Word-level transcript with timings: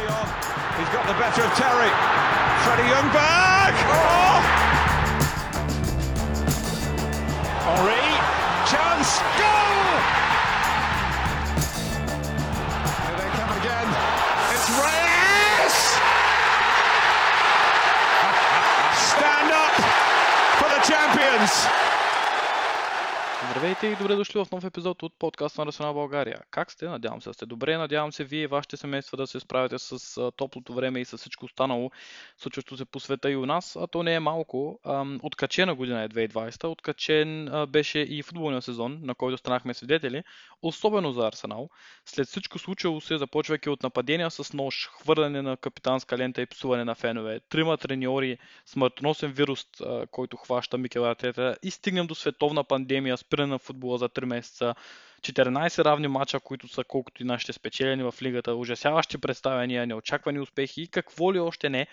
He's 0.00 0.88
got 0.88 1.06
the 1.06 1.12
better 1.14 1.42
of 1.42 1.52
Terry. 1.54 1.90
Freddie 2.64 2.88
Youngberg. 2.88 3.74
Oh! 3.92 4.40
Henri. 7.66 8.09
Здравейте 23.60 23.86
и 23.86 23.96
добре 23.96 24.14
дошли 24.14 24.44
в 24.44 24.50
нов 24.52 24.64
епизод 24.64 25.02
от 25.02 25.12
подкаста 25.18 25.64
на 25.64 25.68
Арсенал 25.68 25.94
България. 25.94 26.40
Как 26.50 26.72
сте? 26.72 26.88
Надявам 26.88 27.22
се 27.22 27.32
сте 27.32 27.46
добре. 27.46 27.76
Надявам 27.76 28.12
се 28.12 28.24
вие 28.24 28.42
и 28.42 28.46
вашите 28.46 28.76
семейства 28.76 29.16
да 29.16 29.26
се 29.26 29.40
справите 29.40 29.78
с 29.78 30.30
топлото 30.36 30.74
време 30.74 31.00
и 31.00 31.04
с 31.04 31.18
всичко 31.18 31.44
останало, 31.44 31.90
случващо 32.38 32.76
се 32.76 32.84
по 32.84 33.00
света 33.00 33.30
и 33.30 33.36
у 33.36 33.46
нас. 33.46 33.76
А 33.76 33.86
то 33.86 34.02
не 34.02 34.14
е 34.14 34.20
малко. 34.20 34.80
Откачена 35.22 35.74
година 35.74 36.02
е 36.02 36.08
2020. 36.08 36.64
Откачен 36.64 37.50
беше 37.68 37.98
и 37.98 38.22
футболния 38.22 38.62
сезон, 38.62 38.98
на 39.02 39.14
който 39.14 39.38
станахме 39.38 39.74
свидетели. 39.74 40.22
Особено 40.62 41.12
за 41.12 41.26
Арсенал. 41.26 41.68
След 42.04 42.26
всичко 42.26 42.58
случило 42.58 43.00
се, 43.00 43.18
започвайки 43.18 43.68
от 43.68 43.82
нападения 43.82 44.30
с 44.30 44.52
нож, 44.52 44.90
хвърляне 44.92 45.42
на 45.42 45.56
капитанска 45.56 46.18
лента 46.18 46.42
и 46.42 46.46
псуване 46.46 46.84
на 46.84 46.94
фенове, 46.94 47.40
трима 47.40 47.76
треньори, 47.76 48.38
смъртоносен 48.66 49.32
вирус, 49.32 49.66
който 50.10 50.36
хваща 50.36 50.78
Микел 50.78 51.04
Артета 51.04 51.56
и 51.62 51.70
стигнем 51.70 52.06
до 52.06 52.14
световна 52.14 52.64
пандемия, 52.64 53.16
спиране 53.16 53.49
на 53.50 53.58
футбола 53.58 53.98
за 53.98 54.08
3 54.08 54.24
месеца, 54.24 54.74
14 55.20 55.84
равни 55.84 56.08
мача, 56.08 56.40
които 56.40 56.68
са 56.68 56.84
колкото 56.84 57.22
и 57.22 57.26
нашите 57.26 57.52
спечелени 57.52 58.02
в 58.02 58.14
лигата, 58.22 58.54
ужасяващи 58.54 59.18
представяния, 59.18 59.86
неочаквани 59.86 60.40
успехи 60.40 60.82
и 60.82 60.88
какво 60.88 61.34
ли 61.34 61.38
още 61.40 61.68
не. 61.68 61.86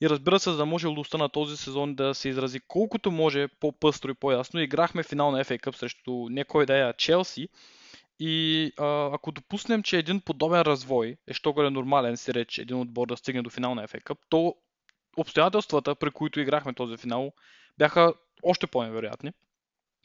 И 0.00 0.08
разбира 0.10 0.38
се, 0.40 0.50
за 0.50 0.56
да 0.56 0.66
може 0.66 0.86
луста 0.86 1.18
на 1.18 1.28
този 1.28 1.56
сезон 1.56 1.94
да 1.94 2.14
се 2.14 2.28
изрази 2.28 2.60
колкото 2.68 3.10
може 3.10 3.48
по-пъстро 3.48 4.10
и 4.10 4.14
по-ясно, 4.14 4.60
играхме 4.60 5.02
финал 5.02 5.30
на 5.30 5.44
FA 5.44 5.60
Cup 5.60 5.76
срещу 5.76 6.28
некой 6.30 6.66
да 6.66 6.88
е 6.88 6.92
Челси. 6.92 7.48
И 8.18 8.72
а, 8.78 9.10
ако 9.14 9.32
допуснем, 9.32 9.82
че 9.82 9.98
един 9.98 10.20
подобен 10.20 10.60
развой 10.60 11.16
е 11.28 11.34
що 11.34 11.70
нормален 11.70 12.16
си 12.16 12.34
реч 12.34 12.58
един 12.58 12.80
отбор 12.80 13.08
да 13.08 13.16
стигне 13.16 13.42
до 13.42 13.50
финал 13.50 13.74
на 13.74 13.88
FA 13.88 14.02
Cup, 14.02 14.18
то 14.28 14.54
обстоятелствата, 15.16 15.94
при 15.94 16.10
които 16.10 16.40
играхме 16.40 16.74
този 16.74 16.96
финал, 16.96 17.32
бяха 17.78 18.14
още 18.42 18.66
по-невероятни 18.66 19.32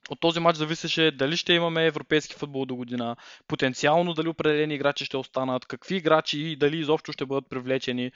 от 0.10 0.20
този 0.20 0.40
матч 0.40 0.58
зависеше 0.58 1.12
дали 1.12 1.38
ще 1.38 1.54
имаме 1.54 1.86
европейски 1.86 2.36
футбол 2.36 2.66
до 2.66 2.76
година, 2.76 3.16
потенциално 3.48 4.14
дали 4.14 4.28
определени 4.28 4.76
играчи 4.76 5.06
ще 5.06 5.18
останат, 5.18 5.66
какви 5.66 5.96
играчи 5.96 6.40
и 6.40 6.56
дали 6.56 6.78
изобщо 6.78 7.12
ще 7.12 7.26
бъдат 7.26 7.50
привлечени, 7.50 8.12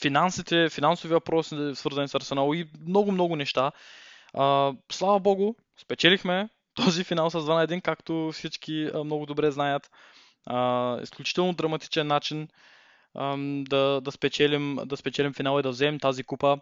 финансите, 0.00 0.68
финансови 0.68 1.14
въпроси 1.14 1.56
свързани 1.74 2.08
с 2.08 2.14
Арсенал 2.14 2.54
и 2.54 2.70
много-много 2.86 3.36
неща. 3.36 3.72
Слава 4.92 5.20
Богу, 5.20 5.54
спечелихме 5.82 6.48
този 6.74 7.04
финал 7.04 7.30
с 7.30 7.34
2 7.34 7.54
на 7.54 7.66
1, 7.66 7.82
както 7.82 8.30
всички 8.32 8.90
много 9.04 9.26
добре 9.26 9.50
знаят. 9.50 9.90
Изключително 11.02 11.52
драматичен 11.52 12.06
начин 12.06 12.48
да, 13.68 14.00
да, 14.00 14.12
спечелим, 14.12 14.78
да 14.86 14.96
спечелим 14.96 15.32
финал 15.34 15.58
и 15.58 15.62
да 15.62 15.70
вземем 15.70 16.00
тази 16.00 16.24
купа 16.24 16.58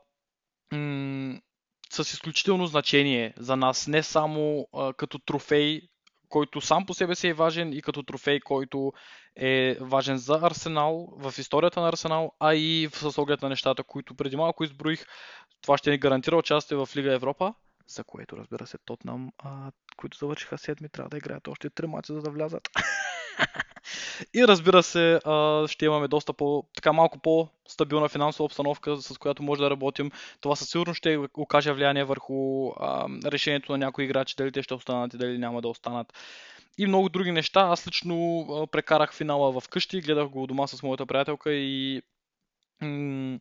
с 1.92 2.12
изключително 2.12 2.66
значение 2.66 3.34
за 3.38 3.56
нас, 3.56 3.86
не 3.86 4.02
само 4.02 4.68
а, 4.72 4.92
като 4.92 5.18
трофей, 5.18 5.80
който 6.28 6.60
сам 6.60 6.86
по 6.86 6.94
себе 6.94 7.14
си 7.14 7.28
е 7.28 7.34
важен 7.34 7.72
и 7.72 7.82
като 7.82 8.02
трофей, 8.02 8.40
който 8.40 8.92
е 9.36 9.76
важен 9.80 10.18
за 10.18 10.38
Арсенал, 10.42 11.08
в 11.16 11.34
историята 11.38 11.80
на 11.80 11.88
Арсенал, 11.88 12.32
а 12.40 12.54
и 12.54 12.88
с 12.92 13.18
оглед 13.18 13.42
на 13.42 13.48
нещата, 13.48 13.84
които 13.84 14.14
преди 14.14 14.36
малко 14.36 14.64
изброих. 14.64 15.06
Това 15.62 15.78
ще 15.78 15.90
ни 15.90 15.98
гарантира 15.98 16.36
участие 16.36 16.76
в 16.76 16.88
Лига 16.96 17.12
Европа, 17.12 17.54
за 17.86 18.04
което 18.04 18.36
разбира 18.36 18.66
се 18.66 18.78
Тотнам, 18.84 19.32
а, 19.38 19.72
които 19.96 20.18
завършиха 20.18 20.58
седми, 20.58 20.88
трябва 20.88 21.08
да 21.08 21.16
играят 21.16 21.48
още 21.48 21.70
три 21.70 21.86
мача, 21.86 22.14
за 22.14 22.22
да 22.22 22.30
влязат. 22.30 22.68
И 24.34 24.46
разбира 24.48 24.82
се, 24.82 25.20
ще 25.66 25.84
имаме 25.84 26.08
доста 26.08 26.32
по, 26.32 26.64
така 26.74 26.92
малко 26.92 27.18
по-стабилна 27.18 28.08
финансова 28.08 28.44
обстановка, 28.44 28.96
с 28.96 29.18
която 29.18 29.42
може 29.42 29.62
да 29.62 29.70
работим. 29.70 30.10
Това 30.40 30.56
със 30.56 30.68
сигурност 30.68 30.98
ще 30.98 31.18
окаже 31.34 31.72
влияние 31.72 32.04
върху 32.04 32.70
решението 33.24 33.72
на 33.72 33.78
някои 33.78 34.04
играчи, 34.04 34.34
дали 34.38 34.52
те 34.52 34.62
ще 34.62 34.74
останат 34.74 35.14
и 35.14 35.18
дали 35.18 35.38
няма 35.38 35.62
да 35.62 35.68
останат. 35.68 36.12
И 36.78 36.86
много 36.86 37.08
други 37.08 37.32
неща. 37.32 37.60
Аз 37.60 37.86
лично 37.86 38.68
прекарах 38.72 39.14
финала 39.14 39.60
в 39.60 39.68
къщи, 39.68 40.00
гледах 40.00 40.28
го 40.28 40.46
дома 40.46 40.66
с 40.66 40.82
моята 40.82 41.06
приятелка 41.06 41.52
и 41.52 42.02
м- 42.82 43.38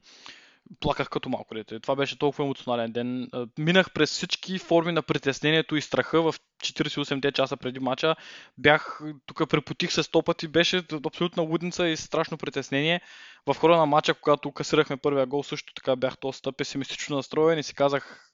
плаках 0.79 1.09
като 1.09 1.29
малко 1.29 1.53
дете. 1.53 1.79
Това 1.79 1.95
беше 1.95 2.19
толкова 2.19 2.43
емоционален 2.43 2.91
ден. 2.91 3.29
Минах 3.59 3.91
през 3.91 4.11
всички 4.11 4.59
форми 4.59 4.91
на 4.91 5.01
притеснението 5.01 5.75
и 5.75 5.81
страха 5.81 6.21
в 6.21 6.35
48-те 6.63 7.31
часа 7.31 7.57
преди 7.57 7.79
мача. 7.79 8.15
Бях, 8.57 9.01
тук 9.25 9.49
препотих 9.49 9.91
се 9.91 10.03
сто 10.03 10.23
пъти, 10.23 10.47
беше 10.47 10.83
абсолютна 11.05 11.43
лудница 11.43 11.87
и 11.87 11.97
страшно 11.97 12.37
притеснение. 12.37 13.01
В 13.47 13.55
хода 13.55 13.77
на 13.77 13.85
мача, 13.85 14.13
когато 14.13 14.51
касирахме 14.51 14.97
първия 14.97 15.25
гол, 15.25 15.43
също 15.43 15.73
така 15.73 15.95
бях 15.95 16.15
доста 16.21 16.51
песимистично 16.51 17.15
настроен 17.15 17.59
и 17.59 17.63
си 17.63 17.75
казах, 17.75 18.31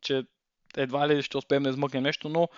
че 0.00 0.22
едва 0.76 1.08
ли 1.08 1.22
ще 1.22 1.38
успеем 1.38 1.62
да 1.62 1.70
измъкнем 1.70 2.02
нещо, 2.02 2.28
но 2.28 2.48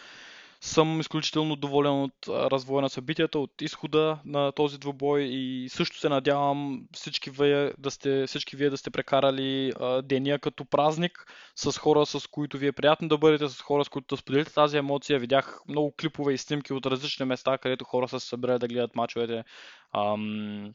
съм 0.61 1.01
изключително 1.01 1.57
доволен 1.57 2.03
от 2.03 2.29
развоя 2.29 2.83
на 2.83 2.89
събитията, 2.91 3.39
от 3.39 3.63
изхода 3.63 4.19
на 4.25 4.53
този 4.53 4.79
двубой 4.79 5.23
и 5.23 5.69
също 5.69 5.99
се 5.99 6.09
надявам 6.09 6.83
всички 6.93 7.31
вие 7.31 7.73
да 7.79 7.91
сте, 7.91 8.27
всички 8.27 8.57
вие 8.57 8.71
да 8.71 8.77
сте 8.77 8.91
прекарали 8.91 9.73
деня 10.03 10.39
като 10.39 10.65
празник 10.65 11.27
с 11.57 11.79
хора, 11.79 12.07
с 12.07 12.27
които 12.31 12.59
ви 12.59 12.67
е 12.67 12.73
приятно 12.73 13.09
да 13.09 13.19
бъдете, 13.19 13.49
с 13.49 13.61
хора, 13.61 13.85
с 13.85 13.89
които 13.89 14.15
да 14.15 14.21
споделите 14.21 14.55
тази 14.55 14.77
емоция. 14.77 15.19
Видях 15.19 15.61
много 15.69 15.95
клипове 16.01 16.33
и 16.33 16.39
снимки 16.39 16.73
от 16.73 16.87
различни 16.87 17.27
места, 17.27 17.59
където 17.59 17.85
хора 17.85 18.09
са 18.09 18.21
се 18.21 18.29
събрали 18.29 18.59
да 18.59 18.69
гледат 18.69 18.97
мачовете. 18.97 19.45
Ам, 19.97 20.75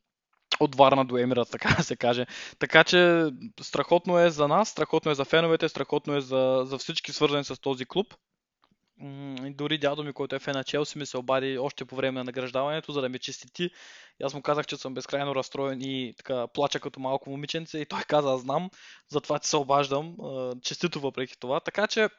от 0.59 0.75
Варна 0.75 1.05
до 1.05 1.17
Емират, 1.17 1.47
така 1.51 1.75
да 1.77 1.83
се 1.83 1.95
каже. 1.95 2.25
Така 2.59 2.83
че 2.83 3.25
страхотно 3.61 4.19
е 4.19 4.29
за 4.29 4.47
нас, 4.47 4.69
страхотно 4.69 5.11
е 5.11 5.15
за 5.15 5.25
феновете, 5.25 5.69
страхотно 5.69 6.15
е 6.15 6.21
за, 6.21 6.61
за 6.65 6.77
всички 6.77 7.13
свързани 7.13 7.43
с 7.43 7.61
този 7.61 7.85
клуб. 7.85 8.13
Дори 9.49 9.77
дядо 9.77 10.03
ми, 10.03 10.13
който 10.13 10.35
е 10.35 10.39
фен 10.39 10.53
на 10.53 10.63
Челси, 10.63 10.97
ми 10.97 11.05
се 11.05 11.17
обади 11.17 11.57
още 11.57 11.85
по 11.85 11.95
време 11.95 12.19
на 12.19 12.23
награждаването, 12.23 12.91
за 12.91 13.01
да 13.01 13.09
ме 13.09 13.19
честити. 13.19 13.63
И 14.19 14.23
аз 14.23 14.33
му 14.33 14.41
казах, 14.41 14.65
че 14.65 14.77
съм 14.77 14.93
безкрайно 14.93 15.35
разстроен 15.35 15.81
и 15.81 16.13
така 16.17 16.47
плача 16.47 16.79
като 16.79 16.99
малко 16.99 17.29
момиченце. 17.29 17.79
И 17.79 17.85
той 17.85 18.01
каза, 18.07 18.33
аз 18.33 18.41
знам, 18.41 18.69
затова 19.09 19.39
ти 19.39 19.47
се 19.47 19.57
обаждам. 19.57 20.17
Честито 20.61 20.99
въпреки 20.99 21.39
това. 21.39 21.59
Така 21.59 21.87
че 21.87 22.09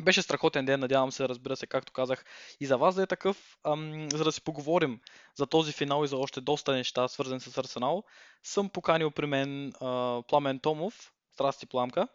беше 0.00 0.22
страхотен 0.22 0.64
ден, 0.64 0.80
надявам 0.80 1.12
се, 1.12 1.28
разбира 1.28 1.56
се, 1.56 1.66
както 1.66 1.92
казах, 1.92 2.24
и 2.60 2.66
за 2.66 2.78
вас 2.78 2.94
да 2.94 3.02
е 3.02 3.06
такъв, 3.06 3.58
ам, 3.64 4.08
за 4.10 4.24
да 4.24 4.32
си 4.32 4.42
поговорим 4.42 5.00
за 5.34 5.46
този 5.46 5.72
финал 5.72 6.04
и 6.04 6.08
за 6.08 6.16
още 6.16 6.40
доста 6.40 6.72
неща, 6.72 7.08
свързани 7.08 7.40
с 7.40 7.58
Арсенал, 7.58 8.04
съм 8.42 8.68
поканил 8.68 9.10
при 9.10 9.26
мен 9.26 9.72
а, 9.80 10.22
Пламен 10.28 10.58
Томов. 10.58 11.12
Здрасти, 11.34 11.66
Пламка. 11.66 12.08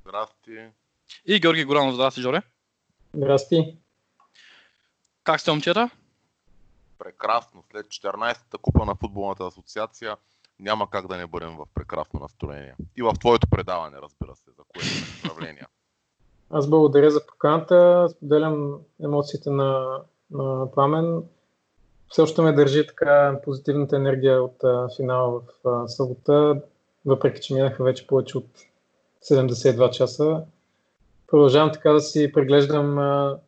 Здрасти. 0.00 0.68
И 1.26 1.40
Георги 1.40 1.64
Горанов. 1.64 1.94
Здрасти, 1.94 2.20
Жоре. 2.20 2.42
Здрасти. 3.14 3.76
Как 5.24 5.40
сте, 5.40 5.50
момчета? 5.50 5.90
Прекрасно. 6.98 7.64
След 7.70 7.86
14-та 7.86 8.58
купа 8.58 8.84
на 8.84 8.94
футболната 8.94 9.46
асоциация 9.46 10.16
няма 10.60 10.90
как 10.90 11.06
да 11.08 11.16
не 11.16 11.26
бъдем 11.26 11.56
в 11.56 11.66
прекрасно 11.74 12.20
настроение. 12.20 12.74
И 12.96 13.02
в 13.02 13.12
твоето 13.20 13.46
предаване, 13.50 13.96
разбира 14.02 14.36
се, 14.36 14.50
за 14.50 14.62
което 14.68 14.88
е 14.88 15.28
управление. 15.28 15.66
Аз 16.50 16.68
благодаря 16.70 17.10
за 17.10 17.26
поканата. 17.26 18.08
Споделям 18.10 18.78
емоциите 19.02 19.50
на, 19.50 20.00
на 20.30 20.72
Пламен. 20.72 21.22
Все 22.08 22.22
още 22.22 22.42
ме 22.42 22.52
държи 22.52 22.86
така 22.86 23.40
позитивната 23.44 23.96
енергия 23.96 24.42
от 24.42 24.64
а, 24.64 24.88
финала 24.96 25.40
в 25.64 25.88
събота, 25.88 26.62
въпреки 27.06 27.40
че 27.40 27.54
минаха 27.54 27.84
вече 27.84 28.06
повече 28.06 28.38
от 28.38 28.48
72 29.30 29.90
часа 29.90 30.44
продължавам 31.28 31.72
така 31.72 31.92
да 31.92 32.00
си 32.00 32.32
преглеждам 32.32 32.98
а, 32.98 33.38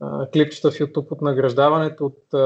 а, 0.00 0.30
клипчета 0.30 0.70
в 0.70 0.74
YouTube 0.74 1.12
от 1.12 1.20
награждаването, 1.20 2.06
от, 2.06 2.34
а, 2.34 2.38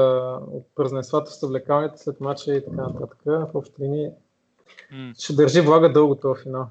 от 0.51 0.67
празненствата 0.75 1.31
в 1.31 1.35
съвлекалните 1.35 1.97
след 1.97 2.21
мача 2.21 2.55
и 2.55 2.65
така 2.65 2.81
нататък. 2.81 3.19
В 3.25 3.49
общи 3.53 3.73
линии 3.81 4.09
mm. 4.93 5.23
ще 5.23 5.33
държи 5.33 5.61
влага 5.61 5.91
дълго 5.91 6.15
това 6.15 6.35
финал. 6.35 6.69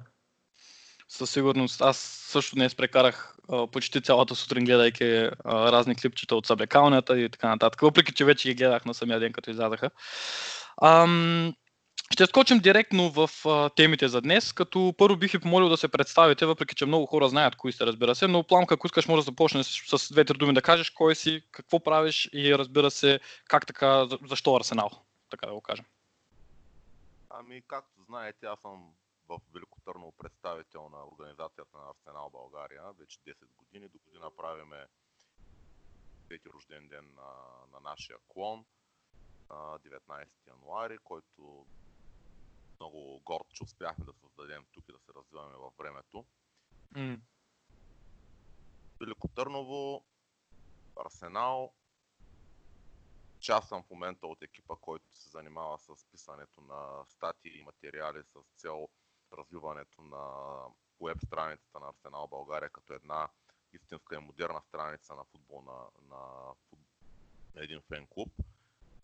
Със 1.09 1.31
сигурност. 1.31 1.83
Аз 1.83 1.97
също 2.29 2.57
днес 2.57 2.75
прекарах 2.75 3.37
а, 3.49 3.67
почти 3.67 4.03
цялата 4.03 4.35
сутрин, 4.35 4.65
гледайки 4.65 5.29
а, 5.45 5.73
разни 5.73 5.97
клипчета 5.97 6.37
от 6.37 6.47
съблекалнята 6.47 7.21
и 7.21 7.29
така 7.29 7.49
нататък. 7.49 7.81
Въпреки, 7.81 8.15
че 8.15 8.25
вече 8.25 8.49
ги 8.49 8.55
гледах 8.55 8.85
на 8.85 8.95
самия 8.95 9.21
ден, 9.21 9.33
като 9.33 9.51
излязаха. 9.51 9.91
Ам, 10.83 11.55
ще 12.13 12.27
скочим 12.27 12.59
директно 12.59 13.11
в 13.11 13.31
а, 13.47 13.71
темите 13.71 14.09
за 14.09 14.21
днес, 14.21 14.53
като 14.53 14.95
първо 14.99 15.17
бих 15.17 15.33
ви 15.33 15.39
помолил 15.39 15.69
да 15.69 15.77
се 15.77 15.89
представите, 15.89 16.47
въпреки 16.47 16.75
че 16.75 16.87
много 16.87 17.07
хора 17.07 17.29
знаят 17.29 17.57
кои 17.57 17.73
сте, 17.73 17.87
разбира 17.87 18.15
се, 18.15 18.29
но 18.29 18.43
Пламка, 18.43 18.75
ако 18.75 18.87
искаш, 18.87 19.09
може 19.09 19.21
да 19.21 19.25
започнеш 19.25 19.67
с, 19.67 19.99
с 19.99 20.13
две-три 20.13 20.39
думи 20.39 20.55
да 20.55 20.63
кажеш 20.63 20.91
кой 20.91 21.15
си, 21.15 21.45
какво 21.51 21.81
правиш 21.81 22.31
и 22.33 22.59
разбира 22.59 22.91
се, 22.91 23.21
как 23.45 23.67
така, 23.67 24.07
защо 24.29 24.57
Арсенал, 24.57 24.91
така 25.31 25.47
да 25.47 25.53
го 25.53 25.61
кажем. 25.61 25.85
Ами, 27.31 27.63
както 27.67 28.05
знаете, 28.09 28.47
аз 28.47 28.61
съм 28.61 28.93
в 29.29 29.41
Велико 29.55 29.81
Търново 29.85 30.13
представител 30.13 30.89
на 30.89 30.99
организацията 31.13 31.79
на 31.79 31.85
Арсенал 31.91 32.31
България 32.33 32.83
вече 32.99 33.19
10 33.19 33.35
години. 33.57 33.89
До 33.89 33.99
година 34.07 34.31
правиме 34.37 34.87
трети 36.29 36.49
рожден 36.55 36.89
ден 36.89 37.05
на, 37.17 37.31
на 37.73 37.91
нашия 37.91 38.17
клон, 38.29 38.65
19 39.51 40.27
януари, 40.47 40.99
който 40.99 41.67
много 42.83 43.21
горд, 43.25 43.47
че 43.49 43.65
успяхме 43.65 44.05
да 44.05 44.13
създадем 44.13 44.65
тук 44.73 44.89
и 44.89 44.93
да 44.93 44.99
се 44.99 45.13
развиваме 45.17 45.57
във 45.57 45.75
времето. 45.77 46.25
Mm. 46.95 47.21
Велико 49.01 49.29
Търново, 49.29 50.05
Арсенал, 50.97 51.73
аз 53.49 53.69
съм 53.69 53.83
в 53.83 53.91
момента 53.91 54.27
от 54.27 54.43
екипа, 54.43 54.75
който 54.81 55.15
се 55.15 55.29
занимава 55.29 55.79
с 55.79 56.05
писането 56.13 56.61
на 56.61 57.05
статии 57.09 57.59
и 57.59 57.63
материали 57.63 58.23
с 58.25 58.39
цел 58.57 58.89
развиването 59.33 60.03
на 60.03 60.25
веб 61.01 61.19
страницата 61.27 61.81
на 61.81 61.89
Арсенал 61.89 62.29
България 62.29 62.71
като 62.71 62.93
една 62.95 63.29
истинска 63.73 64.15
и 64.15 64.19
модерна 64.19 64.63
страница 64.63 65.15
на 65.15 65.25
футбол 65.25 65.63
на, 65.63 65.79
на, 66.09 66.19
на 67.55 67.65
един 67.65 67.81
фен 67.81 68.07
клуб. 68.11 68.33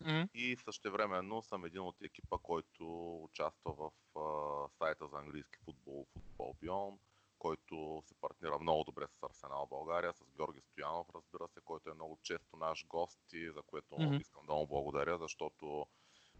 Mm-hmm. 0.03 0.29
И 0.33 0.57
същевременно 0.57 1.41
съм 1.41 1.65
един 1.65 1.81
от 1.81 2.01
екипа, 2.01 2.37
който 2.37 3.15
участва 3.23 3.73
в 3.73 3.91
а, 4.19 4.69
сайта 4.77 5.07
за 5.07 5.17
английски 5.17 5.59
футбол, 5.65 6.07
Футбол 6.13 6.55
Бион, 6.61 6.99
който 7.39 8.03
се 8.05 8.15
партнира 8.21 8.59
много 8.59 8.83
добре 8.83 9.07
с 9.07 9.23
Арсенал 9.23 9.67
България, 9.69 10.13
с 10.13 10.31
Георги 10.37 10.61
Стоянов, 10.61 11.07
разбира 11.15 11.47
се, 11.47 11.61
който 11.65 11.89
е 11.89 11.93
много 11.93 12.19
често 12.23 12.57
наш 12.57 12.87
гост 12.87 13.33
и 13.33 13.51
за 13.51 13.61
което 13.61 13.95
mm-hmm. 13.95 14.21
искам 14.21 14.45
да 14.45 14.53
му 14.53 14.67
благодаря, 14.67 15.17
защото 15.17 15.85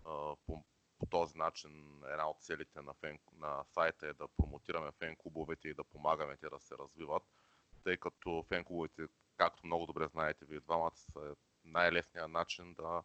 а, 0.06 0.36
по, 0.46 0.64
по 1.00 1.06
този 1.06 1.38
начин 1.38 2.02
една 2.12 2.30
от 2.30 2.42
целите 2.42 2.82
на, 2.82 2.94
фен, 2.94 3.20
на 3.34 3.64
сайта 3.64 4.08
е 4.08 4.14
да 4.14 4.28
промотираме 4.28 4.92
фен 4.92 5.16
клубовете 5.16 5.68
и 5.68 5.74
да 5.74 5.84
помагаме 5.84 6.38
те 6.38 6.50
да 6.50 6.60
се 6.60 6.76
развиват, 6.78 7.24
тъй 7.84 7.98
като 7.98 8.46
фен 8.48 8.64
клубовете, 8.64 9.08
както 9.38 9.66
много 9.66 9.86
добре 9.86 10.08
знаете 10.08 10.46
вие 10.46 10.60
двамата, 10.60 10.98
са 10.98 11.36
най-лесният 11.64 12.32
начин 12.32 12.74
да 12.74 13.04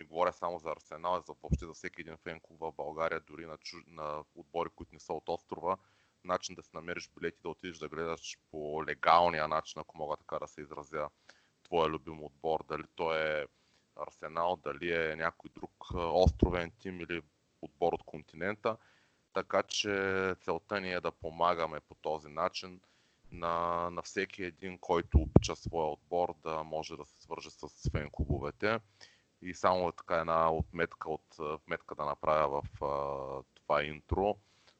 не 0.00 0.04
говоря 0.04 0.32
само 0.32 0.58
за 0.58 0.70
Арсенал, 0.70 1.14
а 1.14 1.20
за 1.20 1.32
въобще 1.42 1.66
за 1.66 1.72
всеки 1.72 2.00
един 2.00 2.16
фен 2.16 2.40
клуб 2.40 2.60
в 2.60 2.72
България, 2.72 3.20
дори 3.20 3.46
на, 3.46 3.58
чуж... 3.58 3.82
на 3.86 4.24
отбори, 4.34 4.70
които 4.76 4.94
не 4.94 5.00
са 5.00 5.12
от 5.12 5.28
острова, 5.28 5.76
начин 6.24 6.54
да 6.54 6.62
си 6.62 6.70
намериш 6.74 7.10
билети, 7.16 7.38
да 7.42 7.48
отидеш 7.48 7.78
да 7.78 7.88
гледаш 7.88 8.38
по 8.50 8.84
легалния 8.86 9.48
начин, 9.48 9.80
ако 9.80 9.98
мога 9.98 10.16
така 10.16 10.38
да 10.38 10.48
се 10.48 10.60
изразя, 10.60 11.08
твоя 11.62 11.88
любим 11.88 12.24
отбор, 12.24 12.64
дали 12.68 12.84
то 12.94 13.14
е 13.14 13.46
Арсенал, 13.96 14.56
дали 14.56 14.92
е 14.92 15.16
някой 15.16 15.50
друг 15.54 15.72
островен 15.94 16.72
тим 16.78 17.00
или 17.00 17.22
отбор 17.62 17.92
от 17.92 18.02
континента. 18.02 18.76
Така 19.32 19.62
че 19.62 20.34
целта 20.40 20.80
ни 20.80 20.92
е 20.92 21.00
да 21.00 21.12
помагаме 21.12 21.80
по 21.80 21.94
този 21.94 22.28
начин 22.28 22.80
на, 23.30 23.88
на 23.90 24.02
всеки 24.02 24.44
един, 24.44 24.78
който 24.78 25.18
обича 25.18 25.56
своя 25.56 25.88
отбор, 25.88 26.34
да 26.42 26.62
може 26.62 26.96
да 26.96 27.04
се 27.04 27.22
свърже 27.22 27.50
с 27.50 27.90
фен 27.90 28.10
клубовете. 28.12 28.80
И 29.42 29.54
само 29.54 29.92
така 29.92 30.16
една 30.16 30.52
отметка 30.52 31.10
от 31.10 31.36
вметка 31.66 31.94
да 31.94 32.04
направя 32.04 32.62
в 32.62 32.84
а, 32.84 33.42
това 33.54 33.82
интро. 33.84 34.36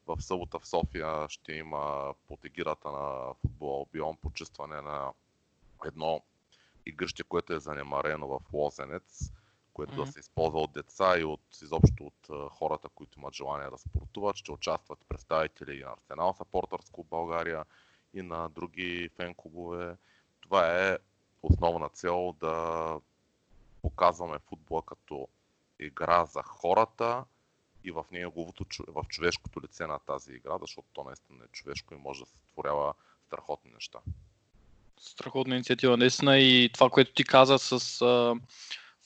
В 0.07 0.21
събота 0.21 0.59
в 0.59 0.67
София 0.67 1.29
ще 1.29 1.53
има 1.53 2.13
под 2.27 2.45
егирата 2.45 2.91
на 2.91 3.33
футбола 3.33 3.77
Албион 3.77 4.17
почистване 4.17 4.81
на 4.81 5.11
едно 5.85 6.21
игрище, 6.85 7.23
което 7.23 7.53
е 7.53 7.59
занемарено 7.59 8.27
в 8.27 8.39
Лозенец, 8.53 9.31
което 9.73 9.93
mm-hmm. 9.93 10.05
да 10.05 10.11
се 10.11 10.19
използва 10.19 10.59
от 10.59 10.71
деца 10.71 11.19
и 11.19 11.23
от 11.23 11.61
изобщо 11.61 12.03
от 12.03 12.51
хората, 12.51 12.89
които 12.89 13.19
имат 13.19 13.33
желание 13.33 13.69
да 13.69 13.77
спортуват. 13.77 14.35
Ще 14.35 14.51
участват 14.51 14.99
представители 15.09 15.79
и 15.79 15.83
на 15.83 15.91
Арсенал 15.91 16.33
Сапортърско 16.33 17.03
България 17.03 17.65
и 18.13 18.21
на 18.21 18.49
други 18.49 19.09
фен 19.15 19.35
клубове. 19.35 19.97
Това 20.41 20.87
е 20.89 20.97
основна 21.43 21.89
цел 21.89 22.35
да 22.39 22.99
показваме 23.81 24.39
футбола 24.49 24.81
като 24.85 25.27
игра 25.79 26.25
за 26.25 26.43
хората 26.43 27.23
и 27.83 27.91
в 27.91 28.05
неговото, 28.11 28.65
в 28.87 29.03
човешкото 29.09 29.61
лице 29.61 29.87
на 29.87 29.99
тази 29.99 30.33
игра, 30.33 30.57
защото 30.61 30.87
то 30.93 31.03
наистина 31.03 31.43
е 31.43 31.51
човешко 31.51 31.93
и 31.93 31.97
може 31.97 32.19
да 32.19 32.25
се 32.25 32.37
створява 32.37 32.93
страхотни 33.27 33.71
неща. 33.73 33.99
Страхотна 34.99 35.55
инициатива, 35.55 35.97
наистина 35.97 36.39
и 36.39 36.69
това, 36.73 36.89
което 36.89 37.13
ти 37.13 37.23
каза 37.23 37.59
с 37.59 38.01
а, 38.01 38.35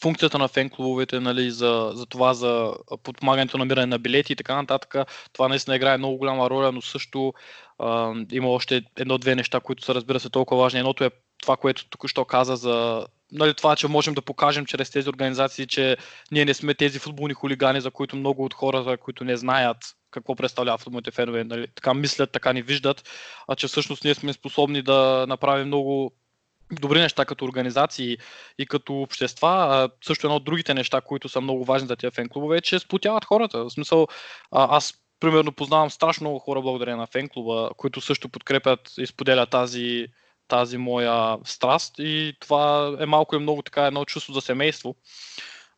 функцията 0.02 0.38
на 0.38 0.48
фен 0.48 0.70
клубовете, 0.70 1.20
нали, 1.20 1.52
за, 1.52 1.92
за 1.94 2.06
това, 2.06 2.34
за 2.34 2.74
подпомагането, 3.04 3.58
намиране 3.58 3.86
на 3.86 4.00
билети 4.00 4.34
и 4.34 4.36
така 4.36 4.56
нататък, 4.56 4.96
това 5.34 5.48
наистина 5.48 5.76
играе 5.76 5.98
много 5.98 6.18
голяма 6.18 6.50
роля, 6.50 6.72
но 6.72 6.82
също 6.82 7.34
а, 7.80 8.14
има 8.32 8.50
още 8.50 8.84
едно-две 8.96 9.36
неща, 9.36 9.60
които 9.60 9.86
са 9.86 9.96
разбира 9.96 10.20
се 10.20 10.30
толкова 10.30 10.62
важни. 10.62 10.80
Едното 10.80 11.04
е 11.04 11.12
това, 11.38 11.58
което 11.58 11.90
току-що 11.90 12.26
каза 12.26 12.56
за 12.56 13.08
нали, 13.36 13.54
това, 13.54 13.76
че 13.76 13.88
можем 13.88 14.14
да 14.14 14.22
покажем 14.22 14.66
чрез 14.66 14.92
тези 14.92 15.10
организации, 15.10 15.68
че 15.68 15.98
ние 16.32 16.46
не 16.46 16.54
сме 16.54 16.74
тези 16.74 17.00
футболни 17.00 17.34
хулигани, 17.34 17.82
за 17.82 17.92
които 17.92 18.16
много 18.16 18.46
от 18.46 18.54
хората, 18.54 18.98
които 18.98 19.24
не 19.24 19.38
знаят 19.38 19.78
какво 20.12 20.36
представлява 20.36 20.78
футболните 20.78 21.12
фенове, 21.12 21.44
нали, 21.44 21.68
така 21.76 21.94
мислят, 21.94 22.32
така 22.32 22.54
ни 22.54 22.62
виждат, 22.62 23.10
а 23.48 23.56
че 23.56 23.68
всъщност 23.68 24.04
ние 24.04 24.16
сме 24.16 24.34
способни 24.34 24.82
да 24.82 25.26
направим 25.28 25.68
много 25.68 26.12
добри 26.72 27.00
неща 27.00 27.26
като 27.26 27.46
организации 27.46 28.18
и 28.60 28.66
като 28.66 29.02
общества. 29.02 29.50
А 29.50 29.90
също 30.06 30.28
едно 30.28 30.36
от 30.36 30.44
другите 30.44 30.74
неща, 30.74 31.02
които 31.02 31.30
са 31.30 31.42
много 31.42 31.66
важни 31.66 31.88
за 31.88 31.96
тези 31.96 32.12
фен 32.12 32.30
клубове, 32.30 32.58
е, 32.58 32.62
че 32.62 32.80
сплотяват 32.80 33.26
хората. 33.26 33.64
В 33.64 33.70
смисъл, 33.70 34.08
аз 34.52 34.94
примерно 35.20 35.52
познавам 35.52 35.90
страшно 35.90 36.24
много 36.24 36.40
хора 36.40 36.62
благодарение 36.62 37.00
на 37.00 37.08
фен 37.08 37.30
клуба, 37.30 37.70
които 37.78 38.02
също 38.02 38.30
подкрепят 38.30 38.92
и 38.98 39.08
споделят 39.08 39.50
тази, 39.50 40.08
тази 40.48 40.78
моя 40.78 41.38
страст 41.44 41.96
и 42.00 42.34
това 42.40 42.96
е 43.00 43.06
малко 43.06 43.36
и 43.36 43.40
много 43.40 43.62
така 43.62 43.86
едно 43.86 44.06
чувство 44.06 44.34
за 44.34 44.42
семейство. 44.42 44.96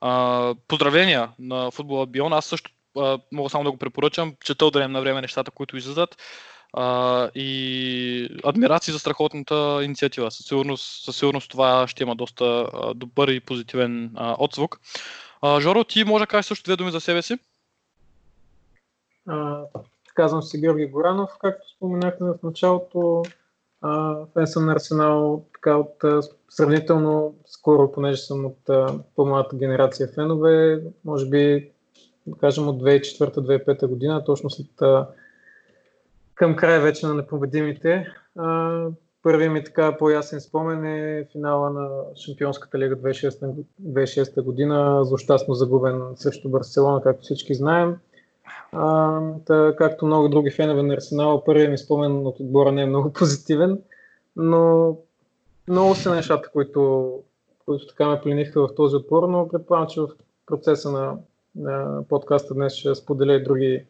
А, 0.02 0.56
поздравления 0.68 1.30
на 1.40 1.72
футбола 1.72 2.06
Бион. 2.06 2.34
Аз 2.34 2.46
също 2.46 2.72
а, 2.98 3.20
мога 3.32 3.50
само 3.50 3.64
да 3.64 3.72
го 3.72 3.78
препоръчам. 3.78 4.34
Чета 4.44 4.66
от 4.66 4.76
на 4.76 5.02
време 5.02 5.22
нещата, 5.22 5.52
които 5.52 5.78
излизат. 5.78 6.18
А, 6.74 7.30
и 7.36 8.40
адмирации 8.44 8.94
за 8.94 9.00
страхотната 9.00 9.80
инициатива. 9.84 10.32
Със 10.32 10.46
сигурност, 10.46 11.06
със 11.06 11.18
сигурност 11.18 11.52
това 11.52 11.88
ще 11.88 12.04
има 12.04 12.16
доста 12.16 12.70
а, 12.74 12.94
добър 12.94 13.28
и 13.28 13.40
позитивен 13.40 14.12
а, 14.16 14.36
отзвук. 14.40 14.80
А, 15.42 15.62
Жоро, 15.62 15.84
ти 15.84 16.04
може 16.04 16.24
да 16.24 16.28
кажеш 16.28 16.46
също 16.46 16.64
две 16.64 16.76
думи 16.76 16.92
за 16.92 17.02
себе 17.02 17.22
си? 17.22 17.38
А, 19.28 19.62
казвам 20.16 20.44
се 20.44 20.60
Георги 20.60 20.86
Горанов. 20.86 21.30
Както 21.42 21.70
споменахме 21.70 22.28
в 22.28 22.38
началото, 22.44 23.24
фен 24.34 24.48
съм 24.48 24.66
на 24.66 24.72
Арсенал 24.72 25.44
така 25.54 25.76
от 25.78 26.04
сравнително 26.50 27.36
скоро, 27.46 27.92
понеже 27.92 28.22
съм 28.22 28.46
от 28.46 28.70
по-младата 29.16 29.56
генерация 29.56 30.08
фенове, 30.08 30.84
може 31.06 31.30
би 31.30 31.72
да 32.28 32.38
кажем 32.38 32.68
от 32.68 32.84
2004-2005 32.84 33.88
година, 33.88 34.24
точно 34.24 34.50
след 34.50 34.68
към 36.36 36.56
края 36.56 36.82
вече 36.82 37.08
на 37.08 37.14
непобедимите. 37.14 38.08
Първият 39.24 39.54
ми 39.54 39.64
така 39.64 39.98
по-ясен 39.98 40.42
спомен 40.42 40.86
е 40.86 41.28
финала 41.32 41.70
на 41.70 41.90
Шампионската 42.16 42.80
лига 42.80 42.96
2006, 42.96 43.64
2006 43.82 44.42
година, 44.42 45.06
злощастно 45.06 45.54
загубен 45.54 46.02
срещу 46.16 46.50
Барселона, 46.50 47.02
както 47.02 47.22
всички 47.22 47.54
знаем. 47.54 47.96
Та, 49.46 49.74
както 49.78 50.06
много 50.06 50.30
други 50.30 50.52
фенове 50.52 50.84
на 50.84 50.94
Арсенал, 50.94 51.44
първият 51.46 51.72
ми 51.72 51.78
спомен 51.78 52.28
от 52.28 52.40
отбора 52.40 52.72
не 52.72 52.82
е 52.82 52.86
много 52.86 53.14
позитивен, 53.20 53.82
но 54.36 54.98
много 55.68 55.96
са 55.96 56.16
нещата, 56.16 56.50
които, 56.54 57.12
които 57.66 57.88
така 57.88 58.10
ме 58.10 58.22
плениха 58.22 58.68
в 58.68 58.76
този 58.76 58.96
отбор, 58.96 59.28
но 59.28 59.48
предполагам, 59.48 59.88
че 59.88 60.02
в 60.02 60.08
процеса 60.46 60.92
на, 60.92 61.18
на 61.56 62.04
подкаста 62.10 62.54
днес 62.54 62.74
ще 62.74 62.96
споделя 62.96 63.34
и 63.34 63.44
други, 63.44 63.86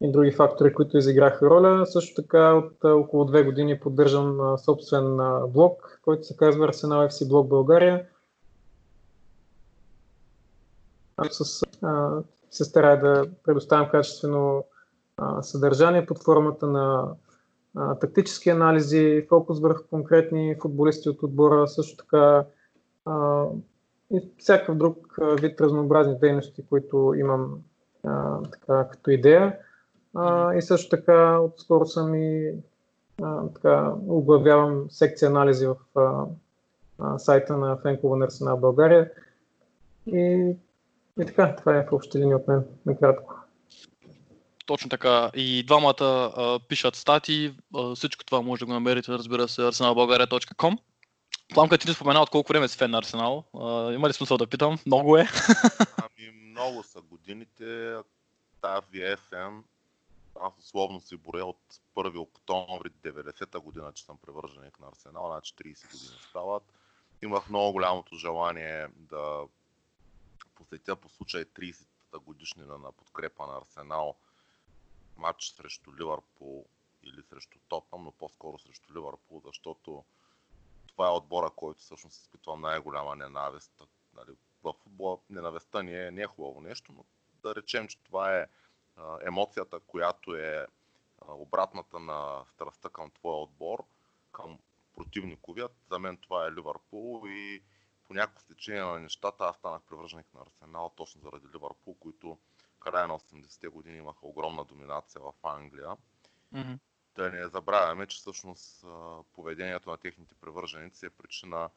и 0.00 0.12
други 0.12 0.32
фактори, 0.32 0.74
които 0.74 0.98
изиграха 0.98 1.50
роля. 1.50 1.86
Също 1.86 2.22
така 2.22 2.52
от 2.54 2.84
около 2.84 3.24
две 3.24 3.42
години 3.42 3.80
поддържам 3.80 4.58
собствен 4.58 5.16
блог, 5.48 6.00
който 6.04 6.26
се 6.26 6.36
казва 6.36 6.64
Арсенал 6.64 7.08
FC 7.08 7.28
Блог 7.28 7.48
България. 7.48 8.06
С 11.30 11.62
а, 11.82 12.22
се 12.52 12.64
старая 12.64 13.00
да 13.00 13.26
предоставям 13.44 13.88
качествено 13.90 14.64
а, 15.16 15.42
съдържание 15.42 16.06
под 16.06 16.24
формата 16.24 16.66
на 16.66 17.08
а, 17.76 17.94
тактически 17.94 18.50
анализи, 18.50 19.26
фокус 19.28 19.60
върху 19.60 19.82
конкретни 19.90 20.56
футболисти 20.62 21.08
от 21.08 21.22
отбора, 21.22 21.68
също 21.68 21.96
така 21.96 22.44
а, 23.04 23.44
и 24.10 24.30
всякакъв 24.38 24.76
друг 24.76 25.18
вид 25.40 25.60
разнообразни 25.60 26.18
дейности, 26.18 26.66
които 26.66 27.14
имам 27.16 27.58
а, 28.04 28.42
така, 28.42 28.88
като 28.88 29.10
идея. 29.10 29.56
А, 30.14 30.54
и 30.54 30.62
също 30.62 30.96
така 30.96 31.38
отскоро 31.38 31.86
съм 31.86 32.14
и 32.14 32.54
а, 33.22 33.48
така, 33.54 33.92
оглавявам 34.08 34.86
секция 34.90 35.28
анализи 35.28 35.66
в 35.66 35.76
а, 35.96 36.24
а, 36.98 37.18
сайта 37.18 37.56
на 37.56 37.76
Фенкова 37.76 38.16
на 38.16 38.24
Арсенал 38.24 38.56
България. 38.56 39.10
И 40.06 40.54
и 41.20 41.26
така, 41.26 41.56
това 41.56 41.76
е 41.76 41.86
в 41.86 41.92
общи 41.92 42.18
линии 42.18 42.34
от 42.34 42.48
мен, 42.48 42.64
накратко. 42.86 43.34
точно 44.66 44.90
така. 44.90 45.30
И 45.34 45.64
двамата 45.66 46.32
а, 46.36 46.60
пишат 46.68 46.96
стати. 46.96 47.54
А, 47.74 47.94
всичко 47.94 48.24
това 48.24 48.42
може 48.42 48.60
да 48.60 48.66
го 48.66 48.72
намерите, 48.72 49.12
разбира 49.12 49.48
се, 49.48 49.60
arsenalbulgaria.com. 49.60 50.78
Пламка, 51.54 51.78
ти 51.78 51.88
не 51.88 51.94
спомена 51.94 52.20
от 52.20 52.30
колко 52.30 52.52
време 52.52 52.68
си 52.68 52.78
фен 52.78 52.90
на 52.90 52.98
Арсенал. 52.98 53.44
А, 53.60 53.92
има 53.92 54.08
ли 54.08 54.12
смисъл 54.12 54.36
да 54.36 54.46
питам? 54.46 54.78
Много 54.86 55.16
е. 55.16 55.28
Ами 55.98 56.30
много 56.50 56.82
са 56.82 57.00
годините. 57.00 57.96
Тази 58.60 58.86
VFN, 58.86 59.62
аз 60.40 60.52
условно 60.58 61.00
си 61.00 61.16
боря 61.16 61.44
от 61.44 61.58
1 61.96 62.18
октомври 62.18 62.90
90-та 63.04 63.60
година, 63.60 63.92
че 63.94 64.04
съм 64.04 64.18
привърженик 64.26 64.80
на 64.80 64.86
Арсенал, 64.88 65.26
значи 65.26 65.54
30 65.54 65.92
години 65.92 66.18
стават. 66.30 66.62
Имах 67.22 67.48
много 67.48 67.72
голямото 67.72 68.16
желание 68.16 68.86
да 68.96 69.40
посетя 70.62 70.96
по 70.96 71.08
случай 71.08 71.44
30-та 71.44 72.18
годишнина 72.18 72.78
на 72.78 72.92
подкрепа 72.92 73.46
на 73.46 73.58
Арсенал 73.58 74.16
матч 75.16 75.48
срещу 75.48 75.94
Ливърпул 75.94 76.66
или 77.02 77.22
срещу 77.22 77.58
Тотнам, 77.68 78.04
но 78.04 78.12
по-скоро 78.12 78.58
срещу 78.58 78.94
Ливърпул, 78.94 79.42
защото 79.44 80.04
това 80.86 81.06
е 81.06 81.10
отбора, 81.10 81.50
който 81.50 81.80
всъщност 81.80 82.20
изпитва 82.20 82.56
най-голяма 82.56 83.16
ненавист. 83.16 83.82
Нали, 84.14 84.36
в 84.62 84.72
футбола 84.72 85.18
ненавистта 85.30 85.82
не 85.82 86.06
е, 86.06 86.10
не 86.10 86.22
е 86.22 86.26
хубаво 86.26 86.60
нещо, 86.60 86.92
но 86.92 87.04
да 87.42 87.54
речем, 87.54 87.88
че 87.88 87.98
това 87.98 88.38
е 88.38 88.46
емоцията, 89.26 89.80
която 89.80 90.34
е 90.36 90.66
обратната 91.28 91.98
на 91.98 92.44
страстта 92.54 92.88
към 92.88 93.10
твоя 93.10 93.36
отбор, 93.36 93.84
към 94.32 94.58
противниковият. 94.94 95.72
За 95.90 95.98
мен 95.98 96.16
това 96.16 96.46
е 96.46 96.52
Ливърпул 96.52 97.22
и 97.28 97.62
по 98.12 98.16
някакво 98.16 98.40
стечение 98.40 98.82
на 98.82 99.00
нещата 99.00 99.44
аз 99.44 99.56
станах 99.56 99.82
привърженик 99.82 100.26
на 100.34 100.40
Арсенал 100.40 100.92
точно 100.96 101.20
заради 101.20 101.46
Ливърпул, 101.54 101.94
които 101.94 102.38
края 102.80 103.08
на 103.08 103.18
80-те 103.18 103.68
години 103.68 103.98
имаха 103.98 104.26
огромна 104.26 104.64
доминация 104.64 105.20
в 105.20 105.32
Англия. 105.42 105.96
Мгм. 106.52 106.72
Да 107.14 107.30
не 107.30 107.48
забравяме, 107.48 108.06
че 108.06 108.16
всъщност 108.16 108.84
поведението 109.32 109.90
на 109.90 109.96
техните 109.96 110.34
привърженици 110.34 111.06
е 111.06 111.10
причина 111.10 111.70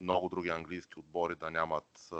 много 0.00 0.28
други 0.28 0.48
английски 0.48 0.98
отбори 0.98 1.34
да 1.34 1.50
нямат 1.50 2.10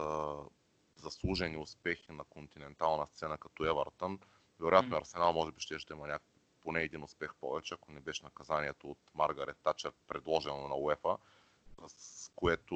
заслужени 0.96 1.56
успехи 1.56 2.12
на 2.12 2.24
континентална 2.24 3.06
сцена 3.06 3.38
като 3.38 3.64
Евертън. 3.64 4.18
Вероятно 4.60 4.90
М. 4.90 4.96
Арсенал 4.96 5.32
може 5.32 5.52
би 5.52 5.60
ще, 5.60 5.78
ще 5.78 5.92
има 5.92 6.06
няк... 6.06 6.22
поне 6.60 6.82
един 6.82 7.02
успех 7.02 7.34
повече, 7.34 7.74
ако 7.74 7.92
не 7.92 8.00
беше 8.00 8.24
наказанието 8.24 8.90
от 8.90 8.98
Маргарет 9.14 9.58
Тачер, 9.62 9.92
предложено 10.08 10.68
на 10.68 10.74
УЕФА, 10.74 11.16
с 11.88 12.30
което 12.36 12.74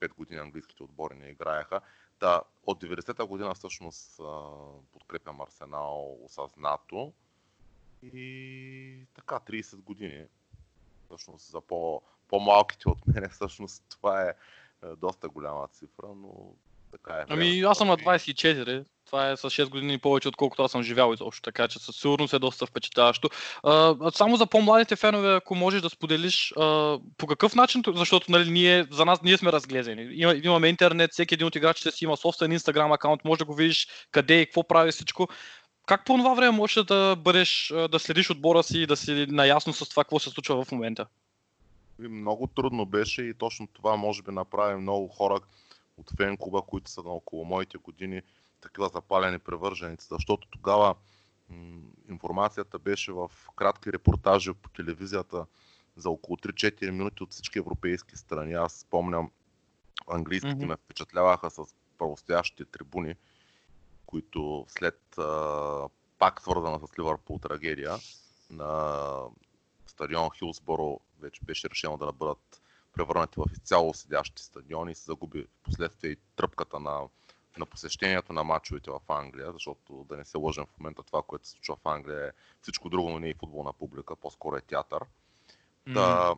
5 0.00 0.14
години 0.14 0.40
английските 0.40 0.82
отбори 0.82 1.14
не 1.14 1.28
играеха. 1.28 1.80
Да, 2.20 2.42
от 2.66 2.82
90-та 2.82 3.26
година 3.26 3.54
всъщност 3.54 4.20
подкрепям 4.92 5.40
Арсенал 5.40 6.24
осъзнато 6.24 7.12
и 8.02 9.06
така 9.14 9.34
30 9.34 9.76
години. 9.76 10.26
Всъщност 11.04 11.50
за 11.50 11.60
по, 11.60 12.02
по-малките 12.28 12.88
от 12.88 13.06
мен 13.06 13.28
всъщност 13.28 13.84
това 13.88 14.22
е, 14.22 14.34
е 14.82 14.96
доста 14.96 15.28
голяма 15.28 15.68
цифра, 15.68 16.08
но 16.14 16.54
така 16.98 17.20
е. 17.20 17.24
Ами 17.28 17.60
аз 17.60 17.78
съм 17.78 17.88
на 17.88 17.96
24. 17.96 18.84
Това 19.06 19.30
е 19.30 19.36
с 19.36 19.42
6 19.42 19.68
години 19.68 19.98
повече, 19.98 20.28
отколкото 20.28 20.62
аз 20.62 20.72
съм 20.72 20.82
живял 20.82 21.12
изобщо, 21.12 21.42
така 21.42 21.68
че 21.68 21.78
със 21.78 21.96
сигурност 21.96 22.34
е 22.34 22.38
доста 22.38 22.66
впечатляващо. 22.66 23.28
А, 23.62 24.10
само 24.10 24.36
за 24.36 24.46
по-младите 24.46 24.96
фенове, 24.96 25.34
ако 25.34 25.54
можеш 25.54 25.82
да 25.82 25.90
споделиш 25.90 26.52
а, 26.56 26.98
по 27.16 27.26
какъв 27.26 27.54
начин, 27.54 27.82
защото 27.94 28.32
нали, 28.32 28.50
ние, 28.50 28.86
за 28.90 29.04
нас 29.04 29.22
ние 29.22 29.36
сме 29.36 29.52
разглезени. 29.52 30.08
Има, 30.12 30.34
имаме 30.42 30.68
интернет, 30.68 31.12
всеки 31.12 31.34
един 31.34 31.46
от 31.46 31.56
играчите 31.56 31.90
си 31.90 32.04
има 32.04 32.16
собствен 32.16 32.52
инстаграм 32.52 32.92
акаунт, 32.92 33.24
може 33.24 33.38
да 33.38 33.44
го 33.44 33.54
видиш 33.54 33.88
къде 34.10 34.40
и 34.40 34.46
какво 34.46 34.68
прави 34.68 34.92
всичко. 34.92 35.28
Как 35.86 36.04
по 36.04 36.16
това 36.16 36.34
време 36.34 36.50
можеш 36.50 36.84
да 36.84 37.16
бъдеш, 37.16 37.72
да 37.90 37.98
следиш 37.98 38.30
отбора 38.30 38.62
си 38.62 38.78
и 38.78 38.86
да 38.86 38.96
си 38.96 39.26
наясно 39.28 39.72
с 39.72 39.88
това, 39.88 40.04
какво 40.04 40.18
се 40.18 40.30
случва 40.30 40.64
в 40.64 40.72
момента? 40.72 41.06
Много 41.98 42.46
трудно 42.46 42.86
беше 42.86 43.22
и 43.22 43.34
точно 43.34 43.68
това 43.72 43.96
може 43.96 44.22
би 44.22 44.30
направи 44.30 44.76
много 44.76 45.08
хора 45.08 45.40
от 45.96 46.10
фен 46.16 46.36
клуба, 46.36 46.62
които 46.62 46.90
са 46.90 47.02
на 47.02 47.10
около 47.10 47.44
моите 47.44 47.78
години, 47.78 48.22
такива 48.60 48.88
запалени 48.88 49.38
привърженици, 49.38 50.06
защото 50.10 50.48
тогава 50.48 50.94
м- 51.48 51.80
информацията 52.08 52.78
беше 52.78 53.12
в 53.12 53.30
кратки 53.56 53.92
репортажи 53.92 54.52
по 54.52 54.68
телевизията 54.68 55.46
за 55.96 56.10
около 56.10 56.36
3-4 56.36 56.90
минути 56.90 57.22
от 57.22 57.32
всички 57.32 57.58
европейски 57.58 58.16
страни. 58.16 58.54
Аз 58.54 58.72
спомням, 58.72 59.30
английските 60.08 60.54
Мгм. 60.54 60.66
ме 60.66 60.76
впечатляваха 60.76 61.50
с 61.50 61.62
правостоящите 61.98 62.64
трибуни, 62.64 63.14
които 64.06 64.66
след 64.68 65.18
а, 65.18 65.88
пак 66.18 66.40
свързана 66.40 66.78
с 66.78 66.98
Ливърпул 66.98 67.38
трагедия 67.38 67.94
на 68.50 69.02
стадион 69.86 70.28
Хилсборо 70.38 71.00
вече 71.20 71.40
беше 71.44 71.70
решено 71.70 71.96
да 71.96 72.12
бъдат 72.12 72.62
превърнати 72.96 73.40
в 73.40 73.52
изцяло 73.52 73.94
седящи 73.94 74.42
стадиони 74.42 74.92
и 74.92 74.94
се 74.94 75.04
загуби 75.04 75.42
в 75.42 75.64
последствие 75.64 76.10
и 76.10 76.16
тръпката 76.36 76.80
на, 76.80 77.00
на 77.58 77.66
посещението 77.66 78.32
на 78.32 78.44
матчовете 78.44 78.90
в 78.90 79.00
Англия, 79.08 79.52
защото 79.52 80.06
да 80.08 80.16
не 80.16 80.24
се 80.24 80.38
лъжим 80.38 80.64
в 80.64 80.78
момента 80.80 81.02
това, 81.02 81.22
което 81.22 81.46
се 81.46 81.50
случва 81.50 81.76
в 81.76 81.88
Англия 81.88 82.26
е 82.26 82.32
всичко 82.62 82.88
друго, 82.88 83.10
но 83.10 83.18
не 83.18 83.26
е 83.26 83.30
и 83.30 83.34
футболна 83.34 83.72
публика, 83.72 84.16
по-скоро 84.16 84.56
е 84.56 84.60
театър. 84.60 85.04
Та, 85.94 86.34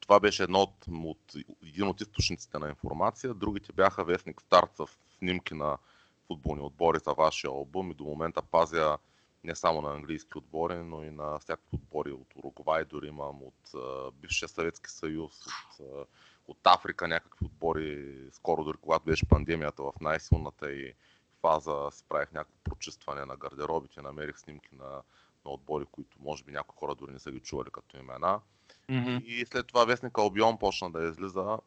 това 0.00 0.20
беше 0.20 0.42
едно 0.42 0.58
от, 0.58 0.74
от, 1.04 1.34
един 1.62 1.88
от 1.88 2.00
източниците 2.00 2.58
на 2.58 2.68
информация. 2.68 3.34
Другите 3.34 3.72
бяха 3.72 4.04
вестник 4.04 4.40
Старт 4.40 4.70
с 4.76 4.86
снимки 5.18 5.54
на 5.54 5.78
футболни 6.26 6.62
отбори 6.62 6.98
за 6.98 7.12
вашия 7.12 7.50
албум 7.50 7.90
и 7.90 7.94
до 7.94 8.04
момента 8.04 8.42
пазя 8.42 8.98
не 9.46 9.54
само 9.54 9.82
на 9.82 9.94
английски 9.94 10.38
отбори, 10.38 10.74
но 10.74 11.04
и 11.04 11.10
на 11.10 11.38
всякакви 11.38 11.76
отбори 11.76 12.12
от 12.12 12.34
Уругвай, 12.36 12.84
дори 12.84 13.08
имам 13.08 13.42
от 13.42 13.74
а, 13.74 14.10
бившия 14.10 14.48
Съветски 14.48 14.90
съюз, 14.90 15.46
от, 15.46 15.80
а, 15.80 16.04
от 16.48 16.58
Африка 16.64 17.08
някакви 17.08 17.46
отбори. 17.46 18.16
Скоро, 18.32 18.64
дори 18.64 18.78
когато 18.80 19.04
беше 19.04 19.28
пандемията 19.28 19.82
в 19.82 19.92
най-силната 20.00 20.72
и 20.72 20.94
фаза, 21.40 21.88
си 21.90 22.04
правих 22.08 22.32
някакво 22.32 22.58
прочистване 22.64 23.24
на 23.24 23.36
гардеробите, 23.36 24.02
намерих 24.02 24.38
снимки 24.38 24.68
на, 24.72 25.02
на 25.44 25.50
отбори, 25.50 25.84
които 25.92 26.16
може 26.20 26.44
би 26.44 26.52
някои 26.52 26.78
хора 26.78 26.94
дори 26.94 27.12
не 27.12 27.18
са 27.18 27.32
ги 27.32 27.40
чували 27.40 27.70
като 27.70 27.96
имена. 27.96 28.40
Мгм. 28.88 29.16
И 29.24 29.46
след 29.46 29.66
това 29.66 29.84
вестника 29.84 30.20
Албион 30.20 30.58
почна 30.58 30.90
да 30.90 31.08
излиза, 31.08 31.58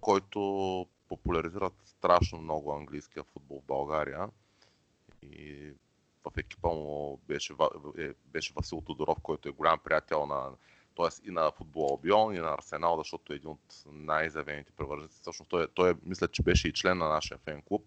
който 0.00 0.86
популяризират 1.08 1.74
страшно 1.84 2.40
много 2.40 2.72
английския 2.72 3.24
футбол 3.24 3.60
в 3.60 3.66
България. 3.66 4.28
И 5.22 5.72
в 6.24 6.38
екипа 6.38 6.68
му 6.68 7.16
беше, 7.28 7.54
е, 7.98 8.10
беше 8.26 8.52
Васил 8.56 8.80
Тодоров, 8.80 9.20
който 9.22 9.48
е 9.48 9.52
голям 9.52 9.78
приятел 9.78 10.26
на 10.26 10.50
т.е. 10.96 11.28
и 11.28 11.30
на 11.30 11.50
футбол 11.50 11.88
Албион, 11.90 12.34
и 12.34 12.38
на 12.38 12.54
Арсенал, 12.54 12.96
защото 12.98 13.32
е 13.32 13.36
един 13.36 13.50
от 13.50 13.84
най-завените 13.86 14.72
привърженици. 14.72 15.18
Всъщност 15.20 15.48
той, 15.48 15.64
е- 15.64 15.68
той 15.74 15.90
е, 15.90 15.94
мисля, 16.02 16.28
че 16.28 16.42
беше 16.42 16.68
и 16.68 16.72
член 16.72 16.98
на 16.98 17.08
нашия 17.08 17.38
фен 17.38 17.62
клуб. 17.62 17.84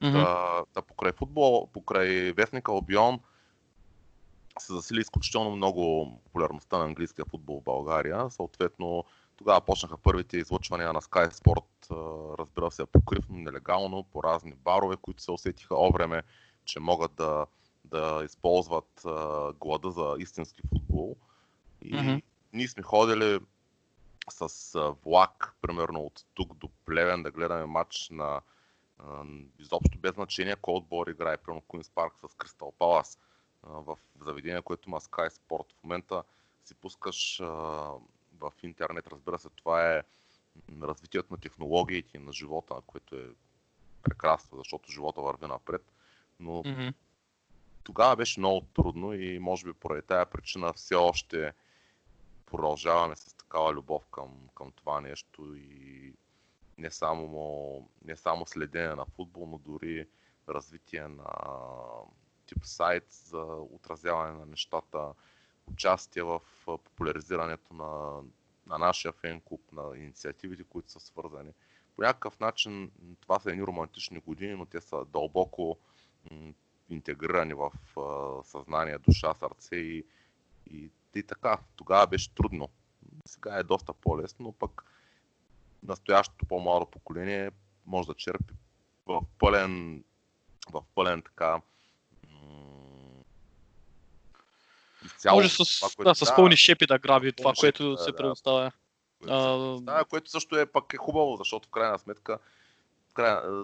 Мгм. 0.00 0.12
Да, 0.12 0.64
да 0.74 0.82
покрай 0.82 1.12
футбол, 1.12 1.68
покрай 1.72 2.32
вестника 2.32 2.72
Албион 2.72 3.20
се 4.58 4.72
засили 4.72 5.00
изключително 5.00 5.56
много 5.56 6.12
популярността 6.24 6.78
на 6.78 6.84
английския 6.84 7.24
футбол 7.24 7.60
в 7.60 7.64
България. 7.64 8.30
Съответно, 8.30 9.04
тогава 9.36 9.60
почнаха 9.60 9.98
първите 9.98 10.36
излъчвания 10.36 10.92
на 10.92 11.00
Sky 11.00 11.30
Sport, 11.30 11.90
разбира 12.38 12.70
се, 12.70 12.86
покривно, 12.86 13.38
нелегално, 13.38 14.02
по 14.02 14.22
разни 14.22 14.54
барове, 14.54 14.96
които 14.96 15.22
се 15.22 15.30
усетиха 15.30 15.74
о 15.74 15.92
време, 15.92 16.22
че 16.64 16.80
могат 16.80 17.14
да, 17.14 17.46
да 17.90 18.22
използват 18.24 19.02
а, 19.04 19.52
глада 19.52 19.90
за 19.90 20.16
истински 20.18 20.62
футбол. 20.68 21.16
И 21.82 21.96
Мгм. 21.96 22.16
ние 22.52 22.68
сме 22.68 22.82
ходили 22.82 23.40
с 24.30 24.74
а, 24.74 24.94
влак, 25.04 25.54
примерно 25.60 26.00
от 26.00 26.24
тук 26.34 26.54
до 26.54 26.68
Плевен, 26.84 27.22
да 27.22 27.30
гледаме 27.30 27.66
матч 27.66 28.08
на 28.10 28.40
а, 28.98 29.24
изобщо 29.58 29.98
без 29.98 30.14
значение 30.14 30.56
кой 30.56 30.74
отбор 30.74 31.06
играе, 31.06 31.36
примерно 31.36 31.62
Куинс 31.68 31.90
Парк 31.90 32.12
с 32.18 32.34
Кристал 32.34 32.72
Палас 32.78 33.18
в 33.62 33.98
заведение, 34.20 34.62
което 34.62 34.88
има 34.88 35.00
Sky 35.00 35.28
Sport. 35.28 35.72
В 35.72 35.84
момента 35.84 36.22
си 36.64 36.74
пускаш 36.74 37.40
а, 37.40 37.44
в 38.40 38.52
интернет, 38.62 39.06
разбира 39.06 39.38
се, 39.38 39.48
това 39.48 39.94
е 39.94 40.02
развитието 40.82 41.32
на 41.32 41.40
технологиите 41.40 42.16
и 42.16 42.20
на 42.20 42.32
живота, 42.32 42.74
което 42.86 43.16
е 43.16 43.28
прекрасно, 44.02 44.58
защото 44.58 44.92
живота 44.92 45.20
върви 45.20 45.46
напред. 45.46 45.92
Но 46.40 46.62
Мгм. 46.66 46.88
Тогава 47.86 48.16
беше 48.16 48.40
много 48.40 48.60
трудно 48.60 49.12
и 49.12 49.38
може 49.38 49.64
би 49.64 49.72
поради 49.72 50.02
тая 50.02 50.26
причина 50.26 50.72
все 50.72 50.94
още 50.94 51.52
продължаваме 52.46 53.16
с 53.16 53.34
такава 53.34 53.72
любов 53.72 54.06
към, 54.06 54.48
към 54.54 54.72
това 54.72 55.00
нещо 55.00 55.54
и 55.56 56.12
не 56.78 56.90
само, 56.90 57.88
не 58.04 58.16
само 58.16 58.46
следене 58.46 58.94
на 58.94 59.04
футбол, 59.04 59.46
но 59.46 59.58
дори 59.58 60.06
развитие 60.48 61.08
на 61.08 61.24
тип 62.46 62.64
сайт 62.64 63.06
за 63.10 63.42
отразяване 63.70 64.38
на 64.38 64.46
нещата, 64.46 65.12
участие 65.72 66.22
в 66.22 66.40
популяризирането 66.64 67.74
на, 67.74 68.22
на 68.66 68.78
нашия 68.78 69.12
фен 69.12 69.40
клуб, 69.40 69.62
на 69.72 69.98
инициативите, 69.98 70.64
които 70.64 70.90
са 70.90 71.00
свързани. 71.00 71.52
По 71.96 72.02
някакъв 72.02 72.40
начин 72.40 72.90
това 73.20 73.40
са 73.40 73.50
едни 73.50 73.62
романтични 73.62 74.18
години, 74.20 74.54
но 74.54 74.66
те 74.66 74.80
са 74.80 75.04
дълбоко 75.04 75.78
интегрирани 76.90 77.54
в 77.54 77.70
а, 78.00 78.42
съзнание, 78.44 78.98
душа, 78.98 79.34
сърце 79.34 79.76
и, 79.76 80.04
и, 80.70 80.90
и 81.14 81.22
така. 81.22 81.58
Тогава 81.76 82.06
беше 82.06 82.34
трудно. 82.34 82.68
Сега 83.26 83.56
е 83.56 83.62
доста 83.62 83.92
по-лесно, 83.92 84.44
но 84.44 84.52
пък 84.52 84.84
настоящото 85.82 86.46
по-младо 86.46 86.86
поколение 86.86 87.50
може 87.86 88.08
да 88.08 88.14
черпи 88.14 88.54
в 89.06 89.22
пълен, 89.38 90.04
в 90.70 90.82
пълен 90.94 91.22
така 91.22 91.60
изцяло. 95.06 95.36
Може 95.36 95.48
с, 95.48 95.80
това, 95.80 96.04
да, 96.04 96.14
с 96.14 96.36
пълни 96.36 96.56
шепи 96.56 96.86
да 96.86 96.98
граби 96.98 97.32
това, 97.32 97.52
което 97.60 97.90
да, 97.90 97.98
се 97.98 98.10
да, 98.10 98.16
предоставя. 98.16 98.72
Което, 99.18 99.82
а... 99.86 100.04
което 100.04 100.30
също 100.30 100.58
е 100.58 100.66
пък 100.66 100.94
е 100.94 100.96
хубаво, 100.96 101.36
защото 101.36 101.68
в 101.68 101.70
крайна 101.70 101.98
сметка 101.98 102.38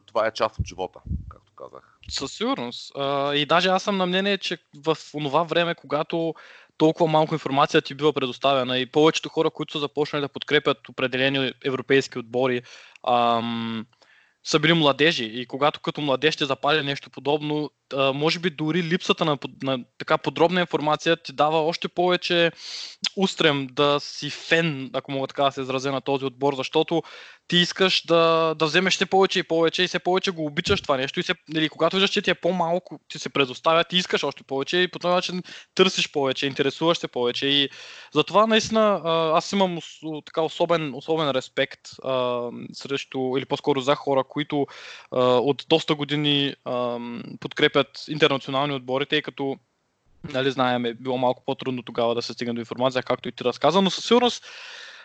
това 0.06 0.26
е 0.26 0.32
част 0.32 0.58
от 0.58 0.66
живота, 0.66 1.00
както 1.28 1.52
казах. 1.52 1.98
Със 2.08 2.32
сигурност. 2.32 2.92
А, 2.96 3.34
и 3.34 3.46
даже 3.46 3.68
аз 3.68 3.82
съм 3.82 3.96
на 3.96 4.06
мнение, 4.06 4.38
че 4.38 4.58
в 4.84 4.96
това 5.12 5.42
време, 5.42 5.74
когато 5.74 6.34
толкова 6.76 7.10
малко 7.10 7.34
информация 7.34 7.82
ти 7.82 7.94
бива 7.94 8.12
предоставена 8.12 8.78
и 8.78 8.86
повечето 8.86 9.28
хора, 9.28 9.50
които 9.50 9.72
са 9.72 9.78
започнали 9.78 10.20
да 10.20 10.28
подкрепят 10.28 10.88
определени 10.88 11.52
европейски 11.64 12.18
отбори, 12.18 12.62
ам, 13.08 13.86
са 14.44 14.58
били 14.58 14.72
младежи 14.72 15.24
и 15.24 15.46
когато 15.46 15.80
като 15.80 16.00
младеж 16.00 16.34
ще 16.34 16.44
запали 16.44 16.82
нещо 16.82 17.10
подобно, 17.10 17.70
може 18.14 18.38
би 18.38 18.50
дори 18.50 18.82
липсата 18.82 19.24
на, 19.24 19.38
на 19.62 19.84
така 19.98 20.18
подробна 20.18 20.60
информация 20.60 21.16
ти 21.16 21.32
дава 21.32 21.60
още 21.60 21.88
повече 21.88 22.52
устрем 23.16 23.66
да 23.72 24.00
си 24.00 24.30
фен, 24.30 24.90
ако 24.92 25.12
мога 25.12 25.26
така 25.26 25.44
да 25.44 25.52
се 25.52 25.60
изразя 25.60 25.92
на 25.92 26.00
този 26.00 26.24
отбор, 26.24 26.54
защото 26.54 27.02
ти 27.52 27.56
искаш 27.56 28.06
да, 28.06 28.54
да 28.58 28.66
вземеш 28.66 28.94
все 28.94 29.06
повече 29.06 29.38
и 29.38 29.42
повече 29.42 29.82
и 29.82 29.86
все 29.86 29.98
повече 29.98 30.30
го 30.30 30.46
обичаш 30.46 30.80
това 30.80 30.96
нещо 30.96 31.20
и 31.20 31.22
се, 31.22 31.34
или 31.56 31.68
когато 31.68 31.96
виждаш, 31.96 32.10
че 32.10 32.22
ти 32.22 32.30
е 32.30 32.34
по-малко, 32.34 33.00
ти 33.08 33.18
се 33.18 33.28
предоставя, 33.28 33.84
ти 33.84 33.96
искаш 33.96 34.24
още 34.24 34.42
повече 34.42 34.76
и 34.76 34.88
по 34.88 34.98
този 34.98 35.14
начин 35.14 35.42
търсиш 35.74 36.12
повече, 36.12 36.46
интересуваш 36.46 36.98
се 36.98 37.08
повече 37.08 37.46
и 37.46 37.68
затова 38.14 38.46
наистина 38.46 39.00
аз 39.34 39.52
имам 39.52 39.78
така 40.24 40.42
особен, 40.42 40.94
особен 40.94 41.30
респект 41.30 41.80
а, 42.04 42.48
срещу, 42.72 43.36
или 43.36 43.44
по-скоро 43.44 43.80
за 43.80 43.94
хора, 43.94 44.24
които 44.24 44.66
а, 45.10 45.20
от 45.24 45.64
доста 45.68 45.94
години 45.94 46.54
а, 46.64 46.98
подкрепят 47.40 48.04
интернационални 48.08 48.74
отбори, 48.74 49.06
тъй 49.06 49.22
като 49.22 49.56
нали, 50.32 50.50
знаем, 50.50 50.84
е 50.84 50.94
било 50.94 51.18
малко 51.18 51.42
по-трудно 51.46 51.82
тогава 51.82 52.14
да 52.14 52.22
се 52.22 52.32
стигне 52.32 52.54
до 52.54 52.60
информация, 52.60 53.02
както 53.02 53.28
и 53.28 53.32
ти 53.32 53.44
разказа, 53.44 53.82
но 53.82 53.90
със 53.90 54.04
сигурност, 54.04 54.44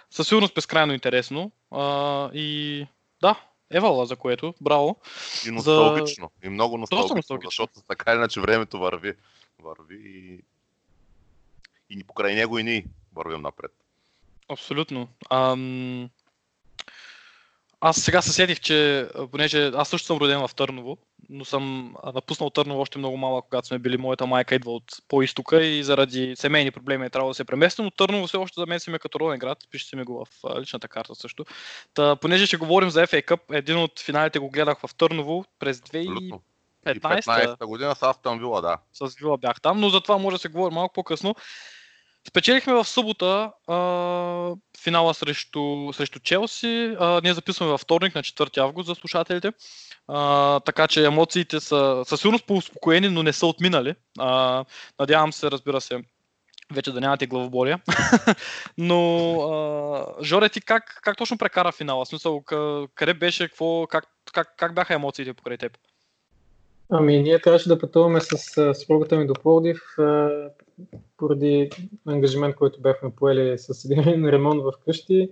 със 0.10 0.28
сигурност 0.28 0.56
безкрайно 0.56 0.94
интересно. 0.94 1.52
А, 1.72 2.30
и 2.34 2.88
да, 3.22 3.36
Евала, 3.72 4.06
за 4.06 4.16
което, 4.16 4.54
браво. 4.62 4.98
И 5.48 5.52
носталгично, 5.52 6.32
за... 6.42 6.48
и 6.48 6.50
много 6.50 6.78
носталгично, 6.78 7.16
носталгично, 7.16 7.48
защото 7.48 7.74
така 7.88 8.12
или 8.12 8.18
иначе 8.18 8.42
времето 8.42 8.80
върви, 8.80 9.14
върви 9.60 9.96
и... 10.06 10.40
и 11.90 12.04
покрай 12.04 12.36
него 12.36 12.60
и 12.60 12.64
ние 12.64 12.86
вървим 13.16 13.42
напред. 13.42 13.72
Абсолютно. 14.50 15.08
Ам... 15.30 16.10
Аз 17.80 17.98
сега 17.98 18.22
се 18.22 18.34
седих, 18.34 18.60
че 18.60 19.08
понеже 19.32 19.72
аз 19.76 19.90
също 19.90 20.06
съм 20.06 20.18
роден 20.18 20.48
в 20.48 20.56
Търново, 20.56 20.98
но 21.30 21.46
съм 21.46 21.96
напуснал 22.14 22.50
Търново 22.50 22.82
още 22.82 22.98
много 22.98 23.18
малък, 23.18 23.46
когато 23.50 23.68
сме 23.68 23.80
били. 23.80 23.98
Моята 23.98 24.26
майка 24.26 24.56
идва 24.56 24.72
от 24.72 24.84
по-истока 25.08 25.66
и 25.66 25.84
заради 25.84 26.36
семейни 26.36 26.72
проблеми 26.72 27.06
е 27.06 27.10
трябвало 27.10 27.32
да 27.32 27.36
се 27.36 27.46
премести, 27.46 27.82
но 27.82 27.92
Търново 27.92 28.28
все 28.28 28.38
още 28.38 28.62
за 28.62 28.66
мен 28.66 28.80
си 28.80 28.90
ме 28.90 29.00
като 29.00 29.20
роден 29.20 29.40
град. 29.40 29.58
Пише 29.72 29.86
си 29.86 29.96
ми 29.96 30.04
го 30.04 30.26
в 30.26 30.60
личната 30.60 30.88
карта 30.88 31.16
също. 31.16 31.46
Та, 31.94 32.16
понеже 32.16 32.46
ще 32.46 32.58
говорим 32.58 32.90
за 32.90 33.08
FA 33.08 33.26
Cup, 33.26 33.58
един 33.58 33.78
от 33.78 34.00
финалите 34.00 34.40
го 34.40 34.50
гледах 34.50 34.80
в 34.80 34.96
Търново 34.96 35.46
през 35.60 35.80
2015 35.80 36.40
15-та 36.86 37.66
година 37.66 37.96
с 37.96 38.04
Астон 38.04 38.40
Вила, 38.40 38.62
да. 38.62 38.78
С 38.94 39.16
Вила 39.16 39.38
бях 39.38 39.62
там, 39.62 39.80
но 39.80 39.90
за 39.90 40.02
това 40.02 40.18
може 40.18 40.36
да 40.36 40.40
се 40.40 40.50
говори 40.50 40.76
малко 40.76 40.94
по-късно. 40.94 41.36
Спечелихме 42.28 42.74
в 42.74 42.86
събота 42.86 43.52
а, 43.68 43.76
финала 44.84 45.14
срещу, 45.14 45.94
срещу 45.94 46.20
Челси. 46.20 46.96
А, 47.00 47.22
ние 47.24 47.34
записваме 47.34 47.72
във 47.72 47.82
вторник 47.82 48.16
на 48.16 48.24
4 48.24 48.58
август 48.58 48.88
за 48.88 48.96
слушателите. 48.96 49.52
А, 50.08 50.60
така 50.60 50.88
че 50.88 51.06
емоциите 51.06 51.60
са 51.60 52.04
със 52.06 52.22
сигурност 52.22 52.46
по-успокоени, 52.46 53.10
но 53.10 53.24
не 53.24 53.34
са 53.34 53.46
отминали. 53.46 53.96
А, 54.20 54.66
надявам 55.00 55.34
се, 55.34 55.52
разбира 55.52 55.82
се, 55.82 56.04
вече 56.74 56.92
да 56.92 57.02
нямате 57.02 57.28
главоболия. 57.28 57.80
но, 58.78 59.34
а, 59.42 60.24
Жоре, 60.24 60.50
ти 60.50 60.62
как, 60.62 61.00
как 61.04 61.18
точно 61.18 61.38
прекара 61.38 61.72
финала? 61.72 62.06
В 62.06 62.08
смисъл, 62.08 62.42
къде 62.96 63.14
беше, 63.14 63.48
какво, 63.48 63.88
как, 63.88 64.06
как, 64.34 64.54
как 64.58 64.74
бяха 64.74 64.94
емоциите 64.94 65.34
покрай 65.34 65.58
теб? 65.58 65.78
Ами, 66.90 67.20
ние 67.20 67.40
трябваше 67.40 67.70
да 67.70 67.80
пътуваме 67.80 68.22
с 68.22 68.38
съпругата 68.74 69.18
ми 69.18 69.28
до 69.28 69.34
Пловдив 69.34 69.82
поради 71.18 71.70
ангажимент, 72.06 72.56
който 72.56 72.82
бяхме 72.82 73.16
поели 73.16 73.58
с 73.58 73.86
един 73.86 74.26
ремонт 74.30 74.64
в 74.64 74.74
къщи. 74.86 75.30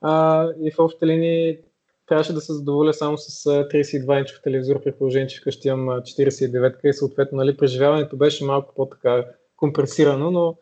А, 0.00 0.48
и 0.60 0.70
в 0.70 0.78
общи 0.78 1.06
линии 1.06 1.58
трябваше 2.06 2.32
да 2.32 2.40
се 2.40 2.52
задоволя 2.52 2.94
само 2.94 3.18
с 3.18 3.44
32-инчов 3.44 4.42
телевизор, 4.42 4.82
при 4.82 4.92
положение, 4.92 5.28
че 5.28 5.40
вкъщи 5.40 5.68
имам 5.68 6.00
49-ка 6.00 6.88
и 6.88 6.92
съответно 6.92 7.38
нали, 7.38 7.56
преживяването 7.56 8.16
беше 8.16 8.44
малко 8.44 8.74
по-така 8.74 9.24
компресирано, 9.56 10.30
но 10.30 10.56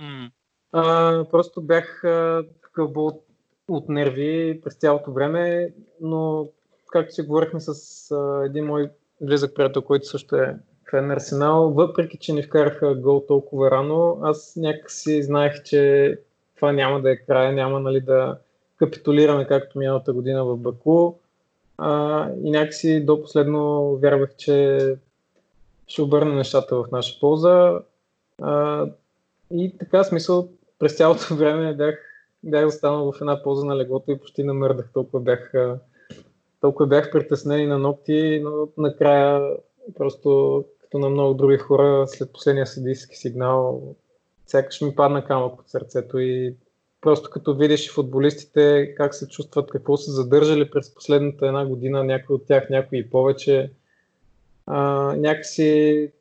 mm. 0.00 0.30
а, 0.72 1.24
просто 1.30 1.62
бях 1.62 2.04
а, 2.04 2.44
такъв 2.62 2.92
бол 2.92 3.22
от 3.68 3.88
нерви 3.88 4.60
през 4.64 4.74
цялото 4.74 5.12
време, 5.12 5.74
но 6.00 6.48
както 6.92 7.14
си 7.14 7.22
говорихме 7.22 7.60
с 7.60 7.70
а, 8.10 8.42
един 8.46 8.64
мой 8.64 8.90
близък 9.26 9.54
приятел, 9.54 9.82
който 9.82 10.06
също 10.06 10.36
е 10.36 10.56
фен 10.90 11.06
на 11.06 11.14
Арсенал, 11.14 11.70
въпреки 11.70 12.18
че 12.18 12.32
не 12.32 12.42
вкараха 12.42 12.94
гол 12.94 13.24
толкова 13.28 13.70
рано, 13.70 14.18
аз 14.22 14.56
някакси 14.56 15.22
знаех, 15.22 15.62
че 15.62 16.18
това 16.56 16.72
няма 16.72 17.00
да 17.00 17.12
е 17.12 17.16
края, 17.16 17.52
няма 17.52 17.80
нали, 17.80 18.00
да 18.00 18.38
капитулираме 18.76 19.46
както 19.46 19.78
миналата 19.78 20.12
година 20.12 20.44
в 20.44 20.56
Баку. 20.56 21.14
А, 21.78 22.28
и 22.44 22.50
някакси 22.50 23.04
до 23.04 23.22
последно 23.22 23.90
вярвах, 23.96 24.36
че 24.36 24.78
ще 25.86 26.02
обърне 26.02 26.34
нещата 26.34 26.76
в 26.76 26.84
наша 26.92 27.20
полза. 27.20 27.80
А, 28.42 28.86
и 29.50 29.78
така 29.78 30.04
смисъл, 30.04 30.48
през 30.78 30.96
цялото 30.96 31.34
време 31.36 31.74
бях, 31.74 31.98
бях 32.42 32.66
останал 32.66 33.12
в 33.12 33.20
една 33.20 33.42
поза 33.42 33.64
на 33.64 33.76
леглото 33.76 34.10
и 34.10 34.18
почти 34.18 34.44
намърдах. 34.44 34.90
Толкова 34.92 35.20
бях, 35.20 35.52
толкова 36.64 36.86
бях 36.86 37.10
притеснен 37.10 37.60
и 37.60 37.66
на 37.66 37.78
ногти, 37.78 38.40
но 38.44 38.68
накрая 38.78 39.56
просто 39.94 40.64
като 40.80 40.98
на 40.98 41.08
много 41.08 41.34
други 41.34 41.56
хора 41.56 42.06
след 42.06 42.32
последния 42.32 42.66
съдийски 42.66 43.16
сигнал 43.16 43.82
сякаш 44.46 44.80
ми 44.80 44.94
падна 44.94 45.24
камък 45.24 45.60
от 45.60 45.68
сърцето 45.68 46.18
и 46.18 46.56
просто 47.00 47.30
като 47.30 47.56
видиш 47.56 47.92
футболистите 47.92 48.94
как 48.96 49.14
се 49.14 49.28
чувстват, 49.28 49.70
какво 49.70 49.96
са 49.96 50.10
задържали 50.10 50.70
през 50.70 50.94
последната 50.94 51.46
една 51.46 51.66
година, 51.66 52.04
някои 52.04 52.36
от 52.36 52.46
тях, 52.46 52.70
някои 52.70 52.98
и 52.98 53.10
повече, 53.10 53.70
а, 54.66 54.78
някакси 55.16 56.12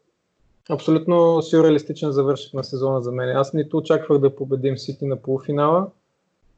абсолютно 0.70 1.42
сюрреалистичен 1.42 2.12
завършък 2.12 2.54
на 2.54 2.64
сезона 2.64 3.02
за 3.02 3.12
мен. 3.12 3.38
Аз 3.38 3.54
нито 3.54 3.78
очаквах 3.78 4.20
да 4.20 4.36
победим 4.36 4.78
Сити 4.78 5.06
на 5.06 5.22
полуфинала, 5.22 5.88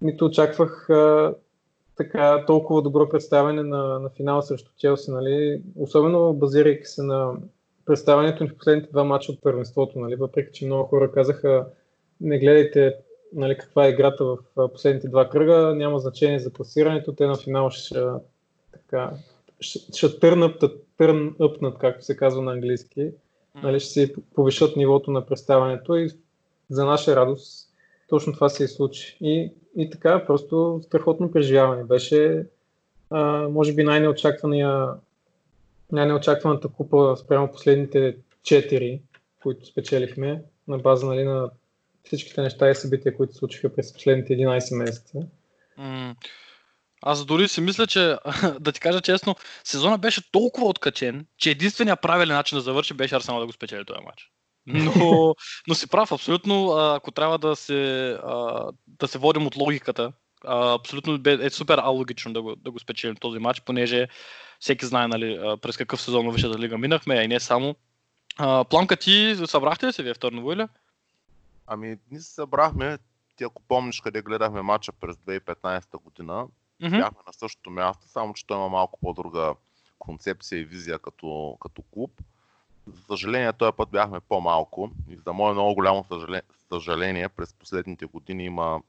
нито 0.02 0.26
очаквах 0.26 0.89
а, 0.89 1.34
така 1.97 2.43
толкова 2.47 2.81
добро 2.81 3.10
представяне 3.10 3.63
на, 3.63 3.99
на 3.99 4.10
финала 4.10 4.43
срещу 4.43 4.71
Челси, 4.77 5.12
нали? 5.12 5.62
особено 5.75 6.34
базирайки 6.34 6.86
се 6.86 7.03
на 7.03 7.34
представянето 7.86 8.43
ни 8.43 8.49
в 8.49 8.58
последните 8.58 8.91
два 8.91 9.03
мача 9.03 9.31
от 9.31 9.41
първенството, 9.41 9.99
нали? 9.99 10.15
въпреки 10.15 10.53
че 10.53 10.65
много 10.65 10.84
хора 10.84 11.12
казаха 11.12 11.67
не 12.21 12.39
гледайте 12.39 12.95
нали, 13.34 13.58
каква 13.58 13.86
е 13.86 13.89
играта 13.89 14.25
в 14.25 14.38
последните 14.73 15.08
два 15.08 15.29
кръга, 15.29 15.75
няма 15.75 15.99
значение 15.99 16.39
за 16.39 16.53
класирането, 16.53 17.13
те 17.13 17.27
на 17.27 17.36
финал 17.36 17.69
ще, 17.69 17.99
така, 18.73 19.12
ще, 19.60 19.79
ще 19.97 20.19
търнат, 20.19 20.63
търн 20.97 21.36
upнат, 21.39 21.77
както 21.77 22.05
се 22.05 22.17
казва 22.17 22.41
на 22.41 22.51
английски, 22.51 23.12
нали, 23.63 23.79
ще 23.79 23.89
си 23.89 24.13
повишат 24.36 24.75
нивото 24.75 25.12
на 25.12 25.25
представянето 25.25 25.95
и 25.95 26.10
за 26.69 26.86
наша 26.86 27.15
радост 27.15 27.69
точно 28.10 28.34
това 28.34 28.49
се 28.49 28.63
и 28.63 28.67
случи. 28.67 29.17
И, 29.21 29.51
и 29.77 29.89
така, 29.89 30.25
просто 30.25 30.81
страхотно 30.83 31.31
преживяване. 31.31 31.83
Беше, 31.83 32.45
а, 33.09 33.47
може 33.49 33.73
би, 33.73 33.83
най-неочаквания 33.83 34.88
най-неочакваната 35.91 36.67
купа 36.67 37.17
спрямо 37.17 37.51
последните 37.51 38.17
4, 38.41 39.01
които 39.43 39.65
спечелихме, 39.65 40.43
на 40.67 40.77
база 40.77 41.05
нали, 41.05 41.23
на 41.23 41.49
всичките 42.03 42.41
неща 42.41 42.69
и 42.69 42.75
събития, 42.75 43.17
които 43.17 43.33
случиха 43.33 43.75
през 43.75 43.93
последните 43.93 44.33
11 44.33 44.77
месеца. 44.77 45.19
Аз 47.01 47.25
дори 47.25 47.47
си 47.47 47.61
мисля, 47.61 47.88
че 47.88 47.99
да 48.59 48.71
ти 48.71 48.79
кажа 48.79 49.01
честно, 49.01 49.35
сезона 49.63 49.97
беше 49.97 50.31
толкова 50.31 50.67
откачен, 50.67 51.25
че 51.38 51.51
единственият 51.51 52.01
правилен 52.01 52.35
начин 52.35 52.57
да 52.57 52.61
завърши 52.61 52.93
беше 52.93 53.15
Арсенал 53.15 53.39
да 53.39 53.45
го 53.45 53.51
спечели 53.51 53.85
този 53.85 54.05
матч. 54.05 54.31
Но, 54.67 55.36
но 55.67 55.75
си 55.75 55.88
прав, 55.88 56.12
абсолютно, 56.12 56.71
ако 56.71 57.12
трябва 57.12 57.38
да 57.38 57.56
се, 57.56 58.17
да 58.88 59.08
се 59.08 59.17
водим 59.17 59.47
от 59.47 59.58
логиката, 59.58 60.12
абсолютно 60.45 61.19
е 61.25 61.49
супер 61.49 61.78
алогично 61.78 62.34
да 62.34 62.41
го, 62.41 62.56
да 62.56 62.71
го 62.71 62.80
спечелим 62.80 63.15
този 63.15 63.39
матч, 63.39 63.62
понеже 63.62 64.08
всеки 64.60 64.86
знае 64.86 65.08
нали, 65.08 65.58
през 65.62 65.78
какъв 65.78 66.01
сезон 66.01 66.25
на 66.25 66.32
Висшата 66.32 66.60
лига 66.60 66.78
минахме, 66.78 67.15
а 67.15 67.23
и 67.23 67.28
не 67.28 67.39
само. 67.39 67.75
А, 68.38 68.63
Пламка, 68.63 68.95
ти 68.97 69.36
събрахте 69.45 69.88
ли 69.88 69.93
се 69.93 70.04
вие 70.04 70.13
в 70.13 70.19
Търново 70.19 70.51
или? 70.51 70.67
Ами, 71.67 71.97
ние 72.12 72.19
се 72.19 72.34
събрахме, 72.34 72.97
ти 73.36 73.43
ако 73.43 73.62
помниш 73.62 74.01
къде 74.01 74.21
гледахме 74.21 74.62
матча 74.62 74.91
през 74.91 75.15
2015 75.15 75.97
година, 76.04 76.47
Мгм. 76.82 76.97
бяхме 76.97 77.17
на 77.28 77.34
същото 77.34 77.69
място, 77.69 78.08
само 78.08 78.34
че 78.34 78.47
той 78.47 78.58
има 78.58 78.69
малко 78.69 78.99
по-друга 79.01 79.54
концепция 79.99 80.60
и 80.60 80.65
визия 80.65 80.99
като, 80.99 81.58
като 81.62 81.82
клуб. 81.82 82.12
За 82.88 83.02
съжаление, 83.02 83.54
този 83.54 83.71
път 83.78 83.89
бяхме 83.89 84.19
по-малко 84.19 84.91
и 85.10 85.17
за 85.17 85.34
мое 85.34 85.54
много 85.54 85.76
голямо 85.76 86.06
съжаление, 86.69 87.30
през 87.30 87.54
последните 87.54 88.06
години 88.06 88.45
има 88.45 88.82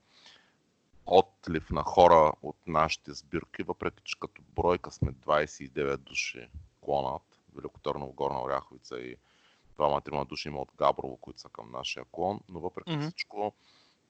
отлив 1.07 1.71
на 1.71 1.83
хора 1.83 2.33
от 2.43 2.57
нашите 2.67 3.13
сбирки, 3.15 3.63
въпреки 3.63 4.03
че 4.05 4.19
като 4.21 4.43
бройка 4.57 4.91
сме 4.91 5.13
29 5.13 5.97
души 5.97 6.49
клонът, 6.81 7.23
Велико 7.57 7.81
Търново, 7.81 8.13
Горна 8.13 8.43
Оряховица 8.43 9.01
и 9.01 9.17
двама-трима 9.77 10.25
души 10.25 10.49
има 10.49 10.61
от 10.61 10.73
Габрово, 10.77 11.17
които 11.17 11.41
са 11.41 11.49
към 11.49 11.71
нашия 11.73 12.05
клон, 12.13 12.41
но 12.49 12.61
въпреки 12.61 12.93
Мгм. 12.97 13.03
всичко 13.03 13.53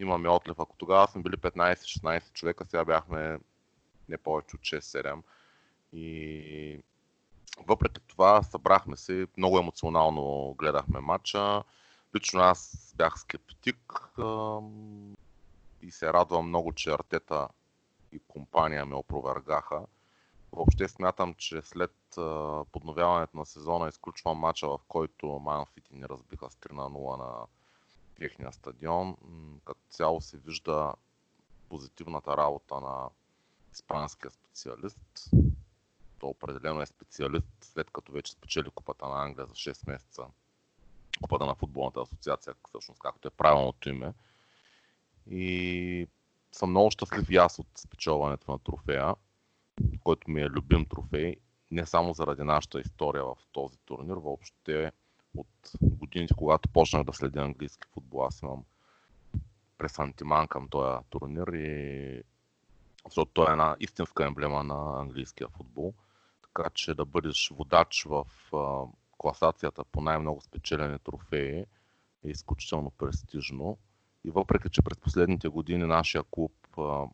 имаме 0.00 0.28
отлив. 0.28 0.60
Ако 0.60 0.76
тогава 0.76 1.08
сме 1.08 1.22
били 1.22 1.36
15-16 1.36 2.32
човека, 2.32 2.64
сега 2.64 2.84
бяхме 2.84 3.38
не 4.08 4.18
повече 4.18 4.56
от 4.56 4.62
6-7. 4.62 5.22
И 5.92 6.82
въпреки 7.66 8.00
това 8.00 8.42
събрахме 8.42 8.96
се, 8.96 9.26
много 9.36 9.58
емоционално 9.58 10.54
гледахме 10.58 11.00
матча. 11.00 11.62
Лично 12.16 12.40
аз 12.40 12.92
бях 12.96 13.18
скептик 13.18 14.10
и 15.82 15.90
се 15.90 16.12
радвам 16.12 16.48
много, 16.48 16.72
че 16.72 16.90
Артета 16.90 17.48
и 18.12 18.18
компания 18.28 18.86
ме 18.86 18.94
опровергаха. 18.94 19.86
Въобще 20.52 20.88
смятам, 20.88 21.34
че 21.34 21.62
след 21.62 21.94
подновяването 22.72 23.36
на 23.36 23.46
сезона 23.46 23.88
изключвам 23.88 24.38
матча, 24.38 24.68
в 24.68 24.78
който 24.88 25.26
City 25.26 25.92
ни 25.92 26.08
разбиха 26.08 26.50
с 26.50 26.54
3 26.54 26.72
на 26.72 26.82
0 26.82 27.18
на 27.18 27.46
техния 28.14 28.52
стадион. 28.52 29.16
Като 29.64 29.80
цяло 29.90 30.20
се 30.20 30.36
вижда 30.36 30.92
позитивната 31.68 32.36
работа 32.36 32.80
на 32.80 33.08
испанския 33.72 34.30
специалист. 34.30 35.30
То 36.26 36.30
определено 36.30 36.82
е 36.82 36.86
специалист, 36.86 37.46
след 37.60 37.90
като 37.90 38.12
вече 38.12 38.32
спечели 38.32 38.70
Купата 38.70 39.08
на 39.08 39.24
Англия 39.24 39.46
за 39.46 39.54
6 39.54 39.90
месеца. 39.90 40.22
Купата 41.22 41.46
на 41.46 41.54
футболната 41.54 42.00
асоциация, 42.00 42.54
всъщност 42.68 43.00
както 43.00 43.28
е 43.28 43.30
правилното 43.30 43.88
име. 43.88 44.14
И 45.30 46.08
съм 46.52 46.70
много 46.70 46.90
щастлив 46.90 47.30
и 47.30 47.36
аз 47.36 47.58
от 47.58 47.66
спечелването 47.78 48.52
на 48.52 48.58
трофея, 48.58 49.14
който 50.04 50.30
ми 50.30 50.40
е 50.40 50.48
любим 50.48 50.86
трофей, 50.86 51.36
не 51.70 51.86
само 51.86 52.12
заради 52.12 52.42
нашата 52.42 52.80
история 52.80 53.24
в 53.24 53.36
този 53.52 53.76
турнир, 53.78 54.16
въобще 54.16 54.92
от 55.36 55.72
годините, 55.82 56.34
когато 56.34 56.68
почнах 56.68 57.04
да 57.04 57.12
следя 57.12 57.40
английски 57.40 57.88
футбол, 57.92 58.24
аз 58.24 58.42
имам 58.42 58.64
пресантиман 59.78 60.48
към 60.48 60.68
този 60.68 61.04
турнир 61.10 61.46
и 61.46 62.22
защото 63.04 63.30
той 63.34 63.48
е 63.48 63.52
една 63.52 63.76
истинска 63.80 64.24
емблема 64.24 64.64
на 64.64 65.00
английския 65.00 65.48
футбол. 65.48 65.94
Така 66.56 66.70
че 66.70 66.94
да 66.94 67.04
бъдеш 67.04 67.50
водач 67.50 68.04
в 68.04 68.26
а, 68.54 68.84
класацията 69.18 69.84
по 69.84 70.00
най-много 70.00 70.40
спечелени 70.40 70.98
трофеи 70.98 71.58
е 72.24 72.28
изключително 72.28 72.90
престижно. 72.90 73.78
И 74.24 74.30
въпреки, 74.30 74.68
че 74.70 74.82
през 74.82 74.98
последните 74.98 75.48
години 75.48 75.84
нашия 75.84 76.22
клуб 76.30 76.52
а, 76.78 77.04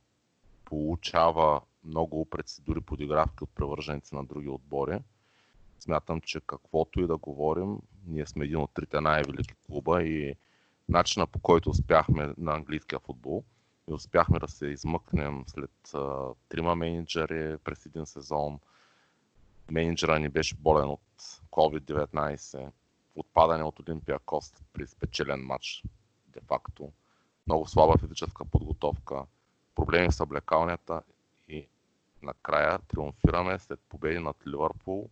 получава 0.65 1.61
много 1.85 2.25
процедури 2.25 2.81
подигравки 2.81 3.45
от 3.45 3.51
превърженици 3.55 4.15
на 4.15 4.25
други 4.25 4.49
отбори, 4.49 4.99
смятам, 5.81 6.21
че 6.21 6.41
каквото 6.41 7.01
и 7.01 7.07
да 7.07 7.17
говорим, 7.17 7.79
ние 8.07 8.27
сме 8.27 8.45
един 8.45 8.59
от 8.59 8.75
трите 8.75 9.01
най-велики 9.01 9.55
клуба 9.67 10.03
и 10.03 10.35
начина 10.89 11.27
по 11.27 11.39
който 11.39 11.71
успяхме 11.71 12.35
на 12.39 12.55
английския 12.55 12.99
футбол 12.99 13.45
и 13.91 13.93
успяхме 13.93 14.39
да 14.39 14.49
се 14.49 14.67
измъкнем 14.67 15.45
след 15.47 15.95
а, 15.95 16.29
трима 16.49 16.75
менеджери 16.75 17.59
през 17.65 17.87
един 17.87 18.07
сезон. 18.07 18.59
Менеджера 19.71 20.19
ни 20.19 20.29
беше 20.29 20.55
болен 20.55 20.89
от 20.89 21.01
COVID-19, 21.51 22.71
отпадане 23.15 23.65
от 23.65 23.81
Олимпия 23.81 24.19
Кост 24.19 24.65
при 24.73 24.87
спечелен 24.87 25.41
матч, 25.41 25.83
де-факто. 26.27 26.93
Много 27.47 27.67
слаба 27.67 27.99
физическа 27.99 28.45
подготовка, 28.45 29.25
проблеми 29.75 30.13
с 30.13 30.21
облекалнята 30.21 31.03
и 31.49 31.69
накрая 32.23 32.79
триумфираме 32.79 33.59
след 33.59 33.81
победи 33.89 34.19
над 34.19 34.37
Ливърпул, 34.47 35.11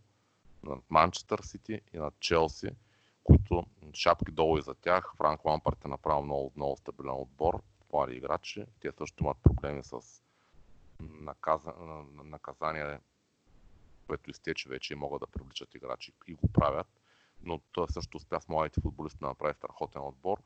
над 0.63 0.79
Манчестър 0.89 1.39
Сити 1.39 1.81
и 1.93 1.97
над 1.97 2.13
Челси, 2.19 2.69
които 3.23 3.65
шапки 3.93 4.31
долу 4.31 4.57
и 4.57 4.61
за 4.61 4.75
тях. 4.75 5.13
Франк 5.17 5.45
Лампарт 5.45 5.85
е 5.85 5.87
направил 5.87 6.23
много, 6.23 6.51
много 6.55 6.77
стабилен 6.77 7.13
отбор, 7.13 7.61
млади 7.93 8.15
играчи. 8.15 8.65
Те 8.79 8.91
също 8.91 9.23
имат 9.23 9.37
проблеми 9.43 9.83
с 9.83 10.21
наказа... 10.99 11.73
наказание, 12.23 12.99
което 14.07 14.29
изтече 14.29 14.69
вече 14.69 14.93
и 14.93 14.95
могат 14.95 15.19
да 15.19 15.27
привличат 15.27 15.75
играчи 15.75 16.13
и 16.27 16.33
го 16.33 16.47
правят. 16.53 16.87
Но 17.43 17.59
той 17.71 17.87
също 17.89 18.17
успя 18.17 18.41
с 18.41 18.49
младите 18.49 18.81
футболисти 18.81 19.19
да 19.19 19.27
направи 19.27 19.53
страхотен 19.53 20.01
отбор, 20.01 20.41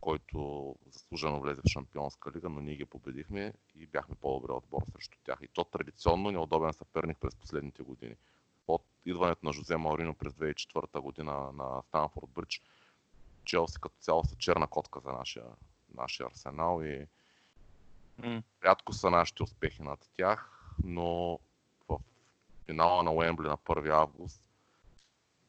който 0.00 0.74
заслужено 0.90 1.40
влезе 1.40 1.60
в 1.60 1.68
Шампионска 1.68 2.32
лига, 2.32 2.48
но 2.48 2.60
ние 2.60 2.76
ги 2.76 2.84
победихме 2.84 3.52
и 3.74 3.86
бяхме 3.86 4.14
по-добре 4.14 4.52
отбор 4.52 4.82
срещу 4.92 5.18
тях. 5.24 5.38
И 5.42 5.48
то 5.48 5.64
традиционно 5.64 6.30
неудобен 6.30 6.72
съперник 6.72 7.18
през 7.18 7.34
последните 7.34 7.82
години. 7.82 8.14
От 8.68 8.84
идването 9.04 9.46
на 9.46 9.52
Жозе 9.52 9.76
Маурино 9.76 10.14
през 10.14 10.32
2004 10.32 11.00
година 11.00 11.52
на 11.52 11.82
Станфорд 11.82 12.28
Бридж, 12.28 12.62
Челси 13.44 13.80
като 13.80 13.96
цяло 14.00 14.24
са 14.24 14.36
черна 14.36 14.66
котка 14.66 15.00
за 15.00 15.12
нашия, 15.12 15.44
нашия 15.94 16.26
арсенал 16.26 16.82
и 16.82 17.06
М. 18.18 18.42
рядко 18.64 18.92
са 18.92 19.10
нашите 19.10 19.42
успехи 19.42 19.82
над 19.82 20.10
тях, 20.16 20.72
но 20.84 21.38
финала 22.70 23.02
на 23.02 23.12
Уембли 23.12 23.48
на 23.48 23.56
1 23.56 23.90
август 23.90 24.42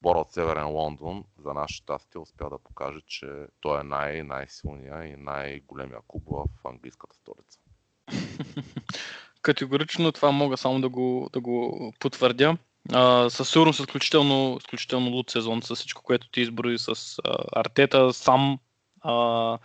Бор 0.01 0.15
от 0.15 0.31
Северен 0.31 0.67
Лондон, 0.67 1.23
за 1.37 1.53
наше 1.53 1.75
щастие, 1.75 2.21
успя 2.21 2.49
да 2.49 2.57
покаже, 2.57 2.99
че 3.07 3.27
той 3.59 3.79
е 3.79 3.83
най- 3.83 4.23
най-силния 4.23 5.05
и 5.05 5.15
най-големия 5.15 5.99
клуб 6.07 6.23
в 6.27 6.67
английската 6.67 7.15
столица. 7.15 7.59
Категорично 9.41 10.11
това 10.11 10.31
мога 10.31 10.57
само 10.57 10.81
да 10.81 10.89
го, 10.89 11.29
да 11.33 11.39
го 11.39 11.93
потвърдя. 11.99 12.57
А, 12.93 13.29
със 13.29 13.49
сигурност 13.49 13.79
изключително, 13.79 14.57
изключително 14.59 15.09
луд 15.09 15.29
сезон 15.29 15.61
с 15.61 15.75
всичко, 15.75 16.03
което 16.03 16.29
ти 16.29 16.41
изброи 16.41 16.77
с 16.77 17.19
а, 17.23 17.37
Артета, 17.51 18.13
сам 18.13 18.59
а, 19.01 19.57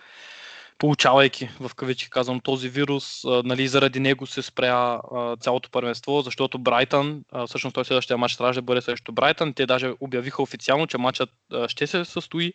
получавайки 0.79 1.49
в 1.61 1.75
кавички 1.75 2.11
казвам 2.11 2.41
този 2.41 2.69
вирус, 2.69 3.25
а, 3.25 3.43
нали, 3.45 3.69
заради 3.69 4.01
него 4.01 4.27
се 4.27 4.43
спря 4.43 5.01
а, 5.13 5.37
цялото 5.37 5.71
първенство, 5.71 6.21
защото 6.21 6.59
Брайтън, 6.59 7.25
а, 7.33 7.47
всъщност 7.47 7.75
той 7.75 7.85
следващия 7.85 8.19
матч 8.19 8.37
трябваше 8.37 8.61
да 8.61 8.65
бъде 8.65 8.81
срещу 8.81 9.13
Брайтън, 9.13 9.55
те 9.55 9.67
даже 9.67 9.93
обявиха 10.01 10.43
официално, 10.43 10.87
че 10.87 10.99
матчът 10.99 11.31
а, 11.53 11.69
ще 11.69 11.87
се 11.87 12.05
състои 12.05 12.53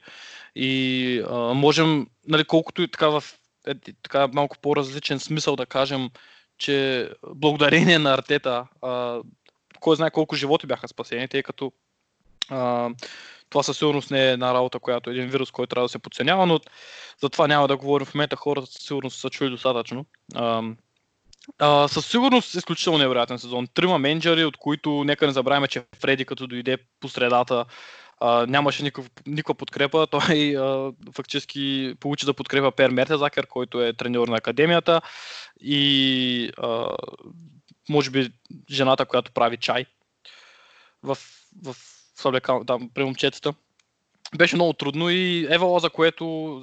и 0.56 1.24
а, 1.30 1.54
можем, 1.54 2.08
нали, 2.28 2.44
колкото 2.44 2.82
и 2.82 2.92
така 2.92 3.08
в 3.08 3.24
е, 3.68 3.74
така 4.04 4.28
малко 4.28 4.58
по-различен 4.62 5.20
смисъл 5.20 5.56
да 5.56 5.66
кажем, 5.66 6.10
че 6.58 7.10
благодарение 7.36 8.00
на 8.00 8.14
Артета, 8.14 8.68
а, 8.82 9.22
кой 9.80 9.96
знае 9.96 10.12
колко 10.12 10.36
животи 10.36 10.68
бяха 10.68 10.88
спасени, 10.88 11.28
тъй 11.28 11.44
като 11.44 11.72
а, 12.50 12.90
това 13.50 13.64
със 13.64 13.78
сигурност 13.78 14.12
не 14.12 14.28
е 14.28 14.32
една 14.32 14.54
работа, 14.54 14.80
която 14.80 15.10
е 15.10 15.14
един 15.14 15.28
вирус, 15.28 15.52
който 15.52 15.70
трябва 15.70 15.86
да 15.86 15.90
се 15.90 16.00
подценява, 16.00 16.46
но 16.46 16.60
за 17.22 17.30
това 17.30 17.48
няма 17.48 17.68
да 17.68 17.78
говорим 17.78 18.06
в 18.06 18.14
момента. 18.14 18.36
Хората 18.36 18.68
със 18.68 18.84
сигурност 18.84 19.20
са 19.20 19.30
чули 19.30 19.50
достатъчно. 19.50 20.06
А, 20.36 20.64
а, 21.60 21.88
със 21.88 22.06
сигурност 22.06 22.56
изключително 22.56 23.00
невероятен 23.00 23.40
сезон. 23.40 23.68
Трима 23.74 23.98
менеджери, 23.98 24.46
от 24.46 24.58
които 24.58 25.04
нека 25.04 25.28
не 25.28 25.34
забравяме, 25.34 25.68
че 25.68 25.84
Фреди 26.00 26.26
като 26.26 26.48
дойде 26.48 26.78
по 27.00 27.10
средата 27.10 27.66
а, 28.20 28.46
нямаше 28.46 28.84
никаква, 28.84 29.56
подкрепа. 29.56 30.08
Той 30.12 30.58
а, 30.58 30.92
фактически 31.16 31.96
получи 32.00 32.26
да 32.26 32.34
подкрепа 32.34 32.72
Пер 32.72 32.90
Мертезакер, 32.90 33.48
който 33.48 33.82
е 33.82 33.94
треньор 33.94 34.28
на 34.28 34.38
академията 34.38 35.02
и 35.62 36.52
а, 36.58 36.88
може 37.90 38.10
би 38.10 38.30
жената, 38.72 39.06
която 39.06 39.32
прави 39.32 39.58
чай 39.58 39.86
в, 41.04 41.18
в 41.66 41.76
съблекал, 42.20 42.64
там, 42.68 42.90
при 42.94 43.04
момчетата. 43.04 43.54
Беше 44.38 44.56
много 44.56 44.74
трудно 44.74 45.10
и 45.10 45.48
Евала, 45.50 45.80
за 45.80 45.90
което 45.90 46.62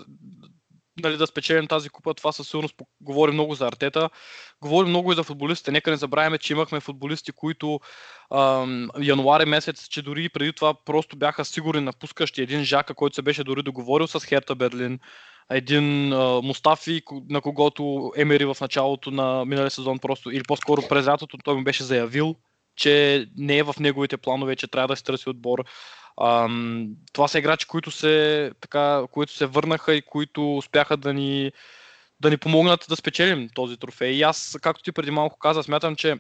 нали, 1.03 1.17
да 1.17 1.27
спечелим 1.27 1.67
тази 1.67 1.89
купа, 1.89 2.15
това 2.15 2.33
със 2.33 2.49
сигурност 2.49 2.75
говори 3.01 3.33
много 3.33 3.55
за 3.55 3.67
Артета. 3.67 4.11
Говори 4.63 4.89
много 4.89 5.13
и 5.13 5.15
за 5.15 5.23
футболистите. 5.23 5.73
Нека 5.73 5.91
не 5.91 5.97
забравяме, 5.97 6.39
че 6.39 6.53
имахме 6.53 6.81
футболисти, 6.81 7.33
които 7.33 7.81
ам, 8.35 8.91
януари 9.01 9.45
месец, 9.45 9.89
че 9.89 10.03
дори 10.03 10.29
преди 10.29 10.53
това 10.53 10.75
просто 10.85 11.17
бяха 11.17 11.45
сигурни 11.45 11.81
напускащи. 11.81 12.43
Един 12.43 12.65
Жака, 12.65 12.95
който 12.95 13.15
се 13.15 13.23
беше 13.23 13.45
дори 13.45 13.63
договорил 13.63 14.07
с 14.07 14.21
Херта 14.21 14.55
Берлин. 14.55 14.99
Един 15.51 16.13
а, 16.13 16.41
Мустафи, 16.43 17.03
на 17.29 17.41
когото 17.41 18.13
Емери 18.17 18.45
в 18.45 18.57
началото 18.61 19.11
на 19.11 19.45
миналия 19.45 19.71
сезон 19.71 19.99
просто, 19.99 20.31
или 20.31 20.43
по-скоро 20.43 20.83
през 20.89 21.07
лятото, 21.07 21.39
той 21.45 21.55
му 21.55 21.65
беше 21.65 21.85
заявил, 21.85 22.37
че 22.77 23.27
не 23.37 23.59
е 23.59 23.63
в 23.63 23.75
неговите 23.81 24.17
планове, 24.17 24.57
че 24.57 24.69
трябва 24.69 24.89
да 24.89 24.97
се 24.97 25.05
търси 25.05 25.29
отбор. 25.29 25.65
Ам, 26.23 26.89
това 27.13 27.29
са 27.29 27.39
играчи, 27.39 27.67
които 27.67 27.91
се, 27.91 28.51
така, 28.61 29.03
които 29.11 29.33
се 29.33 29.47
върнаха 29.47 29.95
и 29.95 30.03
които 30.03 30.57
успяха 30.57 30.97
да 30.97 31.15
ни, 31.15 31.53
да 32.21 32.31
ни 32.31 32.37
помогнат 32.37 32.87
да 32.89 32.97
спечелим 32.97 33.49
този 33.55 33.77
трофей. 33.77 34.13
И 34.13 34.23
аз, 34.23 34.57
както 34.63 34.83
ти 34.83 34.93
преди 34.93 35.11
малко 35.11 35.39
каза, 35.39 35.63
смятам, 35.63 35.97
че 35.97 36.17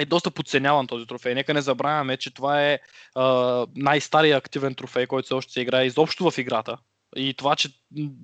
е 0.00 0.04
доста 0.04 0.30
подценяван 0.30 0.86
този 0.86 1.06
трофей. 1.06 1.34
Нека 1.34 1.54
не 1.54 1.62
забравяме, 1.62 2.16
че 2.16 2.34
това 2.34 2.62
е 2.62 2.78
а, 3.14 3.66
най-стария 3.76 4.36
активен 4.36 4.74
трофей, 4.74 5.06
който 5.06 5.28
се 5.28 5.34
още 5.34 5.52
се 5.52 5.60
играе 5.60 5.86
изобщо 5.86 6.30
в 6.30 6.38
играта. 6.38 6.76
И 7.16 7.34
това, 7.34 7.56
че 7.56 7.68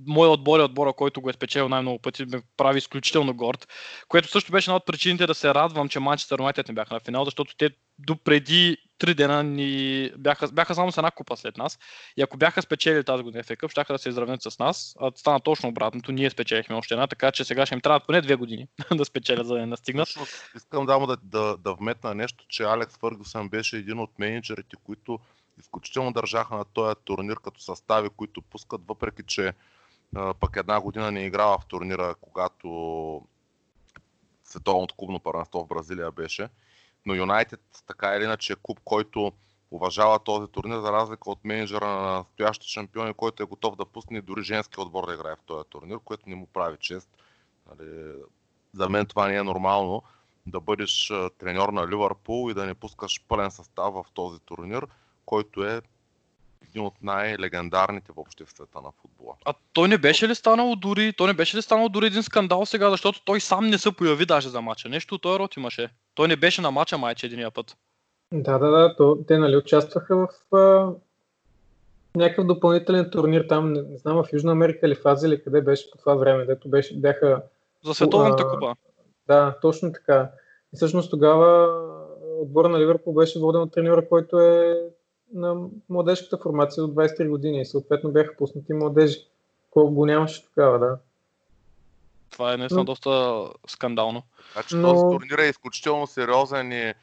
моят 0.07 0.33
отбор 0.33 0.61
е 0.61 0.63
отбора, 0.63 0.93
който 0.93 1.21
го 1.21 1.31
е 1.31 1.33
спечелил 1.33 1.69
най-много 1.69 1.99
пъти, 1.99 2.25
ме 2.25 2.43
прави 2.57 2.79
изключително 2.79 3.35
горд. 3.35 3.69
Което 4.09 4.29
също 4.29 4.53
беше 4.53 4.71
една 4.71 4.77
от 4.77 4.87
причините 4.87 5.27
да 5.27 5.35
се 5.35 5.55
радвам, 5.55 5.89
че 5.89 6.01
Манчестър 6.01 6.39
Юнайтед 6.39 6.69
не 6.69 6.75
бяха 6.75 6.95
на 6.95 7.01
финал, 7.01 7.25
защото 7.25 7.57
те 7.57 7.71
до 7.99 8.17
преди 8.17 8.77
три 8.99 9.15
дена 9.15 9.43
ни 9.43 10.11
бяха, 10.19 10.49
бяха 10.49 10.75
само 10.75 10.93
с 10.93 10.97
една 10.99 11.11
купа 11.11 11.37
след 11.37 11.57
нас. 11.57 11.79
И 12.17 12.23
ако 12.23 12.37
бяха 12.37 12.63
спечели 12.63 13.05
тази 13.05 13.23
година 13.23 13.45
FA 13.45 13.57
Cup, 13.57 13.71
щяха 13.71 13.93
да 13.93 13.99
се 13.99 14.09
изравнят 14.09 14.43
с 14.43 14.59
нас. 14.59 14.95
А 15.01 15.11
стана 15.17 15.41
точно 15.41 15.69
обратното. 15.69 16.13
Ние 16.13 16.31
спечелихме 16.31 16.77
още 16.77 16.95
една, 16.95 17.07
така 17.07 17.33
че 17.33 17.45
сега 17.45 17.67
ще 17.67 17.75
им 17.75 17.81
трябват 17.81 18.07
поне 18.07 18.21
две 18.21 18.35
години 18.35 18.67
да 18.95 19.05
спечелят, 19.05 19.47
за 19.47 19.55
да 19.55 19.61
не 19.61 19.67
настигнат. 19.67 20.09
Искам 20.57 20.87
да, 20.87 21.07
да, 21.07 21.17
да, 21.23 21.57
да 21.57 21.75
вметна 21.75 22.15
нещо, 22.15 22.45
че 22.49 22.63
Алекс 22.63 22.97
Фъргусън 22.99 23.49
беше 23.49 23.77
един 23.77 23.99
от 23.99 24.19
менеджерите, 24.19 24.77
които 24.85 25.19
изключително 25.61 26.13
държаха 26.13 26.57
на 26.57 26.65
този 26.65 26.95
турнир 27.05 27.37
като 27.45 27.61
състави, 27.61 28.11
които 28.11 28.43
пускат, 28.43 28.81
въпреки 28.89 29.23
че 29.23 29.53
пък 30.41 30.57
една 30.57 30.81
година 30.81 31.13
не 31.13 31.25
играва 31.25 31.59
в 31.59 31.67
турнира, 31.67 32.15
когато 32.21 33.23
световното 34.45 34.95
клубно 34.95 35.21
първенство 35.21 35.65
в 35.65 35.69
Бразилия 35.69 36.13
беше. 36.13 36.49
Но 37.07 37.15
Юнайтед 37.15 37.61
така 37.87 38.17
или 38.17 38.25
иначе 38.25 38.53
е 38.53 38.57
клуб, 38.63 38.81
който 38.85 39.33
уважава 39.71 40.19
този 40.19 40.53
турнир, 40.53 40.81
за 40.81 40.93
разлика 40.93 41.31
от 41.31 41.45
менеджера 41.45 41.87
на 41.87 42.13
настоящите 42.13 42.73
шампиони, 42.73 43.15
който 43.15 43.43
е 43.43 43.47
готов 43.47 43.77
да 43.77 43.87
пусне 43.87 44.21
дори 44.21 44.43
женски 44.43 44.81
отбор 44.81 45.07
да 45.07 45.15
играе 45.15 45.35
в 45.35 45.47
този 45.47 45.69
турнир, 45.69 45.99
което 46.05 46.29
не 46.29 46.35
му 46.35 46.47
прави 46.47 46.77
чест. 46.81 47.09
Нали, 47.71 48.13
за 48.73 48.89
мен 48.89 49.07
това 49.07 49.29
не 49.29 49.37
е 49.37 49.43
нормално 49.43 50.03
да 50.47 50.61
бъдеш 50.61 51.13
треньор 51.39 51.69
на 51.69 51.89
Ливърпул 51.89 52.51
и 52.51 52.55
да 52.55 52.67
не 52.67 52.75
пускаш 52.75 53.25
пълен 53.29 53.51
състав 53.51 53.95
в 53.95 54.05
този 54.15 54.41
турнир 54.41 54.87
който 55.27 55.65
е 55.65 55.81
един 56.71 56.87
от 56.87 56.95
най-легендарните 57.03 58.13
въобще 58.17 58.45
в 58.45 58.51
света 58.51 58.81
на 58.81 58.91
футбола. 59.03 59.35
А 59.45 59.55
той 59.73 59.89
не 59.89 59.99
беше 59.99 60.29
ли 60.29 60.35
станало 60.35 60.77
дори, 60.77 61.13
той 61.13 61.27
не 61.27 61.35
беше 61.35 61.57
ли 61.57 61.63
станало 61.63 61.89
дори 61.89 62.07
един 62.07 62.23
скандал 62.23 62.67
сега, 62.67 62.91
защото 62.91 63.25
той 63.25 63.41
сам 63.41 63.67
не 63.67 63.79
се 63.79 63.93
появи 63.93 64.27
даже 64.27 64.49
за 64.49 64.61
мача. 64.61 64.89
Нещо 64.89 65.15
от 65.15 65.23
този 65.23 65.39
род 65.39 65.57
имаше. 65.57 65.89
Той 66.15 66.29
не 66.29 66.37
беше 66.37 66.61
на 66.61 66.71
мача 66.71 66.99
майче 66.99 67.27
единия 67.27 67.51
път. 67.51 67.77
Да, 68.33 68.59
да, 68.59 68.71
да. 68.71 68.97
То, 68.97 69.19
те 69.29 69.39
нали 69.39 69.57
участваха 69.57 70.17
в 70.17 70.57
а, 70.57 70.93
някакъв 72.17 72.47
допълнителен 72.47 73.11
турнир 73.11 73.47
там, 73.49 73.73
не, 73.73 73.83
не 73.83 73.99
знам, 73.99 74.17
в 74.17 74.33
Южна 74.33 74.53
Америка 74.53 74.87
или 74.87 74.95
в 74.95 75.07
Азия 75.07 75.29
или 75.29 75.43
къде 75.43 75.61
беше 75.61 75.91
по 75.91 75.99
това 75.99 76.15
време, 76.15 76.45
дето 76.45 76.69
беше, 76.69 76.97
бяха... 76.97 77.43
За 77.85 77.95
световната 77.95 78.49
купа. 78.49 78.75
Да, 79.27 79.59
точно 79.63 79.93
така. 79.93 80.31
И 80.75 80.77
всъщност 80.77 81.11
тогава 81.11 81.69
отбора 82.41 82.69
на 82.69 82.81
Ливърпул 82.81 83.15
беше 83.15 83.39
воден 83.39 83.61
от 83.61 83.73
треньора, 83.73 84.09
който 84.09 84.41
е 84.41 84.83
на 85.33 85.69
младежката 85.89 86.39
формация 86.43 86.85
от 86.85 86.95
23 86.95 87.29
години 87.29 87.61
и 87.61 87.67
съответно 87.67 88.11
бяха 88.13 88.37
пуснати 88.37 88.73
младежи. 88.73 89.19
Колко 89.71 89.95
го 89.95 90.07
нямаше 90.07 90.45
тогава, 90.45 90.79
да. 90.79 90.99
Това 92.31 92.55
е 92.55 92.57
наистина 92.57 92.81
Но... 92.81 92.85
доста 92.85 93.43
скандално. 93.67 94.23
Значи 94.53 94.77
Но... 94.77 94.93
този 94.93 95.01
турнир 95.01 95.39
е 95.39 95.49
изключително 95.49 96.07
сериозен 96.07 96.73
и 96.73 96.95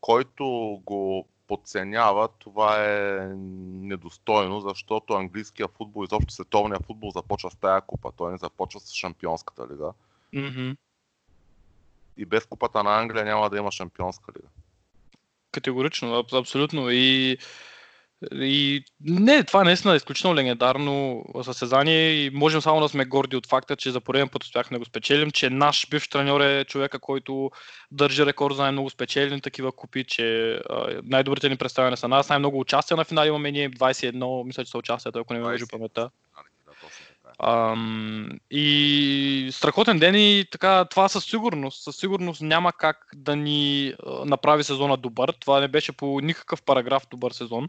който 0.00 0.44
го 0.84 1.26
подценява, 1.46 2.28
това 2.38 2.84
е 2.84 3.18
недостойно, 3.82 4.60
защото 4.60 5.14
английския 5.14 5.68
футбол, 5.68 6.04
изобщо 6.04 6.34
световния 6.34 6.80
футбол 6.80 7.10
започва 7.10 7.50
с 7.50 7.56
тая 7.56 7.80
купа. 7.80 8.12
Той 8.16 8.32
не 8.32 8.38
започва 8.38 8.80
с 8.80 8.92
шампионската 8.94 9.66
лига. 9.72 9.92
Mm-hmm. 10.34 10.76
И 12.16 12.24
без 12.24 12.46
купата 12.46 12.82
на 12.82 13.00
Англия 13.00 13.24
няма 13.24 13.50
да 13.50 13.58
има 13.58 13.72
шампионска 13.72 14.32
лига. 14.36 14.48
Категорично, 15.50 16.24
абсолютно. 16.32 16.90
И 16.90 17.38
и 18.32 18.84
не, 19.00 19.44
това 19.44 19.60
е 19.60 19.64
наистина 19.64 19.96
изключително 19.96 20.36
легендарно 20.36 21.24
състезание 21.42 22.12
и 22.12 22.30
можем 22.30 22.60
само 22.60 22.80
да 22.80 22.88
сме 22.88 23.04
горди 23.04 23.36
от 23.36 23.46
факта, 23.46 23.76
че 23.76 23.90
за 23.90 24.00
пореден 24.00 24.28
път 24.28 24.44
успяхме 24.44 24.74
да 24.74 24.78
го 24.78 24.84
спечелим, 24.84 25.30
че 25.30 25.50
наш 25.50 25.88
бивш 25.90 26.08
треньор 26.08 26.40
е 26.40 26.64
човека, 26.64 26.98
който 26.98 27.50
държи 27.90 28.26
рекорд 28.26 28.56
за 28.56 28.62
най-много 28.62 28.90
спечелени 28.90 29.40
такива 29.40 29.72
купи, 29.72 30.04
че 30.04 30.58
най-добрите 31.04 31.48
ни 31.48 31.56
представяне 31.56 31.96
са 31.96 32.08
нас, 32.08 32.28
най-много 32.28 32.60
участия 32.60 32.96
на 32.96 33.04
финал 33.04 33.26
имаме 33.26 33.52
ние 33.52 33.70
21, 33.70 34.46
мисля, 34.46 34.64
че 34.64 34.70
са 34.70 34.78
участията, 34.78 35.18
ако 35.18 35.32
не 35.32 35.40
ме 35.40 35.46
лъжи 35.46 35.64
паметта. 35.70 36.10
Ам, 37.38 38.28
и 38.50 39.48
страхотен 39.52 39.98
ден 39.98 40.14
и 40.14 40.44
така, 40.50 40.84
това 40.84 41.08
със 41.08 41.24
сигурност, 41.24 41.82
със 41.82 41.96
сигурност 41.96 42.40
няма 42.40 42.72
как 42.72 43.08
да 43.14 43.36
ни 43.36 43.94
направи 44.24 44.64
сезона 44.64 44.96
добър. 44.96 45.32
Това 45.40 45.60
не 45.60 45.68
беше 45.68 45.92
по 45.92 46.20
никакъв 46.22 46.62
параграф 46.62 47.06
добър 47.10 47.32
сезон, 47.32 47.68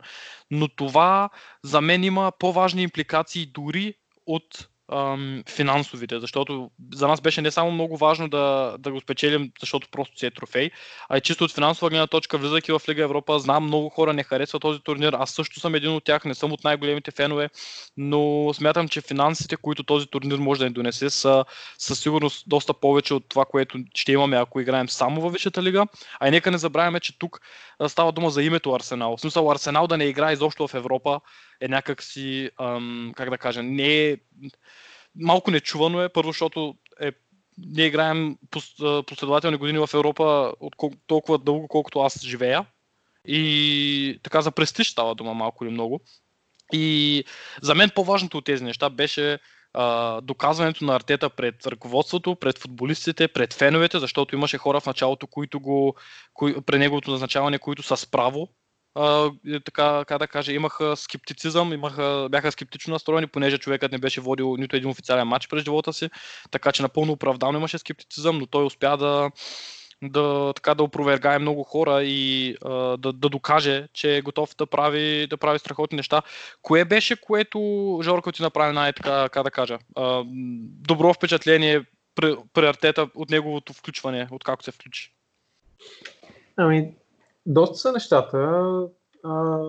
но 0.51 0.67
това 0.67 1.29
за 1.63 1.81
мен 1.81 2.03
има 2.03 2.31
по-важни 2.39 2.83
импликации 2.83 3.45
дори 3.45 3.93
от 4.25 4.67
ам, 4.91 5.43
финансовите, 5.49 6.19
защото 6.19 6.71
за 6.93 7.07
нас 7.07 7.21
беше 7.21 7.41
не 7.41 7.51
само 7.51 7.71
много 7.71 7.97
важно 7.97 8.29
да, 8.29 8.75
да 8.79 8.91
го 8.91 9.01
спечелим, 9.01 9.51
защото 9.59 9.87
просто 9.91 10.19
си 10.19 10.25
е 10.25 10.31
трофей, 10.31 10.71
а 11.09 11.17
и 11.17 11.21
чисто 11.21 11.43
от 11.43 11.53
финансова 11.53 11.89
гледна 11.89 12.07
точка, 12.07 12.37
влизайки 12.37 12.71
в 12.71 12.81
Лига 12.89 13.03
Европа, 13.03 13.39
знам 13.39 13.63
много 13.63 13.89
хора 13.89 14.13
не 14.13 14.23
харесват 14.23 14.61
този 14.61 14.79
турнир, 14.79 15.13
аз 15.13 15.31
също 15.31 15.59
съм 15.59 15.75
един 15.75 15.91
от 15.91 16.03
тях, 16.03 16.25
не 16.25 16.35
съм 16.35 16.51
от 16.51 16.63
най-големите 16.63 17.11
фенове, 17.11 17.49
но 17.97 18.53
смятам, 18.53 18.87
че 18.87 19.01
финансите, 19.01 19.57
които 19.57 19.83
този 19.83 20.07
турнир 20.07 20.37
може 20.37 20.59
да 20.59 20.65
ни 20.65 20.73
донесе, 20.73 21.09
са 21.09 21.45
със 21.77 21.99
сигурност 21.99 22.43
доста 22.47 22.73
повече 22.73 23.13
от 23.13 23.29
това, 23.29 23.45
което 23.45 23.77
ще 23.95 24.11
имаме, 24.11 24.37
ако 24.37 24.59
играем 24.59 24.89
само 24.89 25.21
във 25.21 25.33
Висшата 25.33 25.63
лига. 25.63 25.87
А 26.19 26.27
и 26.27 26.31
нека 26.31 26.51
не 26.51 26.57
забравяме, 26.57 26.99
че 26.99 27.19
тук 27.19 27.39
става 27.87 28.11
дума 28.11 28.29
за 28.29 28.43
името 28.43 28.73
Арсенал. 28.73 29.17
В 29.17 29.21
смисъл 29.21 29.51
Арсенал 29.51 29.87
да 29.87 29.97
не 29.97 30.05
играе 30.05 30.33
изобщо 30.33 30.67
в 30.67 30.73
Европа 30.73 31.19
е 31.63 31.67
някакси, 31.67 32.49
ам, 32.59 33.13
как 33.15 33.29
да 33.29 33.37
кажа, 33.37 33.63
не 33.63 34.09
е 34.09 34.17
малко 35.15 35.51
нечувано 35.51 36.01
е, 36.01 36.09
първо, 36.09 36.29
защото 36.29 36.75
е, 37.01 37.11
ние 37.57 37.85
играем 37.85 38.37
последователни 39.05 39.57
години 39.57 39.79
в 39.79 39.89
Европа 39.93 40.53
от 40.59 40.75
толкова 41.07 41.37
дълго, 41.37 41.67
колкото 41.67 41.99
аз 41.99 42.25
живея. 42.25 42.65
И 43.27 44.19
така 44.23 44.41
за 44.41 44.51
престиж 44.51 44.89
става 44.89 45.15
дума 45.15 45.33
малко 45.33 45.65
или 45.65 45.71
много. 45.71 46.01
И 46.73 47.23
за 47.61 47.75
мен 47.75 47.89
по-важното 47.95 48.37
от 48.37 48.45
тези 48.45 48.63
неща 48.63 48.89
беше 48.89 49.39
а, 49.73 50.21
доказването 50.21 50.85
на 50.85 50.95
артета 50.95 51.29
пред 51.29 51.67
ръководството, 51.67 52.35
пред 52.35 52.59
футболистите, 52.59 53.27
пред 53.27 53.53
феновете, 53.53 53.99
защото 53.99 54.35
имаше 54.35 54.57
хора 54.57 54.79
в 54.79 54.85
началото, 54.85 55.27
които 55.27 55.59
го, 55.59 55.95
кои, 56.33 56.61
при 56.61 56.79
неговото 56.79 57.11
назначаване, 57.11 57.59
които 57.59 57.83
са 57.83 57.97
справо 57.97 58.49
а, 58.95 59.31
така, 59.65 60.03
как 60.07 60.19
да 60.19 60.27
кажа, 60.27 60.53
имаха 60.53 60.95
скептицизъм, 60.95 61.73
имаха, 61.73 62.27
бяха 62.31 62.51
скептично 62.51 62.93
настроени, 62.93 63.27
понеже 63.27 63.57
човекът 63.57 63.91
не 63.91 63.97
беше 63.97 64.21
водил 64.21 64.55
нито 64.57 64.75
един 64.75 64.89
официален 64.89 65.27
матч 65.27 65.47
през 65.47 65.63
живота 65.63 65.93
си, 65.93 66.09
така 66.51 66.71
че 66.71 66.81
напълно 66.81 67.13
оправдано 67.13 67.57
имаше 67.57 67.77
скептицизъм, 67.77 68.37
но 68.37 68.45
той 68.45 68.65
успя 68.65 68.97
да, 68.97 69.31
да, 70.03 70.53
така, 70.53 70.75
да 70.75 70.83
опровергае 70.83 71.39
много 71.39 71.63
хора 71.63 72.03
и 72.03 72.55
а, 72.65 72.97
да, 72.97 73.13
да 73.13 73.29
докаже, 73.29 73.87
че 73.93 74.17
е 74.17 74.21
готов 74.21 74.55
да 74.55 74.65
прави, 74.65 75.27
да 75.27 75.37
прави 75.37 75.59
страхотни 75.59 75.95
неща. 75.95 76.21
Кое 76.61 76.85
беше, 76.85 77.21
което 77.21 77.99
Жорко 78.03 78.31
ти 78.31 78.41
направи 78.41 78.73
най-така, 78.73 79.29
как 79.29 79.43
да 79.43 79.51
кажа, 79.51 79.79
а, 79.95 80.23
добро 80.87 81.13
впечатление 81.13 81.85
при, 82.15 82.35
при 82.53 82.67
Артета 82.67 83.09
от 83.15 83.29
неговото 83.29 83.73
включване, 83.73 84.27
от 84.31 84.43
как 84.43 84.63
се 84.63 84.71
включи? 84.71 85.13
Ами, 86.57 86.91
доста 87.45 87.77
са 87.77 87.91
нещата. 87.91 88.37
А, 89.23 89.59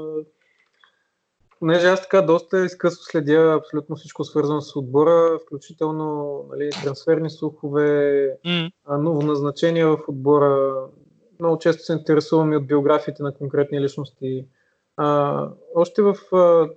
понеже 1.58 1.86
аз 1.86 2.02
така 2.02 2.22
доста 2.22 2.64
изкъсно 2.64 3.02
следя 3.02 3.58
абсолютно 3.58 3.96
всичко 3.96 4.24
свързано 4.24 4.60
с 4.60 4.76
отбора, 4.76 5.38
включително 5.46 6.40
нали, 6.50 6.70
трансферни 6.84 7.30
слухове, 7.30 7.90
mm. 8.46 8.72
ново 8.98 9.22
назначение 9.22 9.86
в 9.86 9.98
отбора. 10.08 10.74
Много 11.40 11.58
често 11.58 11.82
се 11.82 11.92
интересувам 11.92 12.52
и 12.52 12.56
от 12.56 12.66
биографиите 12.66 13.22
на 13.22 13.34
конкретни 13.34 13.80
личности. 13.80 14.46
А, 14.96 15.48
още 15.74 16.02
в, 16.02 16.16
а, 16.32 16.68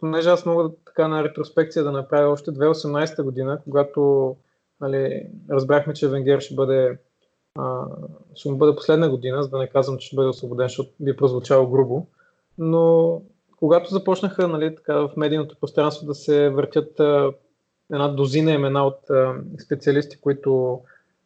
понеже 0.00 0.30
аз 0.30 0.46
мога 0.46 0.70
така 0.86 1.08
на 1.08 1.24
ретроспекция 1.24 1.84
да 1.84 1.92
направя 1.92 2.32
още 2.32 2.50
2018 2.50 3.22
година, 3.22 3.60
когато 3.64 4.36
нали, 4.80 5.26
разбрахме, 5.50 5.94
че 5.94 6.08
Венгер 6.08 6.40
ще 6.40 6.54
бъде 6.54 6.98
ще 8.34 8.50
му 8.50 8.56
бъде 8.56 8.76
последна 8.76 9.08
година, 9.08 9.42
за 9.42 9.48
да 9.48 9.58
не 9.58 9.68
казвам, 9.68 9.98
че 9.98 10.06
ще 10.06 10.16
бъде 10.16 10.28
освободен, 10.28 10.66
защото 10.68 10.90
би 11.00 11.16
прозвучало 11.16 11.68
грубо. 11.68 12.06
Но 12.58 13.22
когато 13.56 13.90
започнаха 13.90 14.48
нали, 14.48 14.74
така, 14.76 14.94
в 14.94 15.10
медийното 15.16 15.56
пространство 15.60 16.06
да 16.06 16.14
се 16.14 16.48
въртят 16.48 17.00
а, 17.00 17.32
една 17.92 18.08
дозина 18.08 18.52
имена 18.52 18.86
от 18.86 19.10
а, 19.10 19.34
специалисти, 19.64 20.20
които 20.20 20.80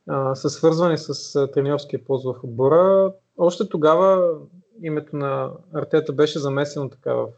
а, 0.09 0.35
са 0.35 0.51
свързвани 0.51 0.99
с 0.99 1.37
а, 1.37 1.51
треньорския 1.51 2.05
пост 2.05 2.25
в 2.25 2.45
отбора, 2.45 3.13
още 3.39 3.69
тогава 3.69 4.35
името 4.83 5.17
на 5.17 5.51
Артета 5.75 6.13
беше 6.13 6.39
замесено 6.39 6.89
така 6.89 7.15
в, 7.15 7.29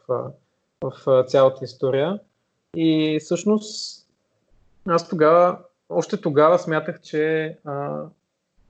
в 0.83 1.25
цялата 1.27 1.65
история. 1.65 2.21
И 2.77 3.19
всъщност 3.21 4.03
аз 4.87 5.09
тогава, 5.09 5.59
още 5.89 6.21
тогава 6.21 6.59
смятах, 6.59 7.01
че 7.01 7.57
а, 7.65 8.03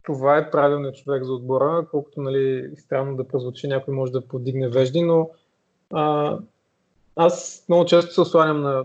това 0.03 0.37
е 0.39 0.51
правилният 0.51 0.97
човек 0.97 1.25
за 1.25 1.33
отбора, 1.33 1.87
колкото 1.91 2.21
нали, 2.21 2.71
странно 2.77 3.17
да 3.17 3.29
прозвучи, 3.29 3.69
някой 3.69 3.95
може 3.95 4.13
да 4.13 4.29
подигне 4.29 4.69
вежди, 4.69 5.03
но 5.03 5.31
а, 5.93 6.39
аз 7.17 7.65
много 7.69 7.85
често 7.85 8.15
се 8.15 8.21
осланям 8.21 8.61
на 8.61 8.85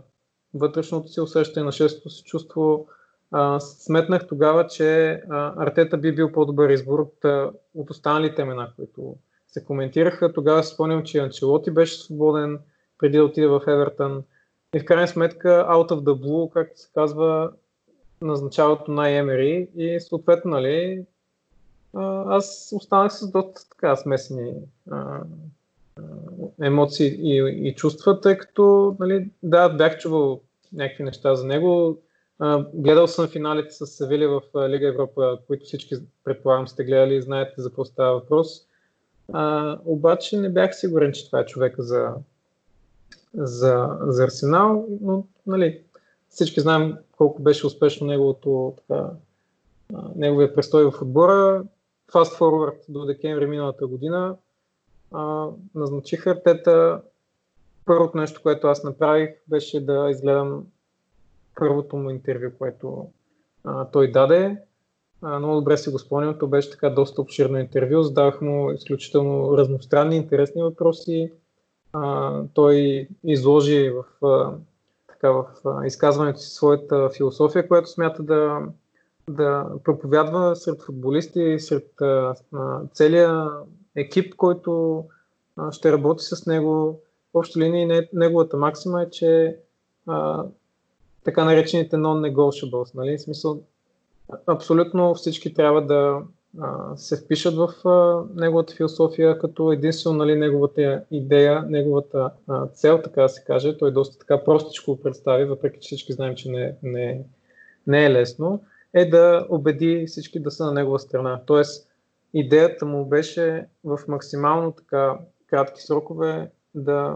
вътрешното 0.54 1.08
си 1.08 1.22
усещане, 1.22 1.66
на 1.66 1.72
шестото 1.72 2.10
си 2.10 2.24
чувство. 2.24 2.88
А, 3.32 3.60
сметнах 3.60 4.28
тогава, 4.28 4.68
че 4.68 5.10
а, 5.30 5.64
Артета 5.64 5.98
би 5.98 6.16
бил 6.16 6.32
по-добър 6.32 6.70
избор 6.70 7.00
от, 7.00 7.50
от 7.76 7.90
останалите 7.90 8.42
имена, 8.42 8.72
които 8.76 9.16
се 9.48 9.66
коментираха. 9.66 10.34
Тогава 10.34 10.64
спомням, 10.64 11.04
че 11.04 11.20
Анчелоти 11.20 11.72
беше 11.72 12.00
свободен 12.00 12.60
преди 12.98 13.18
да 13.18 13.24
отиде 13.24 13.48
в 13.48 13.62
Евертън. 13.68 14.24
И 14.76 14.80
в 14.80 14.86
крайна 14.86 15.08
сметка, 15.08 15.48
out 15.70 15.92
of 15.92 16.00
the 16.00 16.22
blue, 16.26 16.54
както 16.54 16.80
се 16.80 16.90
казва, 16.94 17.52
назначаването 18.22 18.92
на 18.92 19.10
Емери 19.10 19.68
и 19.76 20.00
съответно, 20.00 20.52
нали, 20.52 21.06
аз 22.26 22.70
останах 22.76 23.14
с 23.14 23.32
доста 23.32 23.70
така 23.70 23.96
смесени 23.96 24.54
емоции 26.62 27.08
и, 27.08 27.68
и 27.68 27.76
чувства, 27.76 28.22
тъй 28.22 28.38
като, 28.38 28.96
нали, 29.00 29.30
да, 29.44 29.70
бях 29.70 29.98
чувал 29.98 30.42
някакви 30.74 31.04
неща 31.04 31.36
за 31.36 31.46
него. 31.46 31.98
Гледал 32.74 33.08
съм 33.08 33.28
финалите 33.28 33.72
с 33.72 33.88
Севили 33.88 34.28
в 34.28 34.42
Лига 34.70 34.88
Европа, 34.88 35.40
които 35.48 35.66
всички, 35.66 35.96
предполагам, 36.24 36.68
сте 36.68 36.84
гледали 36.84 37.16
и 37.16 37.22
знаете 37.22 37.54
за 37.58 37.70
какво 37.70 37.86
става 37.86 38.14
въпрос. 38.14 38.48
А, 39.34 39.78
обаче 39.86 40.38
не 40.38 40.50
бях 40.50 40.76
сигурен, 40.76 41.12
че 41.12 41.26
това 41.26 41.40
е 41.40 41.46
човека 41.46 41.84
за, 41.84 42.14
за, 43.34 43.98
за 44.02 44.24
Арсенал, 44.24 44.88
но 45.02 45.28
нали, 45.48 45.82
всички 46.38 46.62
знаем 46.62 46.98
колко 47.18 47.42
беше 47.42 47.68
успешно 47.68 48.08
неговото, 48.08 48.74
така, 48.78 49.10
неговия 50.16 50.56
престой 50.56 50.92
в 50.92 51.02
отбора. 51.02 51.64
Fast 52.12 52.40
forward 52.40 52.78
до 52.90 53.06
декември 53.06 53.46
миналата 53.46 53.88
година 53.88 54.36
а, 55.12 55.48
назначих 55.76 56.28
Артета. 56.28 57.02
Първото 57.86 58.18
нещо, 58.18 58.42
което 58.44 58.68
аз 58.68 58.84
направих, 58.84 59.30
беше 59.48 59.86
да 59.86 60.08
изгледам 60.10 60.66
първото 61.56 61.96
му 61.96 62.10
интервю, 62.10 62.52
което 62.58 63.08
а, 63.64 63.86
той 63.86 64.12
даде. 64.12 64.58
А, 65.22 65.40
много 65.40 65.56
добре 65.56 65.78
си 65.78 65.90
го 65.90 66.00
спомням, 66.00 66.40
то 66.40 66.48
беше 66.48 66.72
така 66.72 66.90
доста 66.90 67.22
обширно 67.22 67.60
интервю, 67.60 68.04
задавах 68.04 68.42
му 68.42 68.72
изключително 68.72 69.58
разностранни, 69.58 70.16
интересни 70.16 70.64
въпроси. 70.64 71.32
А, 71.94 72.42
той 72.54 73.08
изложи 73.24 73.90
в, 73.90 74.26
а, 74.26 74.54
така, 75.22 75.32
в 75.32 75.46
изказването 75.86 76.40
си 76.40 76.50
своята 76.50 77.10
философия, 77.10 77.68
която 77.68 77.90
смята 77.90 78.24
да, 78.24 78.60
да 79.30 79.66
проповядва 79.84 80.56
сред 80.56 80.82
футболисти, 80.82 81.60
сред 81.60 82.02
а, 82.02 82.34
целия 82.94 83.50
екип, 83.96 84.36
който 84.36 85.04
ще 85.72 85.92
работи 85.92 86.24
с 86.24 86.46
него. 86.46 87.00
В 87.34 87.38
общи 87.38 87.60
линии 87.60 88.08
неговата 88.14 88.58
максима 88.58 89.04
е, 89.04 89.10
че 89.10 89.58
така 91.24 91.46
наречените 91.46 91.96
non-negotiables, 91.96 92.96
нали? 92.96 93.18
В 93.18 93.22
смисъл, 93.22 93.62
абсолютно 94.48 95.16
всички 95.16 95.54
трябва 95.54 95.86
да 95.86 96.22
се 96.96 97.18
впишат 97.18 97.56
в 97.56 97.88
а, 97.88 98.24
неговата 98.36 98.76
философия, 98.76 99.40
като 99.40 99.72
единствено 99.72 100.18
нали, 100.18 100.36
неговата 100.36 101.04
идея, 101.12 101.62
неговата 101.62 102.32
а, 102.48 102.68
цел, 102.68 103.02
така 103.04 103.22
да 103.22 103.30
се 103.30 103.44
каже, 103.44 103.78
той 103.78 103.92
доста 103.92 104.18
така 104.18 104.44
простичко 104.44 104.92
го 104.92 105.02
представи, 105.02 105.46
въпреки 105.46 105.80
че 105.80 105.88
всички 105.88 106.14
знаем, 106.14 106.36
че 106.36 106.50
не, 106.50 106.76
не, 106.84 107.24
не 107.88 108.06
е 108.06 108.12
лесно, 108.12 108.64
е 108.94 109.06
да 109.06 109.48
убеди 109.50 110.06
всички 110.08 110.40
да 110.40 110.52
са 110.52 110.66
на 110.66 110.72
негова 110.74 111.00
страна. 111.00 111.42
Тоест, 111.46 111.90
идеята 112.34 112.86
му 112.86 113.06
беше 113.06 113.66
в 113.84 114.00
максимално 114.08 114.72
така 114.72 115.18
кратки 115.48 115.82
срокове 115.82 116.52
да 116.76 117.16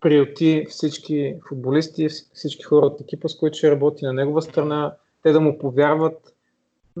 приоти 0.00 0.66
всички 0.68 1.36
футболисти, 1.48 2.08
всички 2.08 2.62
хора 2.62 2.86
от 2.86 3.00
екипа, 3.00 3.28
с 3.28 3.36
които 3.36 3.58
ще 3.58 3.70
работи 3.70 4.04
на 4.04 4.12
негова 4.12 4.42
страна, 4.42 4.94
те 5.22 5.32
да 5.32 5.40
му 5.40 5.58
повярват, 5.58 6.34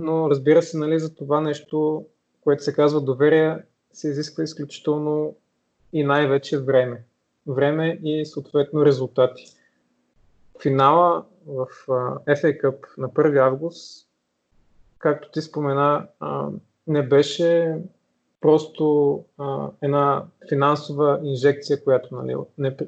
но 0.00 0.30
разбира 0.30 0.62
се, 0.62 0.78
нали, 0.78 0.98
за 0.98 1.14
това 1.14 1.40
нещо, 1.40 2.06
което 2.40 2.64
се 2.64 2.72
казва 2.72 3.00
доверие, 3.00 3.58
се 3.92 4.08
изисква 4.08 4.44
изключително 4.44 5.36
и 5.92 6.04
най-вече 6.04 6.58
време. 6.58 7.04
Време 7.46 8.00
и 8.02 8.26
съответно 8.26 8.84
резултати. 8.84 9.44
Финала 10.62 11.24
в 11.46 11.66
FA 12.26 12.62
Cup 12.62 12.76
на 12.98 13.08
1 13.08 13.38
август, 13.46 14.08
както 14.98 15.30
ти 15.30 15.40
спомена, 15.40 16.06
не 16.86 17.02
беше 17.02 17.78
просто 18.40 19.24
една 19.82 20.24
финансова 20.48 21.20
инжекция, 21.22 21.84
която 21.84 22.16
нали, 22.16 22.36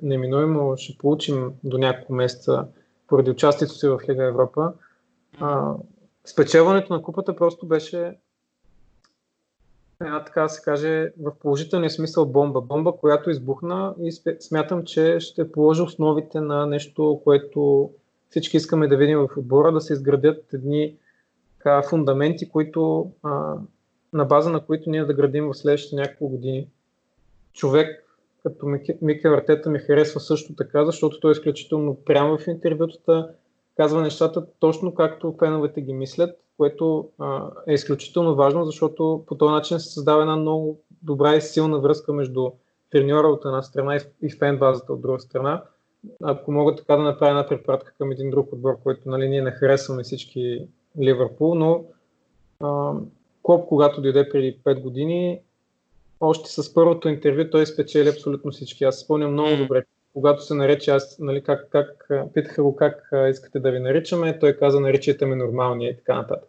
неминуемо 0.03 0.77
ще 0.77 0.99
получим 0.99 1.53
до 1.65 1.79
няколко 1.79 2.13
месеца 2.13 2.67
поради 3.09 3.31
участието 3.31 3.75
си 3.75 3.89
в 3.89 4.01
Лига 4.09 4.25
Европа. 4.25 4.73
Спечелването 6.27 6.93
на 6.93 7.03
купата 7.03 7.37
просто 7.37 7.67
беше 7.67 8.19
една 10.01 10.25
така 10.25 10.43
да 10.43 10.49
се 10.49 10.63
каже 10.63 11.13
в 11.21 11.33
положителния 11.41 11.91
смисъл 11.91 12.27
бомба. 12.27 12.61
Бомба, 12.61 12.93
която 12.93 13.31
избухна 13.31 13.95
и 14.03 14.13
смятам, 14.41 14.85
че 14.85 15.21
ще 15.21 15.53
положи 15.53 15.83
основите 15.83 16.41
на 16.41 16.67
нещо, 16.67 17.21
което 17.25 17.91
всички 18.31 18.57
искаме 18.57 18.89
да 18.89 18.97
видим 18.97 19.19
в 19.19 19.37
отбора, 19.37 19.73
да 19.73 19.81
се 19.81 19.93
изградят 19.93 20.53
едни 20.53 20.97
така, 21.59 21.83
фундаменти, 21.83 22.49
които 22.49 23.11
а, 23.23 23.55
на 24.13 24.25
база 24.25 24.51
на 24.51 24.61
които 24.61 24.91
ние 24.91 25.05
да 25.05 25.15
градим 25.15 25.47
в 25.47 25.55
следващите 25.55 25.97
няколко 25.97 26.29
години. 26.29 26.69
Човек 27.53 28.05
като 28.43 28.67
Микел 29.03 29.35
Артета 29.35 29.71
ми 29.71 29.79
харесва 29.79 30.21
също 30.21 30.55
така, 30.55 30.85
защото 30.85 31.21
той 31.21 31.31
е 31.31 31.33
изключително 31.33 31.95
прямо 32.05 32.39
в 32.39 32.47
интервютата, 32.47 33.31
казва 33.77 34.03
нещата 34.03 34.47
точно 34.59 34.95
както 34.95 35.37
феновете 35.39 35.81
ги 35.81 35.93
мислят, 35.93 36.41
което 36.57 37.09
а, 37.19 37.51
е 37.67 37.73
изключително 37.73 38.35
важно, 38.35 38.65
защото 38.65 39.25
по 39.27 39.35
този 39.35 39.53
начин 39.53 39.81
се 39.81 39.93
създава 39.93 40.23
една 40.23 40.37
много 40.37 40.81
добра 41.03 41.37
и 41.37 41.41
силна 41.41 41.79
връзка 41.79 42.13
между 42.13 42.51
треньора 42.91 43.27
от 43.29 43.45
една 43.45 43.63
страна 43.63 44.01
и 44.23 44.31
фен 44.31 44.59
базата 44.59 44.93
от 44.93 45.03
друга 45.03 45.21
страна. 45.21 45.63
Ако 46.23 46.53
мога 46.53 46.77
така 46.77 46.97
да 46.97 47.03
направя 47.03 47.31
една 47.31 47.49
препратка 47.49 47.95
към 47.99 48.13
един 48.13 48.31
друг 48.31 48.53
отбор, 48.53 48.83
който 48.83 49.11
нали, 49.11 49.29
ние 49.29 49.43
не 49.43 49.51
харесваме 49.51 50.03
всички 50.03 50.69
Ливърпул, 51.01 51.55
но 51.55 51.85
а, 52.61 52.93
Клоп, 53.43 53.69
когато 53.69 54.01
дойде 54.01 54.29
преди 54.29 54.59
5 54.65 54.81
години, 54.81 55.41
още 56.21 56.51
с 56.51 56.75
първото 56.75 57.09
интервю 57.09 57.51
той 57.51 57.67
спечели 57.67 58.09
абсолютно 58.09 58.51
всички. 58.51 58.85
Аз 58.85 58.99
спомням 58.99 59.33
много 59.33 59.57
добре. 59.57 59.85
Когато 60.13 60.43
се 60.43 60.55
нарече, 60.55 60.91
аз, 60.91 61.19
нали, 61.19 61.43
как, 61.43 61.69
как, 61.71 62.09
питаха 62.35 62.63
го 62.63 62.77
как 62.77 63.11
искате 63.31 63.61
да 63.61 63.71
ви 63.71 63.79
наричаме, 63.79 64.39
той 64.39 64.53
каза 64.53 64.81
наричайте 64.81 65.27
ме 65.27 65.37
нормалния 65.37 65.91
и 65.91 65.97
така 65.97 66.15
нататък. 66.15 66.49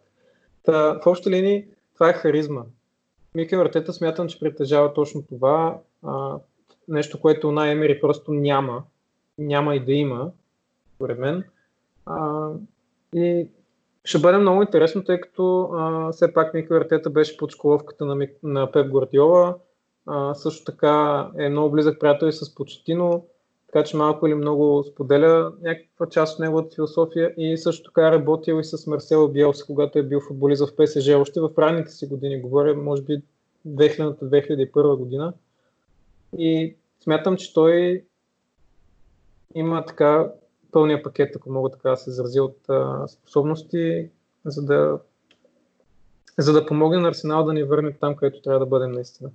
Та, 0.62 1.00
в 1.04 1.06
общи 1.06 1.30
линии 1.30 1.66
това 1.94 2.10
е 2.10 2.12
харизма. 2.12 2.62
Микел 3.34 3.60
Артета 3.60 3.92
смятам, 3.92 4.28
че 4.28 4.40
притежава 4.40 4.94
точно 4.94 5.22
това. 5.22 5.78
А, 6.02 6.36
нещо, 6.88 7.20
което 7.20 7.52
на 7.52 7.70
Емери 7.70 8.00
просто 8.00 8.32
няма. 8.32 8.82
Няма 9.38 9.76
и 9.76 9.84
да 9.84 9.92
има, 9.92 10.30
според 10.94 11.18
мен. 11.18 11.44
А, 12.06 12.48
и 13.14 13.48
ще 14.04 14.18
бъде 14.18 14.38
много 14.38 14.62
интересно, 14.62 15.04
тъй 15.04 15.20
като 15.20 15.70
а, 15.72 16.12
все 16.12 16.32
пак 16.32 16.54
Микел 16.54 16.76
Артета 16.76 17.10
беше 17.10 17.36
под 17.36 17.50
школовката 17.50 18.04
на, 18.04 18.28
на 18.42 18.72
Пеп 18.72 18.86
Гвардиола. 18.90 19.56
Също 20.34 20.64
така 20.64 21.28
е 21.38 21.48
много 21.48 21.70
близък 21.70 22.00
приятел 22.00 22.26
и 22.26 22.32
с 22.32 22.54
Почетино, 22.54 23.26
така 23.74 23.84
че 23.84 23.96
малко 23.96 24.26
или 24.26 24.34
много 24.34 24.84
споделя 24.84 25.52
някаква 25.62 26.08
част 26.08 26.34
от 26.34 26.40
неговата 26.40 26.74
философия 26.74 27.34
и 27.36 27.58
също 27.58 27.90
така 27.90 28.06
е 28.06 28.10
работил 28.10 28.60
и 28.60 28.64
с 28.64 28.86
Марсело 28.86 29.28
Биелс, 29.28 29.64
когато 29.64 29.98
е 29.98 30.02
бил 30.02 30.20
футболист 30.20 30.62
в 30.66 30.76
ПСЖ 30.76 31.08
още 31.08 31.40
в 31.40 31.50
ранните 31.58 31.90
си 31.90 32.06
години, 32.06 32.40
говоря 32.40 32.74
може 32.74 33.02
би 33.02 33.22
2000-2001 33.68 34.96
година. 34.96 35.32
И 36.38 36.76
смятам, 37.00 37.36
че 37.36 37.54
той 37.54 38.04
има 39.54 39.84
така 39.84 40.32
пълния 40.72 41.02
пакет, 41.02 41.36
ако 41.36 41.52
мога 41.52 41.70
така 41.70 41.90
да 41.90 41.96
се 41.96 42.10
изразя 42.10 42.44
от 42.44 42.58
а, 42.68 43.08
способности, 43.08 44.10
за 44.44 44.62
да, 44.62 44.98
за 46.38 46.52
да 46.52 46.66
помогне 46.66 47.00
на 47.00 47.08
Арсенал 47.08 47.44
да 47.44 47.52
ни 47.52 47.62
върне 47.62 47.92
там, 47.92 48.16
където 48.16 48.42
трябва 48.42 48.60
да 48.60 48.66
бъдем 48.66 48.92
наистина. 48.92 49.30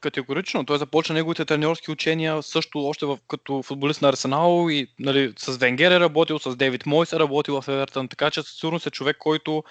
Категорично. 0.00 0.66
Той 0.66 0.78
започна 0.78 1.14
неговите 1.14 1.44
тренерски 1.44 1.90
учения 1.90 2.42
също 2.42 2.86
още 2.86 3.06
в, 3.06 3.18
като 3.28 3.62
футболист 3.62 4.02
на 4.02 4.08
Арсенал 4.08 4.66
и 4.70 4.86
нали, 4.98 5.32
с 5.38 5.56
Венгер 5.56 5.90
е 5.90 6.00
работил, 6.00 6.38
с 6.38 6.56
Дейвид 6.56 6.86
Мойс 6.86 7.12
е 7.12 7.18
работил 7.18 7.60
в 7.60 7.68
Евертън, 7.68 8.08
така 8.08 8.30
че 8.30 8.42
със 8.42 8.58
сигурност 8.58 8.86
е 8.86 8.90
човек, 8.90 9.16
който, 9.18 9.64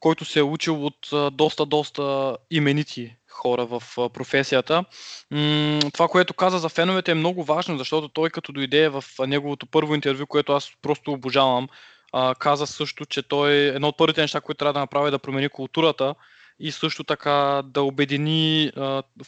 който 0.00 0.24
се 0.24 0.38
е 0.38 0.42
учил 0.42 0.86
от 0.86 1.10
доста, 1.32 1.66
доста 1.66 2.36
именити 2.50 3.16
хора 3.28 3.66
в 3.66 3.82
професията. 3.96 4.84
Това, 5.92 6.08
което 6.08 6.34
каза 6.34 6.58
за 6.58 6.68
феновете 6.68 7.10
е 7.10 7.14
много 7.14 7.44
важно, 7.44 7.78
защото 7.78 8.08
той 8.08 8.30
като 8.30 8.52
дойде 8.52 8.88
в 8.88 9.04
неговото 9.26 9.66
първо 9.66 9.94
интервю, 9.94 10.26
което 10.26 10.52
аз 10.52 10.70
просто 10.82 11.12
обожавам, 11.12 11.68
каза 12.38 12.66
също, 12.66 13.06
че 13.06 13.22
той 13.22 13.52
едно 13.52 13.88
от 13.88 13.96
първите 13.96 14.20
неща, 14.20 14.40
които 14.40 14.58
трябва 14.58 14.72
да 14.72 14.80
направи 14.80 15.08
е 15.08 15.10
да 15.10 15.18
промени 15.18 15.48
културата 15.48 16.14
и 16.60 16.72
също 16.72 17.04
така 17.04 17.62
да 17.64 17.82
обедини 17.82 18.72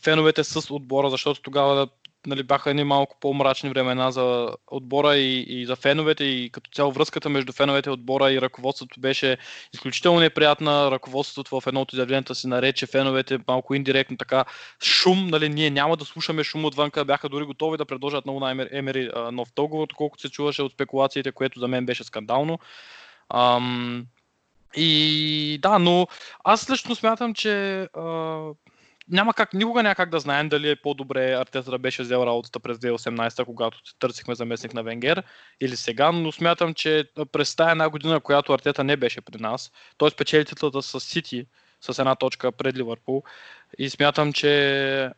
феновете 0.03 0.45
с 0.45 0.75
отбора, 0.75 1.11
защото 1.11 1.43
тогава 1.43 1.89
нали, 2.27 2.43
бяха 2.43 2.71
едни 2.71 2.85
малко 2.85 3.17
по-мрачни 3.21 3.71
времена 3.71 4.11
за 4.11 4.49
отбора 4.67 5.17
и, 5.17 5.45
и 5.49 5.67
за 5.67 5.77
феновете 5.77 6.25
и 6.25 6.51
като 6.51 6.71
цяло 6.71 6.93
връзката 6.93 7.29
между 7.29 7.53
феновете, 7.53 7.91
отбора 7.91 8.33
и 8.33 8.41
ръководството 8.41 9.01
беше 9.01 9.39
изключително 9.75 10.21
неприятна. 10.21 10.91
Ръководството 10.91 11.61
в 11.61 11.67
едно 11.67 11.81
от 11.81 11.93
изявленията 11.93 12.35
си 12.35 12.47
нарече 12.47 12.87
феновете 12.87 13.39
малко 13.49 13.75
индиректно 13.75 14.17
така 14.17 14.45
шум, 14.83 15.27
нали, 15.27 15.49
ние 15.49 15.71
няма 15.71 15.97
да 15.97 16.05
слушаме 16.05 16.45
шум 16.45 16.65
отвънка, 16.65 17.05
бяха 17.05 17.29
дори 17.29 17.45
готови 17.45 17.79
да 17.79 17.85
предложат 17.85 18.27
на 18.27 18.67
Емери 18.73 19.11
нов 19.33 19.49
договор, 19.57 19.89
колкото 19.97 20.21
се 20.21 20.31
чуваше 20.31 20.63
от 20.63 20.73
спекулациите, 20.73 21.33
което 21.33 21.61
за 21.61 21.69
мен 21.69 21.87
беше 21.87 22.05
скандално. 22.05 22.59
Ам, 23.35 24.07
и 24.77 25.59
да, 25.63 25.79
но 25.79 26.07
аз 26.45 26.71
лично 26.71 26.95
смятам, 26.95 27.35
че 27.35 27.83
а, 27.83 28.03
няма 29.09 29.35
как, 29.35 29.55
никога 29.55 29.83
няма 29.83 29.95
как 29.95 30.11
да 30.11 30.21
знаем 30.21 30.49
дали 30.49 30.71
е 30.71 30.77
по-добре 30.77 31.33
Артета 31.33 31.71
да 31.71 31.79
беше 31.79 32.03
взел 32.03 32.27
работата 32.27 32.61
през 32.61 32.79
2018, 32.79 33.45
когато 33.45 33.79
търсихме 33.99 34.35
заместник 34.35 34.75
на 34.75 34.83
Венгер 34.83 35.23
или 35.61 35.77
сега, 35.77 36.13
но 36.13 36.33
смятам, 36.33 36.75
че 36.75 37.05
през 37.33 37.57
тази 37.57 37.71
една 37.71 37.89
година, 37.89 38.21
която 38.21 38.53
Артета 38.53 38.85
не 38.85 38.97
беше 38.97 39.21
при 39.21 39.43
нас, 39.43 39.73
той 39.97 40.11
спечели 40.11 40.45
титлата 40.45 40.83
с 40.83 41.01
Сити, 41.01 41.47
с 41.81 41.99
една 41.99 42.15
точка 42.15 42.53
пред 42.53 42.77
Ливърпул 42.77 43.23
и 43.79 43.91
смятам, 43.91 44.33
че 44.33 45.11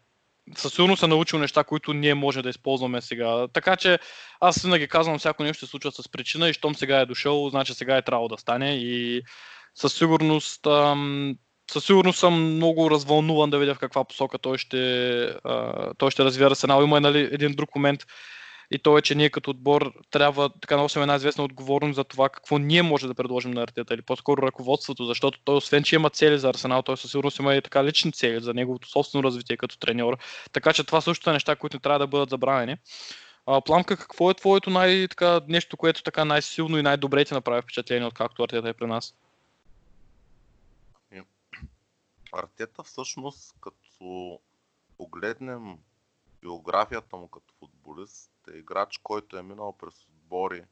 със 0.56 0.72
сигурност 0.72 1.02
е 1.02 1.06
научил 1.06 1.38
неща, 1.38 1.64
които 1.64 1.92
ние 1.92 2.14
може 2.14 2.42
да 2.42 2.48
използваме 2.48 3.00
сега. 3.00 3.48
Така 3.48 3.76
че 3.76 3.98
аз 4.40 4.62
винаги 4.62 4.88
казвам, 4.88 5.18
всяко 5.18 5.42
нещо 5.42 5.66
се 5.66 5.70
случва 5.70 5.92
с 5.92 6.08
причина 6.08 6.48
и 6.48 6.52
щом 6.52 6.74
сега 6.74 7.00
е 7.00 7.06
дошъл, 7.06 7.50
значи 7.50 7.74
сега 7.74 7.96
е 7.96 8.02
трябвало 8.02 8.28
да 8.28 8.38
стане 8.38 8.76
и 8.76 9.22
със 9.74 9.94
сигурност 9.94 10.66
ам, 10.66 11.34
със 11.70 11.84
сигурност 11.84 12.18
съм 12.18 12.54
много 12.54 12.90
развълнуван 12.90 13.50
да 13.50 13.58
видя 13.58 13.74
в 13.74 13.78
каква 13.78 14.04
посока 14.04 14.38
той 14.38 14.58
ще, 14.58 15.22
а, 15.44 15.90
той 15.98 16.10
ще 16.10 16.24
развива 16.24 16.50
Арсенал. 16.50 16.82
Има 16.82 17.00
нали, 17.00 17.28
един 17.32 17.52
друг 17.52 17.74
момент 17.74 18.00
и 18.70 18.78
то 18.78 18.98
е, 18.98 19.02
че 19.02 19.14
ние 19.14 19.30
като 19.30 19.50
отбор 19.50 19.92
трябва 20.10 20.50
така 20.60 20.76
носим 20.76 21.02
една 21.02 21.14
известна 21.14 21.44
отговорност 21.44 21.96
за 21.96 22.04
това 22.04 22.28
какво 22.28 22.58
ние 22.58 22.82
може 22.82 23.06
да 23.06 23.14
предложим 23.14 23.50
на 23.50 23.62
Артета 23.62 23.94
или 23.94 24.02
по-скоро 24.02 24.42
ръководството, 24.42 25.04
защото 25.04 25.38
той 25.44 25.56
освен, 25.56 25.82
че 25.82 25.94
има 25.94 26.10
цели 26.10 26.38
за 26.38 26.48
Арсенал, 26.48 26.82
той 26.82 26.96
със 26.96 27.10
сигурност 27.10 27.38
има 27.38 27.54
и 27.54 27.62
така 27.62 27.84
лични 27.84 28.12
цели 28.12 28.40
за 28.40 28.54
неговото 28.54 28.88
собствено 28.88 29.22
развитие 29.22 29.56
като 29.56 29.78
треньор. 29.78 30.18
Така 30.52 30.72
че 30.72 30.84
това 30.84 31.00
също 31.00 31.30
е 31.30 31.32
неща, 31.32 31.56
които 31.56 31.76
не 31.76 31.80
трябва 31.80 31.98
да 31.98 32.06
бъдат 32.06 32.30
забравени. 32.30 32.76
А, 33.46 33.60
Пламка, 33.60 33.96
какво 33.96 34.30
е 34.30 34.34
твоето 34.34 34.70
най- 34.70 35.08
така, 35.08 35.40
нещо, 35.48 35.76
което 35.76 36.02
така 36.02 36.24
най-силно 36.24 36.78
и 36.78 36.82
най-добре 36.82 37.24
ти 37.24 37.34
направи 37.34 37.62
впечатление, 37.62 38.06
откакто 38.06 38.42
Артета 38.42 38.68
е 38.68 38.72
при 38.72 38.86
нас? 38.86 39.14
Артета 42.32 42.82
всъщност, 42.82 43.54
като 43.60 44.38
погледнем 44.96 45.78
биографията 46.42 47.16
му 47.16 47.28
като 47.28 47.54
футболист, 47.58 48.30
е 48.48 48.56
играч, 48.56 48.98
който 48.98 49.36
е 49.36 49.42
минал 49.42 49.72
през 49.72 50.04
отбори 50.04 50.64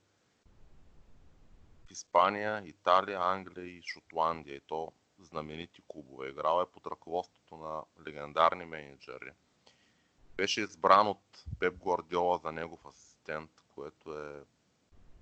в 1.87 1.91
Испания, 1.91 2.63
Италия, 2.67 3.21
Англия 3.21 3.67
и 3.67 3.83
Шотландия. 3.83 4.57
И 4.57 4.61
то 4.61 4.93
знаменити 5.19 5.83
клубове. 5.89 6.29
Играл 6.29 6.63
е 6.63 6.73
под 6.73 6.87
ръководството 6.87 7.57
на 7.57 7.83
легендарни 8.07 8.65
менеджери. 8.65 9.31
Беше 10.37 10.61
избран 10.61 11.09
от 11.09 11.45
Пеп 11.59 11.75
Гвардиола 11.75 12.39
за 12.39 12.53
негов 12.53 12.87
асистент, 12.87 13.51
което 13.75 14.19
е 14.19 14.45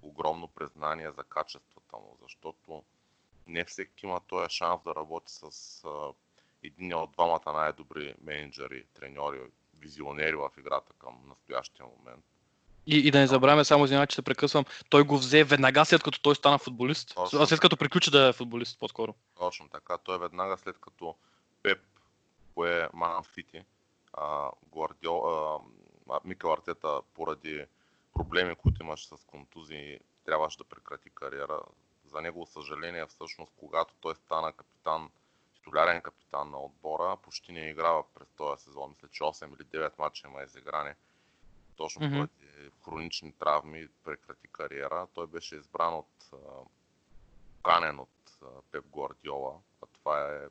огромно 0.03 0.49
признание 0.49 1.13
за 1.13 1.25
качествата 1.25 1.97
му, 1.97 2.19
защото 2.23 2.85
не 3.47 3.65
всеки 3.65 4.07
има 4.07 4.21
този 4.21 4.51
шанс 4.51 4.83
да 4.85 4.95
работи 4.95 5.33
с 5.33 5.83
един 6.63 6.95
от 6.95 7.13
двамата 7.13 7.53
най-добри 7.53 8.15
менеджери, 8.21 8.87
треньори, 8.95 9.41
визионери 9.79 10.37
в 10.37 10.51
играта 10.59 10.93
към 10.93 11.29
настоящия 11.29 11.87
момент. 11.87 12.25
И, 12.91 12.97
и 12.97 13.11
да 13.11 13.19
не 13.19 13.27
забравяме, 13.27 13.65
само 13.65 13.85
извинявай, 13.85 14.07
че 14.07 14.15
се 14.15 14.23
прекъсвам, 14.23 14.65
той 14.89 15.03
го 15.03 15.19
взе 15.19 15.45
веднага 15.45 15.85
след 15.85 16.03
като 16.03 16.21
той 16.21 16.35
стана 16.35 16.59
футболист. 16.59 17.15
Точно. 17.15 17.47
След 17.47 17.61
като 17.61 17.77
приключи 17.77 18.11
да 18.11 18.29
е 18.29 18.33
футболист 18.33 18.79
по-скоро. 18.79 19.15
Точно 19.39 19.69
така. 19.69 19.99
Той 19.99 20.17
е 20.17 20.19
веднага 20.19 20.59
след 20.59 20.79
като 20.79 21.15
Пеп 21.63 21.79
пое 22.55 22.89
Ман 22.93 23.25
Сити, 23.25 23.65
Гвардио, 24.73 25.17
а, 25.17 25.59
Микел 26.25 26.53
Артета 26.53 27.01
поради 27.15 27.67
проблеми, 28.15 28.55
които 28.55 28.83
имаше 28.83 29.09
с 29.09 29.17
контузии, 29.27 29.99
трябваше 30.25 30.59
да 30.59 30.65
прекрати 30.65 31.11
кариера. 31.11 31.61
За 32.07 32.21
негово 32.21 32.47
съжаление, 32.47 33.07
всъщност, 33.07 33.53
когато 33.57 33.95
той 34.01 34.15
стана 34.15 34.53
капитан 34.53 35.11
титулярен 35.55 36.01
капитан 36.01 36.51
на 36.51 36.59
отбора, 36.59 37.17
почти 37.23 37.53
не 37.53 37.69
играва 37.69 38.05
през 38.15 38.29
този 38.37 38.65
сезон. 38.65 38.91
Мисля, 38.91 39.09
че 39.13 39.23
8 39.23 39.47
или 39.47 39.65
9 39.65 39.93
мача 39.99 40.29
има 40.29 40.43
изиграни. 40.43 40.91
Точно 41.81 42.03
mm-hmm. 42.03 42.13
поради 42.13 42.71
хронични 42.85 43.33
травми 43.33 43.89
прекрати 44.05 44.49
кариера. 44.49 45.07
Той 45.15 45.27
беше 45.27 45.57
избран 45.57 45.95
от 45.95 46.31
канен 47.65 47.99
от 47.99 48.39
Пеп 48.71 48.85
Гвардиола, 48.93 49.61
а 49.83 49.87
това 49.87 50.35
е 50.35 50.49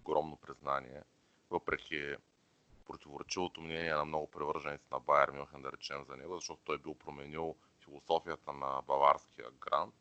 огромно 0.00 0.36
признание. 0.36 1.02
Въпреки 1.50 2.14
противоречивото 2.86 3.60
мнение 3.60 3.94
на 3.94 4.04
много 4.04 4.30
привърженици 4.30 4.84
на 4.92 5.00
Байер 5.00 5.30
Мюнхен, 5.30 5.62
да 5.62 5.72
речем 5.72 6.04
за 6.04 6.16
него, 6.16 6.34
защото 6.34 6.60
той 6.64 6.78
бил 6.78 6.94
променил 6.94 7.56
философията 7.84 8.52
на 8.52 8.82
баварския 8.86 9.50
грант 9.50 9.94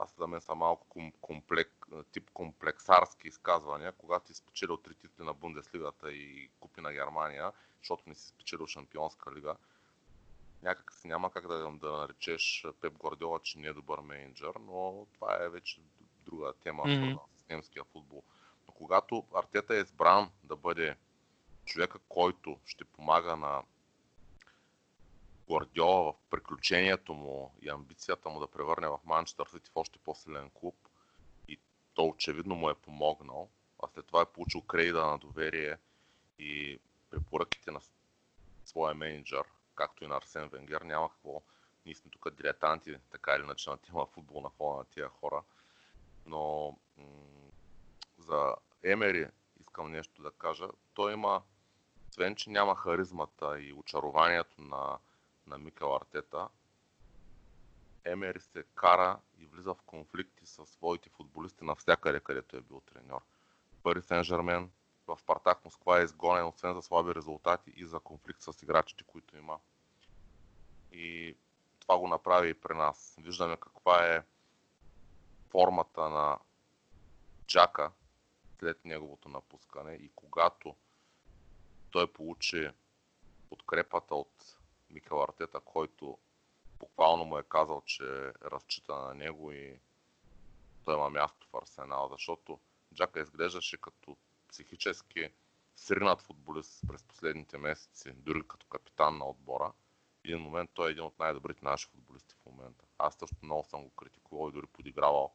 аз 0.00 0.14
за 0.18 0.26
мен 0.26 0.40
са 0.40 0.54
малко 0.54 0.86
комплек, 1.20 1.86
тип 2.12 2.30
комплексарски 2.32 3.28
изказвания, 3.28 3.92
когато 3.92 4.26
си 4.26 4.34
спечелил 4.34 4.76
три 4.76 4.94
титли 4.94 5.24
на 5.24 5.34
Бундеслигата 5.34 6.12
и 6.12 6.50
купи 6.60 6.80
на 6.80 6.92
Германия, 6.92 7.52
защото 7.78 8.02
не 8.06 8.14
си 8.14 8.28
спечелил 8.28 8.66
Шампионска 8.66 9.34
лига. 9.34 9.56
Някак 10.62 10.92
си 10.92 11.08
няма 11.08 11.30
как 11.30 11.48
да, 11.48 11.70
да 11.70 11.92
наречеш 11.92 12.66
Пеп 12.80 12.98
Гвардиола, 12.98 13.40
че 13.42 13.58
не 13.58 13.66
е 13.66 13.72
добър 13.72 14.00
менеджер, 14.00 14.52
но 14.60 15.06
това 15.14 15.44
е 15.44 15.48
вече 15.48 15.80
друга 16.24 16.52
тема, 16.52 16.82
mm-hmm. 16.82 17.18
с 17.36 17.48
немския 17.48 17.84
футбол. 17.84 18.22
Но 18.68 18.74
когато 18.74 19.26
Артета 19.34 19.76
е 19.76 19.80
избран 19.80 20.30
да 20.44 20.56
бъде 20.56 20.96
човека, 21.64 21.98
който 22.08 22.58
ще 22.64 22.84
помага 22.84 23.36
на 23.36 23.62
Гвардиола 25.48 26.12
в 26.12 26.14
приключението 26.30 27.14
му 27.14 27.54
и 27.62 27.68
амбицията 27.68 28.28
му 28.28 28.40
да 28.40 28.46
превърне 28.46 28.88
в 28.88 28.98
Манчестър 29.04 29.46
Сити 29.46 29.70
в 29.70 29.76
още 29.76 29.98
по-силен 29.98 30.50
клуб 30.50 30.88
и 31.48 31.58
то 31.94 32.06
очевидно 32.06 32.54
му 32.54 32.70
е 32.70 32.74
помогнал, 32.74 33.48
а 33.82 33.88
след 33.88 34.06
това 34.06 34.22
е 34.22 34.32
получил 34.32 34.60
кредита 34.60 35.06
на 35.06 35.18
доверие 35.18 35.76
и 36.38 36.78
препоръките 37.10 37.70
на 37.70 37.80
своя 38.64 38.94
менеджер, 38.94 39.42
както 39.74 40.04
и 40.04 40.06
на 40.06 40.16
Арсен 40.16 40.48
Венгер, 40.48 40.80
няма 40.80 41.10
какво. 41.10 41.42
Ние 41.86 41.94
сме 41.94 42.10
тук 42.10 42.30
дилетанти, 42.30 42.96
така 43.10 43.34
или 43.36 43.42
иначе 43.42 43.70
на 43.70 43.76
тема 43.76 44.06
футбол 44.06 44.40
на 44.40 44.50
фона 44.50 44.78
на 44.78 44.84
тия 44.84 45.08
хора. 45.08 45.42
Но 46.26 46.76
м- 46.96 47.04
за 48.18 48.54
Емери 48.82 49.28
искам 49.60 49.92
нещо 49.92 50.22
да 50.22 50.30
кажа. 50.30 50.68
Той 50.94 51.12
има, 51.12 51.42
освен 52.10 52.36
че 52.36 52.50
няма 52.50 52.76
харизмата 52.76 53.60
и 53.60 53.72
очарованието 53.72 54.62
на 54.62 54.98
на 55.46 55.58
Микел 55.58 55.96
Артета, 55.96 56.48
Емери 58.04 58.40
се 58.40 58.64
кара 58.74 59.18
и 59.38 59.46
влиза 59.46 59.74
в 59.74 59.82
конфликти 59.86 60.46
с 60.46 60.66
своите 60.66 61.10
футболисти 61.10 61.64
навсякъде, 61.64 62.20
където 62.20 62.56
е 62.56 62.60
бил 62.60 62.80
треньор. 62.80 63.20
Пари 63.82 64.02
Сен 64.02 64.24
Жермен 64.24 64.70
в 65.06 65.18
Спартак 65.18 65.64
Москва 65.64 66.00
е 66.00 66.04
изгонен, 66.04 66.46
освен 66.46 66.74
за 66.74 66.82
слаби 66.82 67.14
резултати 67.14 67.72
и 67.76 67.86
за 67.86 68.00
конфликт 68.00 68.42
с 68.42 68.62
играчите, 68.62 69.04
които 69.04 69.36
има. 69.36 69.58
И 70.92 71.36
това 71.80 71.98
го 71.98 72.08
направи 72.08 72.48
и 72.48 72.54
при 72.54 72.74
нас. 72.74 73.16
Виждаме 73.18 73.56
каква 73.56 74.06
е 74.06 74.24
формата 75.50 76.08
на 76.08 76.38
Джака 77.46 77.92
след 78.58 78.84
неговото 78.84 79.28
напускане 79.28 79.92
и 79.92 80.10
когато 80.14 80.76
той 81.90 82.12
получи 82.12 82.70
подкрепата 83.48 84.14
от 84.14 84.55
Микел 84.90 85.22
Артета, 85.22 85.60
който 85.60 86.18
буквално 86.78 87.24
му 87.24 87.38
е 87.38 87.42
казал, 87.42 87.82
че 87.86 88.04
разчита 88.44 88.94
на 88.94 89.14
него 89.14 89.52
и 89.52 89.78
той 90.84 90.94
има 90.94 91.10
място 91.10 91.48
в 91.52 91.56
Арсенал, 91.62 92.08
защото 92.12 92.60
Джака 92.94 93.20
изглеждаше 93.20 93.76
като 93.80 94.16
психически 94.48 95.30
сринат 95.76 96.22
футболист 96.22 96.80
през 96.88 97.02
последните 97.02 97.58
месеци, 97.58 98.12
дори 98.12 98.42
като 98.48 98.66
капитан 98.66 99.18
на 99.18 99.28
отбора. 99.28 99.72
В 100.20 100.24
един 100.24 100.38
момент 100.38 100.70
той 100.74 100.88
е 100.88 100.92
един 100.92 101.04
от 101.04 101.18
най-добрите 101.18 101.64
наши 101.64 101.88
футболисти 101.88 102.34
в 102.34 102.46
момента. 102.46 102.84
Аз 102.98 103.14
също 103.14 103.36
много 103.42 103.64
съм 103.64 103.84
го 103.84 103.90
критикувал 103.90 104.48
и 104.48 104.52
дори 104.52 104.66
подигравал. 104.66 105.34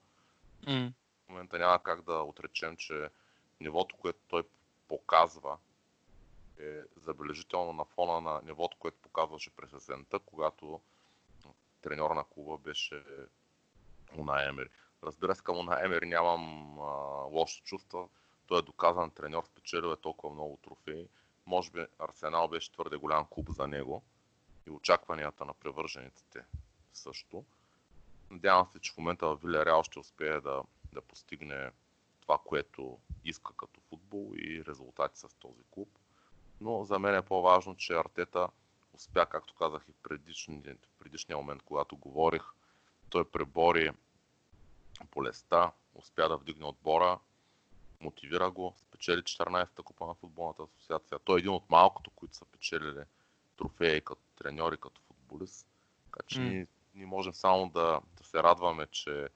Mm. 0.63 0.93
В 1.25 1.29
момента 1.29 1.59
няма 1.59 1.83
как 1.83 2.01
да 2.01 2.13
отречем, 2.13 2.77
че 2.77 3.09
нивото, 3.59 3.97
което 3.97 4.19
той 4.27 4.43
показва 4.87 5.57
е 6.62 6.84
забележително 6.95 7.74
на 7.74 7.86
фона 7.86 8.22
на 8.22 8.41
нивото, 8.43 8.78
което 8.78 8.97
показваше 9.01 9.49
през 9.49 9.74
есента, 9.74 10.20
когато 10.20 10.82
треньор 11.82 12.12
на 12.12 12.24
клуба 12.24 12.57
беше 12.57 13.03
Уна 14.18 14.49
Емери. 14.49 14.70
Разбира 15.03 15.36
се, 15.36 15.43
към 15.43 15.57
Уна 15.57 15.86
Емери 15.86 16.05
нямам 16.05 16.78
а, 16.80 16.84
лоши 17.32 17.62
чувства. 17.62 18.07
Той 18.47 18.59
е 18.59 18.62
доказан 18.62 19.12
треньор, 19.12 19.43
спечелил 19.45 19.88
е 19.88 20.01
толкова 20.01 20.34
много 20.34 20.57
трофеи. 20.57 21.07
Може 21.45 21.72
би 21.72 21.86
Арсенал 21.99 22.47
беше 22.47 22.72
твърде 22.72 22.97
голям 22.97 23.26
клуб 23.26 23.49
за 23.49 23.68
него 23.68 24.03
и 24.68 24.70
очакванията 24.70 25.45
на 25.45 25.53
превържениците 25.53 26.45
също. 26.93 27.45
Надявам 28.30 28.68
се, 28.68 28.80
че 28.80 28.91
в 28.91 28.97
момента 28.97 29.28
в 29.28 29.39
Вилярял 29.43 29.84
ще 29.84 29.99
успее 29.99 30.41
да, 30.41 30.64
да 30.93 31.01
постигне 31.01 31.72
това, 32.22 32.38
което 32.45 32.99
иска 33.24 33.53
като 33.53 33.82
футбол 33.82 34.32
и 34.36 34.66
резултати 34.66 35.20
с 35.20 35.28
този 35.39 35.64
клуб. 35.72 35.89
Но 36.62 36.84
за 36.84 36.99
мен 36.99 37.16
е 37.16 37.22
по-важно, 37.22 37.76
че 37.76 37.93
Артета 37.93 38.47
успя, 38.93 39.26
както 39.26 39.53
казах 39.53 39.86
и 39.89 39.93
предишния, 40.03 40.78
предишния 40.99 41.38
момент, 41.38 41.62
когато 41.62 41.97
говорих, 41.97 42.43
той 43.09 43.32
пребори 43.32 43.91
болестта, 45.16 45.72
успя 45.95 46.30
да 46.30 46.38
вдигне 46.38 46.66
отбора, 46.66 47.20
мотивира 47.99 48.51
го, 48.51 48.76
спечели 48.78 49.22
14-та 49.22 49.84
купа 49.84 50.05
на 50.05 50.14
футболната 50.14 50.64
асоциация. 50.64 51.20
Той 51.20 51.39
е 51.39 51.39
един 51.39 51.51
от 51.51 51.70
малкото, 51.70 52.12
които 52.12 52.36
са 52.36 52.45
печелили 52.45 53.03
трофеи 53.57 54.01
като 54.01 54.22
треньори, 54.36 54.78
като 54.78 55.01
футболист. 55.01 55.68
Така 56.05 56.28
че 56.28 56.39
mm. 56.39 56.49
ние, 56.49 56.68
ние 56.95 57.05
можем 57.05 57.34
само 57.34 57.70
да, 57.70 58.01
да 58.18 58.24
се 58.24 58.43
радваме, 58.43 58.88
че 58.88 59.30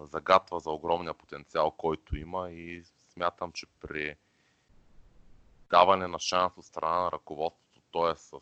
загатва 0.00 0.60
за 0.60 0.70
огромния 0.70 1.14
потенциал, 1.14 1.70
който 1.70 2.16
има 2.16 2.50
и 2.50 2.84
смятам, 3.12 3.52
че 3.52 3.66
при 3.80 4.16
даване 5.70 6.06
на 6.06 6.18
шанс 6.18 6.56
от 6.56 6.64
страна 6.64 7.00
на 7.00 7.12
ръководството, 7.12 7.80
т.е. 7.92 8.16
с 8.16 8.40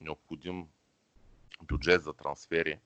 необходим 0.00 0.68
бюджет 1.62 2.02
за 2.02 2.12
трансфери, 2.12 2.80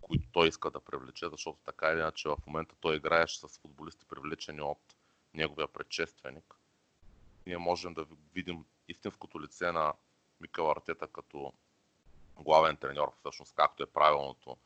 които 0.00 0.28
той 0.32 0.48
иска 0.48 0.70
да 0.70 0.80
привлече, 0.80 1.28
защото 1.28 1.58
така 1.64 1.88
или 1.88 1.98
иначе 1.98 2.28
в 2.28 2.36
момента 2.46 2.74
той 2.80 2.96
играеше 2.96 3.38
с 3.38 3.58
футболисти 3.58 4.04
привлечени 4.04 4.60
от 4.60 4.96
неговия 5.34 5.68
предшественик. 5.68 6.54
Ние 7.46 7.58
можем 7.58 7.94
да 7.94 8.06
видим 8.34 8.64
истинското 8.88 9.40
лице 9.40 9.72
на 9.72 9.94
Микъл 10.40 10.70
Артета 10.70 11.08
като 11.08 11.52
главен 12.38 12.76
треньор, 12.76 13.12
всъщност 13.18 13.54
както 13.54 13.82
е 13.82 13.86
правилното, 13.86 14.56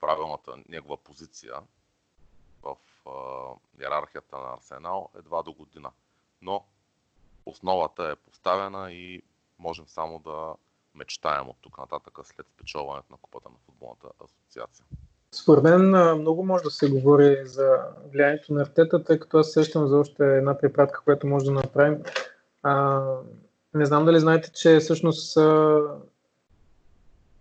правилната 0.00 0.56
негова 0.68 0.96
позиция 0.96 1.54
в 2.62 2.76
а, 3.06 3.10
иерархията 3.82 4.38
на 4.38 4.54
Арсенал 4.54 5.10
едва 5.14 5.42
до 5.42 5.52
година. 5.52 5.92
Но 6.42 6.66
основата 7.46 8.04
е 8.04 8.30
поставена 8.30 8.92
и 8.92 9.22
можем 9.58 9.84
само 9.88 10.18
да 10.18 10.54
мечтаем 10.94 11.48
от 11.48 11.56
тук 11.60 11.78
нататък 11.78 12.18
след 12.24 12.46
спечелването 12.54 13.06
на 13.10 13.16
купата 13.22 13.48
на 13.48 13.56
футболната 13.66 14.06
асоциация. 14.24 14.84
Според 15.32 15.62
мен 15.64 15.88
много 16.18 16.44
може 16.44 16.64
да 16.64 16.70
се 16.70 16.90
говори 16.90 17.40
за 17.44 17.78
влиянието 18.12 18.54
на 18.54 18.62
артета, 18.62 19.04
тъй 19.04 19.18
като 19.18 19.38
аз 19.38 19.52
сещам 19.52 19.86
за 19.86 19.98
още 19.98 20.36
една 20.36 20.58
препратка, 20.58 21.00
която 21.04 21.26
може 21.26 21.44
да 21.44 21.52
направим. 21.52 22.02
А, 22.62 23.02
не 23.74 23.86
знам 23.86 24.04
дали 24.04 24.20
знаете, 24.20 24.52
че 24.52 24.78
всъщност 24.78 25.36
а, 25.36 25.80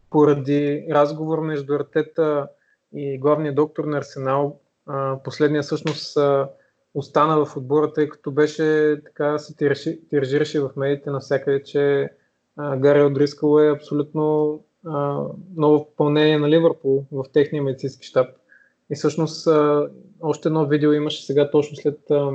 поради 0.09 0.87
разговор 0.91 1.39
между 1.39 1.73
артета 1.73 2.47
и 2.93 3.17
главния 3.17 3.55
доктор 3.55 3.83
на 3.83 3.97
Арсенал, 3.97 4.59
а, 4.87 5.17
последния 5.23 5.63
всъщност 5.63 6.17
а, 6.17 6.49
остана 6.99 7.45
в 7.45 7.57
отбора, 7.57 7.93
тъй 7.93 8.09
като 8.09 8.31
беше 8.31 8.97
така 9.05 9.39
се 9.39 9.55
тиражираше 10.09 10.59
в 10.59 10.69
медиите 10.75 11.09
навсякъде, 11.09 11.63
че 11.63 12.09
Гари 12.57 13.03
Одрискал 13.03 13.59
е 13.59 13.71
абсолютно 13.71 14.59
а, 14.85 15.23
ново 15.55 15.85
попълнение 15.85 16.39
на 16.39 16.49
Ливърпул 16.49 17.05
в 17.11 17.25
техния 17.33 17.63
медицински 17.63 18.07
щаб. 18.07 18.27
И 18.89 18.95
всъщност 18.95 19.47
а, 19.47 19.89
още 20.21 20.47
едно 20.47 20.65
видео 20.65 20.93
имаше 20.93 21.25
сега 21.25 21.51
точно 21.51 21.77
след 21.77 22.11
а, 22.11 22.31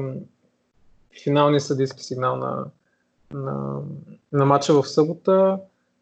финалния 1.24 1.60
съдийски 1.60 2.04
сигнал 2.04 2.36
на, 2.36 2.64
на, 3.32 3.80
на 4.32 4.44
матча 4.44 4.82
в 4.82 4.88
събота. 4.88 5.58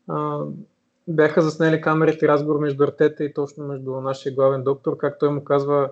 А, 0.08 0.40
бяха 1.08 1.42
заснели 1.42 1.80
камерите 1.80 2.28
разговор 2.28 2.60
между 2.60 2.84
Артета 2.84 3.24
и 3.24 3.34
точно 3.34 3.66
между 3.66 3.90
нашия 3.90 4.34
главен 4.34 4.62
доктор, 4.62 4.96
как 4.96 5.18
той 5.18 5.30
му 5.30 5.44
казва, 5.44 5.90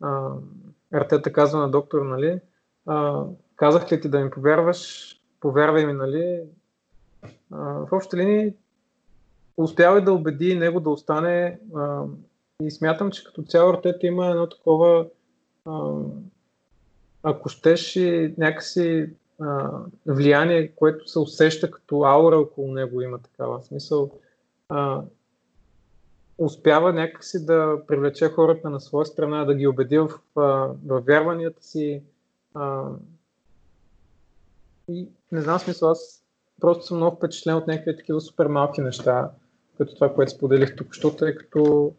а, 0.00 0.30
Артета 0.92 1.32
казва 1.32 1.58
на 1.58 1.70
доктор, 1.70 2.02
нали, 2.02 2.40
а, 2.86 3.24
казах 3.56 3.92
ли 3.92 4.00
ти 4.00 4.08
да 4.08 4.20
ми 4.20 4.30
повярваш, 4.30 5.14
повярвай 5.40 5.86
ми, 5.86 5.92
нали, 5.92 6.42
а, 7.52 7.58
в 7.62 7.88
общи 7.92 8.16
линии 8.16 8.54
успява 9.56 10.00
да 10.00 10.12
убеди 10.12 10.54
него 10.54 10.80
да 10.80 10.90
остане 10.90 11.58
а, 11.76 12.04
и 12.62 12.70
смятам, 12.70 13.10
че 13.10 13.24
като 13.24 13.42
цяло 13.42 13.70
Артета 13.70 14.06
има 14.06 14.26
едно 14.26 14.48
такова 14.48 15.06
а, 15.66 15.92
ако 17.22 17.48
щеш 17.48 17.96
и 17.96 18.34
някакси 18.38 19.10
а, 19.40 19.70
влияние, 20.06 20.68
което 20.68 21.08
се 21.08 21.18
усеща 21.18 21.70
като 21.70 22.04
аура 22.04 22.36
около 22.38 22.72
него 22.72 23.00
има 23.00 23.18
такава 23.18 23.62
смисъл. 23.62 24.10
А, 24.68 25.02
успява 26.38 26.92
някакси 26.92 27.46
да 27.46 27.82
привлече 27.86 28.28
хората 28.28 28.70
на 28.70 28.80
своя 28.80 29.06
страна, 29.06 29.44
да 29.44 29.54
ги 29.54 29.66
убеди 29.66 29.98
в, 29.98 30.08
в 30.34 31.02
вярванията 31.06 31.62
си. 31.62 32.02
А, 32.54 32.84
и 34.88 35.08
не 35.32 35.40
знам 35.40 35.58
смисъл, 35.58 35.90
аз 35.90 36.24
просто 36.60 36.86
съм 36.86 36.96
много 36.96 37.16
впечатлен 37.16 37.56
от 37.56 37.66
някакви 37.66 37.96
такива 37.96 38.20
супер 38.20 38.46
малки 38.46 38.80
неща, 38.80 39.30
като 39.78 39.94
това, 39.94 40.14
което 40.14 40.32
споделих 40.32 40.76
тук, 40.76 40.86
защото 40.88 41.16
тъй 41.16 41.34
като 41.34 41.92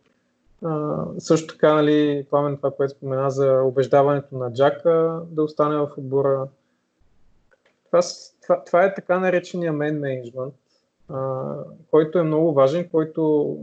а, 0.66 1.06
също 1.20 1.54
така, 1.54 1.74
нали, 1.74 2.26
пламен 2.30 2.58
това, 2.58 2.72
което 2.72 2.94
спомена 2.94 3.32
за 3.32 3.62
убеждаването 3.64 4.38
на 4.38 4.54
Джака 4.54 5.22
да 5.32 5.44
остане 5.44 5.76
в 5.76 5.90
отбора. 5.98 6.48
Това, 7.86 8.02
това, 8.42 8.64
това 8.64 8.86
е 8.86 8.94
така 8.94 9.20
наречения 9.20 9.74
мен 9.74 10.00
менеджмент, 10.00 10.54
който 11.92 12.20
е 12.20 12.24
много 12.24 12.54
важен, 12.54 12.90
който 12.90 13.58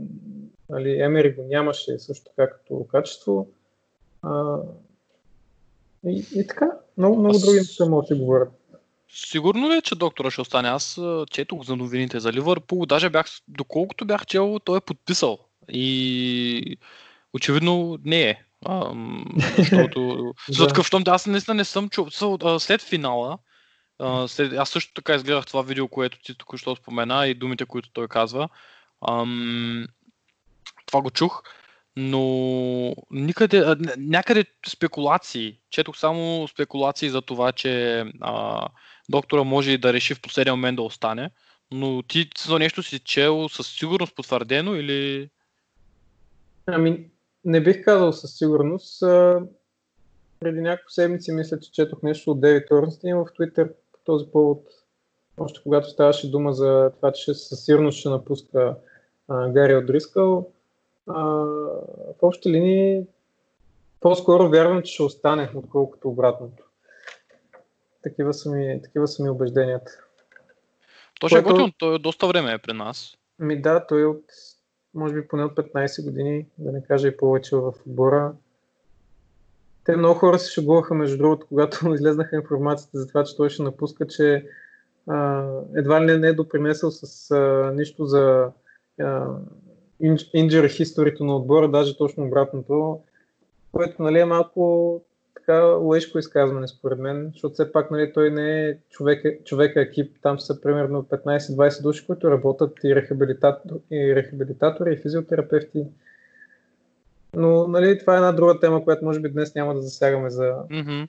нали, 0.69 1.01
Емери 1.01 1.33
го 1.33 1.43
нямаше 1.49 1.99
също 1.99 2.25
така 2.25 2.49
като 2.49 2.87
качество. 2.91 3.47
А, 4.21 4.57
и, 6.07 6.25
и 6.35 6.47
така, 6.47 6.71
много, 6.97 7.19
много 7.19 7.39
други 7.39 7.57
неща 7.57 7.85
могат 7.85 8.03
да 8.03 8.07
се 8.07 8.19
говорят. 8.19 8.49
Сигурно 9.09 9.69
ли 9.69 9.75
е, 9.75 9.81
че 9.81 9.95
доктора 9.95 10.31
ще 10.31 10.41
остане? 10.41 10.69
Аз 10.69 11.01
четох 11.31 11.63
за 11.63 11.75
новините 11.75 12.19
за 12.19 12.33
Ливърпул, 12.33 12.85
даже 12.85 13.09
бях, 13.09 13.27
доколкото 13.47 14.05
бях 14.05 14.25
чел, 14.25 14.59
той 14.63 14.77
е 14.77 14.81
подписал. 14.81 15.39
И 15.69 16.77
очевидно 17.33 17.97
не 18.05 18.29
е. 18.29 18.41
А, 18.65 18.93
защото, 19.57 20.33
защото 20.49 20.83
щом, 20.83 21.03
аз 21.07 21.25
наистина 21.25 21.55
не 21.55 21.65
съм 21.65 21.89
чул. 21.89 22.07
След 22.59 22.81
финала, 22.81 23.37
след, 24.27 24.53
аз 24.53 24.69
също 24.69 24.93
така 24.93 25.15
изгледах 25.15 25.45
това 25.45 25.61
видео, 25.61 25.87
което 25.87 26.21
ти 26.21 26.37
току-що 26.37 26.75
спомена 26.75 27.27
и 27.27 27.33
думите, 27.33 27.65
които 27.65 27.89
той 27.93 28.07
казва. 28.07 28.49
Ам, 29.09 29.87
това 30.87 31.01
го 31.01 31.11
чух, 31.11 31.43
но 31.97 32.95
никъде, 33.11 33.75
някъде 33.97 34.45
спекулации. 34.67 35.57
Четох 35.69 35.97
само 35.97 36.47
спекулации 36.47 37.09
за 37.09 37.21
това, 37.21 37.51
че 37.51 38.03
а, 38.21 38.67
доктора 39.09 39.43
може 39.43 39.77
да 39.77 39.93
реши 39.93 40.13
в 40.15 40.21
последния 40.21 40.55
момент 40.55 40.75
да 40.75 40.81
остане. 40.81 41.31
Но 41.71 42.03
ти 42.03 42.29
за 42.47 42.59
нещо 42.59 42.83
си 42.83 42.99
чел 42.99 43.49
със 43.49 43.67
сигурност 43.67 44.15
потвърдено 44.15 44.75
или... 44.75 45.29
Ами, 46.65 47.09
не 47.45 47.63
бих 47.63 47.83
казал 47.83 48.13
със 48.13 48.37
сигурност. 48.37 49.03
А, 49.03 49.41
преди 50.39 50.61
няколко 50.61 50.91
седмици 50.91 51.31
мисля, 51.31 51.59
че 51.59 51.71
четох 51.71 52.03
нещо 52.03 52.31
от 52.31 52.41
Дейвид 52.41 52.71
Орнстин 52.71 53.15
в 53.15 53.25
Twitter 53.25 53.73
по 53.91 53.99
този 54.03 54.25
повод. 54.31 54.67
Още 55.37 55.59
когато 55.63 55.89
ставаше 55.89 56.31
дума 56.31 56.53
за 56.53 56.91
това, 56.95 57.11
че 57.11 57.33
със 57.33 57.65
сигурност 57.65 57.99
ще 57.99 58.09
напуска 58.09 58.75
а, 59.27 59.49
Гари 59.49 59.75
Одрискал. 59.75 60.51
А, 61.07 61.23
в 61.23 62.15
общи 62.21 62.49
линии 62.49 63.03
по-скоро 63.99 64.49
вярвам, 64.49 64.81
че 64.83 64.93
ще 64.93 65.03
остане, 65.03 65.49
отколкото 65.55 66.09
обратното. 66.09 66.63
Такива 68.03 68.33
са 68.33 68.49
ми, 68.49 68.81
такива 68.83 69.07
са 69.07 69.23
ми 69.23 69.29
убежденията. 69.29 69.91
То 71.19 71.27
ще 71.27 71.37
е 71.37 71.43
той 71.77 71.95
е 71.95 71.99
доста 71.99 72.27
време 72.27 72.53
е 72.53 72.57
при 72.57 72.73
нас. 72.73 73.17
Ми 73.39 73.61
да, 73.61 73.85
той 73.87 74.01
е 74.01 74.05
от, 74.05 74.23
може 74.93 75.13
би 75.13 75.27
поне 75.27 75.43
от 75.43 75.55
15 75.55 76.05
години, 76.05 76.45
да 76.57 76.71
не 76.71 76.83
кажа 76.83 77.07
и 77.07 77.17
повече 77.17 77.55
в 77.55 77.73
отбора. 77.87 78.33
Те 79.83 79.95
много 79.95 80.19
хора 80.19 80.39
се 80.39 80.51
шегуваха, 80.51 80.93
между 80.93 81.17
другото, 81.17 81.45
когато 81.47 81.89
излезнаха 81.93 82.35
информацията 82.35 82.97
за 82.97 83.07
това, 83.07 83.23
че 83.23 83.37
той 83.37 83.49
ще 83.49 83.63
напуска, 83.63 84.07
че 84.07 84.45
а, 85.07 85.47
едва 85.75 86.05
ли 86.05 86.17
не 86.17 86.27
е 86.27 86.33
допринесъл 86.33 86.91
с 86.91 87.31
а, 87.31 87.71
нищо 87.75 88.05
за 88.05 88.51
а, 88.99 89.27
injury 90.01 90.67
history 90.67 91.19
на 91.19 91.35
отбора, 91.35 91.67
даже 91.67 91.97
точно 91.97 92.25
обратното, 92.25 92.99
което 93.71 94.03
нали, 94.03 94.19
е 94.19 94.25
малко 94.25 95.01
така 95.47 95.63
лъжко 95.63 96.19
изказване 96.19 96.67
според 96.67 96.99
мен, 96.99 97.29
защото 97.33 97.53
все 97.53 97.71
пак 97.71 97.91
нали, 97.91 98.13
той 98.13 98.31
не 98.31 98.65
е 98.65 98.77
човек, 98.89 99.43
човек 99.45 99.75
екип, 99.75 100.15
там 100.21 100.39
са 100.39 100.61
примерно 100.61 101.03
15-20 101.03 101.81
души, 101.81 102.05
които 102.05 102.31
работят 102.31 102.77
и, 102.83 102.95
рехабилитатор, 102.95 103.79
и 103.91 104.15
рехабилитатори, 104.15 104.93
и 104.93 104.97
физиотерапевти. 104.97 105.85
Но 107.33 107.67
нали, 107.67 107.99
това 107.99 108.13
е 108.13 108.17
една 108.17 108.31
друга 108.31 108.59
тема, 108.59 108.83
която 108.83 109.05
може 109.05 109.19
би 109.19 109.29
днес 109.29 109.55
няма 109.55 109.73
да 109.73 109.81
засягаме 109.81 110.29
за 110.29 110.43
Mm-hmm. 110.43 111.07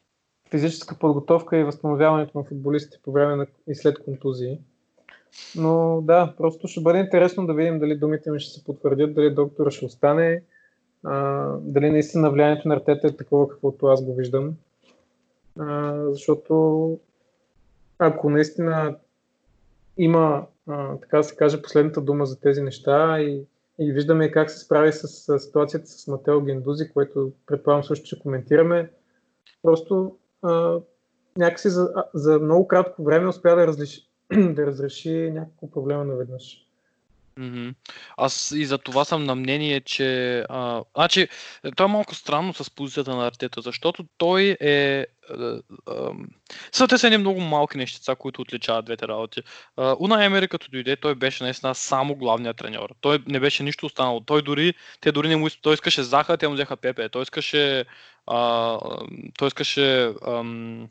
физическа 0.50 0.98
подготовка 0.98 1.56
и 1.56 1.64
възстановяването 1.64 2.38
на 2.38 2.44
футболистите 2.44 2.98
по 3.04 3.12
време 3.12 3.36
на 3.36 3.46
и 3.68 3.74
след 3.74 3.98
контузии. 4.04 4.58
Но 5.56 6.00
да, 6.02 6.34
просто 6.36 6.68
ще 6.68 6.80
бъде 6.80 6.98
интересно 6.98 7.46
да 7.46 7.54
видим 7.54 7.78
дали 7.78 7.96
думите 7.96 8.30
ми 8.30 8.40
ще 8.40 8.58
се 8.58 8.64
потвърдят, 8.64 9.14
дали 9.14 9.34
доктора 9.34 9.70
ще 9.70 9.84
остане, 9.84 10.42
а, 11.04 11.46
дали 11.60 11.90
наистина 11.90 12.30
влиянието 12.30 12.68
на 12.68 12.74
артета 12.74 13.06
е 13.06 13.16
такова, 13.16 13.48
каквото 13.48 13.86
аз 13.86 14.04
го 14.04 14.14
виждам. 14.14 14.54
А, 15.58 15.96
защото 16.10 16.98
ако 17.98 18.30
наистина 18.30 18.96
има, 19.98 20.46
а, 20.68 20.96
така 20.96 21.16
да 21.16 21.24
се 21.24 21.36
каже, 21.36 21.62
последната 21.62 22.00
дума 22.00 22.26
за 22.26 22.40
тези 22.40 22.62
неща 22.62 23.20
и, 23.20 23.42
и 23.78 23.92
виждаме 23.92 24.30
как 24.30 24.50
се 24.50 24.58
справи 24.58 24.92
с, 24.92 25.08
с 25.08 25.38
ситуацията 25.38 25.86
с 25.86 26.06
Матео 26.06 26.40
Гендузи, 26.40 26.90
което 26.92 27.32
предполагам 27.46 27.84
също 27.84 28.06
ще 28.06 28.18
коментираме, 28.18 28.90
просто 29.62 30.16
а, 30.42 30.80
някакси 31.36 31.68
за, 31.68 31.92
за 32.14 32.38
много 32.38 32.68
кратко 32.68 33.04
време 33.04 33.28
успя 33.28 33.56
да, 33.56 33.66
разреши, 33.66 34.07
да 34.54 34.66
разреши 34.66 35.30
няколко 35.30 35.70
проблема 35.70 36.04
наведнъж. 36.04 36.68
Mm-hmm. 37.38 37.74
Аз 38.16 38.50
и 38.50 38.64
за 38.64 38.78
това 38.78 39.04
съм 39.04 39.24
на 39.24 39.34
мнение, 39.34 39.80
че... 39.80 40.38
А, 40.48 40.82
значи, 40.94 41.28
то 41.76 41.84
е 41.84 41.86
малко 41.86 42.14
странно 42.14 42.54
с 42.54 42.70
позицията 42.70 43.16
на 43.16 43.26
Артета, 43.26 43.60
защото 43.60 44.04
той 44.16 44.56
е... 44.60 45.06
Са, 46.72 46.88
те 46.88 46.98
са 46.98 47.06
едни 47.06 47.18
много 47.18 47.40
малки 47.40 47.78
нещица, 47.78 48.16
които 48.16 48.42
отличават 48.42 48.84
двете 48.84 49.08
работи. 49.08 49.42
А, 49.76 49.96
Уна 49.98 50.24
Емери 50.24 50.48
като 50.48 50.70
дойде, 50.70 50.96
той 50.96 51.14
беше 51.14 51.44
наистина 51.44 51.74
само 51.74 52.14
главният 52.14 52.56
треньор. 52.56 52.94
Той 53.00 53.22
не 53.26 53.40
беше 53.40 53.62
нищо 53.62 53.86
останало. 53.86 54.20
Той 54.20 54.42
дори, 54.42 54.74
те 55.00 55.12
дори 55.12 55.28
не 55.28 55.36
му 55.36 55.48
той 55.62 55.74
искаше 55.74 56.02
Заха, 56.02 56.36
те 56.36 56.48
му 56.48 56.54
взеха 56.54 56.76
Пепе. 56.76 57.08
Той 57.08 57.22
искаше... 57.22 57.84
А, 58.26 58.78
той 59.38 59.48
искаше... 59.48 60.12
Ам, 60.26 60.88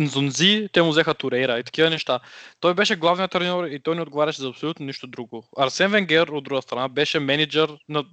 Нзунзи, 0.00 0.68
те 0.72 0.82
му 0.82 0.90
взеха 0.90 1.14
Турейра 1.14 1.58
и 1.58 1.64
такива 1.64 1.90
неща. 1.90 2.20
Той 2.60 2.74
беше 2.74 2.96
главният 2.96 3.30
треньор 3.30 3.64
и 3.64 3.80
той 3.80 3.96
не 3.96 4.02
отговаряше 4.02 4.42
за 4.42 4.48
абсолютно 4.48 4.86
нищо 4.86 5.06
друго. 5.06 5.48
Арсен 5.58 5.90
Венгер, 5.90 6.28
от 6.28 6.44
друга 6.44 6.62
страна, 6.62 6.88
беше 6.88 7.20
менеджер 7.20 7.68
на 7.88 8.04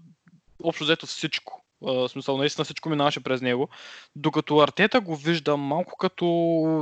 общо 0.64 0.84
взето 0.84 1.06
всичко. 1.06 1.60
В 1.82 2.10
смисъл, 2.10 2.38
наистина 2.38 2.66
всичко 2.66 2.90
минаваше 2.90 3.24
през 3.24 3.42
него. 3.42 3.70
Докато 4.16 4.60
Артета 4.60 5.02
го 5.02 5.16
вижда 5.16 5.58
малко 5.58 5.98
като 5.98 6.26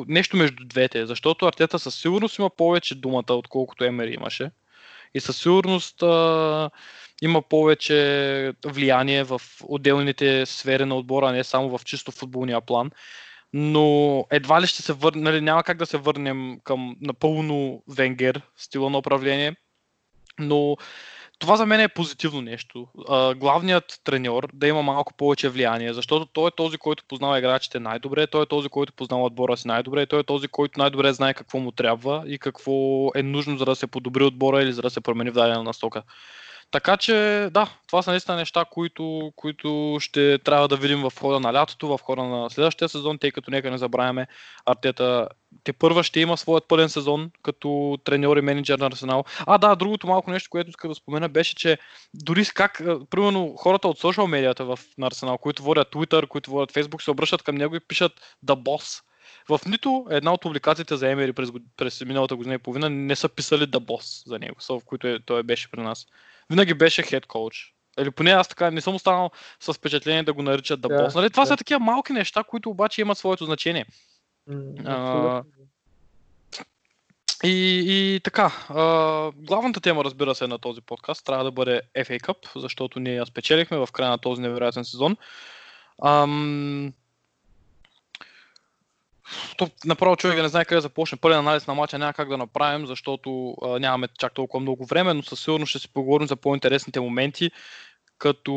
нещо 0.07 0.37
между 0.37 0.65
двете, 0.65 1.05
защото 1.05 1.45
Артета 1.45 1.79
със 1.79 1.95
сигурност 1.95 2.37
има 2.37 2.49
повече 2.49 2.95
думата, 2.95 3.23
отколкото 3.33 3.83
Емери 3.83 4.13
имаше. 4.13 4.51
И 5.13 5.19
със 5.19 5.37
сигурност 5.37 6.03
а, 6.03 6.69
има 7.21 7.41
повече 7.41 8.53
влияние 8.65 9.23
в 9.23 9.41
отделните 9.63 10.45
сфери 10.45 10.85
на 10.85 10.95
отбора, 10.95 11.29
а 11.29 11.31
не 11.31 11.43
само 11.43 11.77
в 11.77 11.85
чисто 11.85 12.11
футболния 12.11 12.61
план 12.61 12.91
но 13.53 14.25
едва 14.31 14.61
ли 14.61 14.67
ще 14.67 14.81
се 14.81 14.93
върнем, 14.93 15.23
нали, 15.23 15.41
няма 15.41 15.63
как 15.63 15.77
да 15.77 15.85
се 15.85 15.97
върнем 15.97 16.59
към 16.63 16.95
напълно 17.01 17.83
Венгер 17.87 18.41
стила 18.57 18.89
на 18.89 18.97
управление, 18.97 19.55
но 20.39 20.77
това 21.41 21.55
за 21.57 21.65
мен 21.65 21.79
е 21.79 21.87
позитивно 21.87 22.41
нещо. 22.41 22.87
главният 23.35 23.99
треньор 24.03 24.47
да 24.53 24.67
има 24.67 24.81
малко 24.81 25.13
повече 25.13 25.49
влияние, 25.49 25.93
защото 25.93 26.25
той 26.25 26.47
е 26.47 26.51
този, 26.57 26.77
който 26.77 27.03
познава 27.07 27.39
играчите 27.39 27.79
най-добре, 27.79 28.27
той 28.27 28.43
е 28.43 28.45
този, 28.45 28.69
който 28.69 28.93
познава 28.93 29.23
отбора 29.23 29.57
си 29.57 29.67
най-добре, 29.67 30.05
той 30.05 30.19
е 30.19 30.23
този, 30.23 30.47
който 30.47 30.79
най-добре 30.79 31.13
знае 31.13 31.33
какво 31.33 31.59
му 31.59 31.71
трябва 31.71 32.23
и 32.27 32.39
какво 32.39 32.71
е 33.15 33.23
нужно 33.23 33.57
за 33.57 33.65
да 33.65 33.75
се 33.75 33.87
подобри 33.87 34.23
отбора 34.23 34.63
или 34.63 34.73
за 34.73 34.81
да 34.81 34.89
се 34.89 35.01
промени 35.01 35.29
в 35.29 35.33
дадена 35.33 35.63
насока. 35.63 36.03
Така 36.71 36.97
че, 36.97 37.47
да, 37.51 37.69
това 37.87 38.01
са 38.01 38.11
наистина 38.11 38.37
неща, 38.37 38.65
които, 38.71 39.31
които 39.35 39.97
ще 39.99 40.37
трябва 40.37 40.67
да 40.67 40.77
видим 40.77 41.01
в 41.01 41.13
хода 41.19 41.39
на 41.39 41.53
лятото, 41.53 41.87
в 41.87 41.99
хода 42.03 42.23
на 42.23 42.49
следващия 42.49 42.89
сезон, 42.89 43.17
тъй 43.17 43.31
като 43.31 43.51
нека 43.51 43.71
не 43.71 43.77
забравяме, 43.77 44.27
Артета 44.65 45.27
те 45.63 45.73
първа 45.73 46.03
ще 46.03 46.19
има 46.19 46.37
своят 46.37 46.67
пълен 46.67 46.89
сезон 46.89 47.31
като 47.43 47.97
треньор 48.03 48.37
и 48.37 48.41
менеджер 48.41 48.79
на 48.79 48.85
Арсенал. 48.85 49.23
А, 49.45 49.57
да, 49.57 49.75
другото 49.75 50.07
малко 50.07 50.31
нещо, 50.31 50.49
което 50.49 50.69
иска 50.69 50.87
да 50.87 50.95
спомена, 50.95 51.29
беше, 51.29 51.55
че 51.55 51.77
дори 52.13 52.45
как, 52.45 52.81
примерно, 53.09 53.53
хората 53.57 53.87
от 53.87 53.99
социал 53.99 54.27
медията 54.27 54.65
в 54.65 54.79
на 54.97 55.07
Арсенал, 55.07 55.37
които 55.37 55.63
водят 55.63 55.91
Twitter, 55.91 56.27
които 56.27 56.51
водят 56.51 56.71
Facebook, 56.71 57.03
се 57.03 57.11
обръщат 57.11 57.43
към 57.43 57.55
него 57.55 57.75
и 57.75 57.79
пишат 57.79 58.11
The 58.45 58.55
Boss. 58.55 59.01
В 59.49 59.59
нито 59.65 60.07
една 60.09 60.33
от 60.33 60.41
публикациите 60.41 60.97
за 60.97 61.09
Емери 61.09 61.33
през, 61.33 61.49
през 61.77 62.01
миналата 62.01 62.35
година 62.35 62.55
и 62.55 62.57
половина 62.57 62.89
не 62.89 63.15
са 63.15 63.29
писали 63.29 63.67
The 63.67 63.79
Boss 63.79 64.27
за 64.27 64.39
него, 64.39 64.55
в 64.69 64.85
които 64.85 65.07
е, 65.07 65.19
той 65.25 65.43
беше 65.43 65.71
при 65.71 65.81
нас 65.81 66.07
винаги 66.49 66.73
беше 66.73 67.03
хед 67.03 67.25
коуч. 67.25 67.73
Или 67.99 68.11
поне 68.11 68.31
аз 68.31 68.47
така 68.47 68.71
не 68.71 68.81
съм 68.81 68.95
останал 68.95 69.31
с 69.59 69.73
впечатление 69.73 70.23
да 70.23 70.33
го 70.33 70.41
наричат 70.41 70.81
да 70.81 70.89
yeah, 70.89 71.05
бос. 71.05 71.15
Нали? 71.15 71.29
Това 71.29 71.45
yeah. 71.45 71.47
са 71.47 71.57
такива 71.57 71.79
малки 71.79 72.13
неща, 72.13 72.43
които 72.43 72.69
обаче 72.69 73.01
имат 73.01 73.17
своето 73.17 73.45
значение. 73.45 73.85
Mm, 74.49 74.87
а, 74.87 75.43
и, 77.43 77.83
и 77.87 78.19
така, 78.19 78.51
а, 78.69 79.31
главната 79.35 79.81
тема, 79.81 80.03
разбира 80.03 80.35
се, 80.35 80.47
на 80.47 80.59
този 80.59 80.81
подкаст 80.81 81.25
трябва 81.25 81.43
да 81.43 81.51
бъде 81.51 81.81
FA 81.97 82.21
Cup, 82.21 82.59
защото 82.59 82.99
ние 82.99 83.15
я 83.15 83.25
спечелихме 83.25 83.77
в 83.77 83.89
края 83.93 84.09
на 84.09 84.17
този 84.17 84.41
невероятен 84.41 84.85
сезон. 84.85 85.17
Ам, 86.05 86.93
то, 89.57 89.69
направо 89.85 90.15
човек 90.15 90.37
не 90.37 90.47
знае 90.47 90.65
къде 90.65 90.77
да 90.77 90.81
започне. 90.81 91.17
Пълен 91.17 91.39
анализ 91.39 91.67
на 91.67 91.73
матча 91.73 91.99
няма 91.99 92.13
как 92.13 92.29
да 92.29 92.37
направим, 92.37 92.87
защото 92.87 93.55
а, 93.63 93.79
нямаме 93.79 94.07
чак 94.19 94.33
толкова 94.33 94.61
много 94.61 94.85
време, 94.85 95.13
но 95.13 95.23
със 95.23 95.39
сигурност 95.39 95.69
ще 95.69 95.79
си 95.79 95.93
поговорим 95.93 96.27
за 96.27 96.35
по-интересните 96.35 96.99
моменти, 96.99 97.51
като 98.17 98.53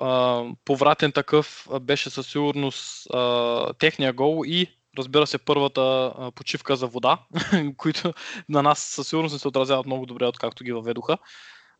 а, 0.00 0.42
повратен 0.64 1.12
такъв 1.12 1.68
беше 1.80 2.10
със 2.10 2.26
сигурност 2.26 3.06
а, 3.14 3.72
техния 3.72 4.12
гол 4.12 4.42
и 4.46 4.66
разбира 4.98 5.26
се 5.26 5.38
първата 5.38 6.12
а, 6.18 6.30
почивка 6.30 6.76
за 6.76 6.86
вода, 6.86 7.18
които 7.76 8.12
на 8.48 8.62
нас 8.62 8.78
със 8.78 9.08
сигурност 9.08 9.32
не 9.32 9.38
се 9.38 9.48
отразяват 9.48 9.86
много 9.86 10.06
добре, 10.06 10.26
откакто 10.26 10.64
ги 10.64 10.72
въведоха. 10.72 11.18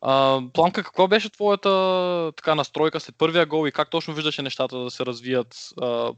А, 0.01 0.41
Пламка, 0.53 0.83
какво 0.83 1.07
беше 1.07 1.29
твоята 1.29 2.31
така 2.35 2.55
настройка 2.55 2.99
след 2.99 3.17
първия 3.17 3.45
гол 3.45 3.67
и 3.67 3.71
как 3.71 3.89
точно 3.89 4.13
виждаше 4.13 4.41
нещата 4.41 4.77
да 4.77 4.91
се 4.91 5.05
развият 5.05 5.55
а, 5.81 6.13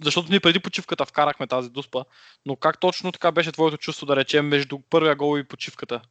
защото 0.00 0.30
ние 0.30 0.40
преди 0.40 0.60
почивката 0.60 1.06
вкарахме 1.06 1.46
тази 1.46 1.70
дуспа, 1.70 2.04
но 2.46 2.56
как 2.56 2.80
точно 2.80 3.12
така 3.12 3.32
беше 3.32 3.52
твоето 3.52 3.78
чувство, 3.78 4.06
да 4.06 4.16
речем, 4.16 4.48
между 4.48 4.78
първия 4.78 5.16
гол 5.16 5.38
и 5.38 5.44
почивката? 5.44 6.02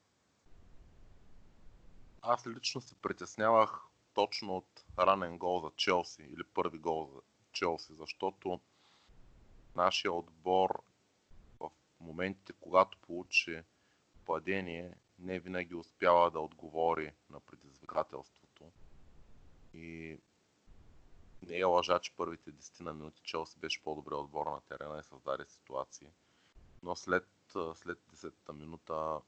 Аз 2.22 2.48
лично 2.48 2.82
се 2.82 2.96
притеснявах 2.96 3.82
точно 4.14 4.58
от 4.58 4.84
ранен 5.00 5.38
гол 5.38 5.62
за 5.62 5.72
Челси 5.76 6.22
или 6.22 6.44
първи 6.54 6.78
гол 6.78 7.12
за 7.14 7.22
Челси, 7.54 7.94
защото 7.94 8.60
нашия 9.76 10.14
отбор 10.14 10.70
в 11.60 11.70
моментите, 12.00 12.54
когато 12.60 12.98
получи 12.98 13.62
падение, 14.26 14.94
не 15.20 15.40
винаги 15.40 15.76
успява 15.76 16.32
да 16.32 16.40
отговори 16.40 17.12
на 17.30 17.40
предизвикателството. 17.40 18.64
И 19.74 20.18
не 21.48 21.58
е 21.58 21.64
лъжа, 21.64 22.00
че 22.00 22.16
първите 22.16 22.52
10 22.52 22.82
на 22.82 22.94
минути 22.94 23.22
Челси 23.24 23.60
беше 23.60 23.84
по-добре 23.84 24.16
отбор 24.16 24.46
на 24.48 24.62
терена 24.62 25.00
и 25.00 25.04
създаде 25.04 25.46
ситуации. 25.46 26.08
Но 26.84 26.96
след, 26.96 27.28
след 27.76 28.00
10-та 28.16 28.54
минута 28.54 29.22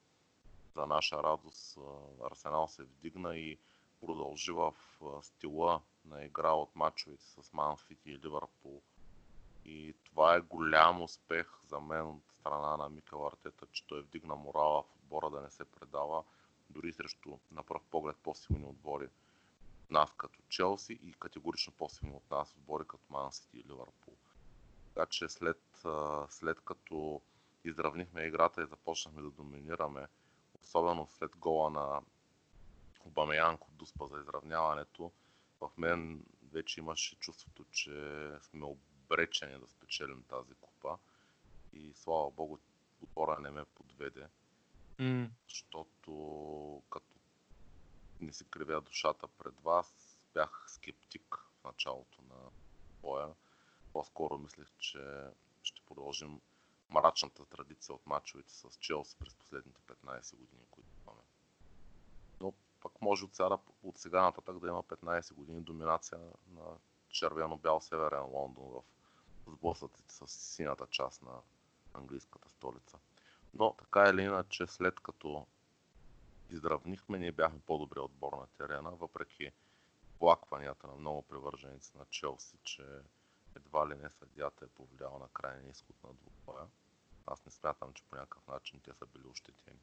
за 0.75 0.85
наша 0.85 1.23
радост 1.23 1.77
Арсенал 2.23 2.67
се 2.67 2.83
вдигна 2.83 3.37
и 3.37 3.57
продължи 4.01 4.51
в 4.51 4.73
стила 5.21 5.81
на 6.05 6.25
игра 6.25 6.51
от 6.51 6.75
мачовете 6.75 7.25
с 7.25 7.53
Манфити 7.53 8.11
и 8.11 8.19
Ливърпул. 8.19 8.81
И 9.65 9.95
това 10.03 10.35
е 10.35 10.41
голям 10.41 11.01
успех 11.01 11.47
за 11.67 11.79
мен 11.79 12.07
от 12.07 12.23
страна 12.39 12.77
на 12.77 12.89
Микел 12.89 13.27
Артета, 13.27 13.65
че 13.71 13.87
той 13.87 14.01
вдигна 14.01 14.35
морала 14.35 14.83
в 14.83 14.95
отбора 14.95 15.29
да 15.29 15.41
не 15.41 15.49
се 15.49 15.65
предава 15.65 16.23
дори 16.69 16.93
срещу 16.93 17.37
на 17.51 17.63
пръв 17.63 17.81
поглед 17.83 18.17
по-силни 18.23 18.65
отбори 18.65 19.07
нас 19.93 20.13
като 20.17 20.39
Челси 20.49 20.99
и 21.03 21.13
категорично 21.13 21.73
по-силни 21.73 22.15
от 22.15 22.31
нас 22.31 22.55
отбори 22.55 22.83
като 22.87 23.03
Ман 23.09 23.31
Сити 23.31 23.57
и 23.57 23.63
Ливърпул. 23.63 24.13
Така 24.87 25.05
че 25.05 25.29
след, 25.29 25.85
след 26.29 26.61
като 26.61 27.21
изравнихме 27.63 28.23
играта 28.23 28.63
и 28.63 28.67
започнахме 28.67 29.21
да 29.21 29.29
доминираме, 29.31 30.07
особено 30.63 31.07
след 31.07 31.37
гола 31.37 31.69
на 31.69 32.01
Обамеянко 33.05 33.67
Дуспа 33.71 34.07
за 34.07 34.19
изравняването, 34.19 35.11
в 35.61 35.71
мен 35.77 36.25
вече 36.51 36.79
имаше 36.79 37.15
чувството, 37.15 37.65
че 37.71 38.29
сме 38.41 38.65
обречени 38.65 39.59
да 39.59 39.67
спечелим 39.67 40.23
тази 40.29 40.53
купа. 40.53 40.97
И 41.73 41.93
слава 41.95 42.31
богу, 42.31 42.57
отбора 43.01 43.39
не 43.39 43.49
ме 43.49 43.65
подведе. 43.65 44.27
Mm. 44.99 45.29
Защото 45.49 46.11
като 46.89 47.12
не 48.23 48.33
си 48.33 48.45
кривя 48.45 48.81
душата 48.81 49.27
пред 49.27 49.59
вас. 49.59 50.17
Бях 50.33 50.65
скептик 50.67 51.35
в 51.35 51.63
началото 51.63 52.21
на 52.21 52.49
боя. 53.01 53.33
По-скоро 53.93 54.37
мислех, 54.37 54.67
че 54.79 54.99
ще 55.63 55.81
продължим 55.81 56.41
мрачната 56.89 57.45
традиция 57.45 57.95
от 57.95 58.07
мачовете 58.07 58.53
с 58.53 58.69
Челси 58.79 59.17
през 59.19 59.35
последните 59.35 59.81
15 59.81 60.35
години, 60.35 60.63
които 60.71 60.89
имаме. 61.03 61.21
Но 62.41 62.53
пък 62.81 63.01
може 63.01 63.25
от 63.25 63.35
сега, 63.35 63.57
от 63.83 63.97
сега 63.97 64.21
нататък 64.21 64.59
да 64.59 64.67
има 64.67 64.83
15 64.83 65.33
години 65.33 65.61
доминация 65.61 66.19
на 66.47 66.77
червено-бял 67.09 67.81
северен 67.81 68.23
Лондон 68.23 68.65
в 68.65 68.83
сблъсъците 69.47 70.13
с 70.13 70.27
синята 70.27 70.87
част 70.87 71.21
на 71.21 71.41
английската 71.93 72.49
столица. 72.49 72.97
Но 73.53 73.73
така 73.73 74.09
или 74.09 74.21
иначе, 74.21 74.67
след 74.67 74.99
като 74.99 75.47
изравнихме, 76.49 77.19
ние 77.19 77.31
бяхме 77.31 77.59
по-добре 77.67 77.99
отбор 77.99 78.33
на 78.33 78.47
терена, 78.47 78.91
въпреки 78.91 79.51
плакванията 80.19 80.87
на 80.87 80.95
много 80.95 81.21
привърженици 81.21 81.91
на 81.97 82.05
Челси, 82.09 82.57
че 82.63 82.83
едва 83.55 83.89
ли 83.89 83.95
не 84.03 84.09
съдята 84.09 84.65
е 84.65 84.67
повлиял 84.67 85.19
на 85.19 85.27
крайния 85.33 85.71
изход 85.71 85.95
на 86.03 86.09
двубоя. 86.13 86.65
Аз 87.27 87.45
не 87.45 87.51
смятам, 87.51 87.93
че 87.93 88.03
по 88.03 88.15
някакъв 88.15 88.47
начин 88.47 88.79
те 88.83 88.93
са 88.93 89.05
били 89.05 89.23
ощетени. 89.31 89.79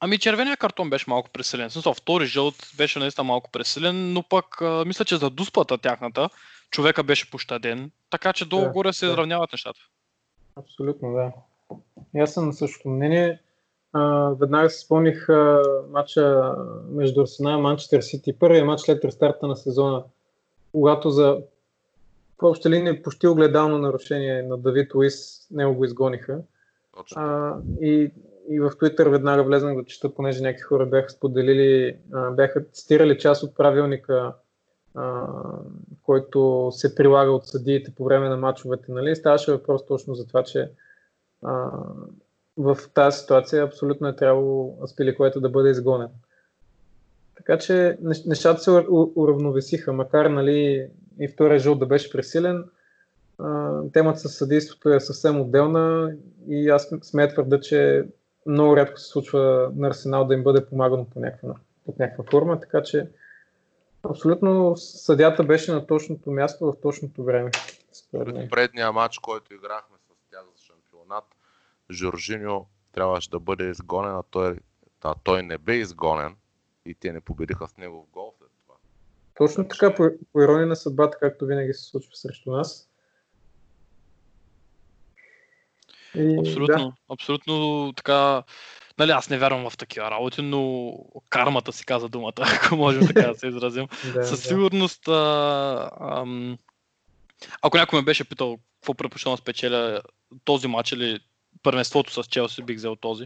Ами 0.00 0.18
червения 0.18 0.56
картон 0.56 0.90
беше 0.90 1.10
малко 1.10 1.30
пресилен. 1.30 1.70
Смисъл, 1.70 1.94
втори 1.94 2.26
жълт 2.26 2.72
беше 2.76 2.98
наистина 2.98 3.24
малко 3.24 3.50
пресилен, 3.50 4.12
но 4.12 4.22
пък 4.22 4.60
а, 4.60 4.84
мисля, 4.86 5.04
че 5.04 5.16
за 5.16 5.30
дуспата 5.30 5.78
тяхната 5.78 6.28
човека 6.70 7.04
беше 7.04 7.30
пощаден, 7.30 7.90
така 8.10 8.32
че 8.32 8.48
долу-горе 8.48 8.92
се 8.92 9.06
да. 9.06 9.12
изравняват 9.12 9.52
нещата. 9.52 9.80
Абсолютно, 10.56 11.12
да. 11.12 11.32
И 12.14 12.20
аз 12.20 12.34
съм 12.34 12.46
на 12.46 12.52
същото 12.52 12.88
мнение. 12.88 13.42
А, 13.98 14.30
веднага 14.40 14.70
си 14.70 14.84
спомних 14.84 15.28
а, 15.28 15.62
матча 15.90 16.54
между 16.90 17.20
Арсенал 17.20 17.58
и 17.58 17.62
Манчестър 17.62 18.00
Сити. 18.00 18.38
Първият 18.38 18.66
матч 18.66 18.80
след 18.80 19.04
рестарта 19.04 19.46
на 19.46 19.56
сезона, 19.56 20.04
когато 20.72 21.10
за 21.10 21.38
в 22.42 22.46
обща 22.46 22.70
линия 22.70 23.02
почти 23.02 23.26
огледално 23.26 23.78
нарушение 23.78 24.42
на 24.42 24.58
Давид 24.58 24.94
Луис 24.94 25.46
него 25.50 25.74
го 25.74 25.84
изгониха. 25.84 26.38
Точно. 26.96 27.22
А, 27.22 27.56
и, 27.80 28.10
и 28.48 28.60
в 28.60 28.70
Twitter 28.70 29.08
веднага 29.08 29.44
влезнах 29.44 29.76
да 29.76 29.84
чета, 29.84 30.14
понеже 30.14 30.42
някакви 30.42 30.62
хора 30.62 30.86
бяха 30.86 31.10
споделили, 31.10 31.96
а, 32.12 32.30
бяха 32.30 32.64
цитирали 32.64 33.18
част 33.18 33.42
от 33.42 33.56
правилника, 33.56 34.32
а, 34.94 35.26
който 36.02 36.68
се 36.72 36.94
прилага 36.94 37.30
от 37.30 37.46
съдиите 37.46 37.94
по 37.94 38.04
време 38.04 38.28
на 38.28 38.36
матчовете. 38.36 38.92
Нали? 38.92 39.16
Ставаше 39.16 39.52
въпрос 39.52 39.86
точно 39.86 40.14
за 40.14 40.26
това, 40.26 40.42
че 40.42 40.70
а, 41.42 41.70
в 42.56 42.78
тази 42.94 43.18
ситуация 43.18 43.64
абсолютно 43.64 44.08
е 44.08 44.16
трябвало 44.16 44.78
Аспиликуета 44.82 45.40
да 45.40 45.48
бъде 45.48 45.70
изгонен. 45.70 46.08
Така 47.36 47.58
че 47.58 47.98
нещ- 48.02 48.26
нещата 48.26 48.60
се 48.60 48.70
уравновесиха, 49.16 49.92
макар 49.92 50.26
нали, 50.26 50.88
и 51.18 51.28
втория 51.28 51.58
жълт 51.58 51.78
да 51.78 51.86
беше 51.86 52.12
пресилен. 52.12 52.64
Темата 53.92 54.18
с 54.18 54.28
съдейството 54.28 54.88
е 54.88 55.00
съвсем 55.00 55.40
отделна 55.40 56.12
и 56.48 56.68
аз 56.68 56.88
смея 57.02 57.28
твърда, 57.28 57.60
че 57.60 58.06
много 58.46 58.76
рядко 58.76 58.98
се 58.98 59.06
случва 59.06 59.72
на 59.76 59.88
Арсенал 59.88 60.24
да 60.24 60.34
им 60.34 60.42
бъде 60.42 60.66
помагано 60.66 61.04
по 61.04 61.20
някаква, 61.20 61.54
под 61.86 61.98
някаква 61.98 62.24
форма, 62.30 62.60
така 62.60 62.82
че 62.82 63.08
абсолютно 64.02 64.76
съдята 64.76 65.44
беше 65.44 65.72
на 65.72 65.86
точното 65.86 66.30
място 66.30 66.66
в 66.66 66.80
точното 66.82 67.24
време. 67.24 67.50
Според 67.92 68.50
предния 68.50 68.92
матч, 68.92 69.18
който 69.18 69.54
играхме 69.54 69.96
с 69.98 70.30
тях 70.30 70.42
за 70.56 70.64
шампионат, 70.64 71.24
Жоржиньо 71.90 72.66
трябваше 72.92 73.30
да 73.30 73.40
бъде 73.40 73.70
изгонен, 73.70 74.14
а 74.14 74.22
той, 74.30 74.56
а 75.04 75.14
той 75.24 75.42
не 75.42 75.58
бе 75.58 75.74
изгонен 75.74 76.36
и 76.86 76.94
те 76.94 77.12
не 77.12 77.20
победиха 77.20 77.68
с 77.68 77.76
него 77.76 78.06
в 78.08 78.12
гол 78.12 78.34
след 78.38 78.50
това. 78.62 78.74
Точно 79.34 79.68
така, 79.68 79.94
по, 79.94 80.10
по 80.32 80.42
ирония 80.42 80.66
на 80.66 80.76
съдбата, 80.76 81.18
както 81.20 81.46
винаги 81.46 81.74
се 81.74 81.84
случва 81.84 82.10
срещу 82.14 82.50
нас. 82.50 82.88
И, 86.14 86.36
Абсолютно, 86.40 86.76
Да, 86.76 86.92
абсолютно 87.12 87.92
така. 87.96 88.42
Нали, 88.98 89.10
аз 89.10 89.30
не 89.30 89.38
вярвам 89.38 89.70
в 89.70 89.76
такива 89.76 90.10
работи, 90.10 90.42
но 90.42 90.92
кармата 91.28 91.72
си 91.72 91.86
каза 91.86 92.08
думата, 92.08 92.32
ако 92.64 92.76
можем 92.76 93.06
така 93.06 93.28
да 93.28 93.34
се 93.34 93.46
изразим. 93.46 93.86
да, 94.14 94.24
Със 94.24 94.42
да. 94.42 94.48
сигурност, 94.48 95.08
а, 95.08 95.90
ам, 96.00 96.58
ако 97.62 97.76
някой 97.76 97.98
ме 97.98 98.04
беше 98.04 98.28
питал 98.28 98.58
какво 98.80 98.94
предпочитам 98.94 99.32
да 99.32 99.36
спечеля 99.36 100.02
този 100.44 100.68
матч 100.68 100.92
или 100.92 101.20
първенството 101.66 102.12
с 102.12 102.26
Челси, 102.26 102.62
бих 102.62 102.76
взел 102.76 102.96
този. 102.96 103.24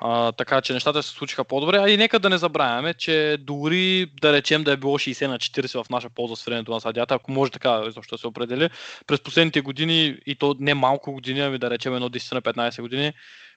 А, 0.00 0.32
така 0.32 0.60
че 0.60 0.72
нещата 0.72 1.02
се 1.02 1.10
случиха 1.10 1.44
по-добре. 1.44 1.78
А 1.78 1.90
и 1.90 1.96
нека 1.96 2.18
да 2.18 2.30
не 2.30 2.38
забравяме, 2.38 2.94
че 2.94 3.36
дори 3.40 4.06
да 4.20 4.32
речем 4.32 4.64
да 4.64 4.72
е 4.72 4.76
било 4.76 4.98
60 4.98 5.26
на 5.26 5.38
40 5.38 5.84
в 5.84 5.90
наша 5.90 6.10
полза 6.10 6.36
с 6.36 6.44
времето 6.44 6.72
на 6.72 6.80
съдята, 6.80 7.14
ако 7.14 7.32
може 7.32 7.52
така 7.52 7.82
изобщо 7.88 8.14
да 8.14 8.18
се 8.18 8.26
определи, 8.26 8.70
през 9.06 9.20
последните 9.20 9.60
години, 9.60 10.16
и 10.26 10.34
то 10.34 10.56
не 10.58 10.74
малко 10.74 11.12
години, 11.12 11.40
ами 11.40 11.58
да 11.58 11.70
речем 11.70 11.94
едно 11.94 12.08
10 12.08 12.34
на 12.34 12.42
15 12.42 12.80
години, 12.80 13.12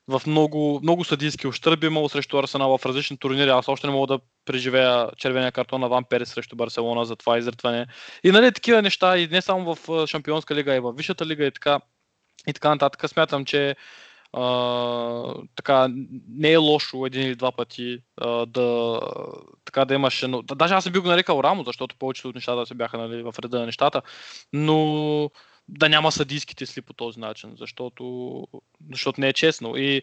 в 0.07 0.22
много, 0.28 0.80
много 0.84 1.03
съдийски 1.03 1.47
ощърби 1.47 1.88
имало 1.88 2.09
срещу 2.09 2.38
Арсенал 2.38 2.78
в 2.78 2.86
различни 2.86 3.18
турнири. 3.18 3.49
Аз 3.49 3.68
още 3.68 3.88
не 3.88 3.93
мога 3.93 4.07
да 4.07 4.20
преживея 4.45 5.09
червения 5.18 5.51
картон 5.51 5.82
на 5.82 5.88
Ван 5.89 6.03
Перес 6.09 6.30
срещу 6.30 6.55
Барселона 6.55 7.05
за 7.05 7.16
това 7.16 7.38
изритване. 7.38 7.88
И 8.24 8.32
нали 8.32 8.51
такива 8.51 8.82
неща, 8.82 9.18
и 9.18 9.28
не 9.28 9.41
само 9.41 9.76
в 9.76 10.07
Шампионска 10.07 10.55
лига, 10.55 10.76
и 10.76 10.80
в 10.80 10.93
Висшата 10.97 11.26
лига 11.26 11.45
и 11.45 11.51
така, 11.51 11.80
и 12.47 12.53
така 12.53 12.69
нататък. 12.69 13.09
Смятам, 13.09 13.45
че 13.45 13.75
а, 14.33 15.33
така, 15.55 15.88
не 16.29 16.51
е 16.51 16.57
лошо 16.57 17.05
един 17.05 17.21
или 17.21 17.36
два 17.36 17.51
пъти 17.51 17.99
а, 18.17 18.45
да, 18.45 18.99
така 19.65 19.86
да 19.86 19.93
имаш 19.93 20.23
едно... 20.23 20.41
да- 20.41 20.55
Даже 20.55 20.73
аз 20.73 20.86
не 20.86 20.91
би 20.91 20.99
го 20.99 21.07
нарекал 21.07 21.41
рамо, 21.43 21.63
защото 21.63 21.95
повечето 21.95 22.29
от 22.29 22.36
нещата 22.36 22.65
се 22.65 22.73
бяха 22.73 22.97
нали, 22.97 23.23
в 23.23 23.33
реда 23.43 23.59
на 23.59 23.65
нещата, 23.65 24.01
но 24.53 25.29
да 25.67 25.89
няма 25.89 26.11
съдийските 26.11 26.65
сли 26.65 26.81
по 26.81 26.93
този 26.93 27.19
начин, 27.19 27.55
защото, 27.59 28.43
защото 28.91 29.21
не 29.21 29.27
е 29.27 29.33
честно. 29.33 29.77
И 29.77 30.01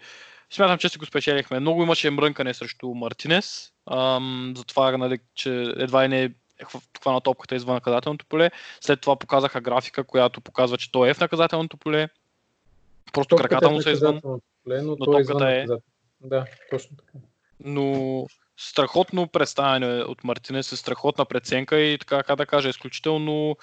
смятам, 0.50 0.78
че 0.78 0.88
си 0.88 0.98
го 0.98 1.06
спечелихме. 1.06 1.60
Много 1.60 1.82
имаше 1.82 2.10
мрънкане 2.10 2.54
срещу 2.54 2.88
Мартинес, 2.88 3.72
ам, 3.90 4.54
затова, 4.56 4.96
нали, 4.96 5.18
че 5.34 5.62
едва 5.76 6.04
и 6.04 6.08
не 6.08 6.24
е 6.24 6.30
хвана 7.02 7.20
топката 7.20 7.54
извън 7.54 7.74
наказателното 7.74 8.26
поле. 8.26 8.50
След 8.80 9.00
това 9.00 9.16
показаха 9.16 9.60
графика, 9.60 10.04
която 10.04 10.40
показва, 10.40 10.78
че 10.78 10.92
той 10.92 11.10
е 11.10 11.14
в 11.14 11.20
наказателното 11.20 11.76
поле. 11.76 12.08
Просто 13.12 13.36
Топката 13.36 13.48
краката 13.48 13.70
е 13.70 13.74
му 13.74 13.82
са 13.82 13.90
извън. 13.90 14.20
поле, 14.20 14.82
но, 14.82 14.96
но 14.98 15.18
е 15.18 15.20
извън 15.20 15.38
топката 15.38 15.50
е-. 15.50 15.66
Да, 16.20 16.46
точно 16.70 16.96
така. 16.96 17.24
но 17.60 18.26
страхотно 18.56 19.28
представяне 19.28 19.86
от 19.86 20.24
Мартинес, 20.24 20.66
страхотна 20.66 21.24
преценка 21.24 21.80
и 21.80 21.98
така 21.98 22.22
как 22.22 22.36
да 22.36 22.46
кажа, 22.46 22.68
изключително 22.68 23.56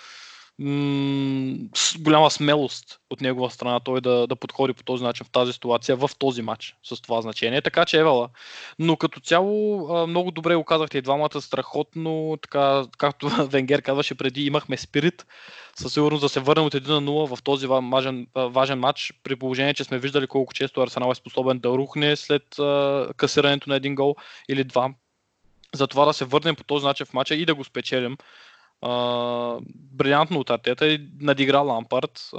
голяма 2.00 2.32
смелост 2.32 3.00
от 3.10 3.22
негова 3.22 3.50
страна 3.50 3.80
той 3.80 4.02
да, 4.02 4.28
да 4.28 4.36
подходи 4.36 4.74
по 4.74 4.84
този 4.84 5.04
начин 5.04 5.26
в 5.26 5.30
тази 5.30 5.54
ситуация, 5.54 5.96
в 5.96 6.10
този 6.20 6.42
матч 6.42 6.76
с 6.84 7.02
това 7.02 7.22
значение. 7.22 7.62
Така 7.62 7.86
че 7.86 8.00
Евала. 8.00 8.30
Но 8.80 8.98
като 8.98 9.20
цяло 9.20 10.08
много 10.08 10.32
добре 10.32 10.56
го 10.56 10.64
казахте 10.64 10.98
и 10.98 11.02
двамата, 11.02 11.42
страхотно, 11.42 12.38
така, 12.42 12.84
както 12.98 13.28
Венгер 13.50 13.82
казваше 13.82 14.16
преди, 14.16 14.42
имахме 14.42 14.78
спирит. 14.78 15.26
Със 15.76 15.94
сигурност 15.94 16.22
да 16.22 16.30
се 16.30 16.40
върнем 16.40 16.66
от 16.66 16.74
1 16.74 16.88
на 16.88 17.02
0 17.02 17.36
в 17.36 17.44
този 17.44 17.68
ва- 17.68 17.90
важен, 17.92 18.28
важен 18.36 18.80
матч, 18.80 19.14
при 19.24 19.36
положение, 19.36 19.74
че 19.74 19.84
сме 19.84 20.00
виждали 20.00 20.28
колко 20.28 20.54
често 20.54 20.82
Арсенал 20.82 21.12
е 21.12 21.16
способен 21.16 21.60
да 21.60 21.70
рухне 21.70 22.16
след 22.16 22.60
а, 22.60 23.08
касирането 23.18 23.70
на 23.70 23.76
един 23.76 23.96
гол 23.96 24.16
или 24.50 24.64
два. 24.64 24.90
Затова 25.74 26.06
да 26.06 26.14
се 26.14 26.26
върнем 26.26 26.56
по 26.56 26.64
този 26.64 26.86
начин 26.86 27.06
в 27.06 27.14
матча 27.14 27.36
и 27.36 27.46
да 27.46 27.56
го 27.56 27.64
спечелим. 27.64 28.18
Uh, 28.82 29.60
брилянтно 30.00 30.40
от 30.40 30.50
Артета 30.50 30.88
и 30.88 31.10
надигра 31.22 31.60
Лампард. 31.60 32.30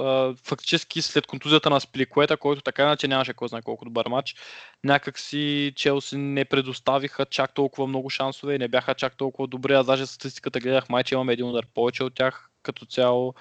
Фактически 0.43 1.01
след 1.01 1.27
контузията 1.27 1.69
на 1.69 1.79
Спликуета, 1.79 2.37
който 2.37 2.61
така 2.61 2.83
иначе 2.83 3.07
нямаше 3.07 3.33
кой 3.33 3.47
знае 3.47 3.61
колко 3.61 3.85
добър 3.85 4.07
матч, 4.07 4.35
някакси 4.83 5.73
Челси 5.75 6.17
не 6.17 6.45
предоставиха 6.45 7.25
чак 7.25 7.53
толкова 7.53 7.87
много 7.87 8.09
шансове 8.09 8.55
и 8.55 8.59
не 8.59 8.67
бяха 8.67 8.95
чак 8.95 9.17
толкова 9.17 9.47
добри. 9.47 9.73
Аз 9.73 9.85
даже 9.85 10.05
статистиката 10.05 10.59
гледах 10.59 10.89
май, 10.89 11.03
че 11.03 11.15
имаме 11.15 11.33
един 11.33 11.45
удар 11.45 11.65
повече 11.73 12.03
от 12.03 12.15
тях 12.15 12.49
като 12.63 12.85
цяло. 12.85 13.33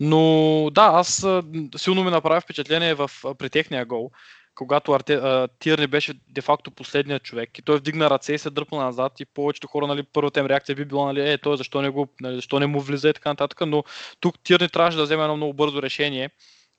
Но 0.00 0.70
да, 0.72 0.82
аз 0.82 1.24
а, 1.24 1.42
силно 1.76 2.04
ми 2.04 2.10
направи 2.10 2.40
впечатление 2.40 2.94
в, 2.94 3.10
а, 3.24 3.34
при 3.34 3.50
техния 3.50 3.86
гол 3.86 4.10
когато 4.58 4.92
Арте, 4.92 5.14
а, 5.14 5.48
Тирни 5.58 5.86
беше 5.86 6.14
де-факто 6.28 6.70
последният 6.70 7.22
човек 7.22 7.58
и 7.58 7.62
той 7.62 7.76
вдигна 7.76 8.10
ръце 8.10 8.32
и 8.32 8.38
се 8.38 8.50
дръпна 8.50 8.78
назад 8.78 9.20
и 9.20 9.24
повечето 9.24 9.66
хора, 9.66 9.86
нали, 9.86 10.02
първата 10.02 10.40
им 10.40 10.46
реакция 10.46 10.76
би 10.76 10.84
била, 10.84 11.06
нали, 11.06 11.30
е, 11.30 11.38
той 11.38 11.56
защо 11.56 11.82
не, 11.82 11.88
го, 11.88 12.08
нали, 12.20 12.34
защо 12.34 12.60
не 12.60 12.66
му 12.66 12.80
влиза 12.80 13.08
и 13.08 13.12
така 13.12 13.28
нататък, 13.28 13.60
но 13.66 13.84
тук 14.20 14.38
Тирни 14.44 14.68
трябваше 14.68 14.96
да 14.96 15.02
вземе 15.02 15.22
едно 15.22 15.36
много 15.36 15.52
бързо 15.52 15.82
решение 15.82 16.30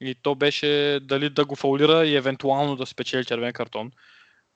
и 0.01 0.15
то 0.15 0.35
беше 0.35 0.99
дали 1.01 1.29
да 1.29 1.45
го 1.45 1.55
фаулира 1.55 2.05
и 2.05 2.15
евентуално 2.15 2.75
да 2.75 2.85
спечели 2.85 3.25
червен 3.25 3.53
картон 3.53 3.91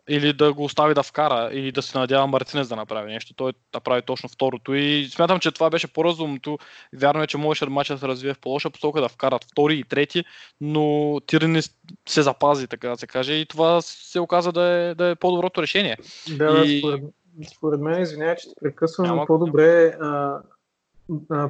или 0.09 0.33
да 0.33 0.53
го 0.53 0.63
остави 0.63 0.93
да 0.93 1.03
вкара, 1.03 1.49
или 1.53 1.71
да 1.71 1.81
се 1.81 1.97
надява 1.97 2.27
Мартинес 2.27 2.69
да 2.69 2.75
направи 2.75 3.11
нещо. 3.11 3.33
Той 3.33 3.53
направи 3.73 4.01
точно 4.01 4.29
второто 4.29 4.73
и 4.73 5.07
смятам, 5.11 5.39
че 5.39 5.51
това 5.51 5.69
беше 5.69 5.93
по-разумното. 5.93 6.57
Вярно 6.93 7.23
е, 7.23 7.27
че 7.27 7.37
можеше 7.37 7.65
матчът 7.65 7.95
да 7.95 7.99
се 7.99 8.07
развие 8.07 8.33
в 8.33 8.39
по-лоша 8.39 8.69
посока, 8.69 9.01
да 9.01 9.09
вкарат 9.09 9.43
втори 9.43 9.75
и 9.75 9.83
трети, 9.83 10.23
но 10.61 11.17
Тирни 11.27 11.61
се 12.07 12.21
запази, 12.21 12.67
така 12.67 12.89
да 12.89 12.97
се 12.97 13.07
каже, 13.07 13.33
и 13.33 13.45
това 13.45 13.81
се 13.81 14.19
оказа 14.19 14.51
да 14.51 14.63
е, 14.63 14.95
да 14.95 15.09
е 15.09 15.15
по-доброто 15.15 15.61
решение. 15.61 15.97
Да, 16.37 16.63
И- 16.65 16.79
според, 16.79 17.03
според 17.55 17.79
мен, 17.79 18.01
извинявай, 18.01 18.35
че 18.35 18.49
те 18.49 18.55
прекъсвам, 18.61 19.07
Няма- 19.07 19.25
по-добре 19.25 19.97
а, 20.01 20.39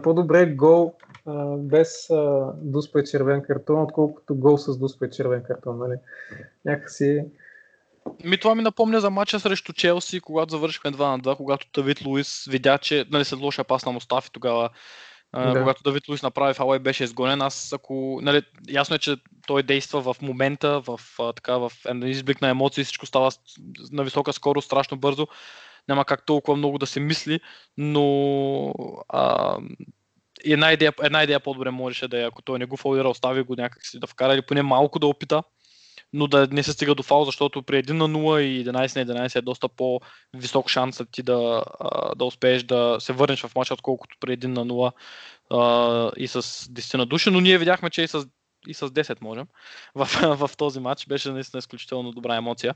по-добре 0.04 0.46
гол 0.46 0.96
а, 1.26 1.46
без 1.58 2.10
а, 2.10 2.52
дуспе 2.62 3.04
червен 3.04 3.42
картон, 3.42 3.82
отколкото 3.82 4.36
гол 4.36 4.58
с 4.58 4.78
дуспе 4.78 5.10
червен 5.10 5.44
картон. 5.44 5.78
Нали? 5.78 5.96
Някакси 6.66 7.26
ми 8.24 8.38
това 8.38 8.56
ми 8.56 8.62
напомня 8.62 9.02
за 9.02 9.10
матча 9.10 9.40
срещу 9.40 9.74
Челси, 9.74 10.20
когато 10.20 10.52
завършихме 10.52 10.92
2 10.92 10.98
на 10.98 11.20
2, 11.20 11.38
когато 11.38 11.68
Давид 11.74 12.06
Луис 12.06 12.46
видя, 12.50 12.78
че 12.78 13.06
нали, 13.12 13.26
след 13.26 13.40
лоша 13.40 13.64
пас 13.64 13.86
на 13.86 13.92
Мустафи 13.92 14.30
тогава, 14.32 14.70
да. 15.34 15.60
когато 15.60 15.84
Давид 15.84 16.08
Луис 16.08 16.24
направи 16.24 16.54
фала 16.54 16.76
и 16.76 16.80
беше 16.80 17.04
изгонен, 17.04 17.42
аз 17.42 17.74
ако, 17.74 18.20
нали, 18.22 18.42
ясно 18.70 18.96
е, 18.96 19.00
че 19.00 19.18
той 19.48 19.64
действа 19.64 20.14
в 20.14 20.22
момента, 20.22 20.82
в, 20.82 21.00
така, 21.36 21.58
в 21.58 21.72
изблик 22.04 22.42
на 22.42 22.50
емоции, 22.50 22.84
всичко 22.84 23.06
става 23.06 23.32
на 23.92 24.04
висока 24.04 24.34
скорост, 24.34 24.66
страшно 24.66 24.98
бързо, 24.98 25.28
няма 25.88 26.06
как 26.06 26.26
толкова 26.26 26.58
много 26.58 26.78
да 26.78 26.86
се 26.86 27.00
мисли, 27.00 27.40
но 27.78 28.74
а, 29.10 29.58
една 30.46 30.72
идея, 30.72 30.94
една 31.04 31.24
идея 31.24 31.40
по-добре 31.40 31.72
можеше 31.72 32.08
да 32.08 32.22
е, 32.22 32.26
ако 32.26 32.42
той 32.42 32.60
не 32.60 32.66
го 32.66 32.78
фалира, 32.78 33.10
остави 33.10 33.44
го 33.44 33.56
някакси 33.56 34.00
да 34.00 34.08
вкара 34.08 34.34
или 34.34 34.42
поне 34.42 34.62
малко 34.62 35.00
да 35.00 35.08
опита 35.08 35.44
но 36.14 36.28
да 36.28 36.48
не 36.52 36.64
се 36.64 36.72
стига 36.72 36.96
до 36.96 37.04
фал, 37.04 37.26
защото 37.26 37.64
при 37.64 37.84
1 37.84 37.92
на 37.92 38.10
0 38.10 38.40
и 38.40 38.66
11 38.66 38.72
на 39.06 39.28
11 39.28 39.36
е 39.36 39.42
доста 39.42 39.70
по-висок 39.70 40.70
шансът 40.70 41.10
ти 41.12 41.24
да, 41.24 41.64
да 42.16 42.26
успееш 42.26 42.64
да 42.64 42.98
се 43.00 43.14
върнеш 43.14 43.42
в 43.42 43.56
матча, 43.56 43.74
отколкото 43.74 44.18
при 44.20 44.38
1 44.38 44.46
на 44.46 44.66
0 45.52 46.14
и 46.18 46.28
с 46.28 46.42
10 46.42 46.98
на 46.98 47.06
души, 47.06 47.30
но 47.30 47.40
ние 47.40 47.58
видяхме, 47.58 47.90
че 47.90 48.02
и 48.02 48.08
с 48.08 48.28
и 48.68 48.74
с 48.74 48.88
10 48.88 49.22
можем 49.22 49.46
в, 49.96 50.06
в 50.48 50.58
този 50.58 50.80
матч. 50.80 51.08
Беше 51.08 51.32
наистина 51.32 51.60
изключително 51.60 52.12
добра 52.12 52.36
емоция. 52.36 52.76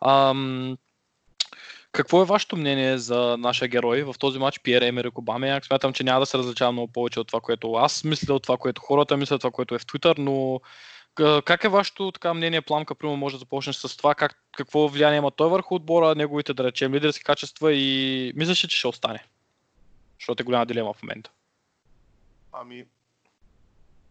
Ам, 0.00 0.76
какво 1.92 2.22
е 2.22 2.24
вашето 2.24 2.56
мнение 2.56 2.98
за 2.98 3.36
нашия 3.38 3.68
герой 3.68 4.02
в 4.02 4.14
този 4.18 4.38
матч, 4.38 4.60
Пиер 4.60 4.82
Емерик 4.82 5.18
Обамеяк? 5.18 5.66
Смятам, 5.66 5.92
че 5.92 6.04
няма 6.04 6.20
да 6.20 6.26
се 6.26 6.38
различава 6.38 6.72
много 6.72 6.92
повече 6.92 7.20
от 7.20 7.26
това, 7.26 7.40
което 7.40 7.72
аз 7.72 8.04
мисля, 8.04 8.34
от 8.34 8.42
това, 8.42 8.56
което 8.56 8.82
хората 8.82 9.16
мислят, 9.16 9.40
това, 9.40 9.50
което 9.50 9.74
е 9.74 9.78
в 9.78 9.86
Twitter, 9.86 10.18
но 10.18 10.60
как 11.44 11.64
е 11.64 11.68
вашето 11.68 12.12
така 12.12 12.34
мнение, 12.34 12.62
Пламка, 12.62 12.94
примерно 12.94 13.16
може 13.16 13.34
да 13.34 13.38
започнеш 13.38 13.76
с 13.76 13.96
това, 13.96 14.14
как, 14.14 14.42
какво 14.56 14.88
влияние 14.88 15.18
има 15.18 15.30
той 15.30 15.50
върху 15.50 15.74
отбора, 15.74 16.14
неговите, 16.14 16.54
да 16.54 16.64
речем, 16.64 16.94
лидерски 16.94 17.24
качества 17.24 17.72
и 17.72 18.32
мислиш 18.36 18.64
ли, 18.64 18.68
че 18.68 18.78
ще 18.78 18.88
остане? 18.88 19.26
Защото 20.18 20.42
е 20.42 20.44
голяма 20.44 20.66
дилема 20.66 20.92
в 20.92 21.02
момента. 21.02 21.30
Ами, 22.52 22.86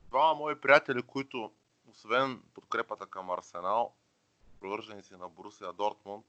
двама 0.10 0.34
мои 0.34 0.62
приятели, 0.62 1.02
които 1.02 1.52
освен 1.92 2.42
подкрепата 2.54 3.06
към 3.06 3.30
Арсенал, 3.30 3.94
привържени 4.60 5.04
си 5.04 5.14
на 5.14 5.30
Борусия 5.30 5.74
Дортмунд, 5.74 6.26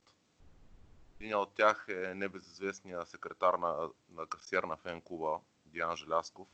един 1.21 1.37
от 1.37 1.55
тях 1.55 1.87
е 1.89 2.15
небезизвестния 2.15 3.07
секретар 3.07 3.55
на, 3.55 3.89
на 4.15 4.27
касиер 4.27 4.63
на 4.63 4.77
фен 4.77 5.01
клуба 5.01 5.39
Диан 5.67 5.97
Желясков. 5.97 6.49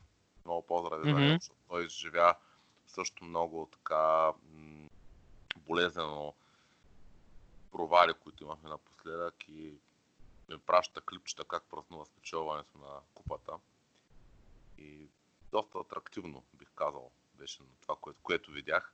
Много 0.45 0.67
поздрави 0.67 1.03
mm-hmm. 1.03 1.13
за 1.13 1.19
него, 1.19 1.37
защото 1.39 1.59
той 1.69 1.85
изживя 1.85 2.35
също 2.89 3.23
много 3.23 3.69
така 3.71 4.31
болезнено 5.55 6.33
провали, 7.71 8.13
които 8.13 8.43
имахме 8.43 8.69
напоследък 8.69 9.47
и 9.47 9.79
ми 10.49 10.57
праща 10.57 11.01
клипчета 11.01 11.43
как 11.43 11.63
празнува 11.63 12.05
спечелването 12.05 12.77
на 12.77 12.99
купата. 13.13 13.53
И 14.77 15.07
доста 15.51 15.79
атрактивно, 15.79 16.43
бих 16.53 16.67
казал, 16.75 17.11
беше 17.33 17.63
на 17.63 17.69
това, 17.81 17.95
което, 17.95 18.19
което 18.23 18.51
видях. 18.51 18.93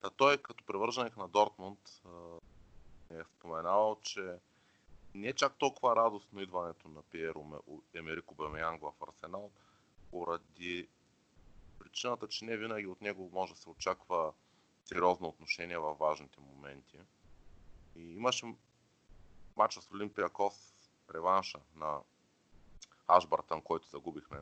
Та 0.00 0.10
той, 0.10 0.38
като 0.38 0.64
превърженик 0.64 1.16
на 1.16 1.28
Дортмунд, 1.28 2.02
е 3.10 3.24
споменал, 3.24 3.98
че 4.02 4.38
не 5.14 5.28
е 5.28 5.32
чак 5.32 5.58
толкова 5.58 5.96
радостно 5.96 6.40
идването 6.40 6.88
на 6.88 7.02
Пиеро 7.02 7.62
Емерико 7.94 8.34
Бамеянг 8.34 8.82
в 8.82 8.92
Арсенал, 9.08 9.50
поради 10.10 10.88
причината, 11.92 12.28
че 12.28 12.44
не 12.44 12.56
винаги 12.56 12.86
от 12.86 13.00
него 13.00 13.30
може 13.32 13.54
да 13.54 13.60
се 13.60 13.70
очаква 13.70 14.32
сериозно 14.84 15.28
отношение 15.28 15.78
във 15.78 15.98
важните 15.98 16.40
моменти. 16.40 16.98
И 17.96 18.14
имаше 18.14 18.54
матча 19.56 19.82
с 19.82 19.90
Олимпия 19.90 20.28
Кос, 20.28 20.74
реванша 21.14 21.60
на 21.76 22.00
Ашбартън, 23.06 23.62
който 23.62 23.88
загубихме. 23.88 24.38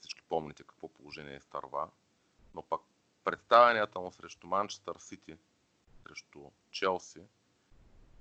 всички 0.00 0.22
помните 0.28 0.62
какво 0.62 0.88
положение 0.88 1.34
е 1.34 1.40
старва. 1.40 1.90
Но 2.54 2.62
пък 2.62 2.80
представянията 3.24 4.00
му 4.00 4.12
срещу 4.12 4.46
Манчестър 4.46 4.96
Сити, 4.98 5.36
срещу 6.06 6.50
Челси, 6.70 7.22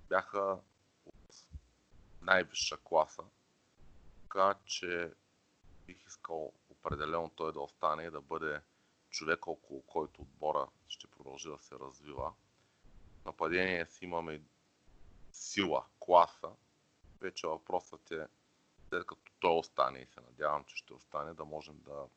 бяха 0.10 0.60
от 1.06 1.48
най-висша 2.22 2.78
класа. 2.78 3.24
Така 4.22 4.56
че 4.66 5.14
бих 5.86 6.06
искал 6.08 6.54
определено 6.82 7.30
той 7.30 7.54
да 7.54 7.60
остане 7.60 8.04
и 8.04 8.12
да 8.12 8.22
бъде 8.22 8.62
човек, 9.10 9.48
около 9.48 9.82
който 9.82 10.22
отбора 10.22 10.68
ще 10.88 11.08
продължи 11.08 11.50
да 11.50 11.58
се 11.58 11.76
развива. 11.76 12.34
Нападение 13.26 13.86
си 13.86 14.06
имаме 14.06 14.42
сила, 15.32 15.86
класа. 16.00 16.50
Вече 17.22 17.48
въпросът 17.48 18.12
е, 18.12 18.28
след 18.90 19.06
като 19.06 19.32
той 19.40 19.58
остане 19.58 20.00
и 20.00 20.06
се 20.06 20.22
надявам, 20.22 20.64
че 20.64 20.76
ще 20.76 20.94
остане, 20.94 21.34
да 21.34 21.46
можем 21.46 21.80
да 21.80 22.08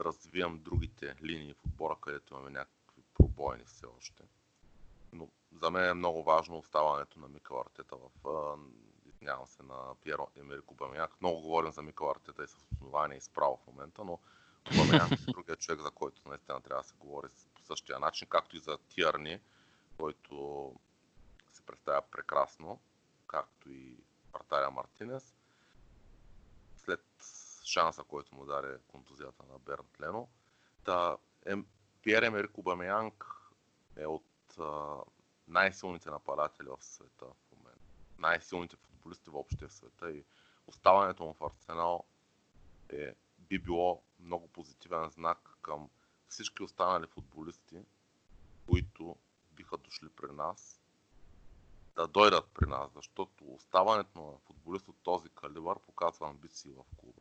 развием 0.00 0.62
другите 0.62 1.16
линии 1.22 1.54
в 1.54 1.64
отбора, 1.64 1.96
където 2.00 2.34
имаме 2.34 2.50
някакви 2.50 3.02
пробойни 3.14 3.64
все 3.64 3.86
още. 3.86 4.22
Но 5.12 5.28
за 5.52 5.70
мен 5.70 5.84
е 5.84 5.94
много 5.94 6.22
важно 6.22 6.58
оставането 6.58 7.20
на 7.20 7.28
Микъл 7.28 7.60
Артета 7.60 7.96
в 7.96 8.10
извинявам 9.22 9.46
се 9.46 9.62
на 9.62 9.94
Пьеро 10.04 10.28
Емерик 10.36 10.70
Обамяк. 10.70 11.20
Много 11.20 11.40
говорим 11.40 11.72
за 11.72 11.82
Микъл 11.82 12.10
Артета 12.10 12.44
и 12.44 12.48
с 12.48 12.56
основание 12.72 13.18
и 13.18 13.20
справа 13.20 13.56
в 13.56 13.66
момента, 13.66 14.04
но 14.04 14.18
Обамяк 14.72 15.12
е 15.12 15.30
другия 15.32 15.56
човек, 15.56 15.80
за 15.80 15.90
който 15.90 16.28
наистина 16.28 16.60
трябва 16.60 16.82
да 16.82 16.88
се 16.88 16.94
говори 16.94 17.28
по 17.54 17.62
същия 17.62 17.98
начин, 17.98 18.28
както 18.28 18.56
и 18.56 18.60
за 18.60 18.78
Тиърни, 18.78 19.40
който 19.98 20.74
се 21.52 21.62
представя 21.62 22.02
прекрасно, 22.10 22.80
както 23.26 23.70
и 23.70 23.96
вратаря 24.32 24.70
Мартинес. 24.70 25.34
След 26.76 27.04
шанса, 27.64 28.02
който 28.02 28.34
му 28.34 28.44
даде 28.44 28.78
контузията 28.88 29.42
на 29.52 29.58
Бернт 29.58 30.00
Лено. 30.00 30.28
Та, 30.84 31.16
е, 31.46 31.54
Пьер 32.02 32.22
Емерик 32.22 32.58
Обамеянг 32.58 33.26
е 33.96 34.06
от 34.06 34.58
а, 34.60 34.96
най-силните 35.48 36.10
нападатели 36.10 36.68
в 36.68 36.84
света 36.84 37.24
в 37.24 37.56
момента. 37.56 37.80
Най-силните 38.18 38.76
футболисти 39.02 39.30
въобще 39.30 39.68
в 39.68 39.72
света 39.72 40.10
и 40.10 40.24
оставането 40.66 41.24
му 41.24 41.32
в 41.32 41.44
Арсенал 41.44 42.04
е, 42.88 43.14
би 43.38 43.58
било 43.58 44.02
много 44.20 44.48
позитивен 44.48 45.10
знак 45.10 45.58
към 45.62 45.90
всички 46.28 46.62
останали 46.62 47.06
футболисти, 47.06 47.84
които 48.66 49.16
биха 49.52 49.76
дошли 49.76 50.08
при 50.08 50.32
нас, 50.32 50.80
да 51.96 52.06
дойдат 52.06 52.50
при 52.54 52.66
нас, 52.66 52.92
защото 52.94 53.54
оставането 53.54 54.20
на 54.20 54.38
футболист 54.38 54.88
от 54.88 54.96
този 55.02 55.28
калибър 55.28 55.78
показва 55.78 56.28
амбиции 56.28 56.72
в 56.72 56.84
клуба. 56.96 57.20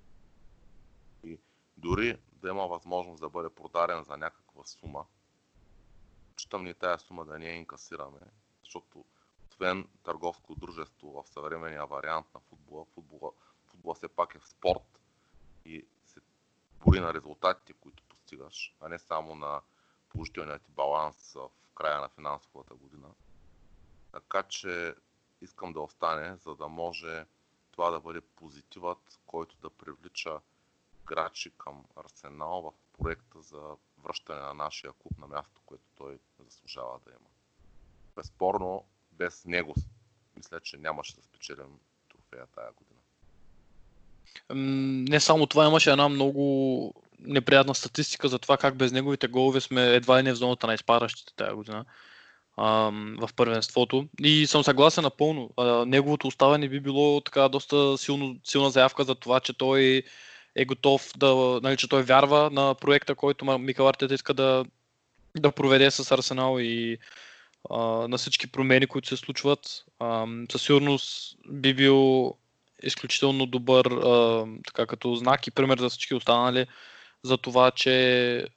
И 1.23 1.39
дори 1.77 2.17
да 2.31 2.49
има 2.49 2.67
възможност 2.67 3.21
да 3.21 3.29
бъде 3.29 3.49
продаден 3.49 4.03
за 4.03 4.17
някаква 4.17 4.65
сума, 4.65 5.05
читам 6.35 6.63
ни 6.63 6.73
тая 6.73 6.99
сума 6.99 7.25
да 7.25 7.39
не 7.39 7.45
я 7.45 7.55
инкасираме, 7.55 8.19
защото 8.59 9.05
освен 9.61 9.87
търговско 10.03 10.55
дружество 10.55 11.11
в 11.11 11.29
съвременния 11.29 11.85
вариант 11.85 12.27
на 12.33 12.39
футбола, 12.39 12.85
футбола, 12.85 13.31
футбола 13.65 13.95
все 13.95 14.07
пак 14.07 14.35
е 14.35 14.39
в 14.39 14.47
спорт 14.47 14.99
и 15.65 15.85
се 16.05 16.19
бори 16.85 16.99
на 16.99 17.13
резултатите, 17.13 17.73
които 17.73 18.03
постигаш, 18.03 18.75
а 18.79 18.89
не 18.89 18.99
само 18.99 19.35
на 19.35 19.61
положителния 20.09 20.59
ти 20.59 20.71
баланс 20.71 21.33
в 21.33 21.49
края 21.75 22.01
на 22.01 22.09
финансовата 22.09 22.75
година. 22.75 23.07
Така 24.11 24.43
че 24.43 24.95
искам 25.41 25.73
да 25.73 25.81
остане, 25.81 26.35
за 26.35 26.55
да 26.55 26.67
може 26.67 27.25
това 27.71 27.91
да 27.91 27.99
бъде 27.99 28.21
позитивът, 28.21 29.19
който 29.25 29.55
да 29.55 29.69
привлича 29.69 30.39
играчи 31.01 31.51
към 31.57 31.85
Арсенал 31.95 32.61
в 32.61 32.97
проекта 32.97 33.41
за 33.41 33.75
връщане 33.97 34.41
на 34.41 34.53
нашия 34.53 34.93
клуб 34.93 35.17
на 35.17 35.27
място, 35.27 35.61
което 35.65 35.83
той 35.95 36.19
заслужава 36.39 36.99
да 37.05 37.11
има. 37.11 37.29
Безспорно, 38.15 38.85
без 39.13 39.45
него 39.45 39.75
мисля, 40.37 40.59
че 40.59 40.77
нямаше 40.77 41.15
да 41.15 41.21
спечелим 41.21 41.79
трофея 42.09 42.45
тая 42.55 42.67
година. 42.71 42.99
Не 45.09 45.19
само 45.19 45.45
това, 45.45 45.67
имаше 45.67 45.91
една 45.91 46.09
много 46.09 46.93
неприятна 47.19 47.75
статистика 47.75 48.27
за 48.27 48.39
това 48.39 48.57
как 48.57 48.75
без 48.75 48.91
неговите 48.91 49.27
голове 49.27 49.61
сме 49.61 49.95
едва 49.95 50.19
и 50.19 50.23
не 50.23 50.33
в 50.33 50.35
зоната 50.35 50.67
на 50.67 50.73
изпаращите 50.73 51.33
тази 51.35 51.55
година 51.55 51.85
в 53.17 53.29
първенството. 53.35 54.07
И 54.19 54.47
съм 54.47 54.63
съгласен 54.63 55.03
напълно. 55.03 55.49
неговото 55.87 56.27
оставане 56.27 56.69
би 56.69 56.79
било 56.79 57.21
така 57.21 57.49
доста 57.49 57.97
силно, 57.97 58.35
силна 58.43 58.69
заявка 58.69 59.03
за 59.03 59.15
това, 59.15 59.39
че 59.39 59.53
той 59.53 60.03
е 60.55 60.65
готов 60.65 61.11
да, 61.17 61.59
нали, 61.63 61.77
че 61.77 61.89
той 61.89 62.03
вярва 62.03 62.49
на 62.49 62.75
проекта, 62.75 63.15
който 63.15 63.57
Микал 63.59 63.87
Артета 63.87 64.13
иска 64.13 64.33
да, 64.33 64.65
да 65.37 65.51
проведе 65.51 65.91
с 65.91 66.11
Арсенал 66.11 66.59
и 66.59 66.97
на 67.69 68.17
всички 68.17 68.51
промени, 68.51 68.87
които 68.87 69.07
се 69.07 69.17
случват. 69.17 69.85
Със 70.51 70.61
сигурност 70.61 71.37
би 71.49 71.73
бил 71.73 72.33
изключително 72.83 73.45
добър 73.45 73.85
така 74.67 74.85
като 74.85 75.15
знак 75.15 75.47
и 75.47 75.51
пример 75.51 75.79
за 75.79 75.89
всички 75.89 76.13
останали 76.13 76.65
за 77.23 77.37
това, 77.37 77.71
че 77.71 78.47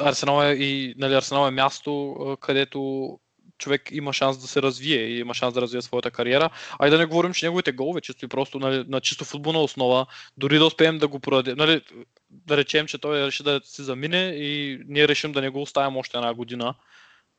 Арсенал 0.00 0.42
е, 0.42 0.52
и, 0.52 0.94
нали, 0.98 1.14
Арсенал 1.14 1.48
е 1.48 1.50
място, 1.50 2.16
където 2.40 3.18
човек 3.58 3.88
има 3.92 4.12
шанс 4.12 4.38
да 4.38 4.46
се 4.46 4.62
развие 4.62 5.00
и 5.00 5.18
има 5.18 5.34
шанс 5.34 5.54
да 5.54 5.60
развие 5.60 5.82
своята 5.82 6.10
кариера. 6.10 6.50
А 6.78 6.86
и 6.86 6.90
да 6.90 6.98
не 6.98 7.06
говорим, 7.06 7.32
че 7.32 7.46
неговите 7.46 7.72
голове 7.72 8.00
чисто 8.00 8.24
и 8.24 8.28
просто 8.28 8.58
нали, 8.58 8.84
на 8.88 9.00
чисто 9.00 9.24
футболна 9.24 9.62
основа, 9.62 10.06
дори 10.36 10.58
да 10.58 10.66
успеем 10.66 10.98
да 10.98 11.08
го 11.08 11.20
продадем, 11.20 11.56
нали, 11.58 11.82
да 12.30 12.56
речем, 12.56 12.86
че 12.86 12.98
той 12.98 13.26
реши 13.26 13.42
да 13.42 13.60
се 13.64 13.82
замине 13.82 14.26
и 14.36 14.80
ние 14.88 15.08
решим 15.08 15.32
да 15.32 15.40
не 15.40 15.48
го 15.48 15.62
оставим 15.62 15.96
още 15.96 16.16
една 16.16 16.34
година, 16.34 16.74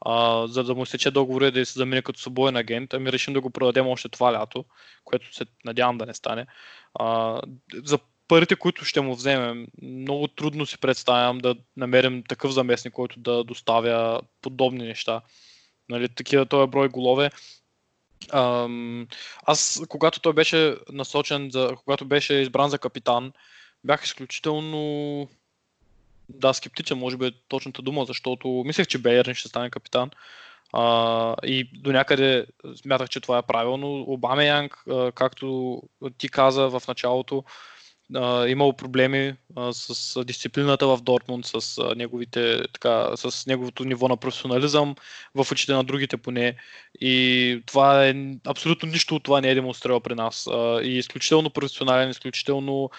а, 0.05 0.47
за 0.47 0.63
да 0.63 0.75
му 0.75 0.85
сече 0.85 1.11
договор 1.11 1.41
и 1.41 1.51
да 1.51 1.65
се 1.65 1.79
замине 1.79 2.01
като 2.01 2.19
свободен 2.19 2.55
агент, 2.55 2.93
ами 2.93 3.11
решим 3.11 3.33
да 3.33 3.41
го 3.41 3.49
продадем 3.49 3.87
още 3.87 4.09
това 4.09 4.33
лято, 4.33 4.65
което 5.03 5.35
се 5.35 5.45
надявам 5.65 5.97
да 5.97 6.05
не 6.05 6.13
стане. 6.13 6.45
А, 6.93 7.39
за 7.83 7.99
парите, 8.27 8.55
които 8.55 8.85
ще 8.85 9.01
му 9.01 9.15
вземем, 9.15 9.67
много 9.81 10.27
трудно 10.27 10.65
си 10.65 10.77
представям 10.77 11.37
да 11.37 11.55
намерим 11.77 12.23
такъв 12.29 12.51
заместник, 12.51 12.93
който 12.93 13.19
да 13.19 13.43
доставя 13.43 14.21
подобни 14.41 14.83
неща. 14.83 15.21
Нали, 15.89 16.09
такива 16.09 16.45
този 16.45 16.71
брой 16.71 16.89
голове. 16.89 17.29
Ам, 18.33 19.07
аз, 19.43 19.81
когато 19.89 20.19
той 20.19 20.33
беше 20.33 20.75
насочен, 20.91 21.49
за, 21.51 21.71
когато 21.77 22.05
беше 22.05 22.33
избран 22.33 22.69
за 22.69 22.79
капитан, 22.79 23.33
бях 23.83 24.05
изключително 24.05 25.27
да, 26.33 26.53
скептичен, 26.53 26.97
може 26.97 27.17
би 27.17 27.25
е 27.25 27.31
точната 27.47 27.81
дума, 27.81 28.05
защото 28.05 28.63
мислех, 28.65 28.87
че 28.87 28.97
Бейерн 28.97 29.33
ще 29.33 29.49
стане 29.49 29.69
капитан. 29.69 30.09
А, 30.73 31.35
и 31.43 31.69
до 31.73 31.91
някъде 31.91 32.45
смятах, 32.75 33.09
че 33.09 33.19
това 33.19 33.37
е 33.37 33.47
правилно. 33.47 34.05
Обаме 34.07 34.45
Янг, 34.45 34.85
както 35.15 35.81
ти 36.17 36.29
каза 36.29 36.69
в 36.69 36.81
началото, 36.87 37.43
а, 38.15 38.47
имало 38.47 38.73
проблеми 38.73 39.33
а, 39.55 39.73
с 39.73 40.23
дисциплината 40.25 40.87
в 40.87 41.01
Дортмунд, 41.01 41.45
с, 41.45 41.77
а, 41.77 41.95
неговите, 41.95 42.61
така, 42.73 43.11
с 43.15 43.47
неговото 43.47 43.83
ниво 43.85 44.07
на 44.07 44.17
професионализъм 44.17 44.95
в 45.35 45.51
очите 45.51 45.73
на 45.73 45.83
другите 45.83 46.17
поне. 46.17 46.55
И 47.01 47.63
това 47.65 48.05
е 48.07 48.15
абсолютно 48.47 48.89
нищо 48.89 49.15
от 49.15 49.23
това 49.23 49.41
не 49.41 49.49
е 49.49 49.55
демонстрирал 49.55 49.99
при 49.99 50.15
нас. 50.15 50.47
А, 50.47 50.81
и 50.83 50.97
изключително 50.97 51.49
професионален, 51.49 52.09
изключително 52.09 52.89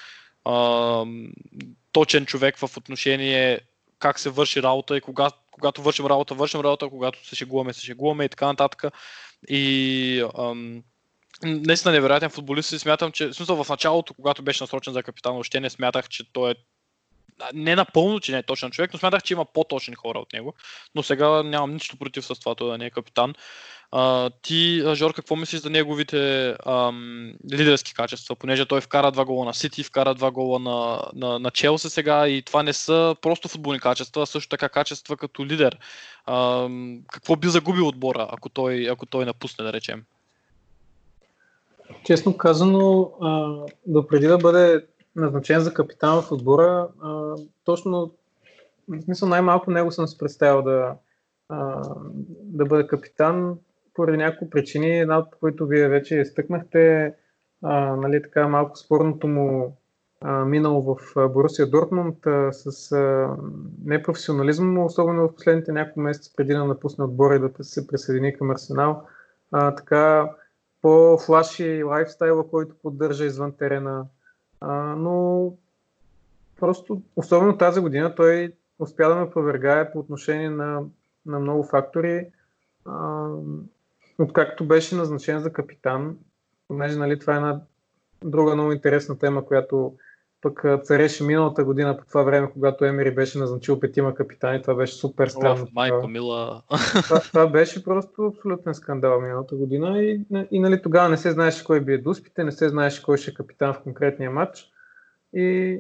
точен 1.93 2.27
човек 2.27 2.59
в 2.59 2.77
отношение 2.77 3.61
как 3.99 4.19
се 4.19 4.31
върши 4.31 4.63
работа 4.63 4.97
и 4.97 5.01
кога, 5.01 5.31
когато 5.51 5.83
вършим 5.83 6.07
работа, 6.07 6.35
вършим 6.35 6.61
работа, 6.61 6.89
когато 6.89 7.27
се 7.29 7.37
шегуваме, 7.37 7.73
се 7.73 7.85
шегуваме 7.85 8.25
и 8.25 8.29
така 8.29 8.47
нататък. 8.47 8.85
И 9.49 10.25
ам, 10.39 10.83
наистина 11.43 11.93
невероятен 11.93 12.31
футболист 12.31 12.73
и 12.73 12.79
смятам, 12.79 13.13
че 13.13 13.27
в 13.27 13.35
смисъл 13.35 13.65
в 13.65 13.69
началото, 13.69 14.15
когато 14.15 14.43
беше 14.43 14.63
насрочен 14.63 14.93
за 14.93 15.03
капитан, 15.03 15.37
още 15.37 15.61
не 15.61 15.71
смятах, 15.71 16.09
че 16.09 16.33
той 16.33 16.51
е 16.51 16.55
не 17.55 17.77
напълно, 17.77 18.21
че 18.21 18.33
не 18.33 18.39
е 18.39 18.43
точен 18.43 18.71
човек, 18.71 18.93
но 18.93 18.99
смятах, 18.99 19.23
че 19.23 19.35
има 19.35 19.45
по-точни 19.45 19.95
хора 19.95 20.19
от 20.19 20.33
него. 20.33 20.55
Но 20.95 21.03
сега 21.03 21.43
нямам 21.43 21.73
нищо 21.73 21.97
против 21.97 22.25
с 22.25 22.41
това, 22.41 22.55
той 22.55 22.71
да 22.71 22.79
не 22.79 22.87
е 22.87 22.91
капитан. 22.91 23.35
Ти, 24.43 24.83
Жор, 24.95 25.15
какво 25.15 25.37
мислиш 25.37 25.61
за 25.61 25.71
неговите 25.71 26.55
ам, 26.67 27.33
лидерски 27.53 27.95
качества? 27.95 28.37
Понеже 28.37 28.67
той 28.67 28.81
вкара 28.81 29.13
два 29.13 29.25
гола 29.25 29.45
на 29.45 29.55
Сити, 29.55 29.83
вкара 29.83 30.15
два 30.15 30.31
гола 30.31 30.59
на, 30.59 31.03
на, 31.15 31.39
на 31.39 31.51
Челси 31.51 31.91
сега 31.91 32.29
и 32.29 32.43
това 32.43 32.63
не 32.63 32.73
са 32.73 33.17
просто 33.23 33.49
футболни 33.49 33.81
качества, 33.81 34.23
а 34.23 34.27
също 34.27 34.49
така 34.49 34.69
качества 34.69 35.17
като 35.17 35.47
лидер. 35.47 35.79
Ам, 36.27 37.01
какво 37.13 37.37
би 37.37 37.49
загубил 37.49 37.89
отбора, 37.89 38.29
ако 38.33 38.49
той, 38.49 38.89
ако 38.91 39.07
той 39.07 39.25
напусне, 39.25 39.65
да 39.65 39.73
речем? 39.73 40.05
Честно 42.05 42.37
казано, 42.37 43.13
а, 43.21 43.57
до 43.87 44.07
преди 44.07 44.27
да 44.27 44.39
бъде 44.39 44.87
назначен 45.17 45.61
за 45.61 45.75
капитан 45.75 46.23
в 46.23 46.33
отбора, 46.33 46.89
а, 47.03 47.35
точно, 47.65 48.13
в 48.89 49.03
смисъл 49.03 49.29
най-малко 49.29 49.71
него 49.71 49.93
съм 49.93 50.07
си 50.07 50.19
представил 50.19 50.63
да, 50.63 50.95
а, 51.49 51.83
да 52.31 52.65
бъде 52.65 52.87
капитан 52.87 53.59
поради 53.95 54.17
няколко 54.17 54.51
причини, 54.51 55.01
една 55.01 55.19
от 55.19 55.37
които 55.41 55.67
вие 55.67 55.89
вече 55.89 56.21
изтъкнахте, 56.21 57.15
а, 57.63 57.97
нали, 57.97 58.23
така 58.23 58.49
малко 58.49 58.77
спорното 58.77 59.29
му 59.29 59.77
а, 60.21 60.45
минало 60.45 60.83
в 60.83 61.29
Борусия 61.29 61.67
Дортмунд 61.67 62.27
а, 62.27 62.53
с 62.53 62.93
а, 62.93 63.37
непрофесионализъм, 63.85 64.79
особено 64.79 65.29
в 65.29 65.35
последните 65.35 65.73
няколко 65.73 66.01
месеца 66.01 66.33
преди 66.37 66.53
да 66.53 66.65
напусне 66.65 67.05
отбора 67.05 67.37
и 67.37 67.39
да 67.39 67.65
се 67.65 67.87
присъедини 67.87 68.37
към 68.37 68.51
Арсенал. 68.51 69.07
А, 69.53 69.75
така, 69.75 70.31
по-флаши 70.83 71.83
лайфстайла, 71.83 72.49
който 72.49 72.75
поддържа 72.83 73.25
извън 73.25 73.53
терена. 73.53 74.07
А, 74.61 74.73
но 74.97 75.53
просто, 76.61 77.03
особено 77.17 77.59
тази 77.59 77.81
година, 77.81 78.15
той 78.15 78.53
успя 78.79 79.09
да 79.09 79.15
ме 79.15 79.31
провергае 79.31 79.93
по 79.93 79.99
отношение 79.99 80.51
на, 80.51 80.83
на 81.27 81.41
много 81.41 81.65
фактори. 81.65 82.27
А, 82.85 83.29
откакто 84.19 84.65
беше 84.65 84.95
назначен 84.95 85.41
за 85.41 85.53
капитан, 85.53 86.17
понеже 86.69 86.99
нали, 86.99 87.19
това 87.19 87.33
е 87.33 87.37
една 87.37 87.61
друга 88.25 88.55
много 88.55 88.73
интересна 88.73 89.19
тема, 89.19 89.45
която 89.45 89.95
пък 90.41 90.65
цареше 90.83 91.25
миналата 91.25 91.65
година 91.65 91.97
по 91.97 92.05
това 92.05 92.23
време, 92.23 92.51
когато 92.53 92.85
Емери 92.85 93.15
беше 93.15 93.39
назначил 93.39 93.81
петима 93.81 94.15
капитани, 94.15 94.63
това 94.63 94.75
беше 94.75 94.95
супер 94.95 95.29
странно. 95.29 95.67
майко 95.73 96.09
мила. 96.09 96.63
Това, 97.03 97.21
това 97.21 97.47
беше 97.47 97.85
просто 97.85 98.27
абсолютен 98.27 98.75
скандал 98.75 99.21
миналата 99.21 99.57
година 99.57 100.03
и, 100.03 100.21
и 100.51 100.61
нали, 100.61 100.83
тогава 100.83 101.09
не 101.09 101.17
се 101.17 101.31
знаеше 101.31 101.65
кой 101.65 101.81
бие 101.81 101.99
дуспите, 101.99 102.45
не 102.45 102.53
се 102.53 102.69
знаеше 102.69 103.03
кой 103.03 103.19
ще 103.19 103.31
е 103.31 103.35
капитан 103.35 103.75
в 103.75 103.83
конкретния 103.83 104.31
матч. 104.31 104.69
И 105.35 105.79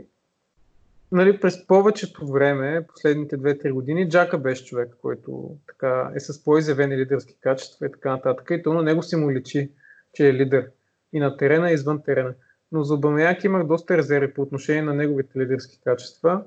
нали, 1.12 1.40
през 1.40 1.66
повечето 1.66 2.26
време, 2.26 2.86
последните 2.88 3.38
2-3 3.38 3.72
години, 3.72 4.08
Джака 4.08 4.38
беше 4.38 4.64
човек, 4.64 4.96
който 5.02 5.56
така, 5.68 6.10
е 6.14 6.20
с 6.20 6.44
по-изявени 6.44 6.96
лидерски 6.96 7.36
качества 7.40 7.86
и 7.86 7.92
така 7.92 8.10
нататък. 8.10 8.50
И 8.50 8.62
то 8.62 8.72
на 8.72 8.82
него 8.82 9.02
си 9.02 9.16
му 9.16 9.32
личи, 9.32 9.72
че 10.14 10.28
е 10.28 10.34
лидер. 10.34 10.70
И 11.12 11.20
на 11.20 11.36
терена, 11.36 11.70
и 11.70 11.74
извън 11.74 12.02
терена 12.02 12.34
но 12.72 12.82
за 12.82 12.94
Обамяк 12.94 13.44
имах 13.44 13.66
доста 13.66 13.96
резерви 13.96 14.34
по 14.34 14.42
отношение 14.42 14.82
на 14.82 14.94
неговите 14.94 15.38
лидерски 15.38 15.80
качества, 15.84 16.44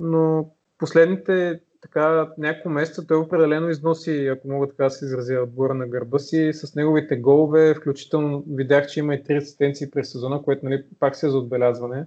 но 0.00 0.50
последните 0.78 1.60
така 1.82 2.32
няколко 2.38 2.68
месеца 2.68 3.06
той 3.06 3.16
определено 3.16 3.68
износи, 3.68 4.26
ако 4.26 4.48
мога 4.48 4.68
така 4.68 4.84
да 4.84 4.90
се 4.90 5.04
изразя, 5.04 5.42
отбора 5.42 5.74
на 5.74 5.86
гърба 5.88 6.18
си 6.18 6.50
с 6.52 6.74
неговите 6.74 7.16
голове, 7.16 7.74
включително 7.74 8.44
видях, 8.48 8.86
че 8.86 9.00
има 9.00 9.14
и 9.14 9.22
три 9.22 9.36
асистенции 9.36 9.90
през 9.90 10.12
сезона, 10.12 10.42
което 10.42 10.64
нали, 10.64 10.84
пак 11.00 11.16
се 11.16 11.26
е 11.26 11.30
за 11.30 11.38
отбелязване. 11.38 12.06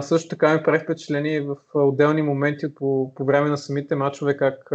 Също 0.00 0.28
така 0.28 0.54
ми 0.54 0.62
прави 0.62 0.78
впечатление 0.78 1.40
в 1.40 1.56
отделни 1.74 2.22
моменти 2.22 2.74
по, 2.74 3.14
по 3.14 3.24
време 3.24 3.48
на 3.48 3.58
самите 3.58 3.94
матчове, 3.94 4.36
как 4.36 4.72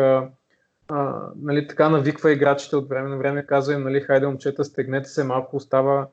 а, 0.88 1.30
нали, 1.36 1.68
така 1.68 1.89
навиква 1.89 2.32
играчите 2.32 2.76
от 2.76 2.89
време 2.89 3.10
на 3.10 3.18
време, 3.18 3.45
казва 3.45 3.74
им, 3.74 3.84
нали, 3.84 4.01
хайде 4.01 4.28
момчета, 4.28 4.64
стегнете 4.64 5.10
се, 5.10 5.24
малко 5.24 5.56
остава 5.56 6.08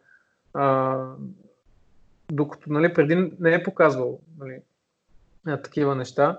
а, 0.54 0.98
докато 2.32 2.72
нали, 2.72 2.94
преди 2.94 3.32
не 3.40 3.54
е 3.54 3.62
показвал 3.62 4.20
нали, 4.38 4.60
такива 5.46 5.94
неща. 5.94 6.38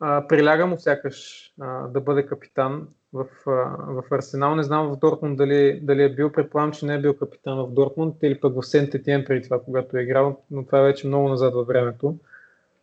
А, 0.00 0.26
приляга 0.28 0.66
му 0.66 0.78
сякаш 0.78 1.50
а, 1.60 1.88
да 1.88 2.00
бъде 2.00 2.26
капитан 2.26 2.88
в, 3.14 3.26
в 3.46 4.04
Арсенал. 4.10 4.54
Не 4.54 4.62
знам 4.62 4.88
в 4.88 4.96
Дортмунд 4.96 5.36
дали, 5.36 5.80
дали 5.82 6.02
е 6.02 6.14
бил, 6.14 6.32
предполагам, 6.32 6.72
че 6.72 6.86
не 6.86 6.94
е 6.94 7.00
бил 7.00 7.16
капитан 7.16 7.58
в 7.58 7.70
Дортмунд 7.70 8.16
или 8.22 8.40
пък 8.40 8.54
в 8.54 8.66
Сент 8.66 8.94
Етиен 8.94 9.24
преди 9.26 9.44
това, 9.44 9.60
когато 9.60 9.96
е 9.96 10.02
играл, 10.02 10.40
но 10.50 10.66
това 10.66 10.78
е 10.78 10.82
вече 10.82 11.06
много 11.06 11.28
назад 11.28 11.54
във 11.54 11.66
времето. 11.66 12.18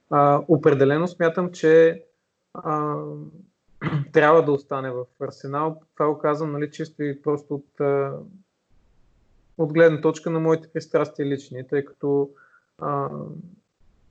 А, 0.09 0.41
определено 0.47 1.07
смятам, 1.07 1.51
че 1.51 2.03
а, 2.53 2.95
трябва 4.13 4.45
да 4.45 4.51
остане 4.51 4.91
в 4.91 5.05
Арсенал. 5.21 5.81
Това 5.93 6.07
го 6.07 6.17
казвам 6.17 6.51
нали, 6.51 6.71
чисто 6.71 7.03
и 7.03 7.21
просто 7.21 7.55
от, 7.55 7.81
от 9.57 9.73
гледна 9.73 10.01
точка 10.01 10.29
на 10.29 10.39
моите 10.39 10.67
пристрастия 10.73 11.25
лични, 11.25 11.67
тъй 11.67 11.85
като 11.85 12.29
а, 12.77 13.09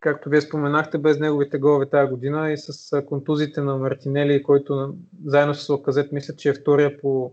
както 0.01 0.30
вие 0.30 0.40
споменахте, 0.40 0.98
без 0.98 1.18
неговите 1.18 1.59
голове 1.59 1.86
тази 1.86 2.11
година 2.11 2.53
и 2.53 2.57
с 2.57 3.03
контузите 3.03 3.61
на 3.61 3.76
Мартинели, 3.76 4.42
който 4.42 4.94
заедно 5.24 5.55
с 5.55 5.68
Лаказет 5.68 6.12
мисля, 6.12 6.36
че 6.36 6.48
е 6.48 6.55
втория 6.55 7.01
по, 7.01 7.32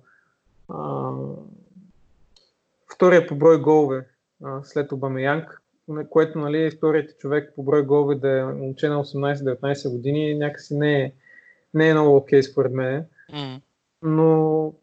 а, 0.70 1.12
втория 2.96 3.28
по 3.28 3.36
брой 3.36 3.62
голове 3.62 4.08
а, 4.44 4.64
след 4.64 4.92
Обамеянг, 4.92 5.62
което 6.10 6.40
нали, 6.40 6.64
е 6.64 6.72
вторият 6.72 7.18
човек 7.18 7.54
по 7.56 7.64
брой 7.64 7.86
голове 7.86 8.16
да 8.16 8.40
е 8.40 8.44
момче 8.44 8.90
на 8.90 9.04
18-19 9.04 9.92
години, 9.92 10.36
някакси 10.36 10.76
не 10.76 11.02
е, 11.02 11.12
не 11.74 11.90
е 11.90 11.94
много 11.94 12.16
окей 12.16 12.40
okay, 12.40 12.52
според 12.52 12.74
мен. 12.74 13.06
Но 14.02 14.74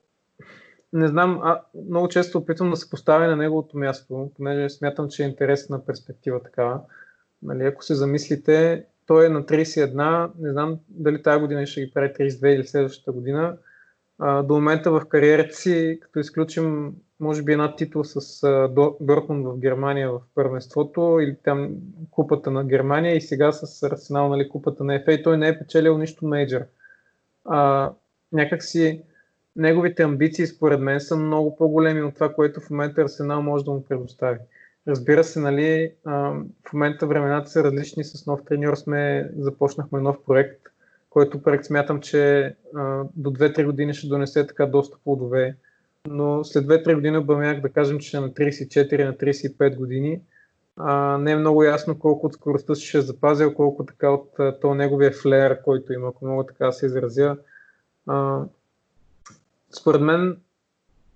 не 0.92 1.08
знам, 1.08 1.40
а, 1.42 1.60
много 1.88 2.08
често 2.08 2.38
опитвам 2.38 2.70
да 2.70 2.76
се 2.76 2.90
поставя 2.90 3.26
на 3.26 3.36
неговото 3.36 3.78
място, 3.78 4.30
понеже 4.36 4.70
смятам, 4.70 5.08
че 5.08 5.24
е 5.24 5.26
интересна 5.26 5.84
перспектива 5.84 6.42
такава. 6.42 6.80
Нали, 7.44 7.64
ако 7.64 7.84
се 7.84 7.94
замислите, 7.94 8.84
той 9.06 9.26
е 9.26 9.28
на 9.28 9.42
31, 9.42 10.30
не 10.38 10.52
знам 10.52 10.78
дали 10.88 11.22
тази 11.22 11.40
година 11.40 11.66
ще 11.66 11.84
ги 11.84 11.90
прави 11.94 12.08
32 12.08 12.46
или 12.46 12.66
следващата 12.66 13.12
година. 13.12 13.56
А, 14.18 14.42
до 14.42 14.54
момента 14.54 14.90
в 14.90 15.02
кариерата 15.08 15.54
си, 15.54 15.98
като 16.02 16.18
изключим 16.18 16.94
може 17.20 17.42
би 17.42 17.52
една 17.52 17.76
титла 17.76 18.04
с 18.04 18.40
Дортмунд 19.00 19.46
в 19.46 19.58
Германия 19.58 20.10
в 20.10 20.20
първенството 20.34 21.18
или 21.22 21.36
там 21.44 21.70
купата 22.10 22.50
на 22.50 22.64
Германия 22.64 23.16
и 23.16 23.20
сега 23.20 23.52
с 23.52 23.82
Арсенал 23.82 24.28
нали, 24.28 24.48
купата 24.48 24.84
на 24.84 24.94
ЕФА 24.94 25.12
и 25.12 25.22
той 25.22 25.38
не 25.38 25.48
е 25.48 25.58
печелил 25.58 25.98
нищо 25.98 26.26
мейджор. 26.26 26.60
А, 27.44 27.92
някакси 28.32 29.02
неговите 29.56 30.02
амбиции 30.02 30.46
според 30.46 30.80
мен 30.80 31.00
са 31.00 31.16
много 31.16 31.56
по-големи 31.56 32.02
от 32.02 32.14
това, 32.14 32.34
което 32.34 32.60
в 32.60 32.70
момента 32.70 33.02
Арсенал 33.02 33.42
може 33.42 33.64
да 33.64 33.70
му 33.70 33.84
предостави. 33.84 34.38
Разбира 34.88 35.24
се, 35.24 35.40
нали, 35.40 35.92
в 36.04 36.72
момента 36.72 37.06
времената 37.06 37.50
са 37.50 37.64
различни, 37.64 38.04
с 38.04 38.26
нов 38.26 38.44
треньор. 38.44 38.74
Сме, 38.74 39.30
започнахме 39.38 40.00
нов 40.00 40.16
проект, 40.26 40.60
който 41.10 41.42
проект 41.42 41.64
смятам, 41.64 42.00
че 42.00 42.54
до 43.16 43.30
2-3 43.30 43.64
години 43.64 43.94
ще 43.94 44.06
донесе 44.06 44.46
така 44.46 44.66
доста 44.66 44.98
плодове, 45.04 45.56
но 46.06 46.44
след 46.44 46.66
2-3 46.66 46.94
години 46.94 47.24
Бамяк 47.24 47.60
да 47.60 47.68
кажем, 47.68 47.98
че 47.98 48.20
на 48.20 48.30
34, 48.30 49.04
на 49.04 49.14
35 49.14 49.76
години, 49.76 50.20
не 51.22 51.32
е 51.32 51.36
много 51.36 51.62
ясно 51.62 51.98
колко 51.98 52.26
от 52.26 52.32
скоростта 52.32 52.74
ще 52.74 53.00
запазил, 53.00 53.54
колко 53.54 53.86
така 53.86 54.10
от 54.10 54.30
то 54.60 54.74
неговия 54.74 55.12
флеер, 55.12 55.62
който 55.62 55.92
има, 55.92 56.08
ако 56.08 56.26
мога 56.26 56.46
така 56.46 56.66
да 56.66 56.72
се 56.72 56.86
изразя. 56.86 57.36
Според 59.78 60.00
мен, 60.00 60.36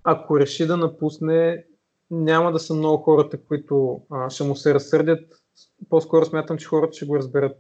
ако 0.05 0.41
реши 0.41 0.67
да 0.67 0.77
напусне, 0.77 1.65
няма 2.11 2.53
да 2.53 2.59
са 2.59 2.75
много 2.75 3.03
хората, 3.03 3.39
които 3.43 4.01
а, 4.11 4.31
ще 4.31 4.45
му 4.45 4.57
се 4.57 4.75
разсърдят. 4.75 5.43
По-скоро 5.91 6.25
смятам, 6.25 6.59
че 6.59 6.67
хората 6.67 6.93
ще 6.93 7.07
го 7.07 7.17
разберат. 7.17 7.57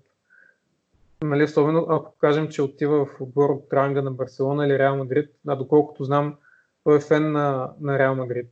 Нали, 1.23 1.45
особено 1.45 1.87
ако 1.89 2.15
кажем, 2.19 2.49
че 2.49 2.63
отива 2.63 3.07
в 3.07 3.21
отбор 3.21 3.51
от 3.51 3.73
ранга 3.73 4.03
на 4.03 4.11
Барселона 4.11 4.67
или 4.67 4.79
Реал 4.79 4.97
Мадрид. 4.97 5.31
А 5.47 5.57
доколкото 5.57 6.05
знам, 6.05 6.37
той 6.85 6.97
е 6.97 7.01
фен 7.01 7.33
на, 7.33 7.71
на 7.81 7.99
Реал 7.99 8.15
Мадрид. 8.15 8.51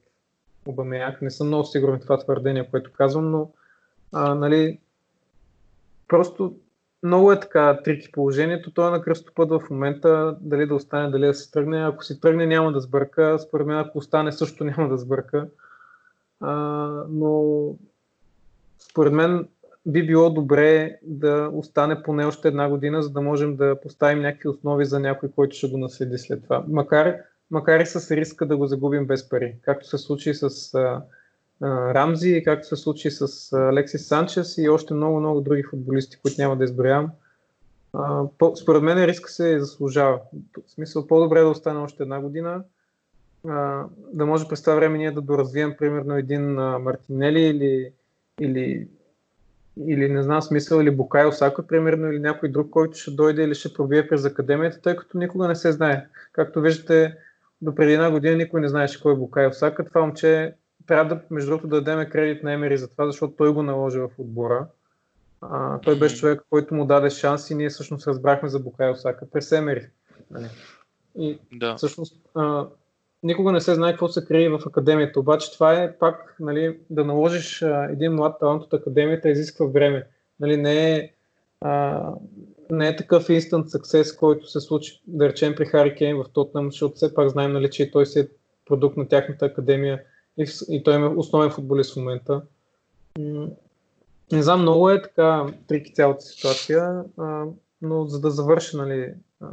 Обамеяк. 0.66 1.22
Не 1.22 1.30
съм 1.30 1.46
много 1.46 1.64
сигурен 1.64 1.98
в 1.98 2.00
това 2.00 2.18
твърдение, 2.18 2.70
което 2.70 2.92
казвам, 2.92 3.30
но 3.30 3.50
а, 4.12 4.34
нали, 4.34 4.78
просто 6.08 6.56
много 7.02 7.32
е 7.32 7.40
така 7.40 7.80
трики 7.84 8.12
положението. 8.12 8.70
Той 8.70 8.88
е 8.88 8.90
на 8.90 9.02
кръстопът 9.02 9.50
в 9.50 9.70
момента, 9.70 10.36
дали 10.40 10.66
да 10.66 10.74
остане, 10.74 11.10
дали 11.10 11.26
да 11.26 11.34
се 11.34 11.50
тръгне. 11.50 11.84
Ако 11.84 12.04
си 12.04 12.20
тръгне, 12.20 12.46
няма 12.46 12.72
да 12.72 12.80
сбърка. 12.80 13.38
Според 13.38 13.66
мен, 13.66 13.78
ако 13.78 13.98
остане, 13.98 14.32
също 14.32 14.64
няма 14.76 14.88
да 14.88 14.98
сбърка. 14.98 15.48
А, 16.40 16.54
но 17.08 17.74
според 18.78 19.12
мен 19.12 19.48
би 19.86 20.06
било 20.06 20.30
добре 20.30 20.98
да 21.02 21.50
остане 21.52 22.02
поне 22.02 22.24
още 22.24 22.48
една 22.48 22.68
година, 22.68 23.02
за 23.02 23.10
да 23.10 23.20
можем 23.20 23.56
да 23.56 23.80
поставим 23.82 24.22
някакви 24.22 24.48
основи 24.48 24.84
за 24.84 25.00
някой, 25.00 25.28
който 25.30 25.56
ще 25.56 25.68
го 25.68 25.78
наследи 25.78 26.18
след 26.18 26.42
това. 26.42 26.64
Макар, 26.68 27.16
макар 27.50 27.80
и 27.80 27.86
с 27.86 28.10
риска 28.10 28.46
да 28.46 28.56
го 28.56 28.66
загубим 28.66 29.06
без 29.06 29.28
пари, 29.28 29.56
както 29.62 29.88
се 29.88 29.98
случи 29.98 30.34
с 30.34 30.74
а, 30.74 31.02
а, 31.60 31.94
Рамзи, 31.94 32.42
както 32.44 32.68
се 32.68 32.76
случи 32.76 33.10
с 33.10 33.52
Алексис 33.52 34.08
Санчес 34.08 34.58
и 34.58 34.68
още 34.68 34.94
много-много 34.94 35.40
други 35.40 35.62
футболисти, 35.62 36.18
които 36.22 36.40
няма 36.40 36.56
да 36.56 36.64
изброявам. 36.64 37.10
А, 37.92 38.22
по, 38.38 38.56
според 38.56 38.82
мен 38.82 39.04
риска 39.04 39.30
се 39.30 39.60
заслужава. 39.60 40.20
В 40.66 40.70
смисъл 40.70 41.06
по-добре 41.06 41.40
да 41.40 41.48
остане 41.48 41.80
още 41.80 42.02
една 42.02 42.20
година, 42.20 42.64
да 44.12 44.26
може 44.26 44.48
през 44.48 44.62
това 44.62 44.74
време 44.74 44.98
ние 44.98 45.10
да 45.10 45.20
доразвием 45.20 45.74
примерно 45.78 46.16
един 46.16 46.58
а, 46.58 46.78
Мартинели 46.78 47.40
или, 47.40 47.92
или, 48.40 48.88
или 49.86 50.08
не 50.08 50.22
знам 50.22 50.42
смисъл, 50.42 50.80
или 50.80 50.90
Букай 50.90 51.26
Осако, 51.26 51.66
примерно, 51.66 52.12
или 52.12 52.18
някой 52.18 52.48
друг, 52.48 52.70
който 52.70 52.98
ще 52.98 53.10
дойде 53.10 53.42
или 53.42 53.54
ще 53.54 53.72
пробие 53.72 54.08
през 54.08 54.24
академията, 54.24 54.80
тъй 54.80 54.96
като 54.96 55.18
никога 55.18 55.48
не 55.48 55.54
се 55.54 55.72
знае. 55.72 56.06
Както 56.32 56.60
виждате, 56.60 57.16
до 57.62 57.74
преди 57.74 57.92
една 57.92 58.10
година 58.10 58.36
никой 58.36 58.60
не 58.60 58.68
знаеше 58.68 59.02
кой 59.02 59.12
е 59.12 59.16
Букай 59.16 59.46
Осака. 59.46 59.84
Това 59.84 60.00
момче 60.00 60.54
трябва 60.86 61.14
да, 61.14 61.20
между 61.30 61.50
другото, 61.50 61.68
да 61.68 61.80
дадем 61.80 62.10
кредит 62.10 62.42
на 62.42 62.52
Емери 62.52 62.78
за 62.78 62.88
това, 62.88 63.06
защото 63.06 63.34
той 63.36 63.52
го 63.52 63.62
наложи 63.62 63.98
в 63.98 64.10
отбора. 64.18 64.66
А, 65.40 65.78
той 65.80 65.98
беше 65.98 66.16
човек, 66.16 66.42
който 66.50 66.74
му 66.74 66.86
даде 66.86 67.10
шанс 67.10 67.50
и 67.50 67.54
ние 67.54 67.68
всъщност 67.68 68.06
разбрахме 68.06 68.48
за 68.48 68.60
Букай 68.60 68.90
Осака 68.90 69.30
през 69.32 69.52
Емери. 69.52 69.88
И 71.18 71.38
да. 71.52 71.76
всъщност 71.76 72.20
а, 72.34 72.66
никога 73.26 73.52
не 73.52 73.60
се 73.60 73.74
знае 73.74 73.92
какво 73.92 74.08
се 74.08 74.24
крие 74.24 74.48
в 74.48 74.60
академията. 74.66 75.20
Обаче 75.20 75.52
това 75.52 75.82
е 75.82 75.98
пак 75.98 76.36
нали, 76.40 76.78
да 76.90 77.04
наложиш 77.04 77.62
а, 77.62 77.88
един 77.92 78.12
млад 78.12 78.38
талант 78.40 78.62
от 78.62 78.72
академията 78.72 79.30
изисква 79.30 79.66
време. 79.66 80.06
Нали, 80.40 80.56
не, 80.56 80.96
е, 80.96 81.12
а, 81.60 82.02
не 82.70 82.88
е 82.88 82.96
такъв 82.96 83.28
instant 83.28 83.64
success, 83.64 84.18
който 84.18 84.46
се 84.46 84.60
случи, 84.60 85.02
да 85.06 85.28
речем, 85.28 85.54
при 85.54 85.66
Хари 85.66 85.94
Кейн 85.94 86.16
в 86.16 86.24
Тотнам, 86.32 86.70
защото 86.70 86.94
все 86.94 87.14
пак 87.14 87.28
знаем, 87.28 87.52
нали, 87.52 87.70
че 87.70 87.90
той 87.90 88.06
си 88.06 88.20
е 88.20 88.28
продукт 88.66 88.96
на 88.96 89.08
тяхната 89.08 89.46
академия 89.46 90.02
и, 90.38 90.46
и 90.68 90.82
той 90.82 90.94
е 90.94 91.04
основен 91.04 91.50
футболист 91.50 91.92
в 91.92 91.96
момента. 91.96 92.42
Не 94.32 94.42
знам, 94.42 94.62
много 94.62 94.90
е 94.90 95.02
така 95.02 95.46
трики 95.66 95.94
цялата 95.94 96.24
ситуация, 96.24 97.04
а, 97.16 97.44
но 97.82 98.06
за 98.06 98.20
да 98.20 98.30
завърша 98.30 98.76
нали, 98.76 99.14
а, 99.40 99.46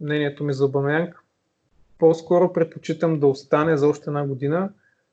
мнението 0.00 0.44
ми 0.44 0.52
за 0.52 0.64
Обамянг, 0.64 1.25
по-скоро 1.98 2.52
предпочитам 2.52 3.20
да 3.20 3.26
остане 3.26 3.76
за 3.76 3.88
още 3.88 4.04
една 4.06 4.26
година, 4.26 4.70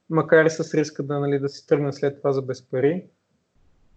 макар 0.10 0.46
и 0.46 0.50
с 0.50 0.74
риска 0.74 1.04
да, 1.04 1.20
нали, 1.20 1.40
да 1.40 1.50
си 1.50 1.68
тръгне 1.68 1.94
след 1.94 2.18
това 2.18 2.32
за 2.32 2.42
без 2.42 2.70
пари. 2.70 3.04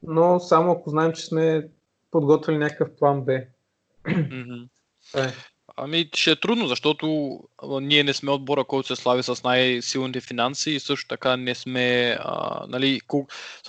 Но 0.03 0.41
само 0.41 0.73
ако 0.73 0.91
знаем, 0.91 1.13
че 1.13 1.27
сме 1.27 1.69
подготвили 2.11 2.59
някакъв 2.59 2.89
план 2.99 3.25
Б. 3.25 3.41
Mm-hmm. 4.05 4.69
Е. 5.17 5.33
Ами 5.79 6.11
ще 6.15 6.31
е 6.31 6.41
трудно, 6.41 6.69
защото 6.69 7.39
ние 7.63 8.05
не 8.05 8.13
сме 8.13 8.31
отбора, 8.31 8.65
който 8.65 8.89
се 8.89 9.03
слави 9.03 9.23
с 9.23 9.43
най-силните 9.45 10.21
финанси 10.21 10.71
и 10.71 10.81
също 10.81 11.09
така 11.09 11.37
не 11.37 11.55
сме, 11.55 12.19
а, 12.21 12.67
нали, 12.69 13.01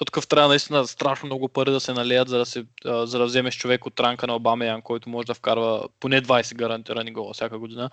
такъв 0.05 0.28
трябва 0.28 0.49
наистина 0.49 0.88
страшно 0.88 1.26
много 1.26 1.49
пари 1.49 1.72
да 1.72 1.80
се 1.80 1.93
налеят, 1.93 2.30
за 2.30 2.38
да, 2.38 2.45
се, 2.45 2.65
а, 2.86 3.05
за 3.05 3.20
да 3.20 3.26
вземеш 3.26 3.57
човек 3.57 3.86
от 3.86 3.99
ранка 3.99 4.28
на 4.28 4.36
Обамеян, 4.36 4.82
който 4.82 5.09
може 5.09 5.28
да 5.28 5.34
вкарва 5.34 5.89
поне 5.99 6.22
20 6.22 6.55
гарантирани 6.55 7.13
гола 7.13 7.34
всяка 7.34 7.59
година. 7.59 7.89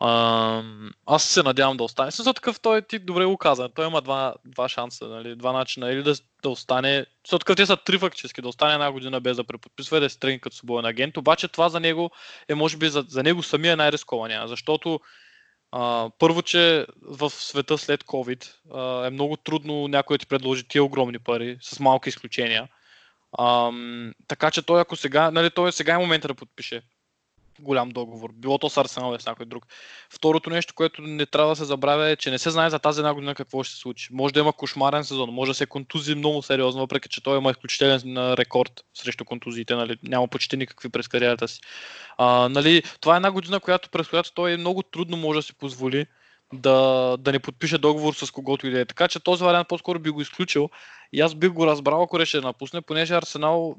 Аз 0.00 1.24
се 1.24 1.42
надявам 1.42 1.76
да 1.76 1.84
остане. 1.84 2.10
Също 2.10 2.34
такъв 2.34 2.60
той 2.60 2.82
ти 2.82 2.98
добре 2.98 3.24
го 3.24 3.36
каза. 3.36 3.68
Той 3.68 3.86
има 3.86 4.02
два, 4.02 4.34
два 4.44 4.68
шанса, 4.68 5.08
нали? 5.08 5.36
два 5.36 5.52
начина. 5.52 5.92
Или 5.92 6.02
да, 6.02 6.14
да 6.42 6.48
остане. 6.48 7.06
Също 7.24 7.38
такъв 7.38 7.56
те 7.56 7.66
са 7.66 7.76
три 7.76 7.98
фактически. 7.98 8.42
Да 8.42 8.48
остане 8.48 8.74
една 8.74 8.92
година 8.92 9.20
без 9.20 9.36
да 9.36 9.44
преподписва 9.44 9.96
и 9.96 10.00
да 10.00 10.10
се 10.10 10.18
тръгне 10.18 10.38
като 10.38 10.56
свободен 10.56 10.84
агент. 10.84 11.16
Обаче 11.16 11.48
това 11.48 11.68
за 11.68 11.80
него 11.80 12.10
е 12.48 12.54
може 12.54 12.76
би 12.76 12.88
за, 12.88 13.04
за 13.08 13.22
него 13.22 13.42
самия 13.42 13.72
е 13.72 13.76
най-рискования. 13.76 14.48
Защото 14.48 15.00
а, 15.72 16.10
първо, 16.18 16.42
че 16.42 16.86
в 17.02 17.30
света 17.30 17.78
след 17.78 18.04
COVID 18.04 18.54
а, 18.74 19.06
е 19.06 19.10
много 19.10 19.36
трудно 19.36 19.88
някой 19.88 20.14
да 20.14 20.18
ти 20.18 20.26
предложи 20.26 20.68
тия 20.68 20.84
огромни 20.84 21.18
пари, 21.18 21.58
с 21.60 21.80
малки 21.80 22.08
изключения. 22.08 22.68
А, 23.38 23.72
така 24.28 24.50
че 24.50 24.62
той 24.62 24.80
ако 24.80 24.96
сега, 24.96 25.30
нали, 25.30 25.50
той 25.50 25.72
сега 25.72 25.94
е 25.94 25.98
момента 25.98 26.28
да 26.28 26.34
подпише 26.34 26.82
голям 27.60 27.88
договор. 27.88 28.30
Било 28.34 28.58
то 28.58 28.70
с 28.70 28.76
Арсенал 28.76 29.12
или 29.12 29.22
с 29.22 29.26
някой 29.26 29.46
друг. 29.46 29.66
Второто 30.10 30.50
нещо, 30.50 30.74
което 30.74 31.02
не 31.02 31.26
трябва 31.26 31.50
да 31.50 31.56
се 31.56 31.64
забравя 31.64 32.08
е, 32.08 32.16
че 32.16 32.30
не 32.30 32.38
се 32.38 32.50
знае 32.50 32.70
за 32.70 32.78
тази 32.78 33.00
една 33.00 33.14
година 33.14 33.34
какво 33.34 33.62
ще 33.62 33.74
се 33.74 33.80
случи. 33.80 34.08
Може 34.12 34.34
да 34.34 34.40
има 34.40 34.52
кошмарен 34.52 35.04
сезон, 35.04 35.30
може 35.30 35.50
да 35.50 35.54
се 35.54 35.66
контузи 35.66 36.14
много 36.14 36.42
сериозно, 36.42 36.80
въпреки 36.80 37.08
че 37.08 37.22
той 37.22 37.38
има 37.38 37.50
изключителен 37.50 38.34
рекорд 38.34 38.84
срещу 38.94 39.24
контузиите. 39.24 39.74
Нали? 39.74 39.96
Няма 40.02 40.28
почти 40.28 40.56
никакви 40.56 40.88
през 40.88 41.08
кариерата 41.08 41.48
си. 41.48 41.60
А, 42.18 42.48
нали, 42.48 42.82
това 43.00 43.14
е 43.14 43.16
една 43.16 43.30
година, 43.30 43.60
която, 43.60 43.90
през 43.90 44.08
която 44.08 44.32
той 44.34 44.56
много 44.56 44.82
трудно 44.82 45.16
може 45.16 45.38
да 45.38 45.42
си 45.42 45.54
позволи 45.54 46.06
да, 46.52 47.16
да 47.16 47.32
не 47.32 47.38
подпише 47.38 47.78
договор 47.78 48.14
с 48.14 48.30
когото 48.30 48.66
и 48.66 48.70
да 48.70 48.80
е. 48.80 48.84
Така 48.84 49.08
че 49.08 49.20
този 49.20 49.44
вариант 49.44 49.68
по-скоро 49.68 49.98
би 49.98 50.10
го 50.10 50.20
изключил 50.20 50.70
и 51.12 51.20
аз 51.20 51.34
бих 51.34 51.50
го 51.50 51.66
разбрал, 51.66 52.02
ако 52.02 52.18
реши 52.18 52.36
да 52.36 52.42
напусне, 52.42 52.80
понеже 52.80 53.14
Арсенал 53.14 53.76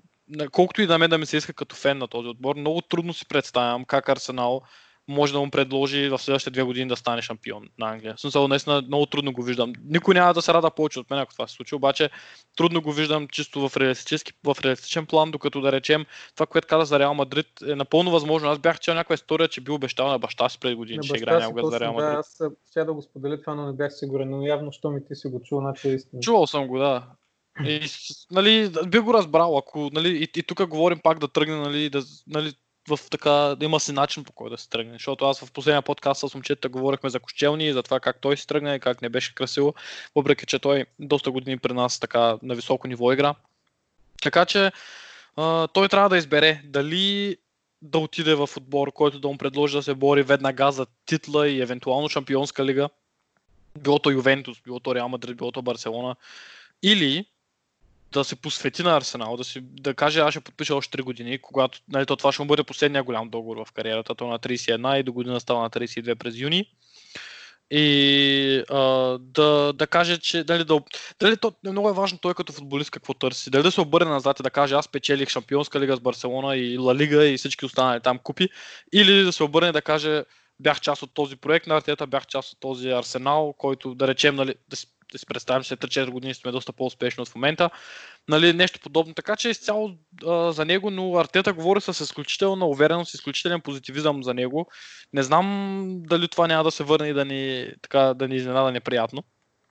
колкото 0.51 0.81
и 0.81 0.87
да 0.87 0.97
ме 0.97 1.07
да 1.07 1.17
ми 1.17 1.25
се 1.25 1.37
иска 1.37 1.53
като 1.53 1.75
фен 1.75 1.97
на 1.97 2.07
този 2.07 2.27
отбор, 2.27 2.55
много 2.55 2.81
трудно 2.81 3.13
си 3.13 3.27
представям 3.27 3.85
как 3.85 4.09
Арсенал 4.09 4.61
може 5.07 5.33
да 5.33 5.39
му 5.39 5.51
предложи 5.51 6.09
в 6.09 6.19
следващите 6.19 6.51
две 6.51 6.63
години 6.63 6.87
да 6.87 6.95
стане 6.95 7.21
шампион 7.21 7.69
на 7.79 7.89
Англия. 7.89 8.17
Смисъл, 8.17 8.47
наистина 8.47 8.81
много 8.81 9.05
трудно 9.05 9.33
го 9.33 9.43
виждам. 9.43 9.73
Никой 9.85 10.13
няма 10.13 10.33
да 10.33 10.41
се 10.41 10.53
рада 10.53 10.71
повече 10.71 10.99
от 10.99 11.09
мен, 11.09 11.19
ако 11.19 11.33
това 11.33 11.47
се 11.47 11.55
случи, 11.55 11.75
обаче 11.75 12.09
трудно 12.57 12.81
го 12.81 12.91
виждам 12.91 13.27
чисто 13.27 13.69
в, 13.69 13.77
реалистически, 13.77 14.33
в 14.43 14.57
реалистичен 14.63 15.05
план, 15.05 15.31
докато 15.31 15.61
да 15.61 15.71
речем 15.71 16.05
това, 16.35 16.45
което 16.45 16.67
каза 16.67 16.85
за 16.85 16.99
Реал 16.99 17.13
Мадрид 17.13 17.47
е 17.67 17.75
напълно 17.75 18.11
възможно. 18.11 18.49
Аз 18.49 18.59
бях 18.59 18.79
чел 18.79 18.93
някаква 18.93 19.13
история, 19.13 19.47
че 19.47 19.61
бил 19.61 19.75
обещал 19.75 20.07
на 20.07 20.19
баща 20.19 20.49
си 20.49 20.59
преди 20.59 20.75
години, 20.75 20.99
че 21.03 21.15
играе 21.15 21.39
някога 21.39 21.69
за 21.69 21.79
Реал 21.79 21.93
Мадрид. 21.93 22.11
Да, 22.11 22.19
аз 22.19 22.41
сега 22.65 22.85
да 22.85 22.93
го 22.93 23.01
споделя 23.01 23.41
това, 23.41 23.55
но 23.55 23.65
не 23.65 23.73
бях 23.73 23.93
сигурен, 23.93 24.29
но 24.29 24.41
явно, 24.41 24.71
що 24.71 24.89
ми 24.89 25.05
ти 25.05 25.15
си 25.15 25.27
го 25.27 25.41
чул, 25.43 25.59
значи 25.59 25.89
е 25.89 25.93
истина. 25.93 26.21
Чувал 26.21 26.47
съм 26.47 26.67
го, 26.67 26.77
да. 26.77 27.03
И, 27.65 27.89
нали, 28.31 28.71
би 28.87 28.99
го 28.99 29.13
разбрал, 29.13 29.57
ако, 29.57 29.89
нали, 29.93 30.17
и, 30.17 30.39
и 30.39 30.43
тук 30.43 30.67
говорим 30.67 30.99
пак 31.03 31.19
да 31.19 31.27
тръгне, 31.27 31.55
нали, 31.55 31.89
да, 31.89 32.03
нали, 32.27 32.53
в 32.87 32.99
така, 33.11 33.31
да 33.31 33.65
има 33.65 33.79
си 33.79 33.91
начин 33.91 34.23
по 34.23 34.31
който 34.31 34.55
да 34.55 34.57
се 34.57 34.69
тръгне. 34.69 34.93
Защото 34.93 35.25
аз 35.25 35.39
в 35.39 35.51
последния 35.51 35.81
подкаст 35.81 36.29
с 36.29 36.33
момчета 36.33 36.69
говорихме 36.69 37.09
за 37.09 37.19
Кощелни 37.19 37.67
и 37.67 37.73
за 37.73 37.83
това 37.83 37.99
как 37.99 38.21
той 38.21 38.37
се 38.37 38.47
тръгне 38.47 38.75
и 38.75 38.79
как 38.79 39.01
не 39.01 39.09
беше 39.09 39.35
красиво, 39.35 39.73
въпреки 40.15 40.45
че 40.45 40.59
той 40.59 40.85
доста 40.99 41.31
години 41.31 41.57
при 41.57 41.73
нас 41.73 41.99
така 41.99 42.37
на 42.41 42.55
високо 42.55 42.87
ниво 42.87 43.11
игра. 43.11 43.35
Така 44.21 44.45
че 44.45 44.71
а, 45.35 45.67
той 45.67 45.89
трябва 45.89 46.09
да 46.09 46.17
избере 46.17 46.61
дали 46.65 47.37
да 47.81 47.99
отиде 47.99 48.35
в 48.35 48.49
отбор, 48.57 48.91
който 48.91 49.19
да 49.19 49.27
му 49.27 49.37
предложи 49.37 49.77
да 49.77 49.83
се 49.83 49.93
бори 49.93 50.23
веднага 50.23 50.71
за 50.71 50.85
титла 51.05 51.47
и 51.47 51.61
евентуално 51.61 52.09
шампионска 52.09 52.65
лига, 52.65 52.89
било 53.79 53.99
то 53.99 54.11
Ювентус, 54.11 54.61
било 54.61 54.79
то 54.79 54.95
Реал 54.95 55.09
Мадрид, 55.09 55.37
било 55.37 55.51
то 55.51 55.61
Барселона, 55.61 56.15
или 56.83 57.25
да 58.11 58.23
се 58.23 58.35
посвети 58.35 58.83
на 58.83 58.97
Арсенал, 58.97 59.37
да, 59.37 59.43
си, 59.43 59.61
да 59.63 59.93
каже 59.93 60.19
аз 60.19 60.31
ще 60.31 60.39
подпиша 60.39 60.75
още 60.75 60.97
3 60.97 61.01
години, 61.01 61.41
когато 61.41 61.79
нали, 61.89 62.05
то 62.05 62.15
това 62.15 62.31
ще 62.31 62.41
му 62.41 62.47
бъде 62.47 62.63
последния 62.63 63.03
голям 63.03 63.29
договор 63.29 63.65
в 63.65 63.71
кариерата, 63.71 64.15
то 64.15 64.27
на 64.27 64.39
31 64.39 64.99
и 64.99 65.03
до 65.03 65.13
година 65.13 65.39
става 65.39 65.61
на 65.61 65.69
32 65.69 66.15
през 66.15 66.37
юни. 66.37 66.65
И 67.71 68.63
а, 68.69 68.81
да, 69.17 69.73
да 69.73 69.87
каже, 69.87 70.17
че 70.17 70.43
дали, 70.43 70.63
да, 70.63 70.79
дали 71.19 71.37
то, 71.37 71.53
много 71.63 71.89
е 71.89 71.93
важно 71.93 72.17
той 72.17 72.33
като 72.33 72.53
футболист 72.53 72.91
какво 72.91 73.13
търси. 73.13 73.49
Дали 73.49 73.63
да 73.63 73.71
се 73.71 73.81
обърне 73.81 74.11
назад 74.11 74.39
и 74.39 74.43
да 74.43 74.49
каже 74.49 74.75
аз 74.75 74.87
печелих 74.87 75.29
Шампионска 75.29 75.79
лига 75.79 75.95
с 75.95 75.99
Барселона 75.99 76.55
и 76.55 76.77
Ла 76.77 76.95
Лига 76.95 77.25
и 77.25 77.37
всички 77.37 77.65
останали 77.65 78.01
там 78.01 78.19
купи. 78.19 78.49
Или 78.93 79.23
да 79.23 79.31
се 79.31 79.43
обърне 79.43 79.71
да 79.71 79.81
каже 79.81 80.23
бях 80.59 80.81
част 80.81 81.01
от 81.01 81.13
този 81.13 81.35
проект 81.35 81.67
на 81.67 81.75
Артета, 81.75 82.07
бях 82.07 82.27
част 82.27 82.53
от 82.53 82.59
този 82.59 82.89
Арсенал, 82.89 83.53
който 83.57 83.95
да 83.95 84.07
речем, 84.07 84.35
нали, 84.35 84.55
да, 84.69 84.75
си, 84.75 84.87
да 85.11 85.17
си 85.17 85.25
представим, 85.25 85.63
след 85.63 85.79
3-4 85.79 86.09
години 86.09 86.33
сме 86.33 86.51
доста 86.51 86.73
по-успешни 86.73 87.21
от 87.21 87.29
в 87.29 87.35
момента. 87.35 87.69
Нали, 88.29 88.53
нещо 88.53 88.79
подобно. 88.83 89.13
Така 89.13 89.35
че 89.35 89.49
изцяло 89.49 89.91
а, 90.25 90.51
за 90.51 90.65
него, 90.65 90.89
но 90.89 91.17
Артета 91.17 91.53
говори 91.53 91.81
с 91.81 92.03
изключителна 92.03 92.65
увереност, 92.65 93.13
изключителен 93.13 93.61
позитивизъм 93.61 94.23
за 94.23 94.33
него. 94.33 94.67
Не 95.13 95.23
знам 95.23 95.87
дали 95.99 96.27
това 96.27 96.47
няма 96.47 96.63
да 96.63 96.71
се 96.71 96.83
върне 96.83 97.07
и 97.07 97.13
да 97.13 97.25
ни, 97.25 97.71
така, 97.81 98.13
да 98.13 98.27
ни 98.27 98.35
изненада 98.35 98.71
неприятно. 98.71 99.23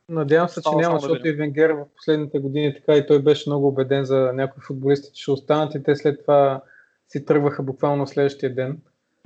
Надявам 0.08 0.48
се, 0.48 0.62
че 0.62 0.76
няма, 0.76 0.98
защото 0.98 1.28
и 1.28 1.32
Венгер 1.32 1.70
в 1.70 1.84
последните 1.96 2.38
години 2.38 2.74
така 2.74 2.96
и 2.96 3.06
той 3.06 3.22
беше 3.22 3.50
много 3.50 3.68
убеден 3.68 4.04
за 4.04 4.32
някои 4.34 4.62
футболисти, 4.62 5.10
че 5.14 5.22
ще 5.22 5.30
останат 5.30 5.74
и 5.74 5.82
те 5.82 5.96
след 5.96 6.20
това 6.20 6.62
си 7.08 7.24
тръгваха 7.24 7.62
буквално 7.62 8.06
следващия 8.06 8.54
ден. 8.54 8.78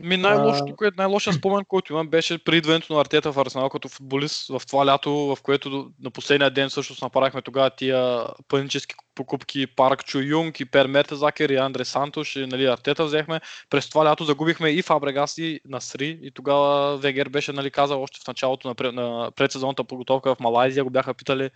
Ми 0.02 0.16
най-лошото, 0.16 0.76
което 0.76 0.94
най-лошия 0.96 1.32
спомен, 1.32 1.64
който 1.68 1.92
имам, 1.92 2.08
беше 2.08 2.44
при 2.44 2.56
идването 2.56 2.94
на 2.94 3.00
Артета 3.00 3.32
в 3.32 3.38
Арсенал 3.38 3.68
като 3.68 3.88
футболист 3.88 4.48
в 4.48 4.62
това 4.66 4.86
лято, 4.86 5.12
в 5.12 5.38
което 5.42 5.90
на 6.00 6.10
последния 6.10 6.50
ден 6.50 6.70
също 6.70 7.04
направихме 7.04 7.42
тогава 7.42 7.70
тия 7.70 8.26
панически 8.48 8.94
покупки 9.14 9.66
Парк 9.66 10.04
Чу 10.04 10.20
Юнг 10.20 10.60
и 10.60 10.64
Пер 10.64 10.86
Мертезакер 10.86 11.48
и 11.48 11.56
Андре 11.56 11.84
Сантош 11.84 12.36
и 12.36 12.46
нали, 12.46 12.66
Артета 12.66 13.04
взехме. 13.04 13.40
През 13.70 13.88
това 13.88 14.04
лято 14.04 14.24
загубихме 14.24 14.70
и 14.70 14.82
Фабрегас 14.82 15.38
и 15.38 15.60
Насри 15.64 16.18
и 16.22 16.30
тогава 16.30 16.96
Вегер 16.98 17.28
беше 17.28 17.52
нали, 17.52 17.70
казал 17.70 18.02
още 18.02 18.20
в 18.24 18.26
началото 18.26 18.68
на, 18.68 18.92
на 18.92 19.30
предсезонната 19.36 19.84
подготовка 19.84 20.34
в 20.34 20.40
Малайзия, 20.40 20.84
го 20.84 20.90
бяха 20.90 21.14
питали 21.14 21.50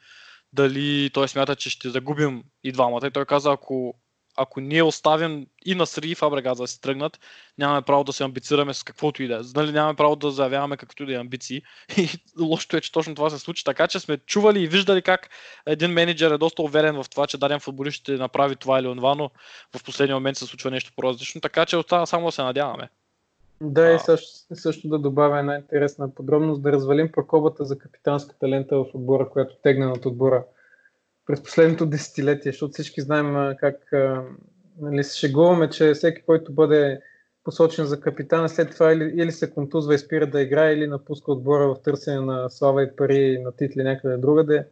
дали 0.53 1.11
той 1.11 1.29
смята, 1.29 1.57
че 1.57 1.71
ще 1.71 1.91
загубим 1.91 2.43
и 2.65 2.73
двамата. 2.73 3.07
И 3.07 3.11
той 3.11 3.25
каза, 3.25 3.53
ако 3.53 3.95
ако 4.37 4.61
ние 4.61 4.83
оставим 4.83 5.47
и 5.67 5.75
на 5.75 5.87
Сри 5.87 6.11
и 6.11 6.15
Фабрегас 6.15 6.59
да 6.59 6.67
си 6.67 6.81
тръгнат, 6.81 7.21
нямаме 7.59 7.83
право 7.83 8.05
да 8.05 8.13
се 8.13 8.25
амбицираме 8.25 8.75
с 8.75 8.83
каквото 8.83 9.23
и 9.23 9.29
да 9.29 9.35
е. 9.35 9.41
Нали, 9.57 9.73
нямаме 9.73 9.97
право 9.97 10.17
да 10.17 10.31
заявяваме 10.31 10.77
каквото 10.77 11.03
и 11.03 11.07
да 11.07 11.13
е 11.13 11.17
амбиции. 11.17 11.63
И 11.97 12.09
лошото 12.41 12.77
е, 12.77 12.81
че 12.81 12.93
точно 12.93 13.15
това 13.15 13.31
се 13.31 13.39
случи. 13.39 13.65
Така 13.65 13.89
че 13.89 14.01
сме 14.01 14.17
чували 14.17 14.61
и 14.61 14.67
виждали 14.67 15.03
как 15.03 15.29
един 15.67 15.91
менеджер 15.91 16.31
е 16.31 16.39
доста 16.39 16.63
уверен 16.63 17.03
в 17.03 17.11
това, 17.11 17.27
че 17.27 17.39
даден 17.39 17.61
футболист 17.61 17.97
ще 17.97 18.13
направи 18.13 18.57
това 18.57 18.79
или 18.79 18.87
онова, 18.87 19.15
но 19.15 19.31
в 19.77 19.85
последния 19.85 20.17
момент 20.17 20.37
се 20.37 20.47
случва 20.47 20.71
нещо 20.71 20.93
по-различно. 20.97 21.41
Така 21.41 21.67
че 21.67 21.77
остава 21.77 22.07
само 22.07 22.27
да 22.27 22.33
се 22.33 22.43
надяваме. 22.43 22.89
Да, 23.61 23.93
и 23.93 23.99
също, 23.99 24.55
също 24.55 24.89
да 24.89 24.99
добавя 24.99 25.39
една 25.39 25.57
интересна 25.57 26.15
подробност, 26.15 26.63
да 26.63 26.73
развалим 26.73 27.13
прокобата 27.13 27.65
за 27.65 27.79
капитанската 27.79 28.49
лента 28.49 28.77
в 28.77 28.87
отбора, 28.95 29.29
която 29.29 29.57
тегна 29.63 29.93
от 29.93 30.07
отбора 30.07 30.45
през 31.27 31.43
последното 31.43 31.87
десетилетие, 31.87 32.53
защото 32.53 32.73
всички 32.73 33.01
знаем 33.01 33.57
как 33.61 33.93
нали, 34.81 35.05
се 35.05 35.19
шегуваме, 35.19 35.71
че 35.71 35.95
всеки, 35.95 36.23
който 36.23 36.53
бъде 36.53 37.01
посочен 37.45 37.85
за 37.85 38.01
капитана, 38.01 38.49
след 38.49 38.71
това 38.71 38.93
или, 38.93 39.05
или 39.05 39.33
се 39.33 39.51
контузва 39.51 39.95
и 39.95 39.99
спира 39.99 40.27
да 40.27 40.43
играе, 40.43 40.73
или 40.73 40.87
напуска 40.87 41.33
отбора 41.33 41.69
в 41.69 41.83
търсене 41.83 42.21
на 42.21 42.51
слава 42.51 42.83
и 42.83 42.97
пари 42.97 43.39
на 43.39 43.53
титли 43.53 43.83
някъде 43.83 44.17
другаде. 44.17 44.67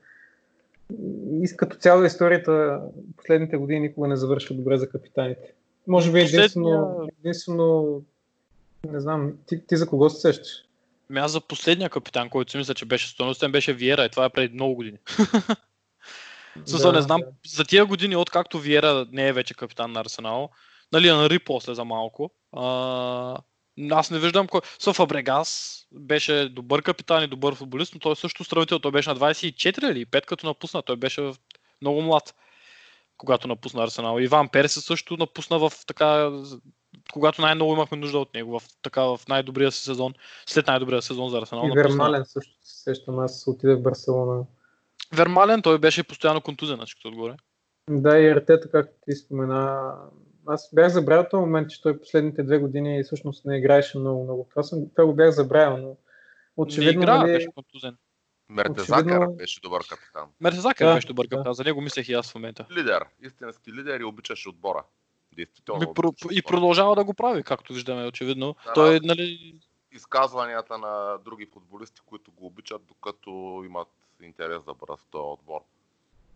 И 1.42 1.56
като 1.56 1.76
цяло 1.76 2.04
историята 2.04 2.80
последните 3.16 3.56
години 3.56 3.80
никога 3.80 4.08
не 4.08 4.16
завършва 4.16 4.54
добре 4.54 4.78
за 4.78 4.88
капитаните. 4.88 5.52
Може 5.86 6.12
би 6.12 6.20
единствено, 6.20 7.08
единствено 7.20 8.00
не 8.90 9.00
знам, 9.00 9.32
ти, 9.46 9.66
ти 9.66 9.76
за 9.76 9.86
кого 9.86 10.10
се 10.10 10.20
сещаш? 10.20 10.64
Ами 11.10 11.20
аз 11.20 11.32
за 11.32 11.40
последния 11.40 11.90
капитан, 11.90 12.28
който 12.28 12.50
си 12.50 12.56
мисля, 12.56 12.74
че 12.74 12.84
беше 12.84 13.08
стойностен, 13.08 13.52
беше 13.52 13.72
Виера 13.72 14.04
и 14.04 14.10
това 14.10 14.24
е 14.24 14.30
преди 14.30 14.54
много 14.54 14.74
години. 14.74 14.98
Да, 16.56 16.92
не 16.92 17.02
знам, 17.02 17.20
да. 17.20 17.26
за 17.46 17.64
тия 17.64 17.86
години, 17.86 18.16
откакто 18.16 18.58
Виера 18.58 19.06
не 19.12 19.28
е 19.28 19.32
вече 19.32 19.54
капитан 19.54 19.92
на 19.92 20.00
Арсенал, 20.00 20.50
нали, 20.92 21.08
Анри 21.08 21.38
после 21.38 21.74
за 21.74 21.84
малко, 21.84 22.30
а, 22.56 23.36
аз 23.90 24.10
не 24.10 24.18
виждам 24.18 24.48
кой. 24.48 24.60
Съф 24.78 25.00
Абрегас 25.00 25.80
беше 25.92 26.48
добър 26.48 26.82
капитан 26.82 27.24
и 27.24 27.26
добър 27.26 27.54
футболист, 27.54 27.94
но 27.94 28.00
той 28.00 28.16
също 28.16 28.44
сравнител. 28.44 28.78
Той 28.78 28.90
беше 28.90 29.10
на 29.10 29.16
24 29.16 29.90
или 29.90 30.06
5 30.06 30.26
като 30.26 30.46
напусна. 30.46 30.82
Той 30.82 30.96
беше 30.96 31.32
много 31.80 32.02
млад, 32.02 32.34
когато 33.16 33.48
напусна 33.48 33.82
Арсенал. 33.82 34.18
Иван 34.18 34.48
Перес 34.48 34.72
също 34.72 35.16
напусна 35.16 35.58
в 35.58 35.72
така 35.86 36.30
когато 37.12 37.42
най-много 37.42 37.72
имахме 37.72 37.96
нужда 37.96 38.18
от 38.18 38.34
него, 38.34 38.60
в, 38.60 38.62
така, 38.82 39.02
в 39.02 39.20
най-добрия 39.28 39.72
си 39.72 39.84
сезон, 39.84 40.14
след 40.46 40.66
най-добрия 40.66 41.02
сезон 41.02 41.30
за 41.30 41.38
Арсенал. 41.38 41.66
И 41.66 41.72
Вермален 41.74 42.24
също 42.24 42.52
се 42.62 42.82
сещам, 42.82 43.18
аз 43.18 43.44
отиде 43.46 43.74
в 43.74 43.82
Барселона. 43.82 44.44
Вермален, 45.12 45.62
той 45.62 45.78
беше 45.78 46.02
постоянно 46.02 46.40
контузен, 46.40 46.78
на 46.78 46.84
всичкото 46.84 47.08
отгоре. 47.08 47.36
Да, 47.90 48.18
и 48.18 48.30
Артета, 48.30 48.70
както 48.70 48.94
ти 49.04 49.12
спомена, 49.12 49.94
аз 50.46 50.70
бях 50.74 50.92
забравил 50.92 51.26
този 51.30 51.40
момент, 51.40 51.70
че 51.70 51.82
той 51.82 52.00
последните 52.00 52.42
две 52.42 52.58
години 52.58 53.02
всъщност 53.02 53.44
не 53.44 53.58
играеше 53.58 53.98
много, 53.98 54.24
много. 54.24 54.46
Това, 54.50 54.62
съм, 54.62 54.90
това 54.96 55.06
го 55.06 55.14
бях 55.14 55.30
забравил, 55.30 55.76
но 55.76 55.96
очевидно... 56.56 57.00
Не 57.00 57.04
игра, 57.04 57.18
нали, 57.18 57.32
беше 57.32 57.48
контузен. 57.54 57.96
Мертезакер 58.48 59.06
очевидно... 59.06 59.34
беше 59.34 59.60
добър 59.60 59.82
капитан. 59.88 60.28
Мертезакер 60.40 60.86
да, 60.86 60.94
беше 60.94 61.06
добър 61.06 61.28
капитан, 61.28 61.50
да. 61.50 61.54
за 61.54 61.64
него 61.64 61.80
мислех 61.80 62.08
и 62.08 62.12
аз 62.12 62.32
в 62.32 62.34
момента. 62.34 62.66
Лидер, 62.70 63.04
истински 63.22 63.72
лидер 63.72 64.00
и 64.00 64.04
обичаше 64.04 64.48
отбора. 64.48 64.84
Действително. 65.36 65.82
И, 65.82 65.94
про, 65.94 66.12
и 66.30 66.42
продължава 66.42 66.96
да 66.96 67.04
го 67.04 67.14
прави, 67.14 67.42
както 67.42 67.72
виждаме, 67.72 68.06
очевидно. 68.06 68.56
Да, 68.66 68.72
той, 68.72 69.00
нали... 69.02 69.60
Изказванията 69.92 70.78
на 70.78 71.18
други 71.24 71.46
футболисти, 71.52 72.00
които 72.06 72.32
го 72.32 72.46
обичат, 72.46 72.82
докато 72.86 73.62
имат 73.66 73.88
интерес 74.24 74.62
да 74.62 74.74
бъдат 74.74 75.01
в 75.01 75.07
този 75.11 75.23
отбор. 75.23 75.61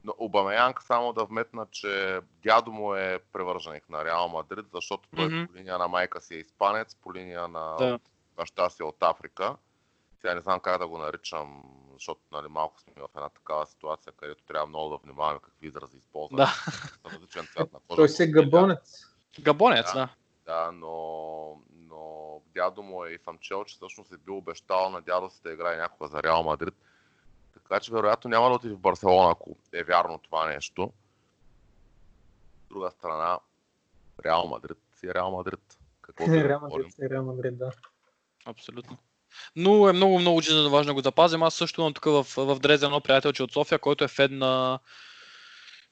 Но 0.05 0.15
Обамеянг 0.19 0.83
само 0.83 1.13
да 1.13 1.25
вметна, 1.25 1.67
че 1.71 2.21
дядо 2.43 2.73
му 2.73 2.95
е 2.95 3.19
превърженик 3.33 3.89
на 3.89 4.05
Реал 4.05 4.29
Мадрид, 4.29 4.67
защото 4.75 5.09
той 5.17 5.29
mm-hmm. 5.29 5.47
по 5.47 5.55
линия 5.55 5.79
на 5.79 5.89
майка 5.89 6.21
си 6.21 6.35
е 6.35 6.39
испанец, 6.39 6.95
по 6.95 7.15
линия 7.15 7.49
на 7.49 7.77
да. 7.77 7.99
баща 8.37 8.71
си 8.71 8.83
е 8.83 8.87
от 8.87 8.97
Африка. 9.03 9.57
Сега 10.21 10.35
не 10.35 10.41
знам 10.41 10.61
как 10.61 10.79
да 10.79 10.89
го 10.89 10.99
наричам, 10.99 11.63
защото 11.93 12.21
нали, 12.33 12.49
малко 12.49 12.81
сме 12.81 12.93
в 12.97 13.09
една 13.17 13.29
такава 13.29 13.67
ситуация, 13.67 14.13
където 14.13 14.45
трябва 14.45 14.67
много 14.67 14.91
да 14.91 14.97
внимаваме 14.97 15.41
какви 15.43 15.67
изрази 15.67 15.97
използваме. 15.97 16.45
Да. 16.45 16.55
различен 17.11 17.47
цвят 17.53 17.73
на 17.73 17.79
кожа. 17.89 17.97
Той 17.97 18.09
си 18.09 18.23
е 18.23 18.27
габонец. 18.27 19.07
Габонец, 19.41 19.93
да. 19.93 20.09
Да, 20.47 20.73
но, 20.73 21.61
но 21.71 22.41
дядо 22.55 22.83
му 22.83 23.05
е 23.05 23.11
и 23.11 23.19
съм 23.19 23.39
чел, 23.39 23.65
че 23.65 23.75
всъщност 23.75 24.13
е 24.13 24.17
бил 24.17 24.37
обещал 24.37 24.91
на 24.91 25.03
дядо 25.03 25.31
си 25.31 25.41
да 25.43 25.53
играе 25.53 25.77
някога 25.77 26.09
за 26.09 26.23
Реал 26.23 26.43
Мадрид. 26.43 26.75
Така 27.69 27.81
че 27.81 27.93
вероятно 27.93 28.31
няма 28.31 28.49
да 28.49 28.55
отиде 28.55 28.75
в 28.75 28.79
Барселона, 28.79 29.31
ако 29.31 29.57
е 29.73 29.85
вярно 29.85 30.19
това 30.19 30.47
нещо. 30.47 30.83
От 30.83 30.93
друга 32.69 32.91
страна, 32.91 33.39
Реал 34.25 34.47
Мадрид 34.47 34.79
си 34.95 35.07
е 35.07 35.15
Реал 35.15 35.31
Мадрид. 35.31 35.79
Какво 36.03 36.25
е 36.25 36.45
Реал 36.45 36.61
Мадрид 36.61 36.93
си 36.93 37.05
е 37.05 37.11
Реал 37.11 37.25
Мадрид, 37.25 37.59
да. 37.59 37.71
Абсолютно. 38.45 38.99
Но 39.57 39.89
е 39.89 39.93
много, 39.93 40.19
много 40.19 40.41
жизненно 40.41 40.71
важно 40.71 40.91
да 40.91 40.95
го 40.95 41.01
запазим. 41.01 41.43
Аз 41.43 41.55
също 41.55 41.81
имам 41.81 41.95
тук 41.95 42.05
в, 42.05 42.27
в 42.37 42.59
Дрезен 42.59 42.87
едно 42.87 43.01
приятелче 43.01 43.43
от 43.43 43.53
София, 43.53 43.79
който 43.79 44.05
е 44.05 44.09
фен 44.09 44.39
на, 44.39 44.79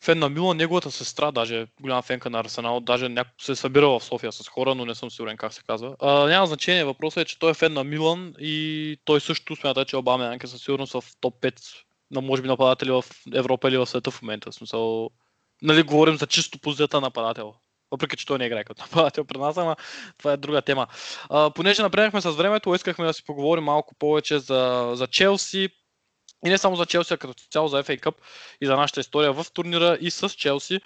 фен 0.05 0.19
на 0.19 0.29
Милан, 0.29 0.57
неговата 0.57 0.91
сестра, 0.91 1.31
даже 1.33 1.67
голяма 1.81 2.03
фенка 2.03 2.31
на 2.31 2.41
Арсенал, 2.41 2.81
даже 2.81 3.09
няко 3.09 3.31
се 3.41 3.53
е 3.53 3.57
събирал 3.57 3.99
в 3.99 4.05
София 4.05 4.33
с 4.33 4.49
хора, 4.49 4.75
но 4.75 4.85
не 4.85 4.95
съм 4.95 5.11
сигурен 5.11 5.37
как 5.37 5.53
се 5.53 5.63
казва. 5.67 5.97
А, 6.01 6.29
няма 6.29 6.47
значение, 6.47 6.85
въпросът 6.85 7.23
е, 7.23 7.25
че 7.25 7.39
той 7.39 7.51
е 7.51 7.55
фен 7.55 7.73
на 7.73 7.85
Милан 7.85 8.35
и 8.39 8.97
той 9.05 9.21
също 9.21 9.57
смята, 9.57 9.85
че 9.85 9.97
Обама 9.97 10.25
Янка 10.25 10.49
със 10.49 10.63
сигурност 10.63 10.93
в 10.93 11.05
топ 11.21 11.35
5 11.41 11.61
на 12.11 12.21
може 12.21 12.43
би 12.43 12.49
нападатели 12.49 12.91
в 12.91 13.05
Европа 13.35 13.69
или 13.69 13.79
в 13.79 13.87
света 13.87 14.11
в 14.11 14.23
момента. 14.23 14.51
В 14.51 14.55
смисъл, 14.55 15.11
нали, 15.63 15.83
говорим 15.83 16.17
за 16.17 16.27
чисто 16.27 16.59
позицията 16.59 16.97
на 16.97 17.01
нападател. 17.01 17.55
Въпреки, 17.91 18.17
че 18.17 18.27
той 18.27 18.39
не 18.39 18.47
играе 18.47 18.65
като 18.65 18.83
нападател 18.85 19.25
при 19.25 19.39
нас, 19.39 19.57
ама 19.57 19.77
това 20.19 20.33
е 20.33 20.37
друга 20.37 20.63
тема. 20.63 20.87
А, 21.31 21.51
понеже 21.51 21.83
напреднахме 21.83 22.21
с 22.21 22.31
времето, 22.31 22.75
искахме 22.75 23.07
да 23.07 23.15
си 23.15 23.25
поговорим 23.25 23.65
малко 23.65 23.95
повече 23.95 24.39
за, 24.39 24.91
за 24.95 25.07
Челси, 25.07 25.69
и 26.45 26.49
не 26.49 26.59
само 26.59 26.77
за 26.77 26.87
Челси, 26.87 27.15
а 27.15 27.17
като 27.17 27.35
цяло 27.51 27.69
за 27.69 27.85
FA 27.85 28.01
Cup 28.01 28.15
и 28.61 28.67
за 28.67 28.77
нашата 28.77 29.01
история 29.01 29.33
в 29.33 29.47
турнира 29.53 29.99
и 30.01 30.11
с 30.11 30.29
Челси. 30.29 30.81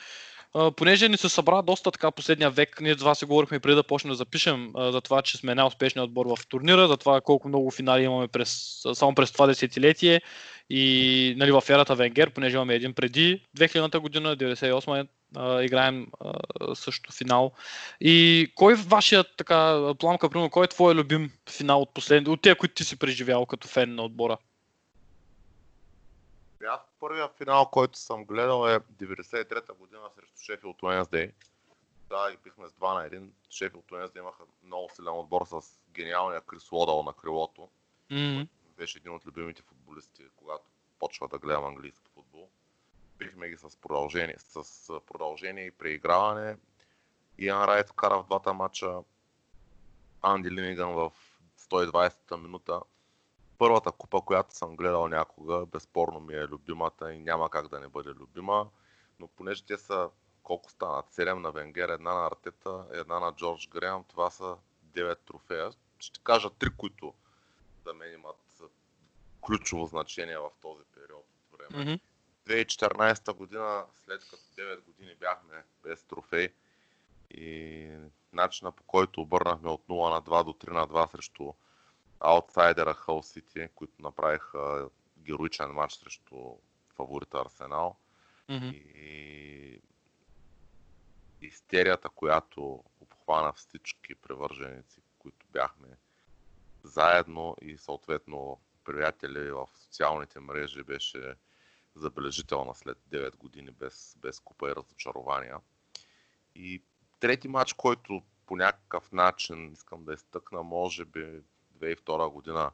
Понеже 0.77 1.09
ни 1.09 1.17
се 1.17 1.29
събра 1.29 1.63
доста 1.63 1.91
така 1.91 2.11
последния 2.11 2.51
век, 2.51 2.81
ние 2.81 2.95
два 2.95 3.15
се 3.15 3.27
говорихме 3.27 3.61
преди 3.61 3.75
да 3.75 3.83
почнем 3.83 4.11
да 4.11 4.17
запишем 4.17 4.73
за 4.77 5.01
това, 5.01 5.23
че 5.23 5.37
сме 5.37 5.55
най-успешният 5.55 6.07
отбор 6.09 6.27
в 6.27 6.47
турнира, 6.47 6.89
за 6.89 6.97
това 6.97 7.21
колко 7.21 7.49
много 7.49 7.71
финали 7.71 8.03
имаме 8.03 8.29
през, 8.29 8.81
само 8.95 9.15
през 9.15 9.33
това 9.33 9.47
десетилетие 9.47 10.21
и 10.71 11.35
нали, 11.37 11.53
в 11.53 11.63
ерата 11.69 11.95
Венгер, 11.95 12.31
понеже 12.31 12.57
имаме 12.57 12.75
един 12.75 12.95
преди 12.95 13.43
2000-та 13.59 14.01
година, 14.01 14.37
98 14.37 15.09
uh, 15.35 15.65
играем 15.65 16.07
също 16.75 17.13
финал. 17.13 17.53
И 18.01 18.47
кой 18.55 18.73
е 18.73 18.77
вашият 18.77 19.27
така, 19.37 19.93
пламка, 19.99 20.31
примерно, 20.31 20.51
кой 20.51 20.65
е 20.65 20.69
твой 20.69 20.95
любим 20.95 21.31
финал 21.51 21.83
от 21.83 21.95
последните, 21.95 22.31
от 22.31 22.43
тези, 22.43 22.55
които 22.55 22.75
ти 22.75 22.85
си 22.85 22.99
преживял 22.99 23.47
като 23.47 23.69
фен 23.69 23.95
на 23.95 24.03
отбора? 24.03 24.37
Първия 27.01 27.29
финал, 27.29 27.71
който 27.71 27.99
съм 27.99 28.25
гледал 28.25 28.69
е 28.69 28.81
93-та 28.81 29.73
година 29.75 30.11
срещу 30.15 30.39
Шефилд 30.43 30.83
Уенсдей. 30.83 31.33
Да, 32.09 32.31
и 32.35 32.37
бихме 32.45 32.69
с 32.69 32.73
2 32.73 32.95
на 32.95 33.11
1. 33.11 33.31
Шефилд 33.51 33.93
Уенсдей 33.93 34.21
имаха 34.21 34.43
много 34.63 34.89
силен 34.95 35.15
отбор 35.15 35.47
с 35.47 35.61
гениалния 35.91 36.41
Крис 36.41 36.73
Лодал 36.73 37.03
на 37.03 37.13
крилото. 37.13 37.69
М, 38.11 38.47
Беше 38.77 38.99
един 38.99 39.15
от 39.15 39.27
любимите 39.27 39.63
футболисти, 39.63 40.23
когато 40.37 40.65
почва 40.99 41.29
да 41.29 41.39
гледам 41.39 41.65
английски 41.65 42.11
футбол. 42.15 42.49
Бихме 43.19 43.49
ги 43.49 43.57
с 43.57 43.77
продължение, 43.77 44.37
с 44.39 45.01
продължение 45.07 45.65
и 45.65 45.71
преиграване. 45.71 46.57
Иан 47.39 47.65
Райт 47.65 47.89
вкара 47.89 48.23
в 48.23 48.27
двата 48.27 48.55
матча. 48.55 48.99
Анди 50.23 50.51
Линиган 50.51 50.93
в 50.93 51.13
120-та 51.59 52.37
минута. 52.37 52.81
Първата 53.59 53.93
купа, 53.93 54.21
която 54.21 54.55
съм 54.55 54.77
гледал 54.77 55.09
някога, 55.09 55.67
безспорно 55.67 56.21
ми 56.21 56.35
е 56.35 56.47
любимата 56.47 57.13
и 57.13 57.19
няма 57.19 57.51
как 57.51 57.69
да 57.69 57.81
не 57.81 57.89
бъде 57.89 58.11
любима. 58.11 58.69
Но 59.19 59.29
понеже 59.29 59.65
те 59.65 59.79
са 59.79 60.11
колко 60.43 60.71
станат? 60.71 61.07
7 61.07 61.33
на 61.33 61.53
Венгер, 61.53 61.89
една 61.89 62.15
на 62.15 62.27
Артета, 62.27 62.87
една 62.93 63.21
на 63.21 63.33
Джордж 63.33 63.69
Греъм, 63.69 64.05
това 64.05 64.31
са 64.31 64.57
9 64.85 65.19
трофея. 65.19 65.71
Ще 65.99 66.21
кажа 66.21 66.51
три, 66.51 66.71
които 66.77 67.15
за 67.87 67.95
мен 67.95 68.15
имат 68.15 68.63
ключово 69.41 69.87
значение 69.87 70.39
в 70.39 70.51
този 70.63 70.85
период 70.95 71.27
от 71.53 71.59
време. 71.59 71.85
мгм. 71.85 71.99
2014 72.47 73.33
година, 73.33 73.85
след 74.05 74.21
като 74.21 74.43
9 74.57 74.81
години 74.81 75.15
бяхме 75.15 75.65
без 75.83 76.05
трофей 76.05 76.49
и 77.31 77.91
начина 78.33 78.73
по 78.73 78.83
който 78.83 79.21
обърнахме 79.21 79.71
от 79.71 79.87
0 79.89 80.11
на 80.11 80.23
2 80.23 80.45
до 80.45 80.53
3 80.53 80.73
на 80.73 80.87
2 80.87 81.11
срещу 81.11 81.53
аутсайдера 82.21 82.95
Хъл 82.95 83.23
Сити, 83.23 83.69
които 83.75 84.03
направиха 84.03 84.89
героичен 85.19 85.71
матч 85.71 85.93
срещу 85.93 86.57
фаворита 86.97 87.41
Арсенал 87.41 87.97
Мгм. 88.49 88.71
и 88.73 89.81
истерията, 91.41 92.09
която 92.09 92.85
обхвана 93.01 93.53
всички 93.53 94.15
привърженици, 94.15 95.01
които 95.19 95.47
бяхме 95.53 95.89
заедно 96.83 97.57
и 97.63 97.79
съответно 97.79 98.61
приятели 98.85 99.51
в 99.51 99.69
социалните 99.75 100.41
мрежи 100.41 100.83
беше 100.83 101.35
забележителна 101.95 102.75
след 102.75 102.99
9 103.11 103.37
години 103.37 103.71
без, 103.71 104.17
без 104.19 104.41
купа 104.41 104.71
и 104.71 104.75
разочарования. 104.75 105.59
И 106.55 106.83
трети 107.21 107.49
матч, 107.49 107.73
който 107.73 108.23
по 108.47 108.57
някакъв 108.57 109.13
начин 109.13 109.73
искам 109.73 110.05
да 110.05 110.13
изтъкна, 110.13 110.63
може 110.63 111.05
би 111.05 111.43
2002 111.79 112.31
година 112.33 112.71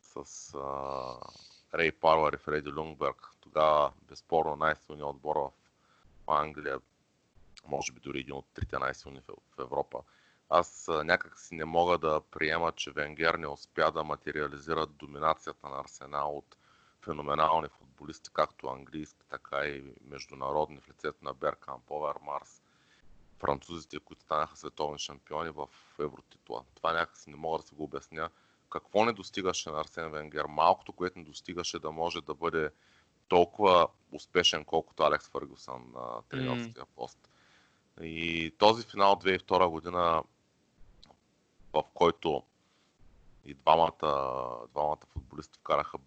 с 0.00 0.54
а, 0.54 1.78
Рей 1.78 1.92
Парлър 1.92 2.32
и 2.32 2.36
Фреди 2.36 2.72
Люнгберг. 2.72 3.30
Тогава 3.40 3.92
безспорно 4.02 4.56
най-силният 4.56 5.08
отбор 5.08 5.36
в 5.36 5.50
Англия, 6.26 6.80
може 7.66 7.92
би 7.92 8.00
дори 8.00 8.20
един 8.20 8.34
от 8.34 8.46
трите 8.54 8.78
най-силни 8.78 9.20
в, 9.28 9.60
Европа. 9.60 10.02
Аз 10.48 10.90
някак 11.04 11.38
си 11.40 11.54
не 11.54 11.64
мога 11.64 11.98
да 11.98 12.20
приема, 12.30 12.72
че 12.72 12.90
Венгер 12.90 13.34
не 13.34 13.46
успя 13.46 13.92
да 13.92 14.04
материализира 14.04 14.86
доминацията 14.86 15.68
на 15.68 15.80
Арсенал 15.80 16.36
от 16.36 16.56
феноменални 17.04 17.68
футболисти, 17.68 18.30
както 18.32 18.68
английски, 18.68 19.26
така 19.30 19.66
и 19.66 19.94
международни 20.04 20.80
в 20.80 20.88
лицето 20.88 21.24
на 21.24 21.34
Беркамп, 21.34 21.90
Овер 21.90 22.16
Марс, 22.22 22.62
французите, 23.38 23.98
които 23.98 24.22
станаха 24.22 24.56
световни 24.56 24.98
шампиони 24.98 25.50
в 25.50 25.68
евротитла. 26.00 26.64
Това 26.74 26.92
някакси 26.92 27.30
не 27.30 27.36
мога 27.36 27.58
да 27.58 27.66
си 27.66 27.74
го 27.74 27.84
обясня. 27.84 28.30
Какво 28.74 29.04
не 29.04 29.12
достигаше 29.12 29.70
на 29.70 29.80
Арсен 29.80 30.10
Венгер? 30.10 30.44
Малкото, 30.44 30.92
което 30.92 31.18
не 31.18 31.24
достигаше 31.24 31.78
да 31.78 31.90
може 31.90 32.20
да 32.20 32.34
бъде 32.34 32.70
толкова 33.28 33.88
успешен, 34.12 34.64
колкото 34.64 35.02
Алекс 35.02 35.28
Фъргюсън 35.28 35.92
на 35.94 36.22
тренерския 36.28 36.84
пост. 36.96 37.28
И 38.00 38.50
този 38.58 38.86
финал 38.86 39.16
2002 39.16 39.68
година, 39.68 40.22
в 41.72 41.84
който 41.94 42.42
и 43.44 43.54
двамата, 43.54 44.66
двамата 44.72 45.06
футболисти 45.12 45.58
вкараха 45.58 45.98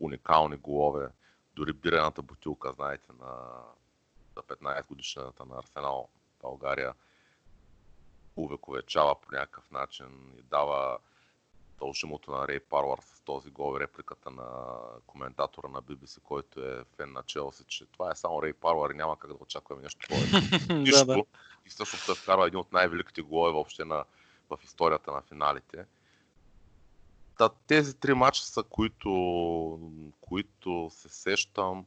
уникални 0.00 0.56
голове, 0.56 1.08
дори 1.56 1.72
бирената 1.72 2.22
бутилка, 2.22 2.72
знаете, 2.72 3.08
на 3.20 3.62
за 4.36 4.42
15 4.42 4.86
годишната 4.86 5.44
на 5.44 5.58
Арсенал 5.58 6.08
България 6.42 6.94
увековечава 8.36 9.20
по 9.20 9.32
някакъв 9.32 9.70
начин 9.70 10.34
и 10.38 10.42
дава 10.42 10.98
дължимото 11.84 12.30
на 12.30 12.48
Рей 12.48 12.60
Парлър 12.60 12.98
с 13.00 13.20
този 13.20 13.50
гол 13.50 13.76
и 13.76 13.80
репликата 13.80 14.30
на 14.30 14.46
коментатора 15.06 15.68
на 15.68 15.82
BBC, 15.82 16.20
който 16.22 16.60
е 16.60 16.84
фен 16.96 17.12
на 17.12 17.22
Челси, 17.22 17.64
че 17.66 17.86
това 17.86 18.10
е 18.10 18.16
само 18.16 18.42
Рей 18.42 18.52
Парлър 18.52 18.90
и 18.90 18.96
няма 18.96 19.18
как 19.18 19.30
да 19.30 19.36
очакваме 19.40 19.82
нещо 19.82 20.06
повече. 20.08 20.66
да, 20.66 20.74
Нищо. 20.74 21.06
да. 21.06 21.22
И 21.66 21.68
всъщност 21.68 22.06
той 22.06 22.14
вкарва 22.14 22.46
един 22.46 22.58
от 22.58 22.72
най-великите 22.72 23.22
голове 23.22 23.52
въобще 23.52 23.84
на, 23.84 24.04
в 24.50 24.58
историята 24.64 25.12
на 25.12 25.22
финалите. 25.22 25.86
Та, 27.38 27.48
тези 27.48 27.96
три 27.96 28.14
матча 28.14 28.42
са, 28.42 28.62
които, 28.62 29.10
които 30.20 30.90
се 30.92 31.08
сещам 31.08 31.86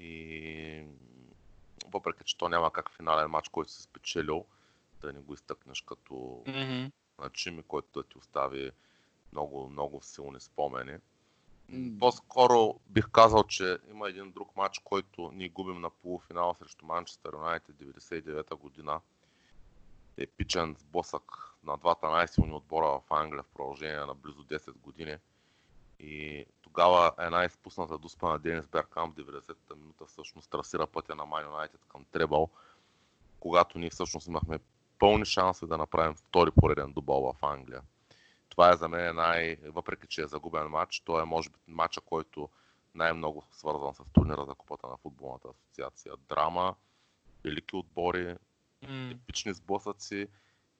и 0.00 0.84
въпреки, 1.86 2.24
че 2.24 2.38
то 2.38 2.48
няма 2.48 2.70
как 2.70 2.90
финален 2.96 3.30
матч, 3.30 3.48
който 3.48 3.72
си 3.72 3.82
спечелил, 3.82 4.44
да 5.00 5.12
не 5.12 5.20
го 5.20 5.34
изтъкнеш 5.34 5.80
като 5.82 6.42
Мгм. 6.46 6.86
значим 7.18 7.58
и 7.58 7.62
който 7.62 7.88
да 7.94 8.08
ти 8.08 8.18
остави 8.18 8.70
много, 9.32 9.68
много 9.68 10.00
силни 10.02 10.40
спомени. 10.40 10.98
По-скоро 11.98 12.80
бих 12.86 13.08
казал, 13.10 13.44
че 13.44 13.78
има 13.90 14.08
един 14.08 14.30
друг 14.30 14.56
матч, 14.56 14.78
който 14.78 15.30
ние 15.34 15.48
губим 15.48 15.80
на 15.80 15.90
полуфинал 15.90 16.54
срещу 16.54 16.86
Манчестър 16.86 17.32
Юнайтед 17.32 17.76
99-та 17.76 18.56
година. 18.56 19.00
Епичен 20.16 20.76
сблъсък 20.78 21.22
на 21.64 21.76
двата 21.76 22.10
най-силни 22.10 22.52
отбора 22.52 22.86
в 22.86 23.02
Англия 23.10 23.42
в 23.42 23.54
продължение 23.54 23.96
на 23.96 24.14
близо 24.14 24.44
10 24.44 24.72
години. 24.72 25.16
И 26.00 26.46
тогава 26.62 27.12
една 27.18 27.44
изпусната 27.44 27.98
дуспа 27.98 28.28
на 28.28 28.38
Денис 28.38 28.66
Беркамп 28.66 29.16
90-та 29.16 29.74
минута 29.74 30.06
всъщност 30.06 30.50
трасира 30.50 30.86
пътя 30.86 31.14
на 31.14 31.24
Ман 31.24 31.44
Юнайтед 31.44 31.80
към 31.88 32.04
Требъл, 32.04 32.48
когато 33.40 33.78
ние 33.78 33.90
всъщност 33.90 34.26
имахме 34.26 34.58
пълни 34.98 35.24
шанси 35.24 35.66
да 35.66 35.78
направим 35.78 36.14
втори 36.14 36.50
пореден 36.50 36.92
дубъл 36.92 37.32
в 37.32 37.46
Англия. 37.46 37.82
Това 38.58 38.72
е 38.72 38.76
за 38.76 38.88
мен 38.88 39.16
най... 39.16 39.56
Въпреки, 39.56 40.06
че 40.06 40.22
е 40.22 40.26
загубен 40.26 40.68
матч, 40.68 41.00
то 41.00 41.20
е 41.20 41.24
може 41.24 41.50
би 41.50 41.56
матча, 41.68 42.00
който 42.00 42.48
най-много 42.94 43.44
свързван 43.52 43.94
с 43.94 44.04
турнира 44.12 44.44
за 44.44 44.54
купата 44.54 44.86
на 44.88 44.96
футболната 44.96 45.48
асоциация. 45.48 46.12
Драма, 46.28 46.74
велики 47.44 47.76
отбори, 47.76 48.36
М. 48.88 49.10
епични 49.10 49.54
сблъсъци 49.54 50.28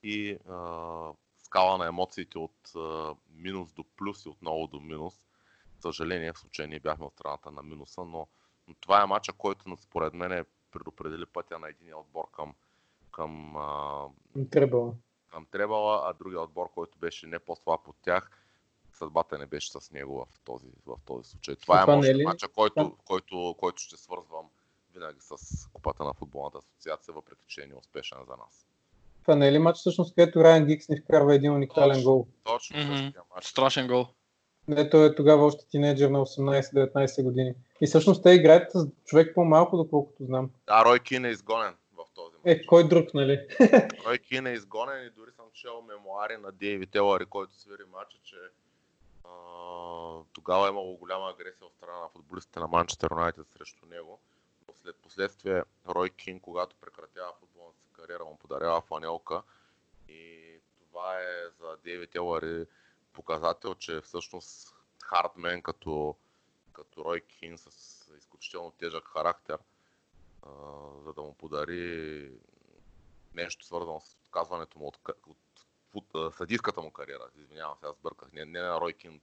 и 0.03 0.37
а, 0.49 1.11
скала 1.37 1.77
на 1.77 1.87
емоциите 1.87 2.37
от 2.37 2.75
а, 2.75 3.15
минус 3.29 3.73
до 3.73 3.83
плюс 3.83 4.25
и 4.25 4.29
отново 4.29 4.67
до 4.67 4.79
минус. 4.79 5.13
Съжаление, 5.79 6.33
в 6.33 6.39
случая 6.39 6.67
ние 6.67 6.79
бяхме 6.79 7.05
от 7.05 7.13
страната 7.13 7.51
на 7.51 7.63
минуса, 7.63 8.05
но, 8.05 8.27
но 8.67 8.73
това 8.79 9.03
е 9.03 9.05
матча, 9.05 9.33
който 9.33 9.77
според 9.81 10.13
мен 10.13 10.31
е 10.31 10.45
предопредели 10.71 11.25
пътя 11.25 11.59
на 11.59 11.69
един 11.69 11.93
отбор 11.93 12.25
към, 12.31 12.55
към, 13.11 13.57
а. 13.57 14.07
Към 15.31 15.45
Требала, 15.51 16.01
а 16.05 16.13
другия 16.13 16.41
отбор, 16.41 16.69
който 16.75 16.97
беше 16.97 17.27
не 17.27 17.39
по-слаб 17.39 17.87
от 17.87 17.95
тях, 18.01 18.29
съдбата 18.93 19.37
не 19.37 19.45
беше 19.45 19.71
с 19.71 19.91
него 19.91 20.25
в 20.25 20.39
този, 20.45 20.67
в 20.85 20.97
този 21.05 21.29
случай. 21.29 21.55
Това 21.55 21.79
е 21.79 21.81
това 21.81 21.95
може 21.95 22.11
е 22.11 22.15
ли- 22.15 22.23
матча, 22.25 22.47
който, 22.47 22.97
който, 23.05 23.55
който 23.59 23.81
ще 23.81 23.97
свързвам 23.97 24.45
винаги 24.93 25.19
с 25.19 25.35
купата 25.73 26.03
на 26.03 26.13
футболната 26.13 26.57
асоциация, 26.57 27.13
въпреки 27.13 27.45
че 27.47 27.61
е 27.61 27.67
неуспешен 27.67 28.17
за 28.27 28.37
нас. 28.37 28.65
Това 29.21 29.35
не 29.35 29.47
е 29.47 29.51
ли 29.51 29.59
матч 29.59 29.79
всъщност, 29.79 30.15
където 30.15 30.43
Райан 30.43 30.65
Гикс 30.65 30.89
ни 30.89 30.99
вкарва 31.01 31.35
един 31.35 31.53
уникален 31.53 31.95
Точно. 31.95 32.03
гол? 32.11 32.27
Точно 32.43 32.77
същия 32.81 33.21
матч. 33.35 33.45
Страшен 33.45 33.87
гол. 33.87 34.07
Не, 34.67 34.89
той 34.89 35.05
е 35.05 35.15
тогава 35.15 35.45
още 35.45 35.67
тинейджър 35.67 36.09
на 36.09 36.19
18-19 36.19 37.23
години. 37.23 37.53
И 37.81 37.87
всъщност 37.87 38.23
те 38.23 38.31
играят 38.31 38.71
с 38.71 38.87
човек 39.05 39.35
по-малко, 39.35 39.77
доколкото 39.77 40.25
знам. 40.25 40.49
Да, 40.67 40.85
Рой 40.85 40.99
Кин 40.99 41.25
е 41.25 41.29
изгонен. 41.29 41.75
Е, 42.45 42.65
кой 42.65 42.87
друг, 42.87 43.13
нали? 43.13 43.47
Рой 44.05 44.17
Кин 44.17 44.47
е 44.47 44.53
изгонен 44.53 45.05
и 45.05 45.09
дори 45.09 45.31
съм 45.31 45.45
чел 45.53 45.81
мемуари 45.81 46.37
на 46.37 46.51
Дейвид 46.51 46.95
Елари, 46.95 47.25
който 47.25 47.55
свири 47.55 47.83
матча, 47.91 48.17
че 48.23 48.35
а, 49.23 49.29
тогава 50.33 50.67
е 50.67 50.69
имало 50.69 50.97
голяма 50.97 51.29
агресия 51.29 51.67
от 51.67 51.73
страна 51.73 51.99
на 51.99 52.09
футболистите 52.09 52.59
на 52.59 52.67
Манчестър 52.67 53.11
Юнайтед 53.11 53.47
срещу 53.47 53.85
него. 53.85 54.19
Но 54.67 54.73
след 54.73 54.95
последствие 54.95 55.63
Рой 55.87 56.09
Кин, 56.09 56.39
когато 56.39 56.75
прекратява 56.75 57.33
футболната 57.39 57.81
си 57.81 57.89
кариера, 57.91 58.25
му 58.25 58.37
подарява 58.37 58.81
фанелка 58.81 59.41
и 60.07 60.53
това 60.79 61.19
е 61.19 61.49
за 61.59 61.77
Дейвид 61.83 62.15
Елари 62.15 62.65
показател, 63.13 63.75
че 63.75 64.01
всъщност 64.01 64.75
хардмен 65.03 65.61
като, 65.61 66.15
като 66.73 67.05
Рой 67.05 67.21
Кин 67.21 67.57
с 67.57 67.67
изключително 68.17 68.71
тежък 68.71 69.07
характер, 69.07 69.57
а, 70.43 70.49
за 71.03 71.13
да 71.13 71.21
му 71.21 71.33
подари 71.33 72.31
нещо 73.33 73.65
свързано 73.65 73.99
с 73.99 74.15
отказването 74.25 74.79
му 74.79 74.87
от, 74.87 74.99
от, 75.27 75.37
от, 75.93 76.33
съдийската 76.33 76.81
му 76.81 76.91
кариера. 76.91 77.29
Извинявам 77.35 77.77
се, 77.77 77.85
аз 77.85 77.97
бърках. 77.97 78.31
Не, 78.31 78.45
не 78.45 78.59
на 78.61 78.81
Рой 78.81 78.93
Кин 78.93 79.21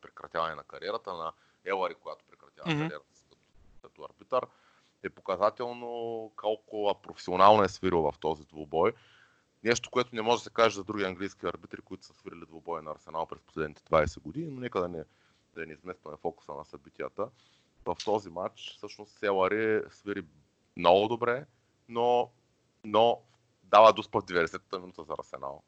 прекратяване 0.00 0.54
на, 0.54 0.64
кариерата, 0.64 1.14
на 1.14 1.32
Елари, 1.64 1.94
която 1.94 2.24
прекратява 2.24 2.70
Мгм. 2.70 2.82
кариерата 2.82 3.16
си 3.16 3.24
като 3.30 3.44
като 3.82 4.04
арбитър, 4.04 4.46
е 5.02 5.10
показателно 5.10 6.32
колко 6.36 7.00
професионално 7.02 7.62
е 7.62 7.68
свирил 7.68 8.02
в 8.02 8.14
този 8.20 8.44
двубой. 8.44 8.92
Нещо, 9.64 9.90
което 9.90 10.14
не 10.14 10.22
може 10.22 10.40
да 10.40 10.44
се 10.44 10.50
каже 10.50 10.74
за 10.74 10.84
други 10.84 11.04
английски 11.04 11.46
арбитри, 11.46 11.80
които 11.80 12.04
са 12.04 12.14
свирили 12.14 12.46
двубой 12.46 12.82
на 12.82 12.90
Арсенал 12.90 13.26
през 13.26 13.40
последните 13.40 13.82
20 13.82 14.20
години, 14.20 14.50
но 14.50 14.60
нека 14.60 14.80
да 14.80 14.88
не, 14.88 15.04
да 15.54 15.66
не 15.66 15.72
изместваме 15.72 16.16
фокуса 16.16 16.54
на 16.54 16.64
събитията. 16.64 17.28
В 17.86 17.96
този 18.04 18.30
матч 18.30 18.74
всъщност 18.76 19.18
Селари 19.18 19.82
свири 19.90 20.22
много 20.76 21.08
добре, 21.08 21.46
но, 21.88 22.32
но 22.84 23.22
дава 23.62 23.92
дуспа 23.92 24.20
в 24.20 24.24
90-та 24.24 24.78
минута 24.78 25.04
за 25.04 25.14
Арсенал. 25.18 25.62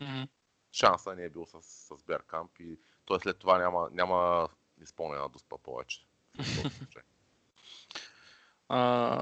Mm-hmm. 0.00 0.28
Шанса 0.72 1.14
не 1.14 1.24
е 1.24 1.30
бил 1.30 1.46
с, 1.46 1.62
с 1.62 2.02
Беркамп 2.02 2.58
и 2.60 2.78
той 3.04 3.20
след 3.20 3.38
това 3.38 3.58
няма, 3.58 3.88
няма 3.92 4.48
изпълнена 4.82 5.28
дуспа 5.28 5.58
повече. 5.58 6.06
а, 8.68 9.20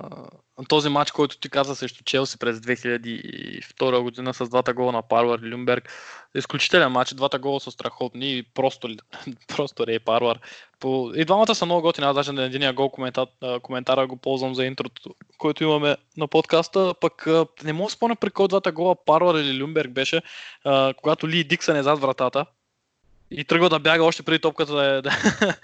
този 0.68 0.88
матч, 0.88 1.10
който 1.10 1.38
ти 1.38 1.50
каза 1.50 1.76
срещу 1.76 2.04
Челси 2.04 2.38
през 2.38 2.58
2002 2.58 4.00
година 4.00 4.34
с 4.34 4.48
двата 4.48 4.74
гола 4.74 4.92
на 4.92 5.02
Парвар 5.02 5.38
и 5.38 5.50
Люмберг, 5.50 5.88
изключителен 6.34 6.92
матч, 6.92 7.14
двата 7.14 7.38
гола 7.38 7.60
са 7.60 7.70
страхотни 7.70 8.38
и 8.38 8.42
просто, 8.42 8.88
просто 9.48 9.86
Рей 9.86 9.98
Парвар. 9.98 10.38
По... 10.80 11.12
И 11.14 11.24
двамата 11.24 11.54
са 11.54 11.66
много 11.66 11.82
готини, 11.82 12.06
аз 12.06 12.14
даже 12.14 12.32
на 12.32 12.42
единия 12.42 12.72
гол 12.72 12.90
коментар, 12.90 13.26
коментара 13.62 14.06
го 14.06 14.16
ползвам 14.16 14.54
за 14.54 14.64
интрото, 14.64 15.14
който 15.38 15.64
имаме 15.64 15.96
на 16.16 16.28
подкаста, 16.28 16.94
пък 17.00 17.26
не 17.64 17.72
мога 17.72 17.86
да 17.86 17.90
спомня 17.90 18.16
при 18.16 18.30
кой 18.30 18.48
двата 18.48 18.72
гола 18.72 19.04
Парвар 19.04 19.34
или 19.34 19.58
Люмберг 19.58 19.90
беше, 19.90 20.22
когато 20.96 21.28
Ли 21.28 21.44
Диксън 21.44 21.76
е 21.76 21.82
зад 21.82 22.00
вратата 22.00 22.46
и 23.30 23.44
тръгва 23.44 23.68
да 23.68 23.78
бяга 23.78 24.04
още 24.04 24.22
преди 24.22 24.38
топката 24.38 24.72
да 24.72 24.84
е, 24.84 25.02
да, 25.02 25.10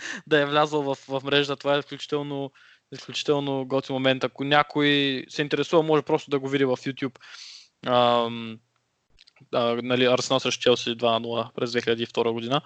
да 0.26 0.40
е 0.40 0.46
влязъл 0.46 0.82
в, 0.82 0.94
в 1.08 1.22
мрежата. 1.24 1.56
Това 1.56 1.76
е 1.76 1.78
изключително 1.78 2.52
изключително 2.92 3.64
готин 3.66 3.92
момент. 3.92 4.24
Ако 4.24 4.44
някой 4.44 5.24
се 5.28 5.42
интересува, 5.42 5.82
може 5.82 6.02
просто 6.02 6.30
да 6.30 6.38
го 6.38 6.48
види 6.48 6.64
в 6.64 6.76
YouTube. 6.76 7.18
Ам, 7.86 8.58
а, 9.54 9.80
нали, 9.82 10.04
Арсенал 10.04 10.40
срещу 10.40 10.62
Челси 10.62 10.90
2-0 10.90 11.52
през 11.54 11.70
2002 11.70 12.32
година. 12.32 12.60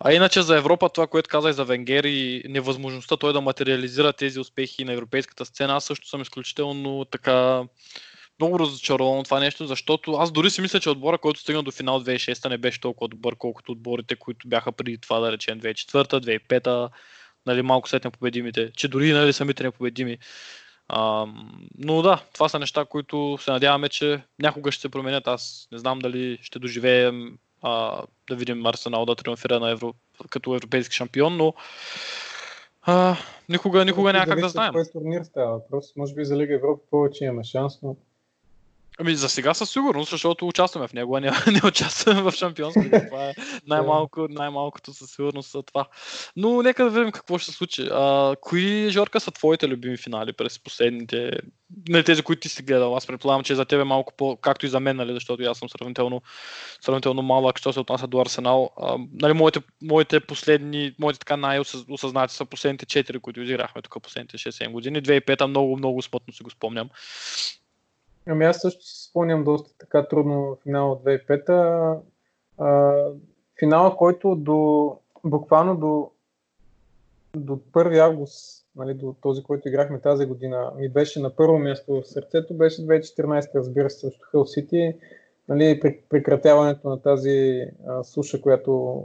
А 0.00 0.12
иначе 0.12 0.42
за 0.42 0.56
Европа, 0.56 0.88
това, 0.88 1.06
което 1.06 1.28
казах 1.28 1.52
за 1.52 1.64
Венгер 1.64 2.04
и 2.04 2.42
невъзможността 2.48 3.16
той 3.16 3.32
да 3.32 3.40
материализира 3.40 4.12
тези 4.12 4.40
успехи 4.40 4.84
на 4.84 4.92
европейската 4.92 5.44
сцена, 5.44 5.76
аз 5.76 5.84
също 5.84 6.08
съм 6.08 6.22
изключително 6.22 7.04
така 7.04 7.64
много 8.40 8.58
разочарован 8.58 9.18
от 9.18 9.24
това 9.24 9.40
нещо, 9.40 9.66
защото 9.66 10.12
аз 10.12 10.32
дори 10.32 10.50
си 10.50 10.60
мисля, 10.60 10.80
че 10.80 10.90
отбора, 10.90 11.18
който 11.18 11.40
стигна 11.40 11.62
до 11.62 11.70
финал 11.70 12.00
2006 12.00 12.48
не 12.48 12.58
беше 12.58 12.80
толкова 12.80 13.08
добър, 13.08 13.36
колкото 13.38 13.72
отборите, 13.72 14.16
които 14.16 14.48
бяха 14.48 14.72
преди 14.72 14.98
това, 14.98 15.20
да 15.20 15.32
речем 15.32 15.60
2004, 15.60 16.40
2005, 16.50 16.90
нали, 17.46 17.62
малко 17.62 17.88
след 17.88 18.04
непобедимите, 18.04 18.72
че 18.72 18.88
дори 18.88 19.12
нали, 19.12 19.32
самите 19.32 19.62
непобедими. 19.62 20.18
А, 20.88 21.26
но 21.78 22.02
да, 22.02 22.22
това 22.32 22.48
са 22.48 22.58
неща, 22.58 22.84
които 22.84 23.38
се 23.40 23.50
надяваме, 23.50 23.88
че 23.88 24.22
някога 24.42 24.72
ще 24.72 24.80
се 24.80 24.88
променят. 24.88 25.28
Аз 25.28 25.68
не 25.72 25.78
знам 25.78 25.98
дали 25.98 26.38
ще 26.42 26.58
доживеем 26.58 27.38
а, 27.62 28.02
да 28.28 28.36
видим 28.36 28.66
Арсенал 28.66 29.06
да 29.06 29.14
триумфира 29.14 29.60
на 29.60 29.70
Евро, 29.70 29.94
като 30.30 30.54
европейски 30.54 30.94
шампион, 30.94 31.36
но 31.36 31.54
а, 32.82 33.16
никога, 33.48 33.84
никога 33.84 34.12
няма 34.12 34.26
как 34.26 34.40
да 34.40 34.48
знаем. 34.48 34.72
Кой 34.72 34.84
турнир 34.92 35.22
става 35.22 35.52
въпрос? 35.52 35.96
Може 35.96 36.14
би 36.14 36.24
за 36.24 36.36
Лига 36.36 36.54
Европа 36.54 36.82
повече 36.90 37.24
имаме 37.24 37.44
шанс, 37.44 37.82
но 37.82 37.96
Ами 39.00 39.14
за 39.14 39.28
сега 39.28 39.54
със 39.54 39.70
сигурност, 39.70 40.10
защото 40.10 40.48
участваме 40.48 40.88
в 40.88 40.92
него, 40.92 41.16
а 41.16 41.20
не, 41.20 41.30
не 41.52 41.60
участваме 41.64 42.22
в 42.22 42.32
шампионство. 42.32 42.82
Това 42.90 43.28
е 43.28 43.34
най-малко, 43.66 44.26
най-малкото 44.30 44.92
със 44.92 45.10
сигурност 45.10 45.52
за 45.52 45.62
това. 45.62 45.86
Но 46.36 46.62
нека 46.62 46.84
да 46.84 46.90
видим 46.90 47.12
какво 47.12 47.38
ще 47.38 47.50
се 47.50 47.56
случи. 47.56 47.88
А, 47.90 48.36
кои, 48.40 48.90
Жорка, 48.90 49.20
са 49.20 49.30
твоите 49.30 49.68
любими 49.68 49.96
финали 49.96 50.32
през 50.32 50.58
последните, 50.58 51.16
не 51.16 51.40
нали, 51.88 52.04
тези, 52.04 52.22
които 52.22 52.40
ти 52.40 52.48
си 52.48 52.62
гледал? 52.62 52.96
Аз 52.96 53.06
предполагам, 53.06 53.44
че 53.44 53.54
за 53.54 53.64
тебе 53.64 53.84
малко 53.84 54.12
по, 54.16 54.36
както 54.36 54.66
и 54.66 54.68
за 54.68 54.80
мен, 54.80 54.96
нали, 54.96 55.14
защото 55.14 55.42
аз 55.42 55.58
съм 55.58 55.68
сравнително, 55.68 56.22
сравнително 56.80 57.22
малък, 57.22 57.58
що 57.58 57.72
се 57.72 57.80
отнася 57.80 58.06
до 58.06 58.20
Арсенал. 58.20 58.70
А, 58.76 58.96
нали, 59.12 59.32
моите, 59.32 59.60
моите 59.82 60.20
последни, 60.20 60.94
моите 60.98 61.18
така 61.18 61.36
най-осъзнати 61.36 62.34
са 62.34 62.44
последните 62.44 62.86
4, 62.86 63.20
които 63.20 63.40
изиграхме 63.40 63.82
тук 63.82 64.02
последните 64.02 64.38
6-7 64.38 64.70
години. 64.70 65.02
2005 65.02 65.46
много, 65.46 65.76
много 65.76 66.02
смътно 66.02 66.34
си 66.34 66.42
го 66.42 66.50
спомням. 66.50 66.90
Ами 68.26 68.44
аз 68.44 68.60
също 68.60 68.84
си 68.84 69.08
спомням 69.10 69.44
доста 69.44 69.78
така 69.78 70.08
трудно 70.08 70.58
финал 70.62 70.92
от 70.92 71.04
2005-та. 71.04 71.96
финала, 73.58 73.96
който 73.96 74.34
до, 74.34 74.96
буквално 75.24 75.76
до, 75.76 76.10
до 77.36 77.56
1 77.56 77.98
август, 77.98 78.66
нали, 78.76 78.94
до 78.94 79.14
този, 79.20 79.42
който 79.42 79.68
играхме 79.68 80.00
тази 80.00 80.26
година, 80.26 80.72
ми 80.76 80.88
беше 80.88 81.20
на 81.20 81.36
първо 81.36 81.58
място 81.58 82.00
в 82.00 82.04
сърцето, 82.04 82.54
беше 82.54 82.86
2014, 82.86 83.54
разбира 83.54 83.90
се, 83.90 83.98
срещу 83.98 84.24
Хъл 84.30 84.46
Сити. 84.46 84.94
Нали, 85.48 85.80
прекратяването 86.08 86.88
на 86.88 87.02
тази 87.02 87.66
а, 87.86 88.04
суша, 88.04 88.40
която 88.40 89.02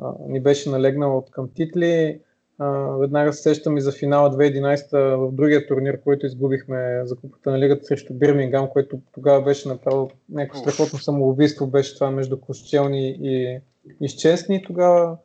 а, 0.00 0.12
ни 0.28 0.40
беше 0.40 0.70
налегнала 0.70 1.18
от 1.18 1.30
към 1.30 1.50
титли. 1.54 2.20
Uh, 2.60 2.98
веднага 2.98 3.32
се 3.32 3.42
сещам 3.42 3.76
и 3.76 3.80
за 3.80 3.92
финала 3.92 4.30
2011 4.30 5.16
в 5.16 5.32
другия 5.32 5.66
турнир, 5.66 6.00
който 6.00 6.26
изгубихме 6.26 7.00
за 7.04 7.16
купата 7.16 7.50
на 7.50 7.58
лигата 7.58 7.84
срещу 7.84 8.14
Бирмингам, 8.14 8.68
което 8.68 9.00
тогава 9.12 9.42
беше 9.42 9.68
направо 9.68 10.10
някакво 10.28 10.60
страхотно 10.60 10.98
самоубийство, 10.98 11.66
беше 11.66 11.94
това 11.94 12.10
между 12.10 12.40
Кощелни 12.40 13.18
и 13.22 13.60
изчестни 14.00 14.62
тогава. 14.62 15.16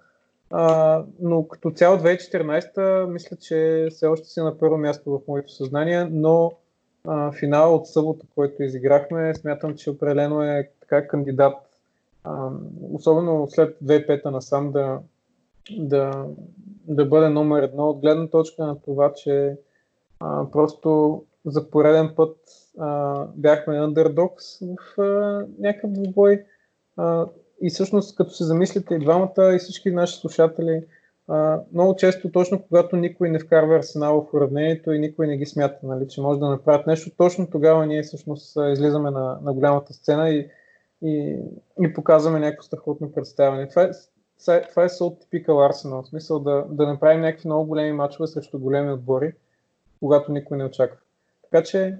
Uh, 0.51 1.05
но 1.19 1.47
като 1.47 1.71
цяло 1.71 1.97
2014 1.97 3.05
мисля, 3.05 3.37
че 3.37 3.87
все 3.91 4.07
още 4.07 4.27
си 4.27 4.39
на 4.39 4.57
първо 4.57 4.77
място 4.77 5.11
в 5.11 5.27
моето 5.27 5.51
съзнание, 5.51 6.07
но 6.11 6.51
uh, 7.07 7.39
финал 7.39 7.75
от 7.75 7.87
събота, 7.87 8.25
който 8.35 8.63
изиграхме, 8.63 9.35
смятам, 9.35 9.75
че 9.75 9.89
определено 9.89 10.43
е 10.43 10.69
така 10.81 11.07
кандидат, 11.07 11.55
uh, 12.25 12.51
особено 12.91 13.47
след 13.49 13.77
2005 13.83 14.25
насам 14.25 14.71
да, 14.71 14.99
да, 15.71 16.25
да 16.87 17.05
бъде 17.05 17.29
номер 17.29 17.63
едно 17.63 17.89
от 17.89 17.99
гледна 18.01 18.27
точка 18.27 18.65
на 18.65 18.81
това, 18.81 19.13
че 19.13 19.57
а, 20.19 20.51
просто 20.51 21.21
за 21.45 21.69
пореден 21.69 22.13
път 22.15 22.37
а, 22.79 23.25
бяхме 23.35 23.73
underdogs 23.73 24.75
в 24.75 25.01
а, 25.01 25.45
някакъв 25.59 25.91
двубой. 25.91 26.43
А, 26.97 27.25
и 27.61 27.69
всъщност, 27.69 28.15
като 28.15 28.29
се 28.29 28.43
замислите 28.43 28.95
и 28.95 28.99
двамата 28.99 29.55
и 29.55 29.57
всички 29.57 29.91
наши 29.91 30.19
слушатели, 30.19 30.83
а, 31.27 31.61
много 31.73 31.95
често, 31.95 32.31
точно 32.31 32.63
когато 32.67 32.95
никой 32.95 33.29
не 33.29 33.39
вкарва 33.39 33.75
арсенал 33.75 34.21
в 34.21 34.33
уравнението 34.33 34.91
и 34.91 34.99
никой 34.99 35.27
не 35.27 35.37
ги 35.37 35.45
смята, 35.45 35.79
нали, 35.83 36.07
че 36.07 36.21
може 36.21 36.39
да 36.39 36.49
направят 36.49 36.87
нещо, 36.87 37.11
точно 37.17 37.49
тогава 37.49 37.85
ние 37.85 38.03
всъщност 38.03 38.57
излизаме 38.71 39.11
на, 39.11 39.39
на 39.43 39.53
голямата 39.53 39.93
сцена 39.93 40.29
и, 40.29 40.47
и, 41.01 41.37
и 41.81 41.93
показваме 41.93 42.39
някакво 42.39 42.63
страхотно 42.63 43.11
представяне. 43.11 43.69
Това 43.69 43.83
е, 43.83 43.91
това 44.45 44.83
е 44.83 44.89
so 44.89 45.23
typical 45.23 45.71
Arsenal, 45.71 46.03
в 46.03 46.07
смисъл 46.07 46.39
да, 46.39 46.65
да 46.69 46.87
направим 46.87 47.21
някакви 47.21 47.47
много 47.47 47.65
големи 47.65 47.91
мачове 47.91 48.27
срещу 48.27 48.59
големи 48.59 48.91
отбори, 48.91 49.33
когато 49.99 50.31
никой 50.31 50.57
не 50.57 50.65
очаква. 50.65 50.97
Така 51.43 51.63
че 51.63 51.97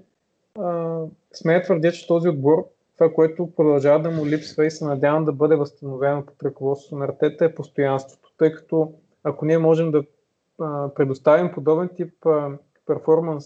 а, 0.60 1.00
смея 1.34 1.64
твърдя, 1.64 1.92
че 1.92 2.08
този 2.08 2.30
отбор, 2.30 2.68
това, 2.98 3.14
което 3.14 3.52
продължава 3.56 4.02
да 4.02 4.12
му 4.12 4.26
липсва 4.26 4.66
и 4.66 4.72
се 4.72 4.86
надявам 4.86 5.26
да 5.26 5.32
бъде 5.32 5.56
възстановено 5.56 6.26
под 6.26 6.44
ръководството 6.44 6.96
на 6.96 7.06
Артета 7.06 7.46
е 7.46 7.56
постоянството, 7.56 8.34
тъй 8.38 8.52
като 8.52 8.94
ако 9.24 9.46
ние 9.46 9.58
можем 9.58 9.92
да 9.92 10.04
а, 10.62 10.94
предоставим 10.94 11.52
подобен 11.52 11.90
тип 11.96 12.14
перформанс, 12.86 13.46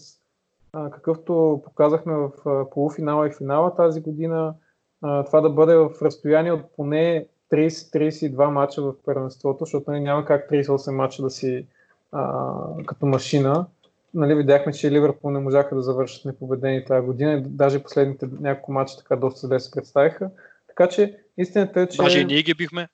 какъвто 0.72 1.62
показахме 1.64 2.14
в 2.14 2.30
а, 2.46 2.70
полуфинала 2.70 3.28
и 3.28 3.32
финала 3.32 3.76
тази 3.76 4.00
година, 4.00 4.54
а, 5.02 5.24
това 5.24 5.40
да 5.40 5.50
бъде 5.50 5.76
в 5.76 5.90
разстояние 6.02 6.52
от 6.52 6.76
поне 6.76 7.26
30-32 7.52 8.48
мача 8.48 8.82
в 8.82 8.94
първенството, 9.04 9.64
защото 9.64 9.90
нали, 9.90 10.00
няма 10.00 10.24
как 10.24 10.50
38 10.50 10.90
мача 10.90 11.22
да 11.22 11.30
си 11.30 11.66
а, 12.12 12.52
като 12.86 13.06
машина. 13.06 13.66
Нали, 14.14 14.34
видяхме, 14.34 14.72
че 14.72 14.90
Ливърпул 14.90 15.30
не 15.30 15.38
можаха 15.38 15.74
да 15.74 15.82
завършат 15.82 16.24
непобедени 16.24 16.84
тази 16.84 17.06
година 17.06 17.32
и 17.32 17.40
даже 17.40 17.82
последните 17.82 18.28
няколко 18.40 18.72
мача 18.72 18.96
така 18.96 19.16
доста 19.16 19.46
зле 19.46 19.60
се 19.60 19.70
представиха. 19.70 20.30
Така 20.68 20.88
че 20.88 21.18
истината 21.38 21.80
е, 21.80 21.86
че... 21.86 22.02
Даже 22.02 22.20
и 22.20 22.24
ние 22.24 22.42
ги 22.42 22.54
бихме. 22.54 22.88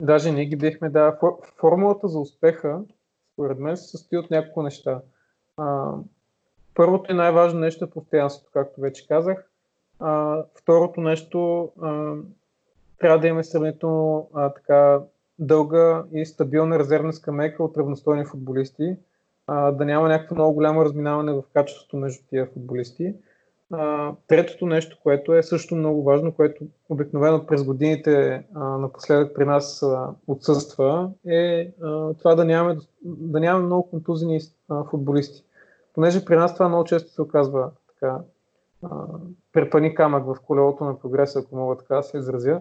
Даже 0.00 0.32
ние 0.32 0.44
ги 0.44 0.56
бихме, 0.56 0.88
да. 0.88 1.18
Формулата 1.60 2.08
за 2.08 2.18
успеха, 2.18 2.80
според 3.32 3.58
мен, 3.58 3.76
се 3.76 3.88
състои 3.88 4.18
от 4.18 4.30
няколко 4.30 4.62
неща. 4.62 5.00
А, 5.56 5.92
първото 6.74 7.12
и 7.12 7.14
най-важно 7.14 7.60
нещо 7.60 7.84
е 7.84 7.90
постоянството, 7.90 8.50
както 8.52 8.80
вече 8.80 9.08
казах. 9.08 9.50
А, 9.98 10.42
второто 10.54 11.00
нещо 11.00 11.70
а, 11.82 12.14
трябва 13.00 13.18
да 13.18 13.26
имаме 13.26 13.44
сравнително 13.44 14.30
а, 14.34 14.52
така 14.52 15.00
дълга 15.38 16.04
и 16.12 16.26
стабилна 16.26 16.78
резервна 16.78 17.12
скамейка 17.12 17.64
от 17.64 17.76
равностойни 17.76 18.24
футболисти, 18.24 18.96
а, 19.46 19.72
да 19.72 19.84
няма 19.84 20.08
някакво 20.08 20.34
много 20.34 20.54
голямо 20.54 20.84
разминаване 20.84 21.32
в 21.32 21.42
качеството 21.54 21.96
между 21.96 22.24
тия 22.30 22.46
футболисти. 22.46 23.14
А, 23.72 24.12
третото 24.26 24.66
нещо, 24.66 24.98
което 25.02 25.34
е 25.34 25.42
също 25.42 25.76
много 25.76 26.02
важно, 26.02 26.32
което 26.32 26.64
обикновено 26.88 27.46
през 27.46 27.64
годините 27.64 28.44
а, 28.54 28.64
напоследък 28.64 29.34
при 29.34 29.44
нас 29.44 29.82
а, 29.82 30.08
отсъства, 30.26 31.10
е 31.26 31.72
а, 31.82 32.14
това 32.14 32.34
да 32.34 32.44
нямаме, 32.44 32.80
да 33.04 33.40
нямаме 33.40 33.66
много 33.66 33.90
контузини 33.90 34.40
а, 34.68 34.84
футболисти. 34.84 35.44
понеже 35.94 36.24
при 36.24 36.36
нас 36.36 36.54
това 36.54 36.68
много 36.68 36.84
често 36.84 37.10
се 37.10 37.22
оказва 37.22 37.70
така, 37.88 38.18
препани 39.52 39.94
камък 39.94 40.24
в 40.26 40.36
колелото 40.46 40.84
на 40.84 40.98
прогреса, 40.98 41.38
ако 41.38 41.56
мога 41.56 41.76
така 41.76 41.96
да 41.96 42.02
се 42.02 42.18
изразя, 42.18 42.60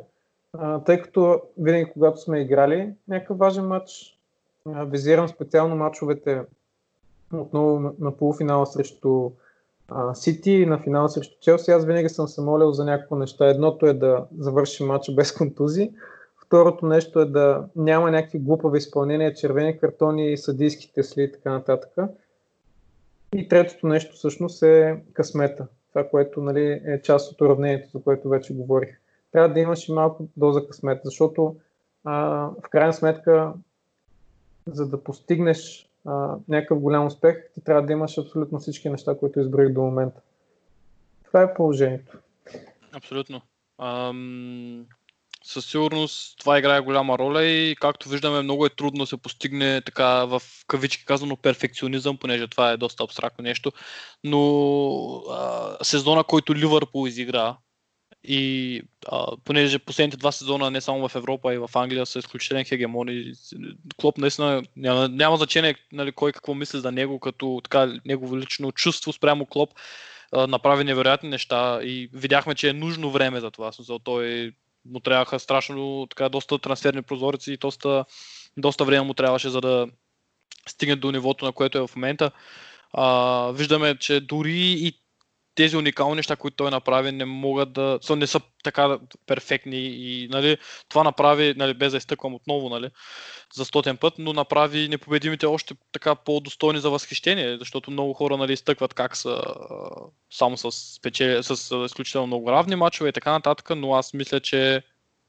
тъй 0.86 1.02
като 1.02 1.42
винаги 1.58 1.92
когато 1.94 2.22
сме 2.22 2.42
играли 2.42 2.94
някакъв 3.08 3.38
важен 3.38 3.68
матч, 3.68 4.20
визирам 4.66 5.28
специално 5.28 5.76
матчовете 5.76 6.42
отново 7.34 7.80
на, 7.80 7.92
на 8.00 8.18
полуфинала 8.18 8.66
срещу 8.66 9.32
Сити 10.14 10.52
и 10.52 10.66
на 10.66 10.80
финала 10.80 11.10
срещу 11.10 11.40
Челси, 11.42 11.72
аз 11.72 11.86
винаги 11.86 12.10
съм 12.10 12.28
се 12.28 12.42
молил 12.42 12.72
за 12.72 12.86
някакво 12.86 13.16
неща. 13.16 13.48
Едното 13.48 13.86
е 13.86 13.94
да 13.94 14.26
завърши 14.40 14.84
матча 14.84 15.12
без 15.12 15.32
контузии, 15.32 15.92
второто 16.46 16.86
нещо 16.86 17.20
е 17.20 17.26
да 17.26 17.66
няма 17.76 18.12
някакви 18.12 18.40
глупави 18.40 18.78
изпълнения, 18.78 19.34
червени 19.34 19.80
картони, 19.80 20.38
съдийски 20.38 20.94
тесли 20.94 21.24
и 21.24 21.32
така 21.32 21.52
нататък. 21.52 21.90
И 23.36 23.48
третото 23.48 23.88
нещо 23.88 24.16
всъщност 24.16 24.64
е 24.64 25.02
късмета. 25.14 25.68
Това, 25.90 26.10
което 26.10 26.42
нали, 26.42 26.82
е 26.86 27.02
част 27.02 27.32
от 27.32 27.42
уравнението, 27.42 27.90
за 27.98 28.04
което 28.04 28.30
вече 28.30 28.54
говорих. 28.54 28.99
Трябва 29.32 29.54
да 29.54 29.60
имаш 29.60 29.90
и 29.90 29.94
малко 29.94 30.28
доза 30.38 30.68
късмет, 30.68 31.02
защото 31.04 31.56
а, 32.04 32.14
в 32.66 32.70
крайна 32.70 32.94
сметка, 32.94 33.54
за 34.68 34.90
да 34.90 35.04
постигнеш 35.04 35.90
а, 36.06 36.36
някакъв 36.48 36.80
голям 36.80 37.06
успех, 37.06 37.52
ти 37.54 37.62
трябва 37.62 37.82
да 37.82 37.94
имаш 37.94 38.18
абсолютно 38.18 38.60
всички 38.60 38.90
неща, 38.90 39.18
които 39.20 39.40
изброих 39.40 39.70
до 39.70 39.82
момента. 39.82 40.22
Това 41.26 41.42
е 41.42 41.54
положението. 41.54 42.18
Абсолютно. 42.94 43.42
Ам, 43.78 44.86
със 45.44 45.66
сигурност 45.66 46.40
това 46.40 46.60
играе 46.60 46.80
голяма 46.80 47.18
роля 47.18 47.44
и 47.46 47.76
както 47.76 48.10
виждаме 48.10 48.42
много 48.42 48.66
е 48.66 48.70
трудно 48.70 49.00
да 49.00 49.08
се 49.08 49.18
постигне 49.18 49.82
така 49.82 50.26
в 50.26 50.42
кавички 50.68 51.06
казано 51.06 51.38
перфекционизъм, 51.38 52.18
понеже 52.18 52.48
това 52.48 52.72
е 52.72 52.78
доста 52.78 53.04
абстрактно 53.04 53.44
нещо, 53.44 53.72
но 54.24 54.42
а, 55.30 55.78
сезона, 55.84 56.24
който 56.24 56.56
Ливърпул 56.56 57.08
изигра 57.08 57.58
и 58.24 58.82
а, 59.08 59.26
понеже 59.44 59.80
последните 59.80 60.18
два 60.18 60.32
сезона 60.32 60.72
не 60.72 60.82
само 60.82 61.08
в 61.08 61.16
Европа, 61.16 61.52
а 61.52 61.54
и 61.54 61.58
в 61.58 61.70
Англия 61.76 62.06
са 62.06 62.20
изключителен 62.20 62.66
хегемони. 62.66 63.34
Клоп 63.98 64.18
наистина 64.18 64.64
няма, 64.76 65.10
няма 65.10 65.38
значение 65.38 65.76
нали, 65.92 66.12
кой 66.12 66.32
какво 66.32 66.54
мисли 66.54 66.80
за 66.80 66.92
него, 66.92 67.20
като 67.20 67.62
така 67.64 67.94
негово 68.06 68.38
лично 68.38 68.72
чувство 68.72 69.14
спрямо 69.14 69.46
Клоп 69.46 69.70
а, 70.32 70.48
направи 70.48 70.84
невероятни 70.84 71.30
неща 71.30 71.80
и 71.84 72.10
видяхме, 72.14 72.56
че 72.56 72.70
е 72.70 72.74
нужно 72.74 73.12
време 73.12 73.40
за 73.40 73.52
това. 73.52 73.72
Смисъл, 73.72 74.00
той 74.00 74.52
му 74.86 75.00
трябваха 75.00 75.40
страшно 75.40 76.08
така 76.10 76.30
доста 76.30 76.60
трансферни 76.60 77.02
прозорици 77.02 77.54
и 77.54 77.58
доста, 77.58 78.06
доста 78.58 78.86
време 78.86 79.02
му 79.02 79.14
трябваше 79.14 79.50
за 79.50 79.62
да 79.62 79.88
стигне 80.68 80.96
до 80.96 81.12
нивото, 81.12 81.46
на 81.46 81.52
което 81.52 81.78
е 81.78 81.88
в 81.88 81.96
момента. 81.96 82.32
А, 82.94 83.52
виждаме, 83.52 83.98
че 83.98 84.20
дори 84.20 84.72
и 84.72 84.94
тези 85.60 85.78
уникални 85.78 86.16
неща, 86.16 86.36
които 86.36 86.56
той 86.56 86.72
направи, 86.72 87.12
не 87.12 87.26
могат 87.26 87.74
да. 87.74 88.00
Са, 88.02 88.16
не 88.16 88.28
са 88.28 88.40
така 88.64 89.00
перфектни 89.26 89.78
и 89.78 90.28
нали, 90.32 90.58
това 90.90 91.04
направи, 91.04 91.54
нали, 91.58 91.74
без 91.74 91.92
да 91.92 91.98
изтъквам 91.98 92.34
отново, 92.36 92.70
нали, 92.70 92.90
за 93.54 93.66
стотен 93.66 93.98
път, 93.98 94.14
но 94.18 94.34
направи 94.34 94.88
непобедимите 94.88 95.46
още 95.46 95.76
така 95.92 96.16
по-достойни 96.16 96.80
за 96.80 96.90
възхищение, 96.90 97.58
защото 97.58 97.92
много 97.92 98.14
хора 98.14 98.38
нали, 98.38 98.54
изтъкват 98.54 98.94
как 98.94 99.18
са 99.18 99.42
само 100.32 100.58
с, 100.58 101.00
печели, 101.02 101.44
с 101.44 101.86
изключително 101.86 102.28
много 102.28 102.52
равни 102.52 102.76
мачове 102.76 103.10
и 103.10 103.14
така 103.14 103.32
нататък, 103.32 103.70
но 103.76 103.94
аз 103.94 104.14
мисля, 104.14 104.40
че 104.40 104.84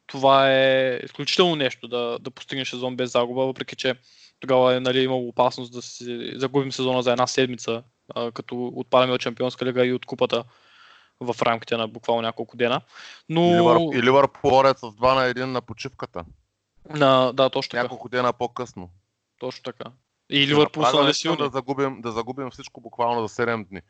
това 0.06 0.52
е 0.52 1.00
изключително 1.04 1.56
нещо 1.56 1.88
да, 1.88 2.18
да 2.20 2.30
постигнеш 2.30 2.70
сезон 2.70 2.96
без 2.96 3.12
загуба, 3.12 3.46
въпреки 3.46 3.76
че 3.76 3.94
тогава 4.40 4.76
е 4.76 4.80
нали, 4.80 5.02
имало 5.02 5.28
опасност 5.28 5.72
да 5.72 5.82
си 5.82 6.32
загубим 6.34 6.72
сезона 6.72 7.02
за 7.02 7.10
една 7.10 7.26
седмица 7.26 7.82
а, 8.14 8.32
като 8.32 8.72
отпадаме 8.76 9.12
от 9.12 9.20
Чемпионска 9.20 9.64
лига 9.64 9.86
и 9.86 9.92
от 9.92 10.06
купата 10.06 10.44
в 11.20 11.42
рамките 11.42 11.76
на 11.76 11.88
буквално 11.88 12.22
няколко 12.22 12.56
дена. 12.56 12.80
Но... 13.28 13.90
И 13.94 14.02
Ливърпул 14.02 14.50
борят 14.50 14.78
с 14.78 14.82
2 14.82 15.14
на 15.14 15.34
1 15.34 15.44
на 15.44 15.60
почивката. 15.60 16.24
На, 16.90 17.32
да, 17.32 17.50
точно 17.50 17.70
така. 17.70 17.82
Няколко 17.82 18.08
дена 18.08 18.32
по-късно. 18.32 18.90
Точно 19.38 19.62
така. 19.62 19.90
И 20.30 20.46
Ливърпул 20.46 20.84
са 20.84 20.96
нали 20.96 21.14
силни. 21.14 21.38
Да 21.38 21.48
загубим, 21.48 22.00
да 22.00 22.12
загубим 22.12 22.50
всичко 22.50 22.80
буквално 22.80 23.26
за 23.26 23.42
7 23.42 23.68
дни. 23.68 23.80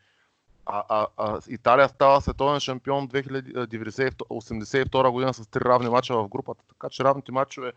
А, 0.67 0.85
а, 0.89 1.07
а 1.17 1.41
Италия 1.49 1.89
става 1.89 2.21
световен 2.21 2.61
шампион 2.61 3.09
1982 3.09 5.11
година 5.11 5.35
с 5.35 5.47
три 5.47 5.61
равни 5.61 5.89
мача 5.89 6.15
в 6.15 6.29
групата. 6.29 6.65
Така 6.69 6.89
че 6.89 7.05
равните 7.05 7.33
мачове 7.33 7.73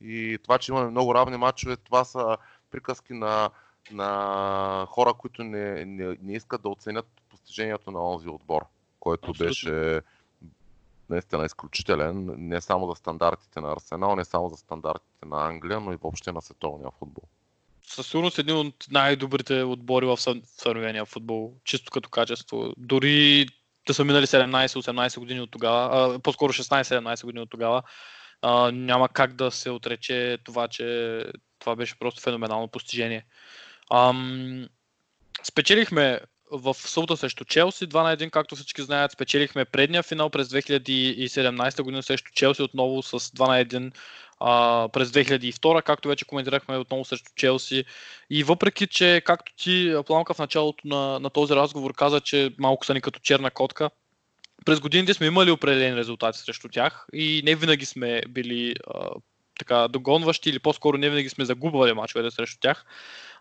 и 0.00 0.38
това, 0.42 0.58
че 0.58 0.72
имаме 0.72 0.90
много 0.90 1.14
равни 1.14 1.36
мачове, 1.36 1.76
това 1.76 2.04
са 2.04 2.36
приказки 2.70 3.12
на 3.12 3.50
на 3.90 4.86
хора, 4.90 5.14
които 5.14 5.44
не, 5.44 5.84
не, 5.84 6.16
не 6.22 6.32
искат 6.32 6.62
да 6.62 6.68
оценят 6.68 7.06
постижението 7.30 7.90
на 7.90 8.10
онзи 8.10 8.28
отбор, 8.28 8.64
който 9.00 9.30
Абсолютно. 9.30 9.46
беше 9.46 10.00
наистина 11.10 11.44
изключителен, 11.44 12.34
не 12.38 12.60
само 12.60 12.88
за 12.90 12.94
стандартите 12.94 13.60
на 13.60 13.72
Арсенал, 13.72 14.16
не 14.16 14.24
само 14.24 14.48
за 14.48 14.56
стандартите 14.56 15.26
на 15.26 15.46
Англия, 15.46 15.80
но 15.80 15.92
и 15.92 15.96
въобще 15.96 16.32
на 16.32 16.42
световния 16.42 16.90
футбол. 16.98 17.24
Със 17.86 18.06
сигурност 18.06 18.38
един 18.38 18.56
от 18.56 18.74
най-добрите 18.90 19.62
отбори 19.62 20.06
в 20.06 20.18
съвременния 20.44 21.04
футбол, 21.04 21.54
чисто 21.64 21.90
като 21.90 22.08
качество. 22.08 22.72
Дори 22.76 23.46
да 23.86 23.94
са 23.94 24.04
минали 24.04 24.26
17-18 24.26 25.18
години 25.18 25.40
от 25.40 25.50
тогава, 25.50 26.14
а, 26.14 26.18
по-скоро 26.18 26.52
16-17 26.52 27.24
години 27.24 27.42
от 27.42 27.50
тогава, 27.50 27.82
а, 28.42 28.70
няма 28.72 29.08
как 29.08 29.32
да 29.32 29.50
се 29.50 29.70
отрече 29.70 30.38
това, 30.44 30.68
че 30.68 31.24
това 31.58 31.76
беше 31.76 31.98
просто 31.98 32.20
феноменално 32.20 32.68
постижение. 32.68 33.26
Ам, 33.92 34.68
спечелихме 35.42 36.20
в 36.50 36.74
събота 36.74 37.16
срещу 37.16 37.44
Челси 37.44 37.86
2 37.86 38.02
на 38.02 38.16
1, 38.16 38.30
както 38.30 38.56
всички 38.56 38.82
знаят. 38.82 39.12
Спечелихме 39.12 39.64
предния 39.64 40.02
финал 40.02 40.30
през 40.30 40.48
2017 40.48 41.82
година 41.82 42.02
срещу 42.02 42.32
Челси 42.32 42.62
отново 42.62 43.02
с 43.02 43.18
2 43.18 43.48
на 43.48 43.64
1 43.64 43.92
а, 44.40 44.88
през 44.88 45.08
2002, 45.08 45.82
както 45.82 46.08
вече 46.08 46.24
коментирахме 46.24 46.76
отново 46.76 47.04
срещу 47.04 47.32
Челси. 47.36 47.84
И 48.30 48.44
въпреки, 48.44 48.86
че 48.86 49.22
както 49.24 49.52
ти, 49.56 49.94
Пламка, 50.06 50.34
в 50.34 50.38
началото 50.38 50.88
на, 50.88 51.18
на 51.20 51.30
този 51.30 51.54
разговор 51.54 51.94
каза, 51.94 52.20
че 52.20 52.54
малко 52.58 52.86
са 52.86 52.94
ни 52.94 53.00
като 53.00 53.20
черна 53.20 53.50
котка, 53.50 53.90
през 54.64 54.80
годините 54.80 55.14
сме 55.14 55.26
имали 55.26 55.50
определени 55.50 55.96
резултати 55.96 56.38
срещу 56.38 56.68
тях 56.68 57.06
и 57.12 57.42
не 57.44 57.54
винаги 57.54 57.86
сме 57.86 58.22
били 58.28 58.74
а, 58.94 59.08
така 59.58 59.88
догонващи 59.88 60.50
или 60.50 60.58
по-скоро 60.58 60.98
не 60.98 61.10
винаги 61.10 61.28
сме 61.28 61.44
загубвали 61.44 61.92
мачовете 61.92 62.34
срещу 62.34 62.58
тях 62.60 62.84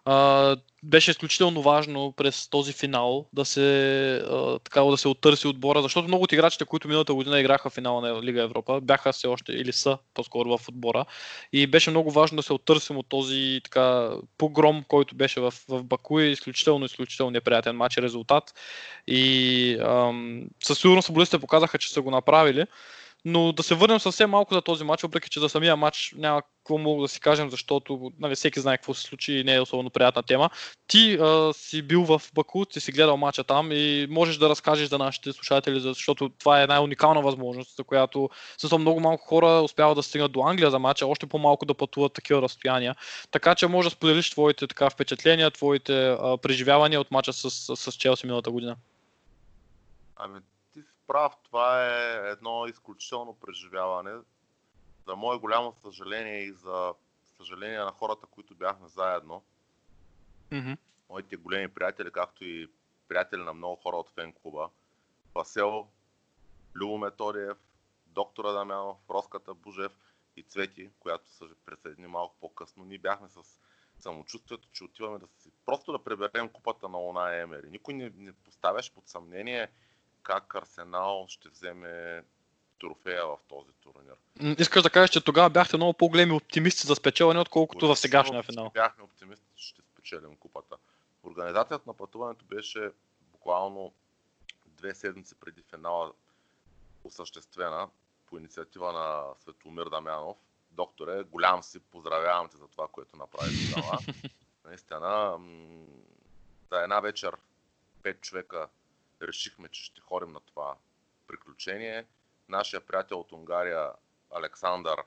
а, 0.06 0.56
беше 0.84 1.12
изключително 1.12 1.62
важно 1.62 2.12
през 2.18 2.50
този 2.50 2.74
финал 2.74 3.26
да 3.34 3.46
се, 3.46 4.16
а, 4.16 4.60
така, 4.60 4.82
да 4.82 4.98
се 4.98 5.08
оттърси 5.08 5.48
отбора, 5.48 5.82
защото 5.82 6.08
много 6.08 6.24
от 6.24 6.32
играчите, 6.32 6.66
които 6.66 6.88
миналата 6.88 7.14
година 7.14 7.40
играха 7.40 7.70
в 7.70 7.74
финала 7.74 8.02
на 8.02 8.24
Лига 8.24 8.42
Европа, 8.42 8.82
бяха 8.82 9.14
все 9.14 9.28
още 9.28 9.52
или 9.52 9.74
са 9.74 9.98
по-скоро 10.14 10.58
в 10.58 10.70
отбора. 10.70 11.06
И 11.54 11.68
беше 11.68 11.90
много 11.90 12.12
важно 12.12 12.36
да 12.36 12.44
се 12.44 12.54
оттърсим 12.54 12.98
от 12.98 13.10
този 13.10 13.62
така, 13.64 14.12
погром, 14.38 14.84
който 14.88 15.16
беше 15.16 15.40
в, 15.40 15.54
в 15.70 15.84
Баку 15.84 16.20
и 16.20 16.32
изключително, 16.32 16.86
изключително 16.86 17.32
неприятен 17.32 17.76
матч 17.76 17.98
резултат. 17.98 18.54
И 19.08 19.78
ам, 19.82 20.44
със 20.64 20.80
сигурност 20.80 21.06
футболистите 21.06 21.42
показаха, 21.42 21.78
че 21.78 21.90
са 21.90 22.02
го 22.02 22.12
направили. 22.12 22.66
Но 23.26 23.52
да 23.52 23.64
се 23.64 23.76
върнем 23.76 24.00
съвсем 24.00 24.30
малко 24.30 24.54
за 24.54 24.62
този 24.62 24.84
матч, 24.84 25.04
въпреки 25.04 25.30
че 25.30 25.40
за 25.40 25.50
самия 25.50 25.76
матч 25.76 26.14
няма 26.18 26.42
какво 26.42 26.78
мога 26.78 27.02
да 27.02 27.08
си 27.08 27.20
кажем, 27.20 27.50
защото 27.50 28.12
нали, 28.20 28.36
всеки 28.36 28.60
знае 28.60 28.78
какво 28.78 28.94
се 28.94 29.02
случи 29.02 29.34
и 29.34 29.44
не 29.44 29.56
е 29.56 29.62
особено 29.62 29.90
приятна 29.90 30.24
тема. 30.24 30.50
Ти 30.88 31.14
а, 31.14 31.54
си 31.54 31.82
бил 31.82 32.04
в 32.04 32.22
Баку, 32.34 32.66
ти 32.66 32.80
си 32.80 32.92
гледал 32.92 33.18
матча 33.18 33.44
там 33.44 33.72
и 33.72 34.08
можеш 34.10 34.38
да 34.38 34.50
разкажеш 34.50 34.90
за 34.90 34.98
нашите 34.98 35.34
слушатели, 35.34 35.80
защото 35.80 36.30
това 36.30 36.60
е 36.60 36.64
една 36.64 36.82
уникална 36.82 37.22
възможност, 37.22 37.76
за 37.76 37.84
която 37.84 38.30
също 38.58 38.80
много 38.80 39.00
малко 39.00 39.28
хора 39.28 39.62
успяват 39.62 39.96
да 39.96 40.04
стигнат 40.04 40.32
до 40.32 40.42
Англия 40.42 40.72
за 40.72 40.80
матча, 40.80 41.08
още 41.08 41.26
по-малко 41.28 41.66
да 41.66 41.74
пътуват 41.74 42.14
такива 42.14 42.42
разстояния. 42.42 42.96
Така 43.32 43.56
че 43.56 43.68
може 43.68 43.90
да 43.90 43.96
споделиш 43.96 44.30
твоите 44.30 44.68
така, 44.68 44.90
впечатления, 44.90 45.52
твоите 45.52 46.10
а, 46.10 46.38
преживявания 46.38 47.02
от 47.02 47.12
матча 47.12 47.34
с, 47.34 47.52
с, 47.52 47.76
с 47.76 47.94
Челси 47.94 48.26
миналата 48.26 48.52
година. 48.52 48.76
Ами, 50.16 50.40
прав, 51.08 51.34
това 51.44 51.86
е 51.86 52.30
едно 52.30 52.66
изключително 52.68 53.40
преживяване. 53.40 54.22
За 55.08 55.16
мое 55.16 55.38
голямо 55.38 55.74
съжаление 55.82 56.44
и 56.44 56.52
за 56.52 56.94
съжаление 57.38 57.80
на 57.80 57.92
хората, 57.92 58.28
които 58.28 58.56
бяхме 58.56 58.88
заедно. 58.88 59.44
Mm-hmm. 60.50 60.78
Моите 61.10 61.36
големи 61.36 61.68
приятели, 61.68 62.12
както 62.12 62.46
и 62.46 62.70
приятели 63.08 63.44
на 63.44 63.54
много 63.54 63.76
хора 63.76 63.98
от 63.98 64.10
фен 64.10 64.34
клуба. 64.34 64.70
Васел, 65.36 65.88
Любо 66.76 66.98
Методиев, 66.98 67.58
доктора 68.06 68.52
Дамянов, 68.52 68.98
Роската 69.10 69.54
Бужев 69.54 69.92
и 70.36 70.44
Цвети, 70.44 70.92
която 71.00 71.30
се 71.30 71.46
присъедини 71.66 72.08
малко 72.08 72.36
по-късно. 72.40 72.86
Ние 72.86 72.98
бяхме 72.98 73.30
с 73.30 73.60
самочувствието, 74.00 74.68
че 74.72 74.84
отиваме 74.84 75.20
да 75.20 75.28
си 75.28 75.52
просто 75.66 75.92
да 75.92 76.04
преберем 76.04 76.50
купата 76.50 76.90
на 76.90 76.98
Луна 76.98 77.36
Емери. 77.36 77.70
Никой 77.70 77.94
не, 77.94 78.12
не 78.16 78.34
поставяше 78.34 78.94
под 78.94 79.08
съмнение 79.08 79.70
как 80.26 80.56
Арсенал 80.56 81.26
ще 81.30 81.50
вземе 81.50 82.24
трофея 82.80 83.26
в 83.26 83.38
този 83.48 83.72
турнир. 83.82 84.16
Искаш 84.60 84.84
да 84.84 84.90
кажеш, 84.90 85.10
че 85.10 85.24
тогава 85.24 85.50
бяхте 85.50 85.78
много 85.78 85.94
по-големи 85.94 86.32
оптимисти 86.32 86.88
за 86.88 86.96
спечелване, 86.96 87.40
отколкото 87.40 87.88
в 87.88 87.96
сегашния 87.96 88.44
финал. 88.44 88.72
Бяхме 88.74 89.04
оптимисти, 89.04 89.46
че 89.56 89.68
ще 89.68 89.82
спечелим 89.82 90.36
купата. 90.36 90.76
Организацията 91.24 91.84
на 91.88 91.94
пътуването 91.94 92.46
беше 92.46 92.92
буквално 93.32 93.94
две 94.66 94.96
седмици 94.96 95.36
преди 95.36 95.62
финала 95.62 96.12
осъществена 97.04 97.90
по 98.26 98.38
инициатива 98.38 98.94
на 98.94 99.24
Светомир 99.42 99.86
Дамянов. 99.86 100.38
Докторе, 100.72 101.24
голям 101.24 101.64
си, 101.64 101.80
поздравявам 101.80 102.50
те 102.50 102.58
за 102.58 102.68
това, 102.68 102.88
което 102.88 103.18
направи 103.18 103.52
тогава. 103.74 104.00
Наистина, 104.66 105.40
за 106.72 106.84
една 106.84 107.00
вечер 107.00 107.36
пет 108.04 108.22
човека 108.22 108.68
решихме, 109.22 109.70
че 109.70 109.84
ще 109.84 110.02
ходим 110.02 110.32
на 110.32 110.40
това 110.40 110.78
приключение. 111.28 112.06
Нашия 112.50 112.86
приятел 112.86 113.20
от 113.20 113.32
Унгария 113.32 113.92
Александър 114.32 115.04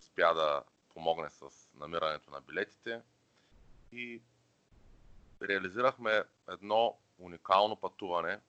успя 0.00 0.34
да 0.34 0.62
помогне 0.94 1.30
с 1.30 1.50
намирането 1.74 2.30
на 2.30 2.40
билетите 2.40 3.02
и 3.92 4.22
реализирахме 5.42 6.24
едно 6.48 6.98
уникално 7.18 7.76
пътуване, 7.76 8.40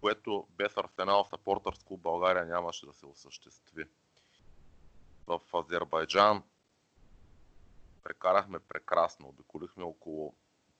което 0.00 0.46
без 0.50 0.76
Арсенал 0.76 1.24
Сапортърс 1.24 1.84
клуб 1.84 2.00
България 2.00 2.44
нямаше 2.44 2.86
да 2.86 2.92
се 2.92 3.06
осъществи. 3.06 3.84
В 5.26 5.40
Азербайджан 5.54 6.42
прекарахме 8.02 8.58
прекрасно, 8.58 9.28
обиколихме 9.28 9.84
около 9.84 10.34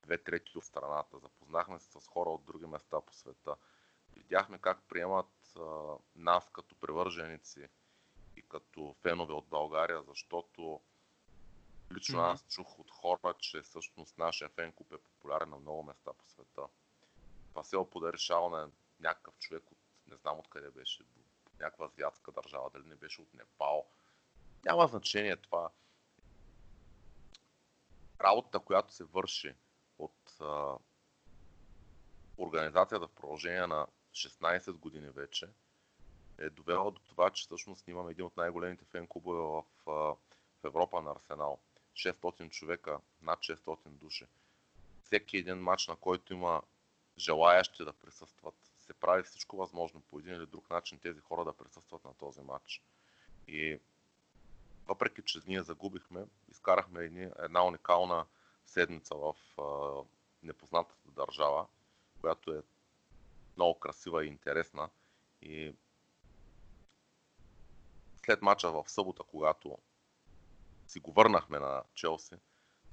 две 0.07 0.19
трети 0.19 0.59
от 0.59 0.65
страната, 0.65 1.19
запознахме 1.19 1.78
се 1.78 2.01
с 2.01 2.07
хора 2.07 2.31
от 2.31 2.45
други 2.45 2.66
места 2.66 3.01
по 3.01 3.12
света, 3.12 3.57
видяхме 4.16 4.59
как 4.59 4.83
приемат 4.89 5.57
а, 5.57 5.95
нас 6.16 6.51
като 6.53 6.74
привърженици 6.74 7.69
и 8.37 8.43
като 8.43 8.95
фенове 9.03 9.33
от 9.33 9.49
България, 9.49 10.03
защото 10.03 10.81
лично 11.93 12.19
mm-hmm. 12.19 12.33
аз 12.33 12.47
чух 12.49 12.78
от 12.78 12.91
хора, 12.91 13.35
че 13.39 13.62
всъщност 13.62 14.19
нашия 14.19 14.49
фен 14.49 14.73
клуб 14.73 14.93
е 14.93 14.99
популярен 14.99 15.51
на 15.51 15.59
много 15.59 15.83
места 15.83 16.12
по 16.12 16.28
света. 16.28 16.62
Това 17.49 17.65
се 17.65 17.77
подари 17.91 18.19
шал 18.19 18.51
на 18.51 18.70
някакъв 19.01 19.39
човек 19.39 19.70
от, 19.70 19.78
не 20.07 20.16
знам 20.16 20.39
откъде 20.39 20.70
беше, 20.70 21.05
някаква 21.61 21.87
азиатска 21.87 22.33
държава, 22.33 22.70
дали 22.70 22.89
не 22.89 22.95
беше 22.95 23.23
от 23.23 23.35
Непал. 23.35 23.87
Няма 24.65 24.87
значение 24.87 25.37
това. 25.37 25.70
Работата, 28.20 28.61
която 28.61 28.93
се 28.93 29.05
върши 29.05 29.55
от 29.98 30.36
а, 30.40 30.74
организацията 32.39 33.06
в 33.06 33.14
продължение 33.14 33.66
на 33.66 33.86
16 34.12 34.73
години 34.73 35.10
вече, 35.10 35.48
е 36.39 36.51
довела 36.51 36.90
до 36.90 37.01
това, 37.01 37.31
че 37.31 37.44
всъщност 37.44 37.89
имаме 37.89 38.10
един 38.10 38.24
от 38.24 38.36
най-големите 38.36 38.85
фен 38.85 39.06
клубове 39.06 39.39
в, 39.39 39.64
в 39.86 40.64
Европа 40.64 41.02
на 41.02 41.10
Арсенал. 41.10 41.59
600 41.94 42.51
човека, 42.51 43.01
над 43.23 43.39
600 43.39 43.89
души. 43.89 44.27
Всеки 45.02 45.36
един 45.36 45.56
матч, 45.56 45.89
на 45.89 45.97
който 45.97 46.32
има 46.32 46.62
желаящи 47.18 47.85
да 47.85 47.93
присъстват, 47.93 48.55
се 48.78 48.94
прави 48.94 49.23
всичко 49.23 49.56
възможно 49.56 50.01
по 50.01 50.18
един 50.18 50.35
или 50.35 50.47
друг 50.47 50.70
начин 50.70 50.98
тези 50.98 51.20
хора 51.20 51.44
да 51.44 51.52
присъстват 51.52 52.05
на 52.05 52.14
този 52.14 52.40
матч. 52.40 52.82
И 53.48 53.81
въпреки, 54.89 55.23
че 55.23 55.39
ние 55.47 55.62
загубихме, 55.62 56.24
изкарахме 56.51 57.31
една 57.39 57.66
уникална 57.66 58.27
седмица 58.66 59.14
в 59.14 59.34
а, 59.59 60.02
непознатата 60.43 61.10
държава, 61.10 61.66
която 62.20 62.52
е 62.52 62.62
много 63.56 63.78
красива 63.78 64.24
и 64.24 64.28
интересна. 64.28 64.88
И 65.43 65.74
след 68.24 68.43
мача 68.43 68.70
в 68.70 68.84
събота, 68.86 69.22
когато 69.22 69.78
си 70.86 71.01
го 71.01 71.12
върнахме 71.12 71.59
на 71.59 71.82
Челси, 71.94 72.34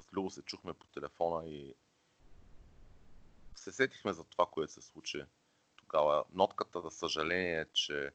с 0.02 0.14
Любо 0.14 0.30
се 0.30 0.42
чухме 0.42 0.74
по 0.74 0.88
телефона 0.88 1.50
и 1.50 1.76
се 3.56 3.72
сетихме 3.72 4.14
за 4.14 4.24
това, 4.24 4.46
което 4.46 4.74
се 4.74 4.82
случи 4.82 5.24
тогава. 5.78 6.24
Нотката 6.34 6.82
за 6.82 6.92
съжаление 6.92 7.62
е, 7.62 7.66
че 7.74 8.12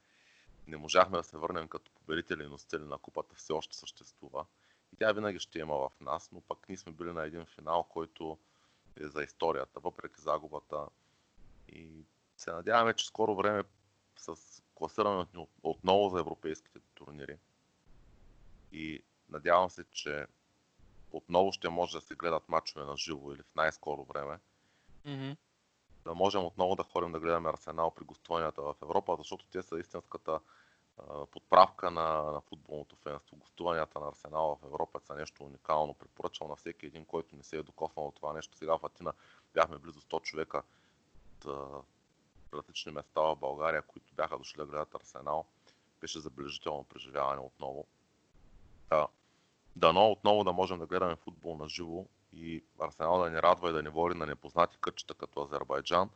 не 0.66 0.76
можахме 0.76 1.18
да 1.18 1.24
се 1.24 1.36
върнем 1.36 1.68
като 1.68 1.92
победители 1.92 2.42
и 2.44 2.48
носители 2.48 2.82
на 2.82 2.98
купата, 2.98 3.34
все 3.34 3.52
още 3.52 3.76
съществува. 3.76 4.46
И 4.92 4.96
тя 4.96 5.12
винаги 5.12 5.38
ще 5.38 5.58
има 5.58 5.74
в 5.76 5.90
нас, 6.00 6.32
но 6.32 6.40
пък 6.40 6.68
ние 6.68 6.78
сме 6.78 6.92
били 6.92 7.12
на 7.12 7.26
един 7.26 7.46
финал, 7.46 7.82
който 7.82 8.38
е 8.96 9.06
за 9.06 9.22
историята, 9.22 9.80
въпреки 9.80 10.20
загубата. 10.20 10.86
И 11.68 12.04
се 12.36 12.52
надяваме, 12.52 12.94
че 12.94 13.06
скоро 13.06 13.36
време 13.36 13.64
с 14.16 14.62
класирането 14.74 15.48
отново 15.62 16.08
за 16.08 16.20
европейските 16.20 16.78
турнири. 16.94 17.38
И 18.72 19.02
надявам 19.28 19.70
се, 19.70 19.84
че 19.90 20.26
отново 21.12 21.52
ще 21.52 21.68
може 21.68 21.92
да 21.92 22.00
се 22.00 22.14
гледат 22.14 22.48
матчове 22.48 22.84
на 22.84 22.96
живо 22.96 23.32
или 23.32 23.42
в 23.42 23.54
най-скоро 23.54 24.04
време. 24.04 24.38
Mm-hmm. 25.06 25.36
Да 26.04 26.14
можем 26.14 26.44
отново 26.44 26.76
да 26.76 26.82
ходим 26.82 27.12
да 27.12 27.20
гледаме 27.20 27.48
Арсенал 27.48 27.90
при 27.90 28.04
гостуванията 28.04 28.62
в 28.62 28.74
Европа, 28.82 29.14
защото 29.18 29.46
те 29.46 29.62
са 29.62 29.78
истинската 29.78 30.40
подправка 31.30 31.90
на, 31.90 32.22
на 32.22 32.40
футболното 32.40 32.96
фенство. 32.96 33.36
Гостуванията 33.36 34.00
на 34.00 34.08
Арсенал 34.08 34.58
в 34.62 34.66
Европа 34.66 35.00
са 35.00 35.14
нещо 35.14 35.44
уникално. 35.44 35.94
Препоръчвам 35.94 36.48
на 36.48 36.56
всеки 36.56 36.86
един, 36.86 37.04
който 37.04 37.36
не 37.36 37.42
се 37.42 37.58
е 37.58 37.62
докоснал 37.62 38.06
от 38.06 38.14
това 38.14 38.32
нещо. 38.32 38.56
Сега 38.56 38.76
в 38.76 38.84
Атина 38.84 39.12
бяхме 39.54 39.78
близо 39.78 40.00
100 40.00 40.22
човека 40.22 40.62
от 41.46 41.84
различни 42.54 42.92
места 42.92 43.20
в 43.20 43.36
България, 43.36 43.82
които 43.82 44.14
бяха 44.14 44.38
дошли 44.38 44.58
да 44.58 44.66
гледат 44.66 44.94
Арсенал. 44.94 45.44
Беше 46.00 46.20
забележително 46.20 46.84
преживяване 46.84 47.40
отново. 47.40 47.86
Да, 48.90 49.08
дано 49.76 50.10
отново 50.10 50.44
да 50.44 50.52
можем 50.52 50.78
да 50.78 50.86
гледаме 50.86 51.16
футбол 51.16 51.56
на 51.56 51.68
живо 51.68 52.04
и 52.32 52.64
Арсенал 52.80 53.18
да 53.18 53.30
ни 53.30 53.42
радва 53.42 53.70
и 53.70 53.72
да 53.72 53.82
ни 53.82 53.88
води 53.88 54.18
на 54.18 54.26
непознати 54.26 54.76
кътчета 54.80 55.14
като 55.14 55.42
Азербайджан, 55.42 56.10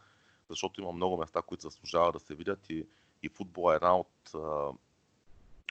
защото 0.48 0.80
има 0.80 0.92
много 0.92 1.16
места, 1.16 1.42
които 1.42 1.62
заслужават 1.62 2.12
да 2.12 2.20
се 2.20 2.34
видят 2.34 2.70
и 2.70 2.86
и 3.22 3.28
футбол 3.28 3.72
е 3.72 3.74
една 3.74 3.96
от, 3.96 4.34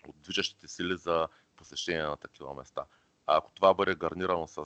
от 0.07 0.15
движещите 0.15 0.67
сили 0.67 0.97
за 0.97 1.27
посещение 1.55 2.03
на 2.03 2.17
такива 2.17 2.53
места. 2.53 2.85
А 3.27 3.37
ако 3.37 3.51
това 3.51 3.73
бъде 3.73 3.95
гарнирано 3.95 4.47
с 4.47 4.65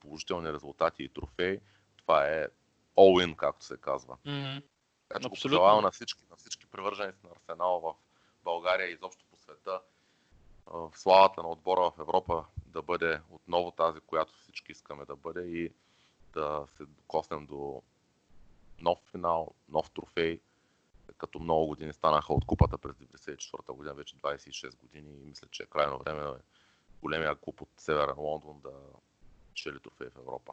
положителни 0.00 0.52
резултати 0.52 1.02
и 1.02 1.08
трофеи, 1.08 1.60
това 1.96 2.26
е 2.26 2.46
all-in, 2.96 3.36
както 3.36 3.64
се 3.64 3.76
казва. 3.76 4.16
Mm-hmm. 4.26 4.62
Така 5.08 5.20
че 5.20 5.28
го 5.28 5.36
пожелавам 5.42 5.84
на 5.84 5.90
всички, 5.90 6.24
на 6.30 6.36
всички 6.36 6.66
привърженици 6.66 7.20
на 7.24 7.30
Арсенал 7.30 7.80
в 7.80 7.94
България 8.44 8.90
и 8.90 8.92
изобщо 8.92 9.24
по 9.30 9.36
света, 9.36 9.80
в 10.66 10.92
славата 10.94 11.42
на 11.42 11.48
отбора 11.48 11.80
в 11.90 11.98
Европа 11.98 12.44
да 12.66 12.82
бъде 12.82 13.20
отново 13.30 13.70
тази, 13.70 14.00
която 14.00 14.34
всички 14.38 14.72
искаме 14.72 15.04
да 15.04 15.16
бъде 15.16 15.40
и 15.40 15.72
да 16.32 16.64
се 16.76 16.84
докоснем 16.84 17.46
до 17.46 17.82
нов 18.78 18.98
финал, 19.10 19.54
нов 19.68 19.90
трофей, 19.90 20.40
като 21.20 21.38
много 21.38 21.66
години 21.66 21.92
станаха 21.92 22.32
от 22.32 22.44
купата 22.44 22.78
през 22.78 22.92
1994 22.92 23.72
година, 23.72 23.94
вече 23.94 24.16
26 24.16 24.76
години 24.76 25.10
и 25.10 25.24
мисля, 25.24 25.48
че 25.50 25.62
е 25.62 25.66
крайно 25.66 25.98
време 25.98 26.22
е 26.22 26.42
големия 27.02 27.34
куп 27.34 27.60
от 27.60 27.68
Северен 27.76 28.14
Лондон 28.18 28.60
да 28.62 28.70
чели 29.54 29.80
трофей 29.80 30.08
в 30.08 30.18
Европа. 30.18 30.52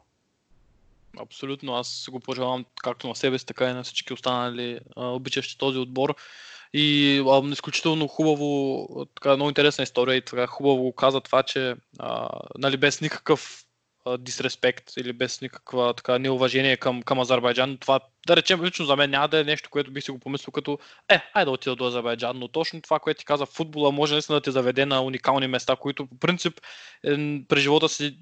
Абсолютно, 1.18 1.74
аз 1.74 2.08
го 2.10 2.20
пожелавам 2.20 2.64
както 2.82 3.08
на 3.08 3.16
себе 3.16 3.38
си, 3.38 3.46
така 3.46 3.70
и 3.70 3.72
на 3.72 3.82
всички 3.82 4.12
останали 4.12 4.80
а, 4.96 5.06
обичащи 5.06 5.58
този 5.58 5.78
отбор. 5.78 6.16
И 6.72 7.18
а, 7.28 7.48
изключително 7.52 8.08
хубаво, 8.08 8.86
така 9.14 9.36
много 9.36 9.50
интересна 9.50 9.82
история 9.84 10.16
и 10.16 10.24
така 10.24 10.46
хубаво 10.46 10.92
каза 10.92 11.20
това, 11.20 11.42
че 11.42 11.76
а, 11.98 12.28
нали, 12.58 12.76
без 12.76 13.00
никакъв 13.00 13.67
дисреспект 14.16 14.96
или 14.96 15.12
без 15.12 15.40
никаква 15.40 15.94
така 15.94 16.18
неуважение 16.18 16.76
към, 16.76 17.02
към 17.02 17.20
Азербайджан. 17.20 17.78
Това, 17.78 18.00
да 18.26 18.36
речем, 18.36 18.64
лично 18.64 18.84
за 18.84 18.96
мен 18.96 19.10
няма 19.10 19.28
да 19.28 19.40
е 19.40 19.44
нещо, 19.44 19.70
което 19.70 19.90
би 19.90 20.00
си 20.00 20.10
го 20.10 20.18
помислил 20.18 20.52
като 20.52 20.78
е, 21.08 21.20
айде 21.34 21.44
да 21.44 21.50
отида 21.50 21.76
до 21.76 21.86
Азербайджан, 21.86 22.38
но 22.38 22.48
точно 22.48 22.82
това, 22.82 22.98
което 22.98 23.18
ти 23.18 23.24
каза, 23.24 23.46
футбола 23.46 23.92
може 23.92 24.14
наистина 24.14 24.36
да 24.36 24.42
те 24.42 24.50
заведе 24.50 24.86
на 24.86 25.02
уникални 25.02 25.46
места, 25.46 25.76
които 25.76 26.06
по 26.06 26.18
принцип 26.18 26.60
е, 27.04 27.40
през 27.48 27.62
живота 27.62 27.88
си 27.88 28.18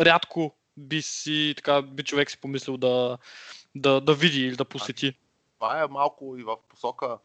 рядко 0.00 0.54
би 0.76 1.02
си, 1.02 1.54
така, 1.56 1.82
би 1.82 2.02
човек 2.02 2.30
си 2.30 2.40
помислил 2.40 2.76
да, 2.76 3.18
да, 3.74 4.00
да 4.00 4.14
види 4.14 4.40
или 4.40 4.56
да 4.56 4.64
посети. 4.64 5.14
Това 5.58 5.82
е 5.82 5.86
малко 5.86 6.36
и 6.38 6.42
в 6.42 6.56
посока 6.68 7.18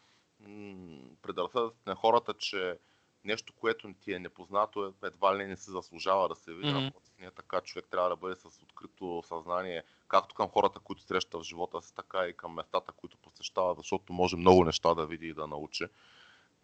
м- 0.48 1.00
предразсъдъците 1.22 1.90
на 1.90 1.96
хората, 1.96 2.34
че 2.40 2.78
нещо, 3.26 3.54
което 3.54 3.94
ти 4.02 4.14
е 4.14 4.20
непознато, 4.20 4.94
едва 5.04 5.38
ли 5.38 5.46
не 5.46 5.58
се 5.58 5.72
заслужава 5.72 6.28
да 6.28 6.36
се 6.36 6.54
види. 6.54 6.74
Mm-hmm. 6.74 6.94
Не 7.20 7.32
така, 7.32 7.62
човек 7.62 7.88
трябва 7.92 8.10
да 8.10 8.16
бъде 8.16 8.36
с 8.36 8.46
открито 8.46 9.24
съзнание, 9.28 9.84
както 10.08 10.36
към 10.36 10.50
хората, 10.50 10.80
които 10.80 11.02
среща 11.02 11.40
в 11.40 11.44
живота 11.44 11.82
си, 11.82 11.96
така 11.96 12.26
и 12.26 12.38
към 12.38 12.54
местата, 12.54 12.92
които 12.92 13.18
посещава, 13.18 13.76
защото 13.78 14.14
може 14.14 14.38
много 14.38 14.66
неща 14.66 14.94
да 14.94 15.06
види 15.06 15.28
и 15.28 15.34
да 15.34 15.48
научи. 15.48 15.86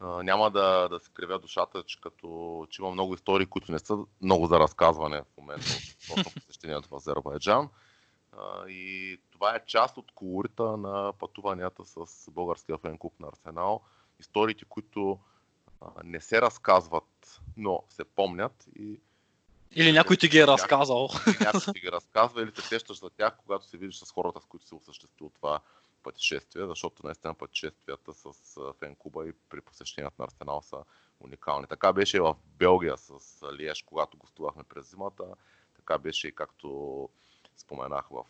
Uh, 0.02 0.22
няма 0.22 0.52
да, 0.52 0.90
да 0.90 1.00
се 1.00 1.12
кривя 1.12 1.40
душата, 1.40 1.84
че 1.84 2.02
като 2.02 2.68
че 2.70 2.82
има 2.82 2.92
много 2.92 3.14
истории, 3.14 3.46
които 3.46 3.72
не 3.72 3.80
са 3.80 3.98
много 4.22 4.48
за 4.48 4.60
разказване 4.60 5.22
в 5.22 5.38
момента 5.38 5.66
относно 6.12 6.42
посещението 6.42 6.90
в 6.90 6.96
Азербайджан. 6.96 7.70
Uh, 8.34 8.68
и 8.68 9.18
това 9.32 9.56
е 9.56 9.66
част 9.66 9.98
от 9.98 10.12
колорита 10.12 10.78
на 10.78 11.14
пътуванията 11.20 11.86
с 11.86 12.32
българския 12.32 12.78
фен 12.78 12.98
клуб 12.98 13.14
на 13.20 13.28
Арсенал. 13.28 13.82
Историите, 14.20 14.66
които 14.66 15.20
не 16.04 16.22
се 16.22 16.42
разказват, 16.42 17.42
но 17.58 17.84
се 17.90 18.04
помнят 18.04 18.68
и 18.76 19.00
Или 19.76 19.92
някой 19.92 20.18
ти 20.18 20.28
ги 20.28 20.40
е 20.40 20.48
разказал. 20.48 21.10
Някой 21.42 21.74
ти 21.74 21.80
ги 21.80 21.92
разказва 21.92 22.42
или 22.42 22.52
те 22.52 22.62
сещаш 22.62 23.00
за 23.00 23.10
тях, 23.10 23.38
когато 23.38 23.66
се 23.66 23.78
видиш 23.78 23.98
с 23.98 24.12
хората, 24.12 24.42
с 24.42 24.46
които 24.46 24.68
се 24.68 24.76
осъществува 24.76 25.32
това 25.36 25.60
пътешествие, 26.04 26.68
защото 26.68 27.06
наистина 27.06 27.34
пътешествията 27.34 28.14
с 28.14 28.34
фен-куба 28.56 29.30
и 29.30 29.34
при 29.50 29.62
посещението 29.62 30.16
на 30.20 30.26
Арсенал 30.26 30.62
са 30.62 30.78
уникални. 31.20 31.68
Така 31.68 31.94
беше 31.94 32.18
и 32.18 32.20
в 32.20 32.36
Белгия 32.46 32.98
с 32.98 33.12
Лиеш, 33.54 33.84
когато 33.84 34.18
гостувахме 34.18 34.64
през 34.64 34.90
зимата. 34.90 35.24
Така 35.76 35.98
беше 35.98 36.28
и 36.28 36.36
както 36.36 37.10
споменах 37.58 38.08
в 38.10 38.24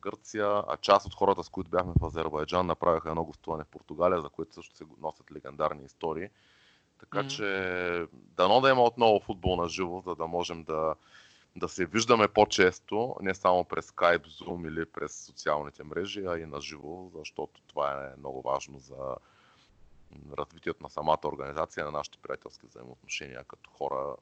Гърция, 0.00 0.62
а 0.68 0.76
част 0.76 1.06
от 1.06 1.14
хората, 1.14 1.44
с 1.44 1.48
които 1.48 1.70
бяхме 1.70 1.92
в 2.00 2.04
Азербайджан, 2.04 2.66
направиха 2.66 3.08
едно 3.08 3.24
гостуване 3.24 3.64
в 3.64 3.68
Португалия, 3.68 4.20
за 4.20 4.28
което 4.28 4.54
също 4.54 4.76
се 4.76 4.84
носят 5.00 5.32
легендарни 5.32 5.84
истории. 5.84 6.28
Така 7.00 7.18
mm-hmm. 7.18 7.28
че 7.28 8.06
дано 8.12 8.60
да 8.60 8.70
има 8.70 8.82
отново 8.84 9.20
футбол 9.20 9.56
на 9.56 9.68
живо, 9.68 10.00
за 10.00 10.14
да 10.14 10.26
можем 10.26 10.64
да, 10.64 10.94
да 11.56 11.68
се 11.68 11.86
виждаме 11.86 12.28
по-често, 12.28 13.16
не 13.20 13.34
само 13.34 13.64
през 13.64 13.90
Skype, 13.90 14.26
Zoom 14.26 14.68
или 14.68 14.86
през 14.86 15.24
социалните 15.24 15.84
мрежи, 15.84 16.24
а 16.26 16.38
и 16.38 16.46
на 16.46 16.60
живо, 16.60 17.10
защото 17.14 17.60
това 17.66 18.04
е 18.04 18.18
много 18.18 18.42
важно 18.42 18.78
за 18.78 19.16
развитието 20.38 20.82
на 20.82 20.90
самата 20.90 21.18
организация, 21.24 21.84
на 21.84 21.90
нашите 21.90 22.18
приятелски 22.18 22.66
взаимоотношения 22.66 23.44
като 23.44 23.70
хора, 23.70 24.16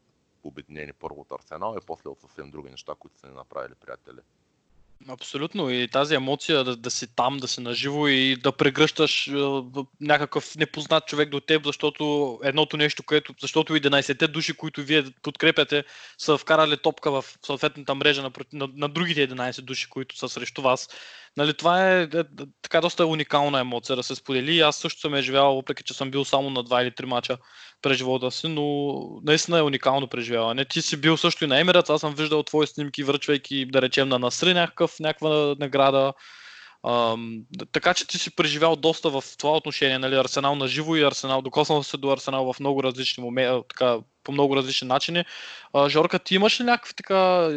обединени 0.44 0.92
първо 0.92 1.20
от 1.20 1.32
Арсенал 1.32 1.76
и 1.82 1.86
после 1.86 2.10
от 2.10 2.20
съвсем 2.20 2.50
други 2.50 2.70
неща, 2.70 2.94
които 2.98 3.18
са 3.18 3.28
ни 3.28 3.34
направили 3.34 3.74
приятели. 3.74 4.20
Абсолютно. 5.08 5.70
И 5.70 5.88
тази 5.88 6.14
емоция 6.14 6.64
да, 6.64 6.76
да 6.76 6.90
си 6.90 7.06
там, 7.16 7.36
да 7.36 7.48
си 7.48 7.60
наживо 7.60 8.08
и 8.08 8.36
да 8.36 8.52
прегръщаш 8.52 9.26
е, 9.26 9.32
някакъв 10.00 10.56
непознат 10.56 11.06
човек 11.06 11.28
до 11.28 11.40
теб, 11.40 11.64
защото 11.64 12.38
едното 12.44 12.76
нещо, 12.76 13.02
което, 13.02 13.34
защото 13.40 13.72
11-те 13.72 14.28
души, 14.28 14.52
които 14.54 14.82
вие 14.82 15.04
подкрепяте, 15.22 15.84
са 16.18 16.38
вкарали 16.38 16.76
топка 16.76 17.10
в 17.10 17.24
съответната 17.46 17.94
мрежа 17.94 18.22
на, 18.22 18.30
на, 18.52 18.68
на 18.74 18.88
другите 18.88 19.28
11 19.28 19.60
души, 19.60 19.90
които 19.90 20.16
са 20.18 20.28
срещу 20.28 20.62
вас. 20.62 20.88
Нали, 21.36 21.54
това 21.54 21.92
е, 21.92 22.02
е, 22.02 22.18
е 22.18 22.24
така 22.62 22.80
доста 22.80 23.06
уникална 23.06 23.60
емоция 23.60 23.96
да 23.96 24.02
се 24.02 24.14
сподели. 24.14 24.60
Аз 24.60 24.76
също 24.76 25.00
съм 25.00 25.14
е 25.14 25.22
живял, 25.22 25.54
въпреки 25.54 25.82
че 25.82 25.94
съм 25.94 26.10
бил 26.10 26.24
само 26.24 26.50
на 26.50 26.64
2 26.64 26.82
или 26.82 26.90
3 26.90 27.04
мача 27.04 27.38
през 27.84 27.98
живота 27.98 28.30
си, 28.30 28.48
но 28.48 28.94
наистина 29.22 29.58
е 29.58 29.62
уникално 29.62 30.06
преживяване. 30.06 30.64
Ти 30.64 30.82
си 30.82 30.96
бил 30.96 31.16
също 31.16 31.44
и 31.44 31.46
на 31.46 31.60
Емират, 31.60 31.90
аз 31.90 32.00
съм 32.00 32.14
виждал 32.14 32.42
твои 32.42 32.66
снимки, 32.66 33.02
връчвайки, 33.02 33.66
да 33.66 33.82
речем, 33.82 34.08
на 34.08 34.18
Насри 34.18 34.54
някакъв, 34.54 35.00
някаква 35.00 35.54
награда. 35.58 36.12
Ам, 36.86 37.40
така 37.72 37.94
че 37.94 38.06
ти 38.06 38.18
си 38.18 38.36
преживял 38.36 38.76
доста 38.76 39.10
в 39.10 39.24
това 39.38 39.56
отношение, 39.56 39.98
нали, 39.98 40.14
Арсенал 40.14 40.54
на 40.54 40.68
живо 40.68 40.96
и 40.96 41.02
Арсенал, 41.02 41.42
докоснал 41.42 41.82
се 41.82 41.96
до 41.96 42.12
Арсенал 42.12 42.52
в 42.52 42.60
много 42.60 42.82
различни 42.82 43.24
моменти, 43.24 43.62
така, 43.68 43.98
по 44.22 44.32
много 44.32 44.56
различни 44.56 44.88
начини. 44.88 45.24
А, 45.72 45.88
Жорка, 45.88 46.18
ти 46.18 46.34
имаш 46.34 46.60
ли 46.60 46.64
някакви 46.64 46.94
така 46.94 47.48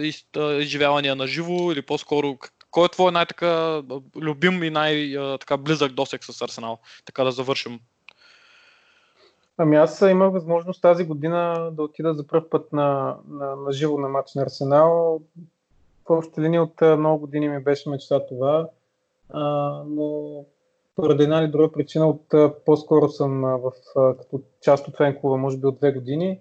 изживявания 0.60 1.16
на 1.16 1.28
живо 1.28 1.72
или 1.72 1.82
по-скоро 1.82 2.38
кой 2.72 2.86
е 2.86 2.90
твой 2.90 3.12
най-така 3.12 3.82
любим 4.16 4.64
и 4.64 4.70
най-така 4.70 5.58
близък 5.58 5.92
досек 5.94 6.24
с 6.24 6.42
Арсенал? 6.42 6.80
Така 7.06 7.24
да 7.24 7.32
завършим. 7.32 7.80
Ами 9.58 9.76
аз 9.76 10.02
имах 10.02 10.32
възможност 10.32 10.82
тази 10.82 11.06
година 11.06 11.70
да 11.74 11.84
отида 11.84 12.14
за 12.14 12.28
първ 12.28 12.50
път 12.50 12.74
на, 12.74 13.18
на, 13.30 13.56
на 13.56 13.72
живо 13.72 13.98
на 13.98 14.10
матч 14.10 14.36
на 14.36 14.42
Арсенал. 14.42 15.22
В 16.06 16.10
общи 16.10 16.42
линии 16.42 16.60
от 16.60 16.82
много 16.82 17.20
години 17.20 17.50
ми 17.50 17.64
беше 17.64 17.90
мечта 17.90 18.26
това, 18.26 18.70
а, 19.30 19.84
но 19.88 20.46
поради 20.96 21.24
една 21.24 21.40
или 21.40 21.48
друга 21.48 21.72
причина 21.72 22.08
от 22.08 22.34
по-скоро 22.66 23.10
съм 23.10 23.42
в, 23.42 23.72
като 23.96 24.42
част 24.62 24.88
от 24.88 24.98
фен 24.98 25.18
клуба, 25.22 25.38
може 25.38 25.58
би 25.58 25.68
от 25.68 25.78
две 25.78 25.92
години 25.92 26.40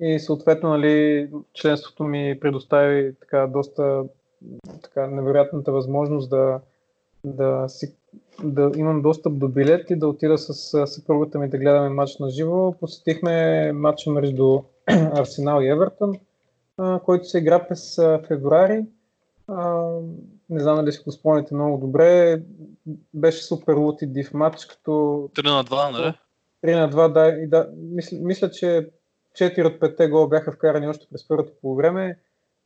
и 0.00 0.20
съответно 0.20 0.68
нали, 0.68 1.30
членството 1.52 2.04
ми 2.04 2.38
предостави 2.40 3.14
така 3.20 3.46
доста 3.46 4.04
така, 4.82 5.06
невероятната 5.06 5.72
възможност 5.72 6.30
да, 6.30 6.60
да, 7.24 7.68
си, 7.68 7.94
да 8.44 8.70
имам 8.76 9.02
достъп 9.02 9.38
до 9.38 9.48
билет 9.48 9.90
и 9.90 9.96
да 9.96 10.08
отида 10.08 10.38
с 10.38 10.86
съпругата 10.86 11.38
ми 11.38 11.48
да 11.48 11.58
гледаме 11.58 11.88
матч 11.88 12.18
на 12.18 12.30
живо. 12.30 12.72
Посетихме 12.80 13.72
матча 13.72 14.10
между 14.10 14.60
Арсенал 14.90 15.62
и 15.62 15.68
Евертън, 15.68 16.12
който 17.04 17.24
се 17.24 17.38
игра 17.38 17.68
през 17.68 17.96
февруари. 18.28 18.84
Не 20.50 20.60
знам 20.60 20.76
дали 20.76 20.92
си 20.92 21.02
го 21.04 21.12
спомняте 21.12 21.54
много 21.54 21.78
добре. 21.78 22.42
Беше 23.14 23.44
супер 23.44 23.74
лут 23.74 24.02
и 24.02 24.06
див 24.06 24.34
матч, 24.34 24.64
като... 24.64 24.90
3 24.90 25.56
на 25.56 25.64
2, 25.64 25.92
нали? 25.92 26.14
3 26.64 26.80
на 26.80 26.90
2, 26.90 27.12
да. 27.12 27.42
И 27.42 27.46
да 27.46 27.68
мисля, 27.76 28.16
мисля, 28.20 28.50
че 28.50 28.90
4 29.38 29.66
от 29.66 29.80
5 29.80 30.10
гола 30.10 30.28
бяха 30.28 30.52
вкарани 30.52 30.88
още 30.88 31.06
през 31.10 31.28
първото 31.28 31.52
по 31.62 31.74
време. 31.74 32.18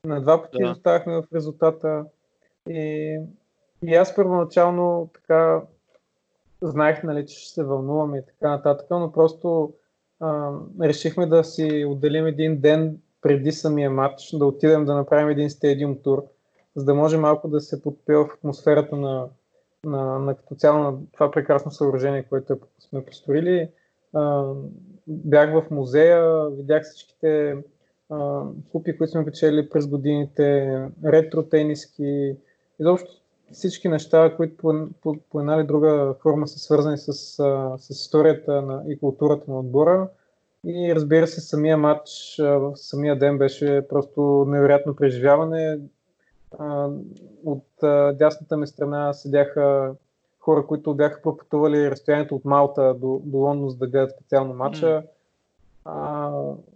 На 0.04 0.20
два 0.20 0.42
пъти 0.42 0.58
да. 0.62 0.70
оставахме 0.70 1.12
в 1.12 1.24
резултата. 1.34 2.04
И, 2.70 3.18
и 3.82 3.94
аз 3.94 4.14
първоначално 4.14 5.10
така 5.14 5.62
знаех, 6.62 7.02
нали, 7.02 7.26
че 7.26 7.40
ще 7.40 7.52
се 7.52 7.64
вълнуваме 7.64 8.18
и 8.18 8.26
така 8.26 8.50
нататък, 8.50 8.86
но 8.90 9.12
просто 9.12 9.72
а, 10.20 10.52
решихме 10.80 11.26
да 11.26 11.44
си 11.44 11.84
отделим 11.88 12.26
един 12.26 12.60
ден 12.60 12.98
преди 13.22 13.52
самия 13.52 13.90
матч, 13.90 14.30
да 14.32 14.46
отидем 14.46 14.84
да 14.84 14.94
направим 14.94 15.28
един 15.28 15.50
стадиум 15.50 15.98
тур, 16.02 16.24
за 16.76 16.84
да 16.84 16.94
може 16.94 17.16
малко 17.16 17.48
да 17.48 17.60
се 17.60 17.82
подпива 17.82 18.24
в 18.24 18.34
атмосферата 18.34 18.96
на, 18.96 19.28
на, 19.84 20.18
на 20.18 20.34
като 20.34 20.54
цяло 20.54 20.78
на 20.82 20.98
това 21.12 21.30
прекрасно 21.30 21.70
съоръжение, 21.70 22.22
което 22.22 22.58
сме 22.78 23.04
построили. 23.04 23.68
А, 24.14 24.52
бях 25.06 25.52
в 25.52 25.70
музея, 25.70 26.50
видях 26.50 26.82
всичките 26.84 27.56
купи, 28.72 28.98
които 28.98 29.10
сме 29.10 29.24
печели 29.24 29.68
през 29.68 29.86
годините, 29.86 30.78
ретро 31.04 31.42
тениски, 31.42 32.36
изобщо 32.80 33.19
всички 33.52 33.88
неща, 33.88 34.36
които 34.36 34.56
по, 34.56 34.88
по, 35.02 35.16
по 35.30 35.40
една 35.40 35.56
или 35.56 35.66
друга 35.66 36.14
форма 36.22 36.48
са 36.48 36.58
свързани 36.58 36.98
с, 36.98 37.12
с 37.78 37.90
историята 37.90 38.62
на, 38.62 38.82
и 38.88 38.98
културата 38.98 39.50
на 39.50 39.58
отбора. 39.58 40.08
И 40.66 40.94
разбира 40.94 41.26
се, 41.26 41.40
самия 41.40 41.76
матч 41.76 42.34
в 42.38 42.72
самия 42.76 43.18
ден 43.18 43.38
беше 43.38 43.86
просто 43.88 44.44
невероятно 44.48 44.96
преживяване. 44.96 45.78
От 47.44 47.66
дясната 48.18 48.56
ми 48.56 48.66
страна 48.66 49.12
седяха 49.12 49.94
хора, 50.40 50.66
които 50.66 50.94
бяха 50.94 51.22
пропътували 51.22 51.90
разстоянието 51.90 52.34
от 52.34 52.44
Малта 52.44 52.94
до, 52.94 53.20
до 53.24 53.38
Лондон, 53.38 53.70
за 53.70 53.76
да 53.76 53.86
гледат 53.86 54.10
специално 54.10 54.54
матча. 54.54 55.02
А, 55.84 56.30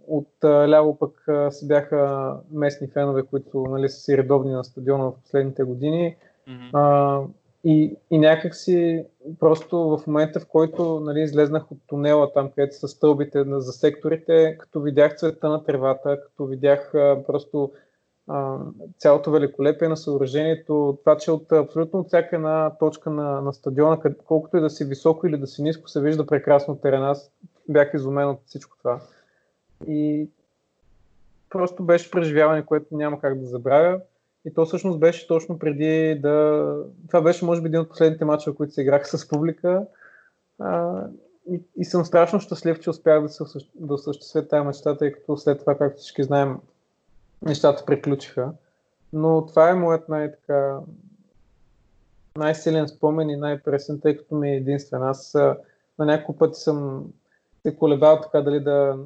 от 0.07 0.29
ляво 0.43 0.97
пък 0.97 1.25
си 1.49 1.67
бяха 1.67 2.31
местни 2.51 2.87
фенове, 2.87 3.23
които 3.23 3.65
нали, 3.69 3.89
са 3.89 3.99
си 3.99 4.17
редовни 4.17 4.51
на 4.51 4.63
стадиона 4.63 5.03
в 5.05 5.15
последните 5.23 5.63
години. 5.63 6.15
Mm-hmm. 6.49 6.69
А, 6.73 7.21
и, 7.63 7.95
и 8.11 8.17
някак 8.17 8.55
си 8.55 9.05
просто 9.39 9.77
в 9.77 10.07
момента, 10.07 10.39
в 10.39 10.45
който 10.47 10.99
нали, 10.99 11.21
излезнах 11.21 11.71
от 11.71 11.77
тунела 11.87 12.33
там, 12.33 12.51
където 12.51 12.75
са 12.75 12.87
стълбите 12.87 13.43
за 13.47 13.71
секторите, 13.71 14.57
като 14.59 14.81
видях 14.81 15.15
цвета 15.15 15.49
на 15.49 15.63
тревата, 15.63 16.21
като 16.23 16.45
видях 16.45 16.95
а, 16.95 17.23
просто 17.27 17.71
а, 18.27 18.57
цялото 18.97 19.31
великолепие 19.31 19.87
на 19.87 19.97
съоръжението, 19.97 20.97
това, 20.99 21.17
че 21.17 21.31
от 21.31 21.51
абсолютно 21.51 21.99
от 21.99 22.07
всяка 22.07 22.35
една 22.35 22.71
точка 22.79 23.09
на, 23.09 23.41
на 23.41 23.53
стадиона, 23.53 23.99
колкото 24.25 24.57
и 24.57 24.61
да 24.61 24.69
си 24.69 24.85
високо 24.85 25.27
или 25.27 25.37
да 25.37 25.47
си 25.47 25.61
ниско, 25.63 25.89
се 25.89 26.01
вижда 26.01 26.25
прекрасно 26.25 26.75
терена. 26.75 27.09
Аз 27.09 27.31
бях 27.69 27.93
изумен 27.93 28.29
от 28.29 28.39
всичко 28.45 28.77
това. 28.77 28.99
И 29.87 30.29
просто 31.49 31.83
беше 31.83 32.11
преживяване, 32.11 32.65
което 32.65 32.97
няма 32.97 33.19
как 33.19 33.39
да 33.39 33.45
забравя. 33.45 33.99
И 34.45 34.53
то 34.53 34.65
всъщност 34.65 34.99
беше 34.99 35.27
точно 35.27 35.59
преди 35.59 36.19
да... 36.21 36.65
Това 37.07 37.21
беше 37.21 37.45
може 37.45 37.61
би 37.61 37.67
един 37.67 37.79
от 37.79 37.89
последните 37.89 38.25
матча, 38.25 38.53
които 38.53 38.73
се 38.73 38.81
играха 38.81 39.17
с 39.17 39.27
публика. 39.27 39.85
А, 40.59 41.01
и, 41.51 41.61
и 41.77 41.85
съм 41.85 42.05
страшно 42.05 42.39
щастлив, 42.39 42.79
че 42.79 42.89
успях 42.89 43.21
да, 43.21 43.29
се, 43.29 43.43
да 43.75 43.93
осъществя 43.93 44.47
тази 44.47 44.67
мечта, 44.67 44.97
тъй 44.97 45.11
като 45.11 45.37
след 45.37 45.59
това, 45.59 45.77
както 45.77 45.99
всички 45.99 46.23
знаем, 46.23 46.57
нещата 47.41 47.85
приключиха. 47.85 48.51
Но 49.13 49.45
това 49.45 49.69
е 49.69 49.75
моят 49.75 50.09
най-така 50.09 50.79
най-силен 52.37 52.87
спомен 52.87 53.29
и 53.29 53.35
най-пресен, 53.35 53.99
тъй 53.99 54.17
като 54.17 54.35
ми 54.35 54.49
е 54.49 54.55
единствен. 54.55 55.03
Аз 55.03 55.33
на 55.99 56.05
няколко 56.05 56.37
пъти 56.37 56.59
съм 56.59 57.05
се 57.63 57.75
колебал 57.75 58.21
така 58.21 58.41
дали 58.41 58.59
да, 58.59 58.97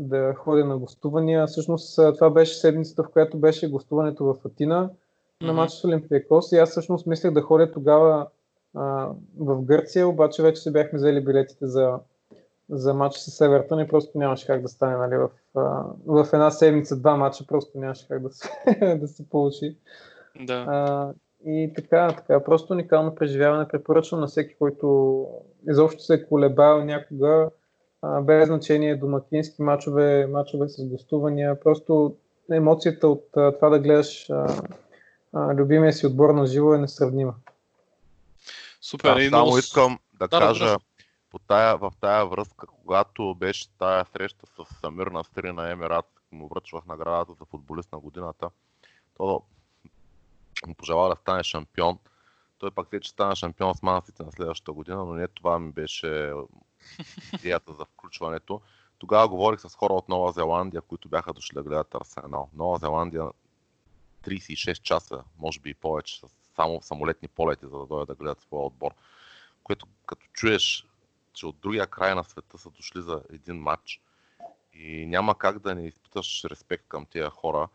да 0.00 0.34
ходя 0.34 0.64
на 0.64 0.78
гостувания. 0.78 1.46
Всъщност 1.46 1.96
това 1.96 2.30
беше 2.30 2.54
седмицата, 2.54 3.02
в 3.02 3.08
която 3.08 3.38
беше 3.38 3.70
гостуването 3.70 4.24
в 4.24 4.36
Атина 4.46 4.90
mm-hmm. 4.90 5.46
на 5.46 5.52
матч 5.52 5.72
с 5.72 5.84
Олимпиакос 5.84 6.52
и 6.52 6.56
аз 6.56 6.70
всъщност 6.70 7.06
мислех 7.06 7.32
да 7.32 7.42
ходя 7.42 7.72
тогава 7.72 8.26
а, 8.74 9.08
в 9.38 9.62
Гърция, 9.62 10.08
обаче 10.08 10.42
вече 10.42 10.62
се 10.62 10.72
бяхме 10.72 10.98
взели 10.98 11.24
билетите 11.24 11.66
за, 11.66 11.98
за 12.68 12.94
матч 12.94 13.16
с 13.16 13.40
Евертън 13.40 13.80
и 13.80 13.88
просто 13.88 14.18
нямаше 14.18 14.46
как 14.46 14.62
да 14.62 14.68
стане 14.68 14.96
нали, 14.96 15.16
в, 15.16 15.30
а, 15.54 15.84
в 16.06 16.28
една 16.32 16.50
седмица 16.50 16.96
два 16.96 17.16
матча, 17.16 17.46
просто 17.46 17.78
нямаше 17.78 18.08
как 18.08 18.22
да 18.22 18.30
се, 18.30 18.48
да 19.00 19.08
се 19.08 19.28
получи. 19.28 19.76
Да. 20.46 20.64
А, 20.68 21.12
и 21.46 21.72
така, 21.76 22.08
така, 22.16 22.44
просто 22.44 22.72
уникално 22.72 23.14
преживяване. 23.14 23.68
Препоръчвам 23.68 24.20
на 24.20 24.26
всеки, 24.26 24.54
който 24.58 25.26
изобщо 25.68 26.02
се 26.02 26.14
е 26.14 26.24
колебал 26.24 26.84
някога 26.84 27.50
без 28.22 28.46
значение 28.46 28.96
домакински 28.96 29.62
мачове, 29.62 30.26
мачове 30.26 30.68
с 30.68 30.84
гостувания. 30.84 31.60
Просто 31.60 32.16
емоцията 32.52 33.08
от 33.08 33.28
а, 33.36 33.52
това 33.52 33.68
да 33.68 33.78
гледаш 33.78 34.30
а, 34.30 34.62
а, 35.32 35.54
любимия 35.54 35.92
си 35.92 36.06
отбор 36.06 36.30
на 36.30 36.46
живо 36.46 36.74
е 36.74 36.78
несравнима. 36.78 37.34
Супер. 38.80 39.14
Да, 39.14 39.22
и 39.22 39.28
много... 39.28 39.58
искам 39.58 39.98
да, 40.18 40.28
Да, 40.28 40.38
кажа 40.38 40.64
разбира 40.64 40.78
по 41.30 41.38
тая, 41.38 41.76
в 41.76 41.92
тая 42.00 42.26
връзка, 42.26 42.66
когато 42.66 43.34
беше 43.34 43.68
тая 43.78 44.04
среща 44.12 44.46
с 44.46 44.80
Самир 44.80 45.06
Настри 45.06 45.52
на 45.52 45.70
Емират, 45.70 46.06
му 46.32 46.48
връчвах 46.48 46.86
наградата 46.86 47.32
за 47.32 47.44
футболист 47.44 47.92
на 47.92 47.98
годината, 47.98 48.50
то 49.16 49.42
му 50.66 50.74
пожела 50.74 51.08
да 51.08 51.16
стане 51.16 51.42
шампион. 51.42 51.98
Той 52.58 52.70
пак 52.70 52.90
вече 52.90 53.10
стана 53.10 53.36
шампион 53.36 53.74
с 53.74 53.82
Мансите 53.82 54.22
на 54.22 54.32
следващата 54.32 54.72
година, 54.72 55.04
но 55.04 55.14
не 55.14 55.28
това 55.28 55.58
ми 55.58 55.72
беше 55.72 56.32
идеята 57.34 57.74
за 57.74 57.84
включването. 57.84 58.60
Тогава 58.98 59.28
говорих 59.28 59.60
с 59.60 59.74
хора 59.74 59.92
от 59.92 60.08
Нова 60.08 60.32
Зеландия, 60.32 60.82
които 60.82 61.08
бяха 61.08 61.32
дошли 61.32 61.54
да 61.54 61.62
гледат 61.62 61.94
Арсенал. 61.94 62.50
Нова 62.54 62.78
Зеландия 62.78 63.24
36 64.24 64.82
часа, 64.82 65.24
може 65.38 65.60
би 65.60 65.70
и 65.70 65.74
повече, 65.74 66.20
само 66.56 66.82
самолетни 66.82 67.28
полети, 67.28 67.66
за 67.66 67.78
да 67.78 67.86
дойдат 67.86 68.08
да 68.08 68.14
гледат 68.14 68.40
своя 68.40 68.66
отбор. 68.66 68.94
Което 69.62 69.86
като 70.06 70.26
чуеш, 70.32 70.86
че 71.32 71.46
от 71.46 71.56
другия 71.60 71.86
край 71.86 72.14
на 72.14 72.24
света 72.24 72.58
са 72.58 72.70
дошли 72.70 73.02
за 73.02 73.22
един 73.32 73.56
матч 73.56 74.00
и 74.74 75.06
няма 75.06 75.38
как 75.38 75.58
да 75.58 75.74
не 75.74 75.86
изпиташ 75.86 76.44
респект 76.44 76.84
към 76.88 77.06
тези 77.06 77.30
хора, 77.30 77.68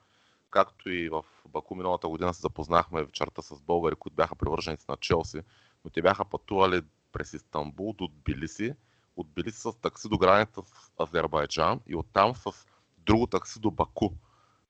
както 0.49 0.89
и 0.89 1.09
в 1.09 1.25
Баку 1.47 1.75
миналата 1.75 2.07
година 2.07 2.33
се 2.33 2.41
запознахме 2.41 3.03
вечерта 3.03 3.41
с 3.41 3.61
българи, 3.61 3.95
които 3.95 4.15
бяха 4.15 4.35
привърженици 4.35 4.85
на 4.89 4.97
Челси, 4.97 5.41
но 5.85 5.91
те 5.91 6.01
бяха 6.01 6.25
пътували 6.25 6.81
през 7.11 7.33
Истанбул 7.33 7.93
до 7.93 8.07
Тбилиси, 8.07 8.73
от 9.17 9.27
Тбилиси 9.29 9.59
с 9.59 9.73
такси 9.73 10.09
до 10.09 10.17
граница 10.17 10.61
с 10.61 10.91
Азербайджан 10.99 11.79
и 11.87 11.95
оттам 11.95 12.35
с 12.35 12.51
друго 12.97 13.27
такси 13.27 13.59
до 13.59 13.71
Баку. 13.71 14.09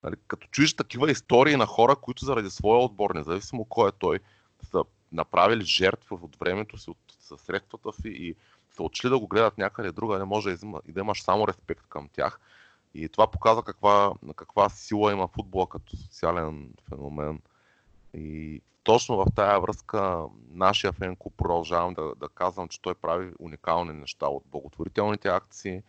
Нали, 0.04 0.16
като 0.28 0.48
чуеш 0.48 0.76
такива 0.76 1.12
истории 1.12 1.56
на 1.56 1.66
хора, 1.66 1.96
които 1.96 2.26
заради 2.26 2.50
своя 2.50 2.80
отбор, 2.80 3.16
независимо 3.16 3.66
кой 3.66 3.90
е 3.90 3.92
той, 3.92 4.20
са 4.64 4.84
направили 5.12 5.66
жертви 5.66 6.16
от 6.22 6.36
времето 6.36 6.78
си, 6.78 6.90
от 6.90 6.98
средствата 7.40 7.94
си 7.94 8.08
и 8.08 8.36
са 8.76 8.84
отшли 8.84 9.10
да 9.10 9.20
го 9.20 9.28
гледат 9.28 9.58
някъде 9.58 9.92
друга, 9.92 10.20
не 10.20 10.26
може 10.26 10.58
и 10.86 10.92
да 10.92 11.00
имаш 11.00 11.24
само 11.24 11.48
респект 11.48 11.88
към 11.88 12.10
тях. 12.14 12.40
И 12.94 13.10
това 13.10 13.32
показва 13.32 13.64
каква, 13.64 14.14
каква 14.36 14.70
сила 14.70 15.12
има 15.12 15.28
футбола 15.28 15.70
като 15.70 15.98
социален 15.98 16.74
феномен. 16.90 17.42
И 18.16 18.62
точно 18.84 19.18
в 19.18 19.26
тая 19.36 19.60
връзка 19.60 20.26
нашия 20.50 20.94
фен 20.94 21.16
клуб 21.16 21.34
продължавам 21.38 21.94
да, 21.94 22.16
да 22.16 22.30
казвам, 22.30 22.68
че 22.68 22.82
той 22.82 22.96
прави 22.96 23.34
уникални 23.40 23.94
неща 23.94 24.28
от 24.28 24.44
благотворителните 24.46 25.28
акции, 25.28 25.84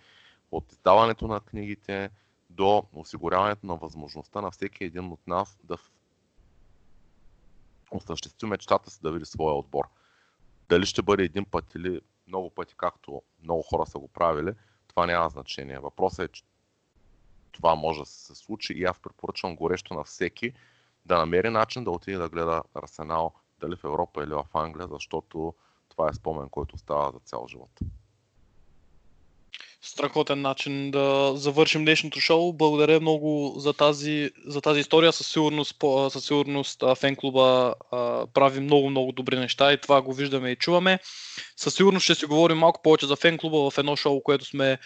от 0.52 0.72
издаването 0.72 1.26
на 1.28 1.40
книгите 1.40 2.10
до 2.50 2.84
осигуряването 2.92 3.66
на 3.66 3.76
възможността 3.76 4.40
на 4.40 4.50
всеки 4.50 4.84
един 4.84 5.12
от 5.12 5.26
нас 5.26 5.58
да 5.64 5.76
осъществи 7.90 8.46
мечтата 8.46 8.90
си 8.90 9.00
да 9.02 9.12
види 9.12 9.24
своя 9.24 9.54
отбор. 9.54 9.84
Дали 10.68 10.86
ще 10.86 11.02
бъде 11.02 11.22
един 11.22 11.44
път 11.44 11.74
или 11.74 12.00
много 12.26 12.50
пъти, 12.50 12.74
както 12.76 13.22
много 13.42 13.62
хора 13.62 13.86
са 13.86 13.98
го 13.98 14.08
правили, 14.08 14.52
това 14.88 15.06
няма 15.06 15.28
значение. 15.28 15.78
Въпросът 15.78 16.30
е, 16.30 16.32
че 16.32 16.42
това 17.52 17.74
може 17.74 18.00
да 18.00 18.06
се 18.06 18.34
случи 18.34 18.72
и 18.72 18.84
аз 18.84 18.98
препоръчвам 19.00 19.56
горещо 19.56 19.94
на 19.94 20.04
всеки 20.04 20.52
да 21.06 21.18
намери 21.18 21.50
начин 21.50 21.84
да 21.84 21.90
отиде 21.90 22.18
да 22.18 22.28
гледа 22.28 22.62
Арсенал 22.74 23.32
дали 23.60 23.76
в 23.76 23.84
Европа 23.84 24.24
или 24.24 24.34
в 24.34 24.44
Англия, 24.54 24.88
защото 24.90 25.54
това 25.88 26.08
е 26.08 26.14
спомен, 26.14 26.48
който 26.48 26.78
става 26.78 27.12
за 27.12 27.18
цял 27.18 27.46
живот. 27.48 27.70
Страхотен 29.82 30.40
начин 30.40 30.90
да 30.90 31.32
завършим 31.36 31.84
днешното 31.84 32.20
шоу. 32.20 32.52
Благодаря 32.52 33.00
много 33.00 33.54
за 33.58 33.72
тази, 33.72 34.30
за 34.46 34.60
тази 34.60 34.80
история. 34.80 35.12
Със 35.12 35.26
сигурност, 35.26 35.76
със 36.08 36.24
сигурност 36.24 36.84
фен 36.96 37.16
клуба 37.16 37.74
прави 38.34 38.60
много, 38.60 38.90
много 38.90 39.12
добри 39.12 39.38
неща 39.38 39.72
и 39.72 39.80
това 39.80 40.02
го 40.02 40.12
виждаме 40.12 40.50
и 40.50 40.56
чуваме. 40.56 40.98
Със 41.56 41.74
сигурност 41.74 42.04
ще 42.04 42.14
си 42.14 42.26
говорим 42.26 42.58
малко 42.58 42.82
повече 42.82 43.06
за 43.06 43.16
фен 43.16 43.38
клуба 43.38 43.70
в 43.70 43.78
едно 43.78 43.96
шоу, 43.96 44.20
което 44.20 44.44
сме 44.44 44.78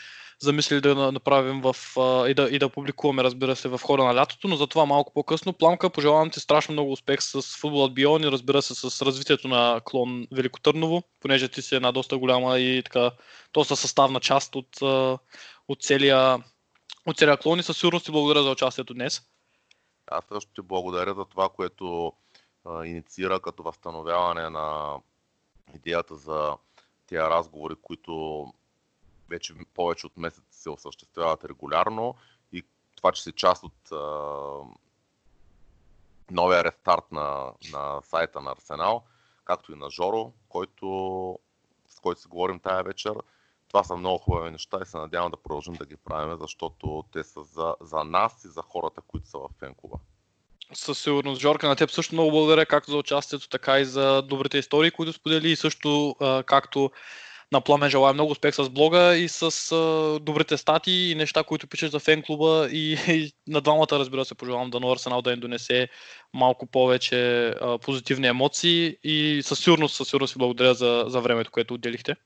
замислили 0.43 0.81
да 0.81 1.13
направим 1.13 1.61
в, 1.61 1.77
а, 1.99 2.29
и, 2.29 2.35
да, 2.35 2.49
и 2.51 2.59
да 2.59 2.69
публикуваме, 2.69 3.25
разбира 3.25 3.57
се, 3.57 3.69
в 3.69 3.81
хода 3.83 4.05
на 4.05 4.15
лятото, 4.15 4.49
но 4.49 4.57
за 4.57 4.67
това 4.67 4.85
малко 4.87 5.13
по-късно. 5.13 5.53
Пламка, 5.53 5.91
пожелавам 5.91 6.31
ти 6.31 6.41
страшно 6.41 6.73
много 6.73 6.93
успех 6.93 7.23
с 7.23 7.43
футболът 7.43 7.95
Бион 7.95 8.23
и 8.23 8.31
разбира 8.31 8.63
се 8.63 8.75
с 8.75 9.03
развитието 9.03 9.49
на 9.49 9.81
клон 9.85 10.27
Велико 10.33 10.61
Търново, 10.61 11.03
понеже 11.21 11.49
ти 11.49 11.63
си 11.63 11.75
една 11.75 11.93
доста 11.93 12.19
голяма 12.19 12.59
и 12.59 12.83
така 12.83 13.11
доста 13.55 13.77
съставна 13.77 14.21
част 14.21 14.57
от, 14.57 14.83
от, 15.69 15.83
целия, 15.83 16.45
от 17.07 17.17
целия 17.17 17.37
клон 17.37 17.59
и 17.59 17.63
със 17.63 17.79
сигурност 17.79 18.05
ти 18.05 18.13
благодаря 18.13 18.43
за 18.43 18.51
участието 18.51 18.95
днес. 18.95 19.23
Аз 20.07 20.25
също 20.33 20.51
ти 20.53 20.63
благодаря 20.63 21.15
за 21.15 21.25
това, 21.25 21.49
което 21.49 22.13
а, 22.65 22.85
инициира 22.85 23.41
като 23.41 23.63
възстановяване 23.63 24.51
на 24.51 24.97
идеята 25.75 26.17
за 26.17 26.57
тия 27.07 27.31
разговори, 27.31 27.75
които 27.83 28.47
вече 29.31 29.55
повече 29.75 30.07
от 30.07 30.17
месец 30.17 30.45
се 30.51 30.71
осъществяват 30.71 31.45
регулярно 31.45 32.15
и 32.53 32.63
това, 32.97 33.13
че 33.13 33.23
си 33.23 33.33
част 33.33 33.65
от 33.65 33.91
новия 36.31 36.65
рестарт 36.65 37.13
на, 37.13 37.53
на 37.73 38.01
сайта 38.03 38.41
на 38.41 38.51
Арсенал, 38.53 39.05
както 39.45 39.73
и 39.73 39.77
на 39.77 39.91
Жоро, 39.91 40.33
който, 40.49 41.39
с 41.89 42.01
който 42.01 42.21
си 42.21 42.29
говорим 42.29 42.61
тая 42.61 42.83
вечер. 42.83 43.15
Това 43.69 43.85
са 43.85 43.97
много 43.97 44.19
хубави 44.19 44.51
неща 44.51 44.79
и 44.83 44.87
се 44.87 44.97
надявам 44.97 45.31
да 45.31 45.37
продължим 45.37 45.75
да 45.75 45.87
ги 45.87 45.97
правим, 45.97 46.39
защото 46.41 47.05
те 47.13 47.25
са 47.25 47.43
за, 47.45 47.75
за 47.81 48.05
нас 48.05 48.45
и 48.45 48.49
за 48.49 48.63
хората, 48.63 49.01
които 49.01 49.29
са 49.29 49.39
в 49.39 49.49
фенкуба. 49.59 49.97
Със 50.73 50.99
сигурност, 50.99 51.41
Жорка, 51.41 51.69
на 51.69 51.77
теб 51.77 51.91
също 51.91 52.15
много 52.15 52.31
благодаря 52.31 52.67
както 52.67 52.91
за 52.91 52.97
участието, 52.97 53.49
така 53.49 53.81
и 53.81 53.85
за 53.85 54.23
добрите 54.23 54.59
истории, 54.59 54.91
които 54.91 55.13
сподели 55.13 55.51
и 55.51 55.57
също 55.57 56.17
както 56.47 56.91
на 57.53 57.61
Пламен 57.61 57.91
желая 57.91 58.15
много 58.15 58.33
успех 58.33 58.55
с 58.55 58.71
блога 58.71 59.17
и 59.17 59.29
с 59.29 59.73
а, 59.73 60.19
добрите 60.21 60.57
стати 60.57 60.93
и 60.93 61.15
неща, 61.15 61.45
които 61.45 61.69
пишеш 61.69 61.91
за 61.91 61.99
фен 61.99 62.23
клуба 62.23 62.69
и, 62.73 62.99
и 63.09 63.33
на 63.49 63.61
двамата 63.61 63.87
разбира 63.93 64.25
се 64.25 64.35
пожелавам 64.35 64.71
да 64.71 64.81
на 64.81 64.93
Арсенал 64.93 65.23
да 65.23 65.33
им 65.33 65.41
донесе 65.41 65.89
малко 66.35 66.67
повече 66.67 67.49
а, 67.49 67.79
позитивни 67.79 68.27
емоции 68.27 68.97
и 69.05 69.41
със 69.45 69.59
сигурност, 69.59 69.97
със 69.97 70.09
сигурност 70.09 70.35
ви 70.35 70.39
благодаря 70.39 70.75
за, 70.75 71.05
за 71.09 71.21
времето, 71.21 71.51
което 71.53 71.75
отделихте. 71.75 72.17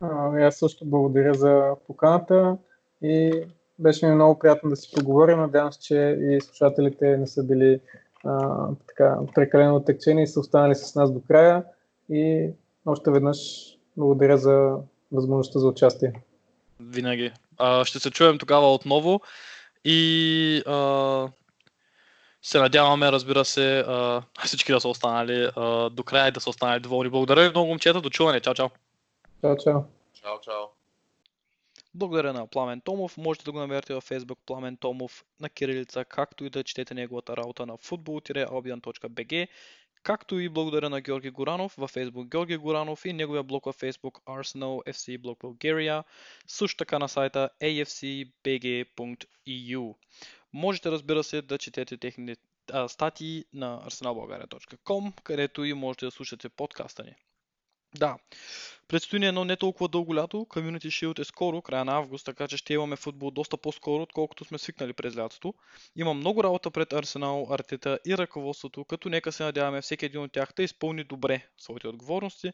А, 0.00 0.38
аз 0.38 0.56
също 0.56 0.84
благодаря 0.84 1.34
за 1.34 1.74
поканата 1.86 2.56
и 3.02 3.42
беше 3.78 4.06
ми 4.06 4.14
много 4.14 4.38
приятно 4.38 4.70
да 4.70 4.76
си 4.76 4.90
поговорим. 4.96 5.38
Надявам 5.38 5.72
се, 5.72 5.80
че 5.80 6.18
и 6.20 6.40
слушателите 6.40 7.16
не 7.16 7.26
са 7.26 7.44
били 7.44 7.80
а, 8.24 8.66
така, 8.88 9.18
прекалено 9.34 9.76
отекчени 9.76 10.22
и 10.22 10.26
са 10.26 10.40
останали 10.40 10.74
с 10.74 10.94
нас 10.94 11.12
до 11.12 11.20
края. 11.28 11.64
И 12.10 12.50
още 12.86 13.10
веднъж 13.10 13.38
благодаря 13.96 14.38
за 14.38 14.76
възможността 15.12 15.58
за 15.58 15.68
участие. 15.68 16.12
Винаги. 16.80 17.32
А, 17.58 17.84
ще 17.84 17.98
се 17.98 18.10
чуем 18.10 18.38
тогава 18.38 18.74
отново 18.74 19.20
и 19.84 20.62
а, 20.66 21.28
се 22.42 22.58
надяваме, 22.58 23.12
разбира 23.12 23.44
се, 23.44 23.78
а, 23.78 24.22
всички 24.44 24.72
да 24.72 24.80
са 24.80 24.88
останали 24.88 25.50
а, 25.56 25.90
до 25.90 26.02
края 26.02 26.28
и 26.28 26.32
да 26.32 26.40
са 26.40 26.50
останали 26.50 26.80
доволни. 26.80 27.10
Благодаря 27.10 27.42
ви 27.42 27.50
много, 27.50 27.68
момчета. 27.68 28.00
До 28.00 28.10
чуване. 28.10 28.40
Чао, 28.40 28.54
чао. 28.54 28.68
Чао, 29.40 29.56
чао. 29.56 29.80
Чао, 30.14 30.40
чао. 30.42 30.64
Благодаря 31.94 32.32
на 32.32 32.46
Пламен 32.46 32.80
Томов. 32.80 33.16
Можете 33.16 33.44
да 33.44 33.52
го 33.52 33.58
намерите 33.58 33.94
във 33.94 34.08
Facebook 34.08 34.38
Пламен 34.46 34.76
Томов 34.76 35.24
на 35.40 35.48
кирилица, 35.48 36.04
както 36.04 36.44
и 36.44 36.50
да 36.50 36.64
четете 36.64 36.94
неговата 36.94 37.36
работа 37.36 37.66
на 37.66 37.76
football-albion.bg 37.76 39.48
както 40.04 40.38
и 40.38 40.48
благодаря 40.48 40.90
на 40.90 41.00
Георги 41.00 41.30
Горанов 41.30 41.74
във 41.78 41.94
Facebook 41.94 42.28
Георги 42.28 42.56
Горанов 42.56 43.04
и 43.04 43.12
неговия 43.12 43.42
блог 43.42 43.64
във 43.64 43.76
Facebook 43.80 44.22
Arsenal 44.26 44.92
FC 44.92 45.18
Block 45.18 45.38
Bulgaria, 45.40 46.04
също 46.46 46.76
така 46.76 46.98
на 46.98 47.08
сайта 47.08 47.50
afcbg.eu. 47.62 48.84
Можете 50.52 50.90
разбира 50.90 51.24
се 51.24 51.42
да 51.42 51.58
четете 51.58 51.96
техните 51.96 52.36
статии 52.88 53.44
на 53.52 53.80
arsenalbulgaria.com, 53.86 55.22
където 55.22 55.64
и 55.64 55.72
можете 55.72 56.04
да 56.04 56.10
слушате 56.10 56.48
подкаста 56.48 57.04
ни. 57.04 57.14
Да, 57.98 58.16
предстои 58.88 59.18
ни 59.18 59.26
едно 59.26 59.44
не 59.44 59.56
толкова 59.56 59.88
дълго 59.88 60.14
лято. 60.14 60.36
Community 60.36 60.86
Shield 60.86 61.18
е 61.18 61.24
скоро, 61.24 61.62
края 61.62 61.84
на 61.84 61.92
август, 61.92 62.26
така 62.26 62.48
че 62.48 62.56
ще 62.56 62.74
имаме 62.74 62.96
футбол 62.96 63.30
доста 63.30 63.56
по-скоро, 63.56 64.02
отколкото 64.02 64.44
сме 64.44 64.58
свикнали 64.58 64.92
през 64.92 65.16
лятото. 65.16 65.54
Има 65.96 66.14
много 66.14 66.44
работа 66.44 66.70
пред 66.70 66.92
Арсенал, 66.92 67.46
Артета 67.50 67.98
и 68.06 68.18
ръководството, 68.18 68.84
като 68.84 69.08
нека 69.08 69.32
се 69.32 69.44
надяваме 69.44 69.82
всеки 69.82 70.04
един 70.04 70.20
от 70.20 70.32
тях 70.32 70.52
да 70.56 70.62
изпълни 70.62 71.04
добре 71.04 71.48
своите 71.58 71.88
отговорности. 71.88 72.52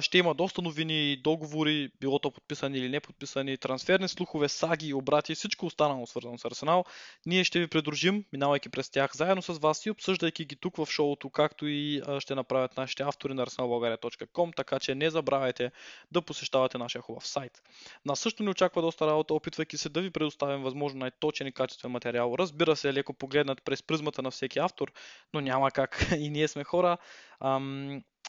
Ще 0.00 0.18
има 0.18 0.34
доста 0.34 0.62
новини, 0.62 1.16
договори, 1.16 1.90
било 2.00 2.18
то 2.18 2.30
подписани 2.30 2.78
или 2.78 2.88
не 2.88 3.00
подписани, 3.00 3.56
трансферни 3.56 4.08
слухове, 4.08 4.48
саги, 4.48 4.94
обрати, 4.94 5.34
всичко 5.34 5.66
останало 5.66 6.06
свързано 6.06 6.38
с 6.38 6.44
Арсенал. 6.44 6.84
Ние 7.26 7.44
ще 7.44 7.58
ви 7.58 7.66
придружим, 7.66 8.24
минавайки 8.32 8.68
през 8.68 8.90
тях 8.90 9.16
заедно 9.16 9.42
с 9.42 9.58
вас 9.58 9.86
и 9.86 9.90
обсъждайки 9.90 10.44
ги 10.44 10.56
тук 10.56 10.76
в 10.76 10.86
шоуто, 10.86 11.30
както 11.30 11.66
и 11.66 12.02
ще 12.18 12.34
направят 12.34 12.76
нашите 12.76 13.02
автори 13.02 13.34
на 13.34 13.46
arsenalbulgaria.com, 13.46 14.56
така 14.56 14.78
че 14.78 14.94
не 14.94 15.10
забравяйте 15.10 15.70
да 16.10 16.22
посещавате 16.22 16.78
нашия 16.78 17.02
хубав 17.02 17.26
сайт. 17.26 17.62
Нас 18.04 18.20
също 18.20 18.42
ни 18.42 18.48
очаква 18.48 18.82
доста 18.82 19.06
работа, 19.06 19.34
опитвайки 19.34 19.78
се 19.78 19.88
да 19.88 20.00
ви 20.00 20.10
предоставим 20.10 20.62
възможно 20.62 20.98
най-точен 20.98 21.46
и 21.46 21.52
качествен 21.52 21.90
материал. 21.90 22.34
Разбира 22.38 22.76
се, 22.76 22.94
леко 22.94 23.12
погледнат 23.12 23.62
през 23.64 23.82
призмата 23.82 24.22
на 24.22 24.30
всеки 24.30 24.58
автор, 24.58 24.92
но 25.34 25.40
няма 25.40 25.70
как 25.70 26.06
и 26.18 26.30
ние 26.30 26.48
сме 26.48 26.64
хора. 26.64 26.98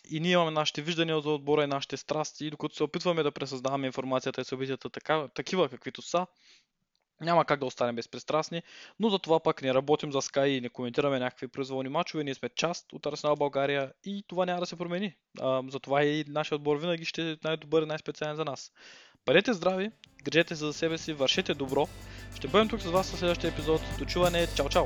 И 0.10 0.20
ние 0.20 0.32
имаме 0.32 0.52
нашите 0.52 0.82
виждания 0.82 1.22
за 1.22 1.30
отбора 1.30 1.64
и 1.64 1.68
нашите 1.68 1.98
страсти, 1.98 2.46
и 2.46 2.50
докато 2.50 2.76
се 2.76 2.84
опитваме 2.84 3.24
да 3.24 3.32
пресъздаваме 3.32 3.88
информацията 3.88 4.42
и 4.42 4.46
събитията 4.46 4.90
така, 4.90 5.28
такива 5.36 5.70
каквито 5.70 6.02
са, 6.02 6.28
няма 7.22 7.46
как 7.46 7.60
да 7.60 7.66
останем 7.66 7.96
безпристрастни, 7.96 8.62
но 9.00 9.10
за 9.10 9.20
това 9.20 9.40
пък 9.40 9.62
не 9.62 9.74
работим 9.74 10.12
за 10.12 10.22
Sky 10.22 10.46
и 10.46 10.62
не 10.62 10.70
коментираме 10.70 11.20
някакви 11.20 11.48
произволни 11.48 11.90
мачове. 11.90 12.24
Ние 12.24 12.36
сме 12.36 12.50
част 12.50 12.94
от 12.94 13.06
Арсенал 13.06 13.36
България 13.36 13.92
и 14.06 14.24
това 14.28 14.46
няма 14.46 14.60
да 14.60 14.66
се 14.66 14.76
промени. 14.76 15.16
А, 15.40 15.64
затова 15.70 16.04
и 16.04 16.26
нашия 16.28 16.56
отбор 16.56 16.78
винаги 16.78 17.06
ще 17.06 17.32
е 17.32 17.36
най-добър 17.44 17.82
и 17.82 17.86
най-специален 17.86 18.36
за 18.36 18.46
нас. 18.46 18.72
Бъдете 19.26 19.54
здрави, 19.54 19.92
грижете 20.24 20.56
се 20.56 20.66
за 20.66 20.74
себе 20.74 20.98
си, 20.98 21.14
вършете 21.14 21.54
добро. 21.54 21.88
Ще 22.36 22.48
бъдем 22.48 22.70
тук 22.70 22.82
с 22.82 22.90
вас 22.90 23.12
в 23.12 23.20
следващия 23.20 23.52
епизод. 23.52 23.82
До 24.00 24.06
чуване, 24.06 24.48
чао 24.56 24.70
чао! 24.70 24.86